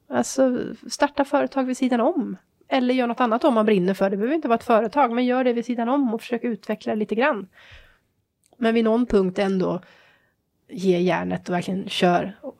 Alltså 0.09 0.59
starta 0.89 1.25
företag 1.25 1.63
vid 1.63 1.77
sidan 1.77 2.01
om. 2.01 2.37
Eller 2.67 2.93
gör 2.93 3.07
något 3.07 3.19
annat 3.19 3.43
om 3.43 3.53
man 3.53 3.65
brinner 3.65 3.93
för 3.93 4.05
det. 4.05 4.09
Det 4.09 4.17
behöver 4.17 4.35
inte 4.35 4.47
vara 4.47 4.59
ett 4.59 4.63
företag, 4.63 5.11
men 5.11 5.25
gör 5.25 5.43
det 5.43 5.53
vid 5.53 5.65
sidan 5.65 5.89
om 5.89 6.13
och 6.13 6.21
försök 6.21 6.43
utveckla 6.43 6.93
det 6.93 6.99
lite 6.99 7.15
grann. 7.15 7.47
Men 8.57 8.73
vid 8.73 8.83
någon 8.83 9.05
punkt 9.05 9.39
ändå 9.39 9.81
ge 10.73 10.99
järnet 10.99 11.49
och 11.49 11.55
verkligen 11.55 11.89
kör. 11.89 12.37
och, 12.41 12.55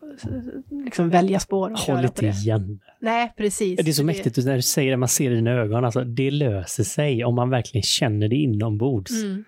Liksom 0.86 1.10
välja 1.10 1.40
spår 1.40 1.72
och 1.72 1.80
Håll 1.80 2.06
inte 2.06 2.22
det. 2.22 2.28
igen. 2.28 2.80
Nej, 3.00 3.34
precis. 3.38 3.80
Det 3.84 3.92
är 3.92 3.94
så 3.94 4.04
mäktigt 4.04 4.46
när 4.46 4.56
du 4.56 4.62
säger 4.62 4.92
det, 4.92 4.98
man 4.98 5.10
ser 5.10 5.30
det 5.30 5.34
i 5.34 5.36
dina 5.36 5.52
ögon. 5.52 5.86
Alltså, 5.86 6.04
det 6.04 6.32
löser 6.32 6.84
sig 6.84 7.24
om 7.26 7.36
man 7.36 7.50
verkligen 7.50 7.84
känner 7.84 8.28
det 8.28 8.36
inombords. 8.36 9.12
Mm. 9.12 9.44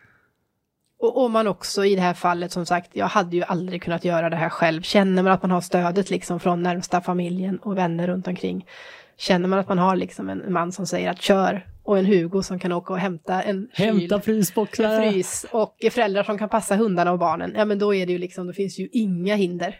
Och 0.99 1.18
om 1.26 1.32
man 1.32 1.47
också 1.47 1.86
i 1.86 1.95
det 1.95 2.01
här 2.01 2.13
fallet, 2.13 2.51
som 2.51 2.66
sagt, 2.66 2.89
jag 2.93 3.05
hade 3.05 3.36
ju 3.36 3.43
aldrig 3.43 3.82
kunnat 3.84 4.05
göra 4.05 4.30
det 4.30 4.36
här 4.36 4.49
själv. 4.49 4.82
Känner 4.82 5.24
man 5.24 5.32
att 5.32 5.41
man 5.41 5.51
har 5.51 5.61
stödet 5.61 6.09
liksom 6.09 6.39
från 6.39 6.63
närmsta 6.63 7.01
familjen 7.01 7.57
och 7.57 7.78
vänner 7.78 8.07
runt 8.07 8.28
omkring. 8.28 8.66
Känner 9.18 9.47
man 9.47 9.59
att 9.59 9.70
man 9.70 9.78
har 9.78 9.95
liksom 9.95 10.30
en 10.30 10.53
man 10.53 10.72
som 10.72 10.88
säger 10.88 11.09
att 11.09 11.22
kör 11.22 11.66
och 11.86 12.00
en 12.00 12.06
Hugo 12.06 12.44
som 12.44 12.60
kan 12.60 12.72
åka 12.72 12.94
och 12.94 13.00
hämta 13.00 13.42
en 13.42 13.68
Hämta 13.74 14.16
en 14.16 14.22
frysboxar! 14.22 15.12
frys 15.12 15.46
och 15.52 15.76
föräldrar 15.92 16.24
som 16.24 16.38
kan 16.38 16.50
passa 16.50 16.76
hundarna 16.76 17.12
och 17.12 17.20
barnen. 17.20 17.54
Ja, 17.56 17.66
men 17.66 17.80
då 17.80 17.94
är 17.96 18.06
det 18.06 18.12
ju 18.12 18.18
liksom, 18.18 18.48
då 18.48 18.54
finns 18.54 18.80
ju 18.80 18.88
inga 18.92 19.36
hinder. 19.36 19.76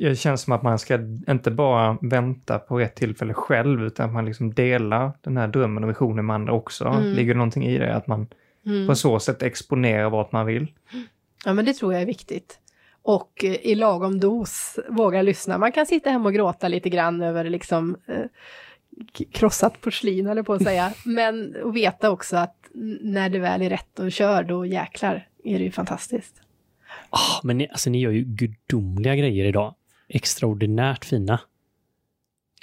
Det 0.00 0.18
känns 0.18 0.42
som 0.42 0.52
att 0.52 0.62
man 0.62 0.78
ska 0.78 0.98
inte 1.28 1.50
bara 1.50 1.98
vänta 2.02 2.58
på 2.58 2.78
rätt 2.78 2.94
tillfälle 2.94 3.34
själv, 3.34 3.82
utan 3.82 4.06
att 4.08 4.12
man 4.14 4.24
liksom 4.24 4.54
delar 4.54 5.12
den 5.20 5.36
här 5.36 5.48
drömmen 5.48 5.84
och 5.84 5.90
visionen 5.90 6.26
med 6.26 6.34
andra 6.34 6.52
också. 6.52 6.84
Mm. 6.84 7.12
Ligger 7.12 7.34
det 7.34 7.38
någonting 7.38 7.66
i 7.66 7.78
det? 7.78 7.94
Att 7.94 8.06
man 8.06 8.26
Mm. 8.66 8.86
på 8.86 8.94
så 8.94 9.20
sätt 9.20 9.42
exponerar 9.42 10.10
vad 10.10 10.32
man 10.32 10.46
vill? 10.46 10.66
Ja, 11.44 11.52
men 11.52 11.64
det 11.64 11.72
tror 11.74 11.92
jag 11.92 12.02
är 12.02 12.06
viktigt. 12.06 12.58
Och 13.02 13.44
eh, 13.44 13.54
i 13.54 13.74
lagom 13.74 14.20
dos 14.20 14.78
våga 14.88 15.22
lyssna. 15.22 15.58
Man 15.58 15.72
kan 15.72 15.86
sitta 15.86 16.10
hemma 16.10 16.28
och 16.28 16.34
gråta 16.34 16.68
lite 16.68 16.88
grann 16.90 17.22
över 17.22 17.44
liksom 17.44 17.96
eh, 18.06 18.14
krossat 19.32 19.80
porslin, 19.80 20.26
eller 20.26 20.42
på 20.42 20.52
att 20.52 20.62
säga. 20.62 20.92
Men 21.04 21.56
och 21.62 21.76
veta 21.76 22.10
också 22.10 22.36
att 22.36 22.56
när 23.00 23.28
det 23.28 23.38
väl 23.38 23.62
är 23.62 23.70
rätt 23.70 23.98
och 23.98 24.12
kör, 24.12 24.42
då 24.42 24.66
jäklar 24.66 25.28
är 25.44 25.58
det 25.58 25.64
ju 25.64 25.70
fantastiskt. 25.70 26.34
Ah, 27.10 27.40
men 27.42 27.58
ni, 27.58 27.68
alltså, 27.68 27.90
ni 27.90 28.00
gör 28.00 28.10
ju 28.10 28.24
gudomliga 28.24 29.16
grejer 29.16 29.44
idag. 29.44 29.74
Extraordinärt 30.08 31.04
fina. 31.04 31.40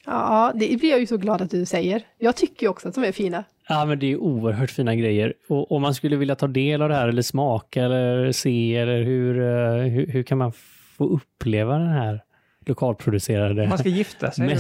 Ja, 0.05 0.51
det 0.55 0.80
blir 0.80 0.89
jag 0.89 0.99
ju 0.99 1.07
så 1.07 1.17
glad 1.17 1.41
att 1.41 1.51
du 1.51 1.65
säger. 1.65 2.01
Jag 2.17 2.36
tycker 2.36 2.63
ju 2.63 2.69
också 2.69 2.89
att 2.89 2.95
de 2.95 3.03
är 3.03 3.11
fina. 3.11 3.43
Ja, 3.69 3.86
men 3.86 3.99
det 3.99 4.11
är 4.11 4.17
oerhört 4.17 4.71
fina 4.71 4.95
grejer. 4.95 5.34
Och 5.47 5.71
om 5.71 5.82
man 5.82 5.93
skulle 5.93 6.15
vilja 6.15 6.36
ta 6.36 6.47
del 6.47 6.82
av 6.82 6.89
det 6.89 6.95
här 6.95 7.07
eller 7.07 7.21
smaka 7.21 7.84
eller 7.84 8.32
se 8.32 8.75
eller 8.75 9.03
hur, 9.03 9.39
eh, 9.41 9.91
hur, 9.91 10.07
hur 10.07 10.23
kan 10.23 10.38
man 10.38 10.51
få 10.97 11.07
uppleva 11.09 11.78
den 11.78 11.88
här 11.88 12.21
lokalproducerade 12.65 13.67
Man 13.67 13.78
ska 13.78 13.89
gifta 13.89 14.32
sig. 14.32 14.47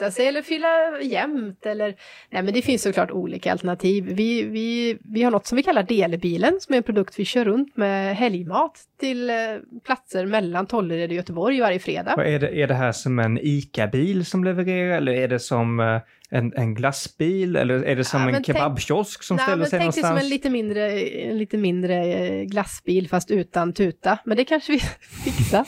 Gifta 0.00 0.10
sig 0.10 0.26
eller 0.26 0.42
fylla 0.42 1.00
jämnt 1.02 1.66
eller... 1.66 1.94
Nej 2.30 2.42
men 2.42 2.54
det 2.54 2.62
finns 2.62 2.82
såklart 2.82 3.10
olika 3.10 3.52
alternativ. 3.52 4.04
Vi, 4.04 4.42
vi, 4.42 4.98
vi 5.04 5.22
har 5.22 5.30
något 5.30 5.46
som 5.46 5.56
vi 5.56 5.62
kallar 5.62 5.82
Delbilen 5.82 6.60
som 6.60 6.72
är 6.72 6.76
en 6.76 6.82
produkt 6.82 7.18
vi 7.18 7.24
kör 7.24 7.44
runt 7.44 7.76
med 7.76 8.16
helgmat 8.16 8.80
till 9.00 9.30
eh, 9.30 9.36
platser 9.84 10.26
mellan 10.26 10.66
Tollered 10.66 11.10
och 11.10 11.16
Göteborg 11.16 11.60
varje 11.60 11.78
fredag. 11.78 12.14
Vad 12.16 12.26
är, 12.26 12.38
det, 12.38 12.62
är 12.62 12.66
det 12.66 12.74
här 12.74 12.92
som 12.92 13.18
en 13.18 13.38
ICA-bil 13.42 14.24
som 14.24 14.44
levererar 14.44 14.96
eller 14.96 15.12
är 15.12 15.28
det 15.28 15.38
som 15.38 15.80
eh, 15.80 16.00
en, 16.30 16.52
en 16.56 16.74
glassbil 16.74 17.56
eller 17.56 17.84
är 17.84 17.96
det 17.96 18.04
som 18.04 18.20
Ja, 18.20 18.36
en 18.36 18.44
kebabkiosk 18.44 19.22
som 19.22 19.36
Nej, 19.36 19.46
ställer 19.46 19.64
sig 19.64 19.70
tänk 19.78 19.94
dig 19.94 20.02
någonstans? 20.02 20.20
som 20.20 20.26
en 20.26 20.28
lite 20.28 20.50
mindre, 20.50 21.00
en 21.00 21.38
lite 21.38 21.56
mindre 21.56 22.04
eh, 22.04 22.42
glassbil 22.44 23.08
fast 23.08 23.30
utan 23.30 23.72
tuta. 23.72 24.18
Men 24.24 24.36
det 24.36 24.44
kanske 24.44 24.72
vi 24.72 24.80
fixar. 25.24 25.66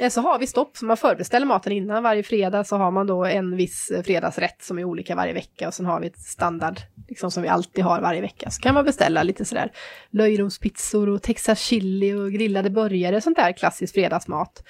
Eh, 0.00 0.08
så 0.08 0.20
har 0.20 0.38
vi 0.38 0.46
stopp, 0.46 0.76
så 0.76 0.84
man 0.84 0.96
förbeställer 0.96 1.46
maten 1.46 1.72
innan. 1.72 2.02
Varje 2.02 2.22
fredag 2.22 2.64
så 2.64 2.76
har 2.76 2.90
man 2.90 3.06
då 3.06 3.24
en 3.24 3.56
viss 3.56 3.90
eh, 3.90 4.02
fredagsrätt 4.02 4.62
som 4.62 4.78
är 4.78 4.84
olika 4.84 5.14
varje 5.14 5.32
vecka 5.32 5.68
och 5.68 5.74
sen 5.74 5.86
har 5.86 6.00
vi 6.00 6.06
ett 6.06 6.18
standard 6.18 6.80
liksom, 7.08 7.30
som 7.30 7.42
vi 7.42 7.48
alltid 7.48 7.84
har 7.84 8.00
varje 8.00 8.20
vecka. 8.20 8.50
Så 8.50 8.62
kan 8.62 8.74
man 8.74 8.84
beställa 8.84 9.22
lite 9.22 9.44
sådär 9.44 9.72
löjromspizzor 10.10 11.08
och 11.08 11.22
texas 11.22 11.60
chili 11.60 12.12
och 12.12 12.32
grillade 12.32 12.70
burgare, 12.70 13.20
sånt 13.20 13.36
där 13.36 13.52
klassisk 13.52 13.94
fredagsmat. 13.94 14.62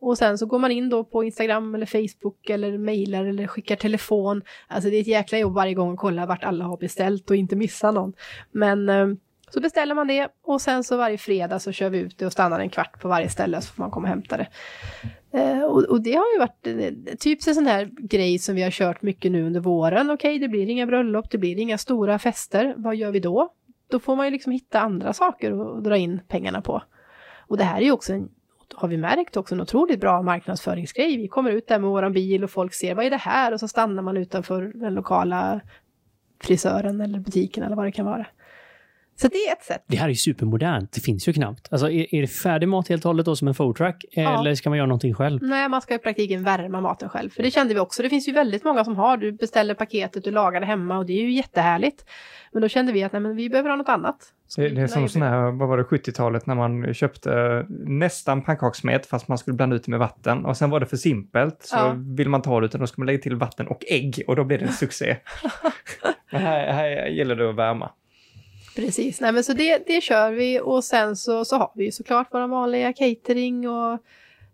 Och 0.00 0.18
sen 0.18 0.38
så 0.38 0.46
går 0.46 0.58
man 0.58 0.70
in 0.70 0.88
då 0.88 1.04
på 1.04 1.24
Instagram 1.24 1.74
eller 1.74 1.86
Facebook 1.86 2.50
eller 2.50 2.78
mejlar 2.78 3.24
eller 3.24 3.46
skickar 3.46 3.76
telefon. 3.76 4.42
Alltså 4.68 4.90
det 4.90 4.96
är 4.96 5.00
ett 5.00 5.06
jäkla 5.06 5.38
jobb 5.38 5.54
varje 5.54 5.74
gång 5.74 5.92
att 5.92 5.98
kolla 5.98 6.26
vart 6.26 6.44
alla 6.44 6.64
har 6.64 6.76
beställt 6.76 7.30
och 7.30 7.36
inte 7.36 7.56
missa 7.56 7.90
någon. 7.90 8.12
Men 8.52 8.88
eh, 8.88 9.06
så 9.52 9.60
beställer 9.60 9.94
man 9.94 10.06
det 10.06 10.28
och 10.42 10.60
sen 10.60 10.84
så 10.84 10.96
varje 10.96 11.18
fredag 11.18 11.58
så 11.58 11.72
kör 11.72 11.90
vi 11.90 11.98
ut 11.98 12.18
det 12.18 12.26
och 12.26 12.32
stannar 12.32 12.60
en 12.60 12.70
kvart 12.70 13.00
på 13.00 13.08
varje 13.08 13.28
ställe 13.28 13.60
så 13.60 13.72
får 13.72 13.82
man 13.82 13.90
komma 13.90 14.04
och 14.04 14.08
hämta 14.08 14.36
det. 14.36 14.46
Eh, 15.32 15.62
och, 15.62 15.82
och 15.82 16.02
det 16.02 16.14
har 16.14 16.32
ju 16.32 16.38
varit 16.38 16.66
eh, 16.66 17.14
typ 17.18 17.46
en 17.46 17.54
sån 17.54 17.66
här 17.66 17.90
grej 17.98 18.38
som 18.38 18.54
vi 18.54 18.62
har 18.62 18.70
kört 18.70 19.02
mycket 19.02 19.32
nu 19.32 19.46
under 19.46 19.60
våren. 19.60 20.10
Okej, 20.10 20.38
det 20.38 20.48
blir 20.48 20.70
inga 20.70 20.86
bröllop, 20.86 21.30
det 21.30 21.38
blir 21.38 21.58
inga 21.58 21.78
stora 21.78 22.18
fester. 22.18 22.74
Vad 22.76 22.96
gör 22.96 23.10
vi 23.10 23.20
då? 23.20 23.52
Då 23.90 23.98
får 23.98 24.16
man 24.16 24.26
ju 24.26 24.30
liksom 24.30 24.52
hitta 24.52 24.80
andra 24.80 25.12
saker 25.12 25.76
att 25.78 25.84
dra 25.84 25.96
in 25.96 26.20
pengarna 26.28 26.62
på. 26.62 26.82
Och 27.46 27.56
det 27.56 27.64
här 27.64 27.80
är 27.80 27.84
ju 27.84 27.92
också 27.92 28.12
en 28.12 28.28
har 28.74 28.88
vi 28.88 28.96
märkt 28.96 29.36
också 29.36 29.54
en 29.54 29.60
otroligt 29.60 30.00
bra 30.00 30.22
marknadsföringsgrej. 30.22 31.16
Vi 31.16 31.28
kommer 31.28 31.50
ut 31.50 31.66
där 31.66 31.78
med 31.78 31.90
våran 31.90 32.12
bil 32.12 32.44
och 32.44 32.50
folk 32.50 32.74
ser 32.74 32.94
vad 32.94 33.04
är 33.04 33.10
det 33.10 33.16
här 33.16 33.52
och 33.52 33.60
så 33.60 33.68
stannar 33.68 34.02
man 34.02 34.16
utanför 34.16 34.72
den 34.74 34.94
lokala 34.94 35.60
frisören 36.40 37.00
eller 37.00 37.18
butiken 37.18 37.64
eller 37.64 37.76
vad 37.76 37.86
det 37.86 37.92
kan 37.92 38.06
vara. 38.06 38.26
Så 39.16 39.28
det 39.28 39.36
är 39.36 39.52
ett 39.52 39.62
sätt. 39.64 39.84
Det 39.86 39.96
här 39.96 40.04
är 40.04 40.08
ju 40.08 40.14
supermodernt. 40.14 40.92
Det 40.92 41.00
finns 41.00 41.28
ju 41.28 41.32
knappt. 41.32 41.68
Alltså, 41.70 41.90
är, 41.90 42.14
är 42.14 42.20
det 42.20 42.26
färdig 42.26 42.68
mat 42.68 42.88
helt 42.88 43.04
och 43.04 43.08
hållet 43.08 43.26
då 43.26 43.36
som 43.36 43.48
en 43.48 43.54
foodtruck? 43.54 44.04
Ja. 44.10 44.40
Eller 44.40 44.54
ska 44.54 44.68
man 44.70 44.76
göra 44.78 44.86
någonting 44.86 45.14
själv? 45.14 45.42
Nej, 45.42 45.68
man 45.68 45.80
ska 45.82 45.94
i 45.94 45.98
praktiken 45.98 46.42
värma 46.44 46.80
maten 46.80 47.08
själv. 47.08 47.30
För 47.30 47.42
det 47.42 47.50
kände 47.50 47.74
vi 47.74 47.80
också. 47.80 48.02
Det 48.02 48.08
finns 48.08 48.28
ju 48.28 48.32
väldigt 48.32 48.64
många 48.64 48.84
som 48.84 48.96
har. 48.96 49.16
Du 49.16 49.32
beställer 49.32 49.74
paketet, 49.74 50.24
du 50.24 50.30
lagar 50.30 50.60
det 50.60 50.66
hemma 50.66 50.98
och 50.98 51.06
det 51.06 51.12
är 51.12 51.22
ju 51.22 51.32
jättehärligt. 51.32 52.04
Men 52.52 52.62
då 52.62 52.68
kände 52.68 52.92
vi 52.92 53.02
att 53.02 53.12
nej, 53.12 53.22
men 53.22 53.36
vi 53.36 53.50
behöver 53.50 53.70
ha 53.70 53.76
något 53.76 53.88
annat. 53.88 54.16
Det, 54.56 54.68
det 54.68 54.80
är 54.82 54.86
som 54.86 55.08
sån 55.08 55.22
här, 55.22 55.50
vad 55.50 55.68
var 55.68 55.76
det, 55.78 55.82
70-talet 55.84 56.46
när 56.46 56.54
man 56.54 56.94
köpte 56.94 57.64
nästan 57.86 58.42
pannkakssmet 58.42 59.06
fast 59.06 59.28
man 59.28 59.38
skulle 59.38 59.54
blanda 59.56 59.76
ut 59.76 59.84
det 59.84 59.90
med 59.90 60.00
vatten 60.00 60.44
och 60.44 60.56
sen 60.56 60.70
var 60.70 60.80
det 60.80 60.86
för 60.86 60.96
simpelt 60.96 61.62
så 61.62 61.76
Ja. 61.76 61.94
vill 62.16 62.28
man 62.28 62.42
ta 62.42 62.60
det 62.60 62.66
utan 62.66 62.80
då 62.80 62.86
ska 62.86 63.00
man 63.00 63.06
lägga 63.06 63.18
till 63.18 63.36
vatten 63.36 63.66
och 63.66 63.82
ägg 63.90 64.22
och 64.26 64.36
då 64.36 64.44
blir 64.44 64.58
det 64.58 64.64
en 64.64 64.72
succé. 64.72 65.16
Men 66.32 66.40
här, 66.42 66.72
här 66.72 67.06
gäller 67.06 67.36
det 67.36 67.50
att 67.50 67.56
värma. 67.56 67.90
Precis, 68.76 69.20
nej 69.20 69.32
men 69.32 69.44
så 69.44 69.52
det, 69.52 69.86
det 69.86 70.00
kör 70.00 70.32
vi 70.32 70.60
och 70.60 70.84
sen 70.84 71.16
så, 71.16 71.44
så 71.44 71.56
har 71.56 71.72
vi 71.74 71.84
ju 71.84 71.92
såklart 71.92 72.28
vår 72.30 72.48
vanliga 72.48 72.92
catering 72.92 73.68
och 73.68 73.98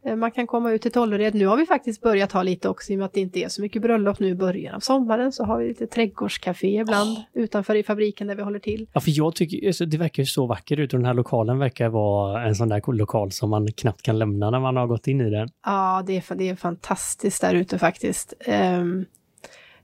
eh, 0.04 0.16
man 0.16 0.30
kan 0.30 0.46
komma 0.46 0.72
ut 0.72 0.82
till 0.82 0.92
Tollered. 0.92 1.34
Nu 1.34 1.46
har 1.46 1.56
vi 1.56 1.66
faktiskt 1.66 2.02
börjat 2.02 2.32
ha 2.32 2.42
lite 2.42 2.68
också 2.68 2.92
i 2.92 2.94
och 2.94 2.98
med 2.98 3.06
att 3.06 3.12
det 3.12 3.20
inte 3.20 3.40
är 3.40 3.48
så 3.48 3.62
mycket 3.62 3.82
bröllop 3.82 4.20
nu 4.20 4.28
i 4.28 4.34
början 4.34 4.74
av 4.74 4.80
sommaren 4.80 5.32
så 5.32 5.44
har 5.44 5.58
vi 5.58 5.68
lite 5.68 5.86
trädgårdscafé 5.86 6.80
ibland 6.80 7.16
utanför 7.34 7.74
i 7.74 7.82
fabriken 7.82 8.26
där 8.26 8.34
vi 8.34 8.42
håller 8.42 8.58
till. 8.58 8.86
Ja, 8.92 9.00
för 9.00 9.10
jag 9.10 9.34
tycker, 9.34 9.66
alltså, 9.66 9.86
det 9.86 9.98
verkar 9.98 10.22
ju 10.22 10.26
så 10.26 10.46
vackert 10.46 10.78
ut 10.78 10.92
och 10.92 10.98
den 10.98 11.06
här 11.06 11.14
lokalen 11.14 11.58
verkar 11.58 11.88
vara 11.88 12.46
en 12.46 12.54
sån 12.54 12.68
där 12.68 12.92
lokal 12.92 13.32
som 13.32 13.50
man 13.50 13.72
knappt 13.72 14.02
kan 14.02 14.18
lämna 14.18 14.50
när 14.50 14.60
man 14.60 14.76
har 14.76 14.86
gått 14.86 15.06
in 15.06 15.20
i 15.20 15.30
den. 15.30 15.48
Ja, 15.66 16.04
det 16.06 16.16
är, 16.16 16.34
det 16.34 16.48
är 16.48 16.56
fantastiskt 16.56 17.40
där 17.40 17.54
ute 17.54 17.78
faktiskt. 17.78 18.34
Um, 18.78 19.06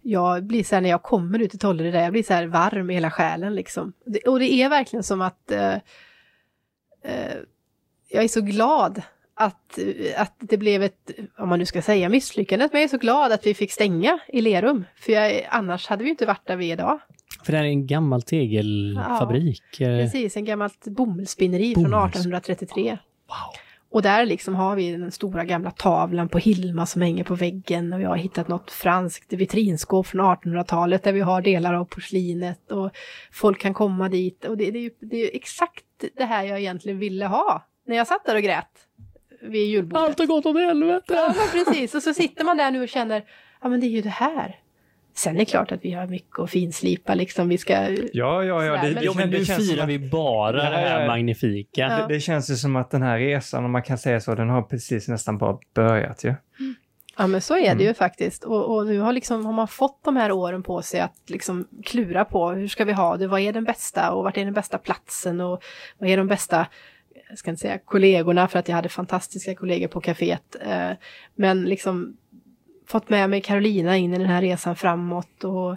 jag 0.05 0.45
blir 0.45 0.65
så 0.65 0.75
här 0.75 0.83
när 0.83 0.89
jag 0.91 1.03
kommer 1.03 1.39
ut 1.39 1.51
till 1.51 1.59
Tollered, 1.59 1.93
där, 1.95 2.03
jag 2.03 2.13
blir 2.13 2.23
så 2.23 2.35
här 2.35 2.47
varm 2.47 2.91
i 2.91 2.95
hela 2.95 3.11
själen 3.11 3.55
liksom. 3.55 3.93
Och 4.27 4.39
det 4.39 4.53
är 4.53 4.69
verkligen 4.69 5.03
som 5.03 5.21
att 5.21 5.51
eh, 5.51 5.75
eh, 7.05 7.37
jag 8.09 8.25
är 8.25 8.29
så 8.29 8.41
glad 8.41 9.03
att, 9.37 9.79
att 10.17 10.35
det 10.39 10.57
blev 10.57 10.83
ett, 10.83 11.11
om 11.39 11.49
man 11.49 11.59
nu 11.59 11.67
ska 11.67 11.83
säga 11.83 12.09
misslyckandet, 12.09 12.73
men 12.73 12.81
jag 12.81 12.85
är 12.89 12.91
så 12.91 12.99
glad 12.99 13.33
att 13.33 13.47
vi 13.47 13.55
fick 13.55 13.73
stänga 13.73 14.19
i 14.29 14.41
Lerum. 14.41 14.85
För 14.97 15.13
jag, 15.13 15.47
annars 15.51 15.87
hade 15.87 16.05
vi 16.05 16.11
inte 16.11 16.27
varit 16.27 16.47
där 16.47 16.57
vi 16.57 16.69
är 16.69 16.73
idag. 16.73 17.01
För 17.45 17.53
det 17.53 17.59
här 17.59 17.65
är 17.65 17.69
en 17.69 17.87
gammal 17.87 18.23
tegelfabrik. 18.23 19.81
Eh, 19.81 19.99
Precis, 19.99 20.37
en 20.37 20.45
gammalt 20.45 20.85
bomullsspinneri 20.85 21.75
från 21.75 21.85
Bomulls- 21.85 22.09
1833. 22.09 22.83
Wow. 23.29 23.64
Och 23.95 24.03
där 24.03 24.26
liksom 24.26 24.55
har 24.55 24.76
vi 24.76 24.97
den 24.97 25.12
stora 25.12 25.45
gamla 25.45 25.70
tavlan 25.70 26.28
på 26.28 26.38
Hilma 26.38 26.86
som 26.86 27.03
hänger 27.03 27.24
på 27.24 27.34
väggen 27.34 27.92
och 27.92 28.01
jag 28.01 28.09
har 28.09 28.16
hittat 28.16 28.49
något 28.49 28.70
franskt 28.70 29.32
vitrinskåp 29.32 30.07
från 30.07 30.20
1800-talet 30.20 31.03
där 31.03 31.12
vi 31.12 31.20
har 31.20 31.42
delar 31.42 31.74
av 31.74 31.84
porslinet 31.84 32.72
och 32.72 32.90
folk 33.32 33.61
kan 33.61 33.74
komma 33.74 34.09
dit 34.09 34.45
och 34.45 34.57
det, 34.57 34.70
det, 34.70 34.78
är, 34.78 34.82
ju, 34.82 34.90
det 35.01 35.16
är 35.16 35.36
exakt 35.36 35.84
det 36.16 36.24
här 36.24 36.45
jag 36.45 36.61
egentligen 36.61 36.99
ville 36.99 37.26
ha 37.26 37.66
när 37.86 37.97
jag 37.97 38.07
satt 38.07 38.24
där 38.24 38.36
och 38.36 38.42
grät 38.42 38.88
vid 39.42 39.66
julbordet. 39.66 40.05
Allt 40.05 40.18
har 40.18 40.26
gått 40.26 40.47
åt 40.47 40.57
helvete! 40.57 41.14
Ja, 41.14 41.34
precis. 41.53 41.95
Och 41.95 42.03
så 42.03 42.14
sitter 42.14 42.45
man 42.45 42.57
där 42.57 42.70
nu 42.70 42.82
och 42.82 42.88
känner, 42.88 43.24
ja 43.62 43.68
men 43.68 43.80
det 43.80 43.86
är 43.86 43.90
ju 43.90 44.03
det 44.03 44.09
här. 44.09 44.61
Sen 45.17 45.35
är 45.35 45.39
det 45.39 45.45
klart 45.45 45.73
att 45.73 45.85
vi 45.85 45.93
har 45.93 46.07
mycket 46.07 46.39
att 46.39 46.51
finslipa 46.51 47.15
liksom. 47.15 47.49
Vi 47.49 47.59
ska... 47.59 47.73
Ja, 48.12 48.45
ja, 48.45 48.65
ja. 48.65 48.73
Det, 48.73 48.83
men- 48.83 48.95
det, 48.95 49.01
Jo, 49.03 49.12
men 49.17 49.31
det 49.31 49.39
nu 49.39 49.45
firar 49.45 49.83
att- 49.83 49.89
vi 49.89 49.99
bara 49.99 50.57
Ja, 50.65 50.71
det 50.71 50.77
här 50.77 50.95
ja, 50.95 51.01
ja. 51.01 51.07
magnifika. 51.07 51.81
Ja. 51.81 52.07
Det, 52.07 52.15
det 52.15 52.21
känns 52.21 52.51
ju 52.51 52.55
som 52.57 52.77
att 52.77 52.91
den 52.91 53.03
här 53.03 53.19
resan, 53.19 53.65
om 53.65 53.71
man 53.73 53.83
kan 53.83 53.99
säga 53.99 54.21
så, 54.21 54.35
den 54.35 54.49
har 54.49 54.62
precis 54.62 55.09
nästan 55.09 55.39
bara 55.39 55.59
börjat 55.75 56.25
ju. 56.25 56.35
Ja 57.17 57.27
men 57.27 57.41
så 57.41 57.55
är 57.55 57.61
det 57.61 57.67
Mm. 57.69 57.85
ju 57.85 57.95
faktiskt. 57.95 58.45
Och, 58.45 58.75
och 58.77 58.87
nu 58.87 58.99
har, 59.01 59.12
liksom, 59.12 59.47
har 59.47 59.53
man 59.53 59.69
fått 59.69 60.05
de 60.05 60.17
här 60.17 60.33
åren 60.33 60.62
på 60.62 60.83
sig 60.83 61.01
att 61.01 61.15
liksom 61.27 61.69
klura 61.85 62.25
på 62.25 62.51
hur 62.51 62.69
ska 62.69 62.85
vi 62.85 62.93
ha 62.93 63.17
det, 63.17 63.27
vad 63.27 63.41
är 63.41 63.53
den 63.53 63.65
bästa 63.65 64.11
och 64.12 64.25
vart 64.25 64.37
är 64.37 64.45
den 64.45 64.55
bästa 64.55 64.79
platsen 64.79 65.41
och 65.41 65.62
vad 65.99 66.11
är 66.11 66.17
de 66.17 66.27
bästa, 66.27 66.67
jag 67.29 67.39
ska 67.39 67.51
inte 67.51 67.61
säga 67.61 67.79
kollegorna 67.79 68.49
för 68.49 68.59
att 68.59 68.69
jag 68.69 68.77
hade 68.77 68.89
fantastiska 68.89 69.55
kollegor 69.55 69.89
på 69.89 70.01
kaféet. 70.01 70.57
Eh, 70.67 70.97
men 71.35 71.62
liksom 71.65 72.17
fått 72.87 73.09
med 73.09 73.30
mig 73.30 73.41
Carolina 73.41 73.97
in 73.97 74.14
i 74.14 74.18
den 74.18 74.26
här 74.26 74.43
resan 74.43 74.76
framåt 74.76 75.45
och 75.45 75.70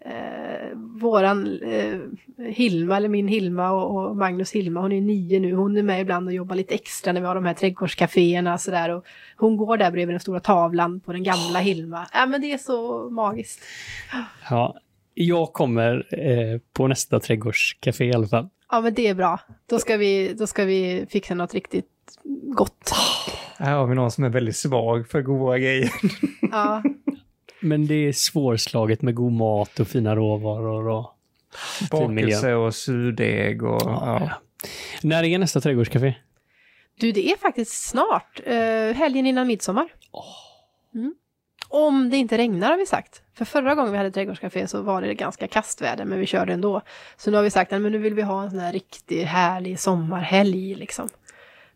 eh, 0.00 0.76
våran 0.76 1.60
eh, 1.62 1.98
Hilma, 2.46 2.96
eller 2.96 3.08
min 3.08 3.28
Hilma 3.28 3.70
och, 3.70 3.96
och 3.96 4.16
Magnus 4.16 4.52
Hilma, 4.52 4.80
hon 4.80 4.92
är 4.92 5.00
nio 5.00 5.40
nu, 5.40 5.54
hon 5.54 5.76
är 5.76 5.82
med 5.82 6.00
ibland 6.00 6.26
och 6.26 6.34
jobbar 6.34 6.56
lite 6.56 6.74
extra 6.74 7.12
när 7.12 7.20
vi 7.20 7.26
har 7.26 7.34
de 7.34 7.44
här 7.44 7.54
trädgårdscaféerna 7.54 8.58
sådär. 8.58 8.90
Och 8.90 9.04
hon 9.36 9.56
går 9.56 9.76
där 9.76 9.90
bredvid 9.90 10.14
den 10.14 10.20
stora 10.20 10.40
tavlan 10.40 11.00
på 11.00 11.12
den 11.12 11.22
gamla 11.22 11.58
Hilma. 11.58 12.06
Ja 12.12 12.26
men 12.26 12.40
det 12.40 12.52
är 12.52 12.58
så 12.58 13.10
magiskt. 13.10 13.60
Ja, 14.50 14.76
jag 15.14 15.52
kommer 15.52 16.06
eh, 16.10 16.60
på 16.72 16.88
nästa 16.88 17.20
trädgårdscafé 17.20 18.04
i 18.04 18.12
alla 18.12 18.26
fall. 18.26 18.48
Ja 18.70 18.80
men 18.80 18.94
det 18.94 19.06
är 19.06 19.14
bra. 19.14 19.40
Då 19.66 19.78
ska 19.78 19.96
vi, 19.96 20.34
då 20.38 20.46
ska 20.46 20.64
vi 20.64 21.06
fixa 21.10 21.34
något 21.34 21.54
riktigt 21.54 21.86
gott. 22.56 22.94
Här 23.58 23.74
har 23.74 23.86
vi 23.86 23.94
någon 23.94 24.10
som 24.10 24.24
är 24.24 24.28
väldigt 24.28 24.56
svag 24.56 25.08
för 25.08 25.22
goda 25.22 25.58
grejer. 25.58 25.90
Ja, 26.50 26.82
Men 27.60 27.86
det 27.86 27.94
är 27.94 28.12
svårslaget 28.12 29.02
med 29.02 29.14
god 29.14 29.32
mat 29.32 29.80
och 29.80 29.88
fina 29.88 30.16
råvaror. 30.16 30.88
Och... 30.88 31.10
Bakelse 31.90 32.54
och 32.54 32.74
surdeg 32.74 33.62
och... 33.62 33.82
Ja. 33.84 34.20
Ja. 34.20 34.30
När 35.02 35.24
är 35.24 35.38
nästa 35.38 35.60
trädgårdscafé? 35.60 36.14
du 36.96 37.12
det 37.12 37.30
är 37.30 37.36
faktiskt 37.36 37.88
snart. 37.88 38.40
Uh, 38.46 38.94
helgen 38.94 39.26
innan 39.26 39.46
midsommar. 39.46 39.88
Mm. 40.94 41.14
Om 41.68 42.10
det 42.10 42.16
inte 42.16 42.38
regnar 42.38 42.70
har 42.70 42.76
vi 42.76 42.86
sagt. 42.86 43.22
För 43.34 43.44
förra 43.44 43.74
gången 43.74 43.92
vi 43.92 43.98
hade 43.98 44.10
trädgårdscafé 44.10 44.66
så 44.66 44.82
var 44.82 45.02
det 45.02 45.14
ganska 45.14 45.48
kastväder 45.48 46.04
men 46.04 46.20
vi 46.20 46.26
körde 46.26 46.52
ändå. 46.52 46.82
Så 47.16 47.30
nu 47.30 47.36
har 47.36 47.44
vi 47.44 47.50
sagt 47.50 47.72
att 47.72 47.80
men 47.80 47.92
nu 47.92 47.98
vill 47.98 48.14
vi 48.14 48.22
ha 48.22 48.42
en 48.42 48.50
sån 48.50 48.58
här 48.58 48.72
riktig 48.72 49.24
härlig 49.24 49.80
sommarhelg 49.80 50.74
liksom. 50.74 51.08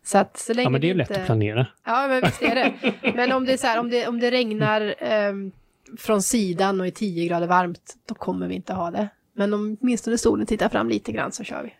Så 0.09 0.17
att 0.17 0.37
så 0.37 0.53
länge 0.53 0.65
Ja, 0.65 0.69
men 0.69 0.81
det 0.81 0.87
är 0.87 0.89
ju 0.89 0.93
lätt 0.93 1.09
inte... 1.09 1.21
att 1.21 1.25
planera. 1.25 1.67
Ja, 1.85 2.07
men 2.07 2.21
visst 2.21 2.41
är 2.41 2.55
det. 2.55 2.73
Men 3.15 3.31
om 3.31 3.45
det 3.45 3.53
är 3.53 3.57
så 3.57 3.67
här, 3.67 3.79
om 3.79 3.89
det, 3.89 4.07
om 4.07 4.19
det 4.19 4.31
regnar 4.31 4.95
ehm, 4.99 5.51
från 5.97 6.21
sidan 6.21 6.81
och 6.81 6.87
är 6.87 6.91
10 6.91 7.27
grader 7.27 7.47
varmt, 7.47 7.95
då 8.07 8.15
kommer 8.15 8.47
vi 8.47 8.55
inte 8.55 8.73
ha 8.73 8.91
det. 8.91 9.09
Men 9.35 9.53
om 9.53 9.77
åtminstone 9.81 10.17
solen 10.17 10.45
tittar 10.45 10.69
fram 10.69 10.89
lite 10.89 11.11
grann 11.11 11.31
så 11.31 11.43
kör 11.43 11.63
vi. 11.63 11.73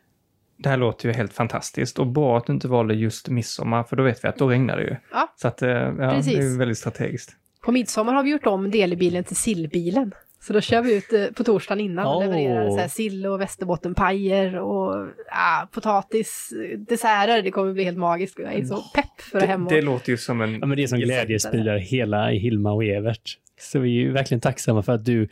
Det 0.57 0.69
här 0.69 0.77
låter 0.77 1.07
ju 1.07 1.13
helt 1.13 1.33
fantastiskt 1.33 1.99
och 1.99 2.07
bra 2.07 2.37
att 2.37 2.45
du 2.45 2.53
inte 2.53 2.67
valde 2.67 2.93
just 2.93 3.29
midsommar 3.29 3.83
för 3.83 3.95
då 3.95 4.03
vet 4.03 4.23
vi 4.23 4.27
att 4.27 4.37
då 4.37 4.49
regnar 4.49 4.77
det 4.77 4.83
ju. 4.83 4.95
Ja. 5.11 5.33
Så 5.35 5.47
att, 5.47 5.61
eh, 5.61 5.69
ja, 5.69 5.91
det 5.91 6.09
Precis. 6.09 6.37
är 6.37 6.41
ju 6.41 6.57
väldigt 6.57 6.77
strategiskt. 6.77 7.35
På 7.61 7.71
midsommar 7.71 8.13
har 8.13 8.23
vi 8.23 8.29
gjort 8.31 8.45
om 8.45 8.71
delbilen 8.71 9.23
till 9.23 9.35
sillbilen. 9.35 10.11
Så 10.41 10.53
då 10.53 10.61
kör 10.61 10.81
vi 10.81 10.97
ut 10.97 11.13
eh, 11.13 11.25
på 11.27 11.43
torsdagen 11.43 11.79
innan 11.85 12.05
och 12.07 12.15
Oh. 12.17 12.23
levererar 12.23 12.69
så 12.69 12.77
här 12.77 12.87
sill 12.87 13.25
och 13.25 13.41
västerbottenpajer 13.41 14.59
och 14.59 15.07
ah, 15.31 15.65
potatis, 15.71 16.53
eh, 16.71 16.79
desserter. 16.79 17.41
Det 17.41 17.51
kommer 17.51 17.73
bli 17.73 17.83
helt 17.83 17.97
magiskt. 17.97 18.39
Jag 18.39 18.53
är 18.53 18.63
så 18.65 18.81
pepp 18.95 19.21
för 19.21 19.37
att 19.37 19.43
hem 19.47 19.63
och... 19.65 19.69
Det, 19.69 19.75
det 19.75 19.81
låter 19.81 20.09
ju 20.11 20.17
som 20.17 20.41
en... 20.41 20.53
Ja, 20.59 20.65
men 20.65 20.77
det 20.77 20.83
är 20.83 20.87
som 20.87 20.99
glädjespridare 20.99 21.79
hela 21.79 22.31
i 22.31 22.37
Hilma 22.37 22.71
och 22.71 22.83
Evert. 22.83 23.37
Så 23.59 23.79
vi 23.79 23.89
är 23.89 24.01
ju 24.01 24.11
verkligen 24.11 24.41
tacksamma 24.41 24.81
för 24.83 24.93
att 24.93 25.05
du 25.05 25.27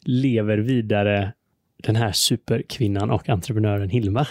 lever 0.00 0.58
vidare 0.58 1.32
den 1.82 1.96
här 1.96 2.12
superkvinnan 2.12 3.10
och 3.10 3.28
entreprenören 3.28 3.88
Hilma. 3.88 4.26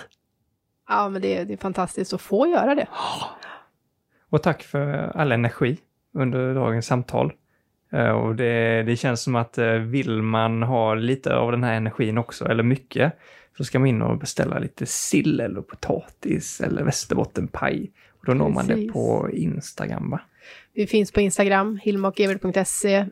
Ja, 0.89 1.09
men 1.09 1.21
det, 1.21 1.37
är- 1.37 1.45
det 1.45 1.53
är 1.53 1.57
fantastiskt 1.57 2.13
att 2.13 2.21
få 2.21 2.47
göra 2.47 2.75
det. 2.75 2.87
Och 4.29 4.43
tack 4.43 4.63
för 4.63 4.87
all 5.17 5.31
energi 5.31 5.77
under 6.13 6.55
dagens 6.55 6.85
samtal. 6.85 7.33
Eh, 7.93 8.09
Och 8.09 8.35
det, 8.35 8.83
det 8.83 8.95
känns 8.95 9.21
som 9.21 9.35
att 9.35 9.57
eh, 9.57 9.73
vill 9.73 10.21
man 10.21 10.63
ha 10.63 10.93
lite 10.95 11.35
av 11.35 11.51
den 11.51 11.63
här 11.63 11.73
energin 11.73 12.17
också, 12.17 12.45
eller 12.45 12.63
mycket, 12.63 13.13
så 13.57 13.63
ska 13.63 13.79
man 13.79 13.87
in 13.87 14.01
och 14.01 14.17
beställa 14.17 14.59
lite 14.59 14.85
sill 14.85 15.39
eller 15.39 15.61
potatis 15.61 16.61
eller 16.61 16.83
västerbottenpaj. 16.83 17.91
Och 18.19 18.25
då 18.25 18.33
når 18.33 18.49
man 18.49 18.67
det 18.67 18.91
på 18.93 19.29
Instagram 19.33 20.09
va? 20.09 20.21
Vi 20.73 20.87
finns 20.87 21.11
på 21.11 21.21
Instagram, 21.21 21.79
hilmaochevert.se. 21.83 23.05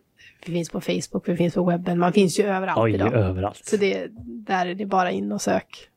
Vi 0.46 0.54
finns 0.54 0.70
på 0.70 0.82
Facebook, 0.82 1.30
vi 1.30 1.38
finns 1.38 1.54
på 1.54 1.64
webben. 1.64 2.00
Man 2.00 2.14
finns 2.14 2.40
ju 2.40 2.44
överallt 2.44 2.80
Oj, 2.80 2.94
idag. 2.94 3.14
överallt. 3.14 3.66
Så 3.66 3.78
det, 3.78 4.08
där 4.26 4.66
är 4.66 4.76
det 4.76 4.86
bara 4.86 5.12
in 5.12 5.32
och 5.32 5.42
sök. 5.42 5.88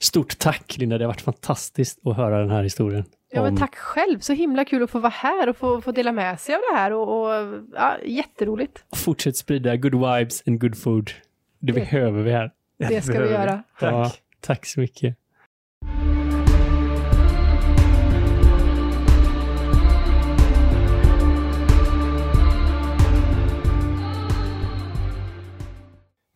Stort 0.00 0.38
tack 0.38 0.76
Linda, 0.78 0.98
det 0.98 1.04
har 1.04 1.08
varit 1.08 1.20
fantastiskt 1.20 2.06
att 2.06 2.16
höra 2.16 2.40
den 2.40 2.50
här 2.50 2.62
historien. 2.62 3.04
Ja, 3.34 3.42
men 3.42 3.56
tack 3.56 3.74
själv. 3.76 4.18
Så 4.18 4.32
himla 4.32 4.64
kul 4.64 4.82
att 4.82 4.90
få 4.90 4.98
vara 4.98 5.12
här 5.16 5.48
och 5.48 5.56
få, 5.56 5.80
få 5.80 5.92
dela 5.92 6.12
med 6.12 6.40
sig 6.40 6.54
av 6.54 6.60
det 6.70 6.76
här. 6.76 6.92
Och, 6.92 7.20
och 7.22 7.54
ja, 7.74 7.96
jätteroligt. 8.04 8.84
Fortsätt 8.96 9.36
sprida 9.36 9.76
good 9.76 9.94
vibes 9.94 10.42
and 10.46 10.60
good 10.60 10.76
food. 10.78 11.10
Det 11.58 11.72
Det- 11.72 11.80
behöver 11.80 12.22
vi 12.22 12.32
här. 12.32 12.50
Det 12.78 13.02
ska 13.04 13.22
vi 13.22 13.30
göra. 13.30 13.62
Tack. 13.80 13.92
Ja, 13.92 14.12
tack 14.40 14.66
så 14.66 14.80
mycket. 14.80 15.16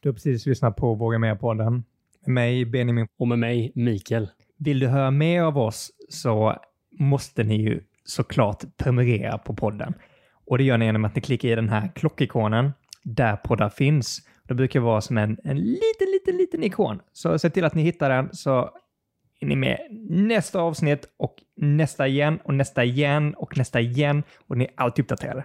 Du 0.01 0.09
har 0.09 0.12
precis 0.14 0.46
lyssnat 0.46 0.76
på 0.76 0.94
Våga 0.94 1.18
Mer-podden. 1.18 1.84
Med 2.26 2.34
mig, 2.34 2.64
Benjamin. 2.64 3.07
Och 3.18 3.28
med 3.28 3.38
mig, 3.38 3.72
Mikael. 3.74 4.28
Vill 4.57 4.78
du 4.80 4.86
höra 4.86 5.11
mer 5.11 5.42
av 5.42 5.59
oss 5.59 5.90
så 6.09 6.57
måste 6.99 7.44
ni 7.44 7.57
ju 7.57 7.80
såklart 8.05 8.64
prenumerera 8.76 9.38
på 9.38 9.55
podden. 9.55 9.94
Och 10.46 10.59
det 10.59 10.64
gör 10.64 10.78
ni 10.78 10.84
genom 10.84 11.05
att 11.05 11.14
ni 11.14 11.20
klickar 11.20 11.49
i 11.49 11.55
den 11.55 11.68
här 11.68 11.92
klockikonen 11.94 12.72
där 13.03 13.36
poddar 13.36 13.68
finns. 13.68 14.18
Det 14.49 14.55
brukar 14.55 14.80
vara 14.80 15.01
som 15.01 15.18
en, 15.18 15.38
en 15.44 15.59
liten, 15.59 16.11
liten, 16.12 16.36
liten 16.36 16.64
ikon. 16.64 17.01
Så 17.12 17.38
se 17.38 17.51
till 17.51 17.64
att 17.64 17.74
ni 17.74 17.82
hittar 17.82 18.11
den 18.11 18.28
så 18.32 18.70
är 19.40 19.46
ni 19.46 19.57
med 19.57 19.78
nästa 20.11 20.61
avsnitt 20.61 21.09
och 21.16 21.34
nästa 21.57 22.07
igen 22.09 22.38
och 22.44 22.55
nästa 22.55 22.84
igen 22.84 23.34
och 23.34 23.59
nästa 23.59 23.80
igen 23.80 24.22
och 24.49 24.59
ni 24.59 24.64
är 24.64 24.70
alltid 24.76 25.05
uppdaterade. 25.05 25.44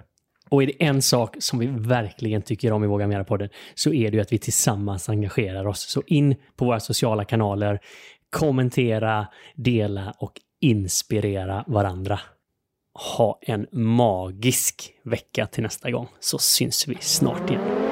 Och 0.49 0.63
är 0.63 0.67
det 0.67 0.83
en 0.83 1.01
sak 1.01 1.35
som 1.39 1.59
vi 1.59 1.67
verkligen 1.67 2.41
tycker 2.41 2.71
om 2.71 2.83
i 2.83 2.87
Våga 2.87 3.07
Mera-podden 3.07 3.49
så 3.75 3.93
är 3.93 4.11
det 4.11 4.17
ju 4.17 4.21
att 4.21 4.33
vi 4.33 4.37
tillsammans 4.37 5.09
engagerar 5.09 5.67
oss. 5.67 5.89
Så 5.89 6.03
in 6.07 6.35
på 6.55 6.65
våra 6.65 6.79
sociala 6.79 7.25
kanaler, 7.25 7.79
kommentera, 8.29 9.27
dela 9.55 10.13
och 10.19 10.31
inspirera 10.63 11.63
varandra. 11.67 12.19
Ha 12.93 13.39
en 13.41 13.67
magisk 13.71 14.93
vecka 15.03 15.47
till 15.47 15.63
nästa 15.63 15.91
gång 15.91 16.07
så 16.19 16.37
syns 16.37 16.87
vi 16.87 16.97
snart 16.99 17.49
igen. 17.49 17.82